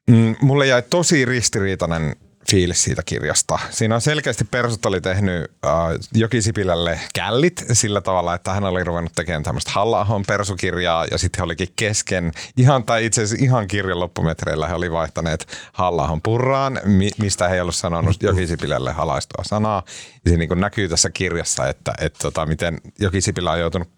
Mm, 0.07 0.35
Mulle 0.41 0.67
jäi 0.67 0.81
tosi 0.81 1.25
ristiriitainen 1.25 2.15
fiilis 2.51 2.83
siitä 2.83 3.03
kirjasta. 3.05 3.59
Siinä 3.69 3.95
on 3.95 4.01
selkeästi 4.01 4.43
Persut 4.43 4.85
oli 4.85 5.01
tehnyt 5.01 5.51
äh, 5.65 5.71
Jokisipilälle 6.13 6.99
källit 7.13 7.65
sillä 7.73 8.01
tavalla, 8.01 8.33
että 8.33 8.53
hän 8.53 8.63
oli 8.63 8.83
ruvennut 8.83 9.13
tekemään 9.15 9.43
tämmöistä 9.43 9.71
halla 9.71 10.07
persukirjaa 10.27 11.05
ja 11.11 11.17
sitten 11.17 11.39
he 11.39 11.43
olikin 11.43 11.67
kesken, 11.75 12.31
ihan, 12.57 12.83
tai 12.83 13.05
itse 13.05 13.23
asiassa 13.23 13.45
ihan 13.45 13.67
kirjan 13.67 13.99
loppumetreillä 13.99 14.67
he 14.67 14.73
oli 14.73 14.91
vaihtaneet 14.91 15.47
halla 15.73 16.19
purraan, 16.23 16.79
mi- 16.83 17.11
mistä 17.17 17.47
he 17.47 17.55
ei 17.55 17.61
ollut 17.61 17.75
sanonut 17.75 18.23
Jokisipilälle 18.23 18.91
halaistua 18.91 19.43
sanaa. 19.43 19.83
Ja 20.25 20.31
se 20.31 20.37
niin 20.37 20.49
kuin 20.49 20.61
näkyy 20.61 20.89
tässä 20.89 21.09
kirjassa, 21.09 21.67
että, 21.67 21.93
että 22.01 22.19
tota, 22.21 22.45
miten 22.45 22.81
Jokisipilä 22.99 23.51
on 23.51 23.59
joutunut 23.59 23.89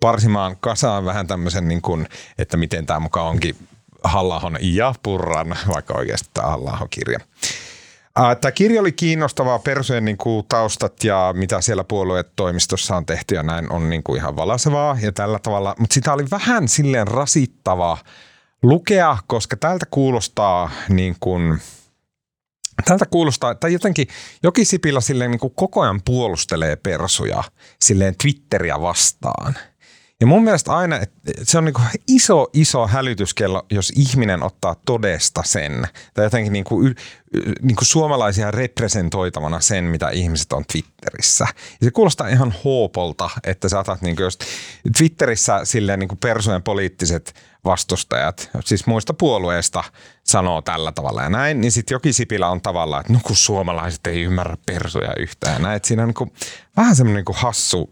parsimaan 0.00 0.56
kasaan 0.60 1.04
vähän 1.04 1.26
tämmöisen, 1.26 1.68
niin 1.68 1.82
kuin, 1.82 2.08
että 2.38 2.56
miten 2.56 2.86
tämä 2.86 3.00
mukaan 3.00 3.26
onkin 3.26 3.56
Hallahon 4.04 4.58
ja 4.60 4.94
Purran, 5.02 5.56
vaikka 5.74 5.94
oikeasti 5.94 6.30
tämä 6.34 6.48
Hallahon 6.48 6.88
kirja. 6.88 7.18
Tämä 8.40 8.52
kirja 8.52 8.80
oli 8.80 8.92
kiinnostavaa, 8.92 9.58
persojen 9.58 10.04
niin 10.04 10.16
kuin, 10.16 10.46
taustat 10.48 11.04
ja 11.04 11.34
mitä 11.36 11.60
siellä 11.60 11.84
puoluetoimistossa 11.84 12.96
on 12.96 13.06
tehty 13.06 13.34
ja 13.34 13.42
näin 13.42 13.72
on 13.72 13.90
niin 13.90 14.02
kuin, 14.02 14.16
ihan 14.16 14.36
valasevaa 14.36 14.98
ja 15.00 15.12
tällä 15.12 15.38
tavalla. 15.38 15.74
Mutta 15.78 15.94
sitä 15.94 16.12
oli 16.12 16.24
vähän 16.30 16.68
silleen 16.68 17.08
rasittavaa 17.08 17.98
lukea, 18.62 19.16
koska 19.26 19.56
tältä 19.56 19.86
kuulostaa 19.90 20.70
niin 20.88 21.16
kuin, 21.20 21.58
Tältä 22.84 23.06
kuulostaa, 23.06 23.54
tai 23.54 23.72
jotenkin 23.72 24.08
Joki 24.42 24.64
Sipilä 24.64 25.00
silleen 25.00 25.30
niin 25.30 25.38
kuin 25.40 25.52
koko 25.56 25.80
ajan 25.80 26.00
puolustelee 26.04 26.76
persuja 26.76 27.44
silleen 27.80 28.14
Twitteriä 28.16 28.80
vastaan– 28.80 29.54
ja 30.20 30.26
mun 30.26 30.44
mielestä 30.44 30.72
aina, 30.72 30.96
että 30.96 31.16
se 31.42 31.58
on 31.58 31.64
niin 31.64 31.74
iso, 32.08 32.46
iso 32.52 32.86
hälytyskello, 32.86 33.66
jos 33.70 33.92
ihminen 33.96 34.42
ottaa 34.42 34.76
todesta 34.84 35.42
sen, 35.44 35.88
tai 36.14 36.24
jotenkin 36.24 36.52
niin 36.52 36.64
kuin, 36.64 36.96
niin 37.62 37.76
kuin 37.76 37.86
suomalaisia 37.86 38.50
representoitavana 38.50 39.60
sen, 39.60 39.84
mitä 39.84 40.10
ihmiset 40.10 40.52
on 40.52 40.64
Twitterissä. 40.72 41.46
Ja 41.80 41.84
se 41.84 41.90
kuulostaa 41.90 42.28
ihan 42.28 42.54
hoopolta, 42.64 43.30
että 43.44 43.68
sä 43.68 43.78
otat 43.78 44.02
niin 44.02 44.16
kuin, 44.16 44.24
jos 44.24 44.38
Twitterissä 44.98 45.60
silleen 45.64 45.98
niin 45.98 46.08
kuin 46.08 46.18
persojen 46.18 46.62
poliittiset 46.62 47.34
vastustajat, 47.64 48.50
siis 48.64 48.86
muista 48.86 49.14
puolueista 49.14 49.84
sanoo 50.24 50.62
tällä 50.62 50.92
tavalla 50.92 51.22
ja 51.22 51.30
näin, 51.30 51.60
niin 51.60 51.72
sitten 51.72 51.94
Joki 51.94 52.12
Sipilä 52.12 52.48
on 52.48 52.60
tavallaan, 52.60 53.00
että 53.00 53.12
no 53.12 53.20
kun 53.22 53.36
suomalaiset 53.36 54.06
ei 54.06 54.22
ymmärrä 54.22 54.56
persoja 54.66 55.12
yhtään 55.18 55.62
näin. 55.62 55.80
Siinä 55.84 56.02
on 56.02 56.08
niin 56.08 56.14
kuin, 56.14 56.32
vähän 56.76 56.96
semmoinen 56.96 57.24
niin 57.28 57.36
hassu 57.36 57.90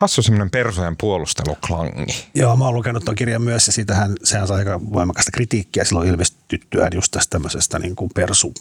Hassu 0.00 0.22
semmoinen 0.22 0.50
persojen 0.50 0.96
puolusteluklangi. 0.96 2.26
Joo, 2.34 2.56
mä 2.56 2.64
oon 2.64 2.74
lukenut 2.74 3.04
tuon 3.04 3.14
kirjan 3.14 3.42
myös 3.42 3.66
ja 3.66 3.72
siitähän 3.72 4.12
sehän 4.24 4.46
sai 4.46 4.58
aika 4.58 4.80
voimakasta 4.92 5.30
kritiikkiä 5.30 5.84
silloin 5.84 6.08
ilmestyttyään 6.08 6.90
just 6.94 7.10
tästä 7.10 7.30
tämmöisestä 7.30 7.78
niin 7.78 7.96
kuin 7.96 8.10
persu, 8.14 8.54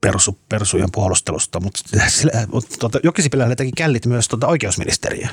persu, 0.00 0.38
persujen 0.48 0.88
puolustelusta, 0.92 1.60
mutta, 1.60 1.80
mutta 2.52 2.76
tuota, 2.78 2.98
Jokisipilä 3.02 3.56
teki 3.56 3.72
källit 3.76 4.06
myös 4.06 4.28
tuota 4.28 4.46
oikeusministeriä. 4.46 5.28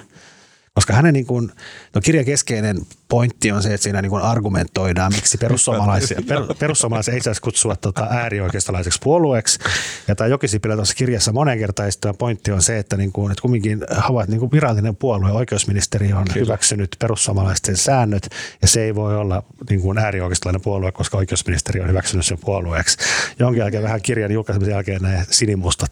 Koska 0.74 0.94
hänen 0.94 1.14
niin 1.14 1.26
kuin, 1.26 1.52
no 1.94 2.02
kirjan 2.02 2.26
keskeinen 2.26 2.78
pointti 3.08 3.52
on 3.52 3.64
se, 3.64 3.74
että 3.74 3.84
siinä 3.84 4.02
niin 4.02 4.22
argumentoidaan, 4.22 5.14
miksi 5.16 5.38
perussuomalaisia, 5.38 6.22
per, 6.28 6.40
perussuomalaisia 6.60 7.14
ei 7.14 7.22
saisi 7.22 7.42
kutsua 7.42 7.76
tota 7.76 8.08
äärioikeistolaiseksi 8.10 9.00
puolueeksi. 9.04 9.60
Ja 10.08 10.16
tämä 10.16 10.28
Jokisipilä 10.28 10.76
tuossa 10.76 10.96
kirjassa 10.96 11.34
monen 11.34 11.60
kertaan 11.60 11.92
pointti 12.18 12.52
on 12.52 12.62
se, 12.62 12.78
että, 12.78 12.98
niin 12.98 13.12
kuin, 13.12 13.32
että 13.32 13.42
kumminkin 13.42 13.86
havaat 13.98 14.30
niin 14.30 14.40
kuin 14.40 14.52
virallinen 14.52 14.96
puolue, 14.96 15.32
oikeusministeriö 15.32 16.18
on 16.18 16.26
Kyllä. 16.26 16.46
hyväksynyt 16.46 16.96
perussuomalaisten 17.00 17.78
säännöt 17.78 18.30
ja 18.62 18.68
se 18.68 18.84
ei 18.84 18.96
voi 18.96 19.18
olla 19.18 19.44
niin 19.70 19.82
kuin 19.82 19.98
äärioikeistolainen 19.98 20.62
puolue, 20.62 20.92
koska 20.92 21.18
oikeusministeriö 21.18 21.84
on 21.84 21.90
hyväksynyt 21.90 22.26
sen 22.26 22.38
puolueeksi. 22.42 22.98
Jonkin 23.40 23.60
jälkeen 23.60 23.84
vähän 23.84 24.02
kirjan 24.02 24.32
julkaisemisen 24.32 24.72
jälkeen 24.72 25.02
nämä 25.02 25.24
sinimustat 25.30 25.92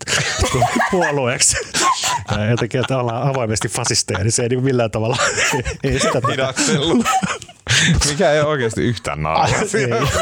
puolueeksi. 0.92 1.58
Ja 2.32 2.46
jotenkin, 2.46 2.82
että 2.82 2.98
ollaan 2.98 3.30
avoimesti 3.30 3.68
fasisteja, 3.68 4.20
niin 4.20 4.32
se 4.32 4.44
ei 4.44 4.50
niin 4.50 4.64
millään 4.64 4.92
tavalla 4.92 5.18
ei 5.84 6.00
sitä 6.00 6.22
Mikä 8.10 8.32
ei 8.32 8.42
oikeasti 8.42 8.82
yhtään 8.82 9.24
naama. 9.24 9.48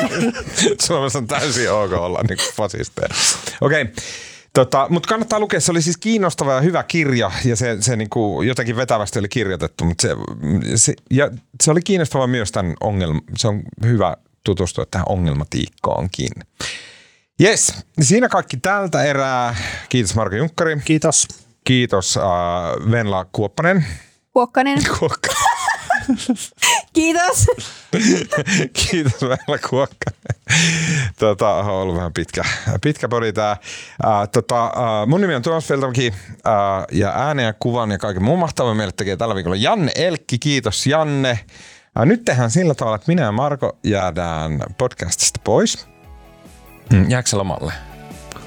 Suomessa 0.85 1.19
on 1.19 1.27
täysin 1.27 1.71
ok 1.71 1.91
olla 1.93 2.21
niin 2.29 2.39
fasisteja. 2.55 3.07
Okei. 3.61 3.81
Okay. 3.81 3.93
Tota, 4.53 4.87
mutta 4.89 5.09
kannattaa 5.09 5.39
lukea, 5.39 5.59
se 5.59 5.71
oli 5.71 5.81
siis 5.81 5.97
kiinnostava 5.97 6.53
ja 6.53 6.61
hyvä 6.61 6.83
kirja 6.83 7.31
ja 7.45 7.55
se, 7.55 7.77
se 7.79 7.95
niinku 7.95 8.41
jotenkin 8.41 8.75
vetävästi 8.75 9.19
oli 9.19 9.27
kirjoitettu, 9.27 9.85
mutta 9.85 10.01
se, 10.01 10.15
se, 10.75 10.93
ja 11.11 11.31
se 11.63 11.71
oli 11.71 11.81
kiinnostava 11.81 12.27
myös 12.27 12.51
tämän 12.51 12.73
ongelma, 12.81 13.19
se 13.37 13.47
on 13.47 13.61
hyvä 13.85 14.17
tutustua 14.43 14.85
tähän 14.91 15.05
ongelmatiikkoonkin. 15.09 16.29
Yes, 17.41 17.73
siinä 18.01 18.29
kaikki 18.29 18.57
tältä 18.57 19.03
erää. 19.03 19.55
Kiitos 19.89 20.15
Marko 20.15 20.35
Junkkari. 20.35 20.81
Kiitos. 20.85 21.27
Kiitos 21.63 22.15
uh, 22.15 22.91
Venla 22.91 23.25
Kuoppanen. 23.31 23.85
Kuokkanen. 24.33 24.79
Kuokkanen. 24.99 25.42
Kiitos. 26.93 27.45
Kiitos 28.91 29.21
Venla 29.21 29.57
Kuokkanen. 29.69 30.23
Tota, 31.19 31.49
on 31.49 31.65
ollut 31.65 31.95
vähän 31.95 32.13
pitkä, 32.13 32.43
pitkä 32.81 33.07
podi 33.07 33.33
tää. 33.33 33.57
Uh, 34.05 34.29
tota, 34.31 34.65
uh, 34.65 35.07
mun 35.07 35.21
nimi 35.21 35.35
on 35.35 35.41
Tuomas 35.41 35.67
uh, 35.71 36.11
ja 36.91 37.13
äänen 37.15 37.45
ja 37.45 37.53
kuvan 37.53 37.91
ja 37.91 37.97
kaiken 37.97 38.23
muun 38.23 38.39
mahtavan 38.39 38.77
meille 38.77 38.93
tekee 38.97 39.17
tällä 39.17 39.35
viikolla 39.35 39.55
Janne 39.55 39.91
Elkki. 39.95 40.39
Kiitos 40.39 40.87
Janne. 40.87 41.39
Uh, 41.99 42.05
nyt 42.05 42.25
tehdään 42.25 42.51
sillä 42.51 42.75
tavalla, 42.75 42.95
että 42.95 43.11
minä 43.11 43.21
ja 43.21 43.31
Marko 43.31 43.77
jäädään 43.83 44.63
podcastista 44.77 45.39
pois. 45.43 45.87
Mm, 46.93 47.09
jääkö 47.09 47.37
lomalle? 47.37 47.92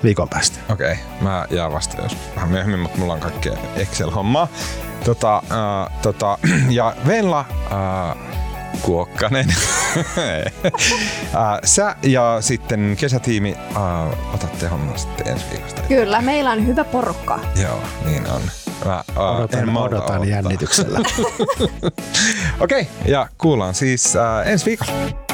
Viikon 0.05 0.29
päästä. 0.29 0.59
Okei, 0.71 0.93
okay. 0.93 1.05
mä 1.21 1.47
jään 1.51 1.73
vasta 1.73 2.03
jos 2.03 2.17
vähän 2.37 2.51
myöhemmin, 2.51 2.81
mutta 2.81 2.99
mulla 2.99 3.13
on 3.13 3.21
kaikkea 3.21 3.53
Excel-hommaa. 3.77 4.49
Tota, 5.05 5.37
äh, 5.37 6.01
tota, 6.03 6.39
ja 6.71 6.97
Venla 7.07 7.45
äh, 7.73 8.17
Kuokkanen. 8.83 9.49
äh, 9.97 11.59
sä 11.65 11.97
ja 12.03 12.37
sitten 12.41 12.97
kesätiimi 13.01 13.57
äh, 13.77 14.35
otatte 14.35 14.69
hommaa 14.69 14.97
sitten 14.97 15.29
ensi 15.29 15.45
viikosta. 15.51 15.83
Kyllä, 15.83 16.23
meillä 16.23 16.51
on 16.51 16.67
hyvä 16.67 16.85
porukka. 16.85 17.41
Joo, 17.63 17.81
niin 18.05 18.31
on. 18.31 18.43
Mä, 18.85 18.95
äh, 18.95 19.19
odotan, 19.19 19.61
en 19.61 19.77
odotan 19.77 20.29
jännityksellä. 20.29 20.99
Okei, 22.61 22.81
okay, 22.81 22.85
ja 23.07 23.29
kuullaan 23.39 23.75
siis 23.75 24.17
äh, 24.17 24.49
ensi 24.49 24.67
viikolla. 24.67 25.26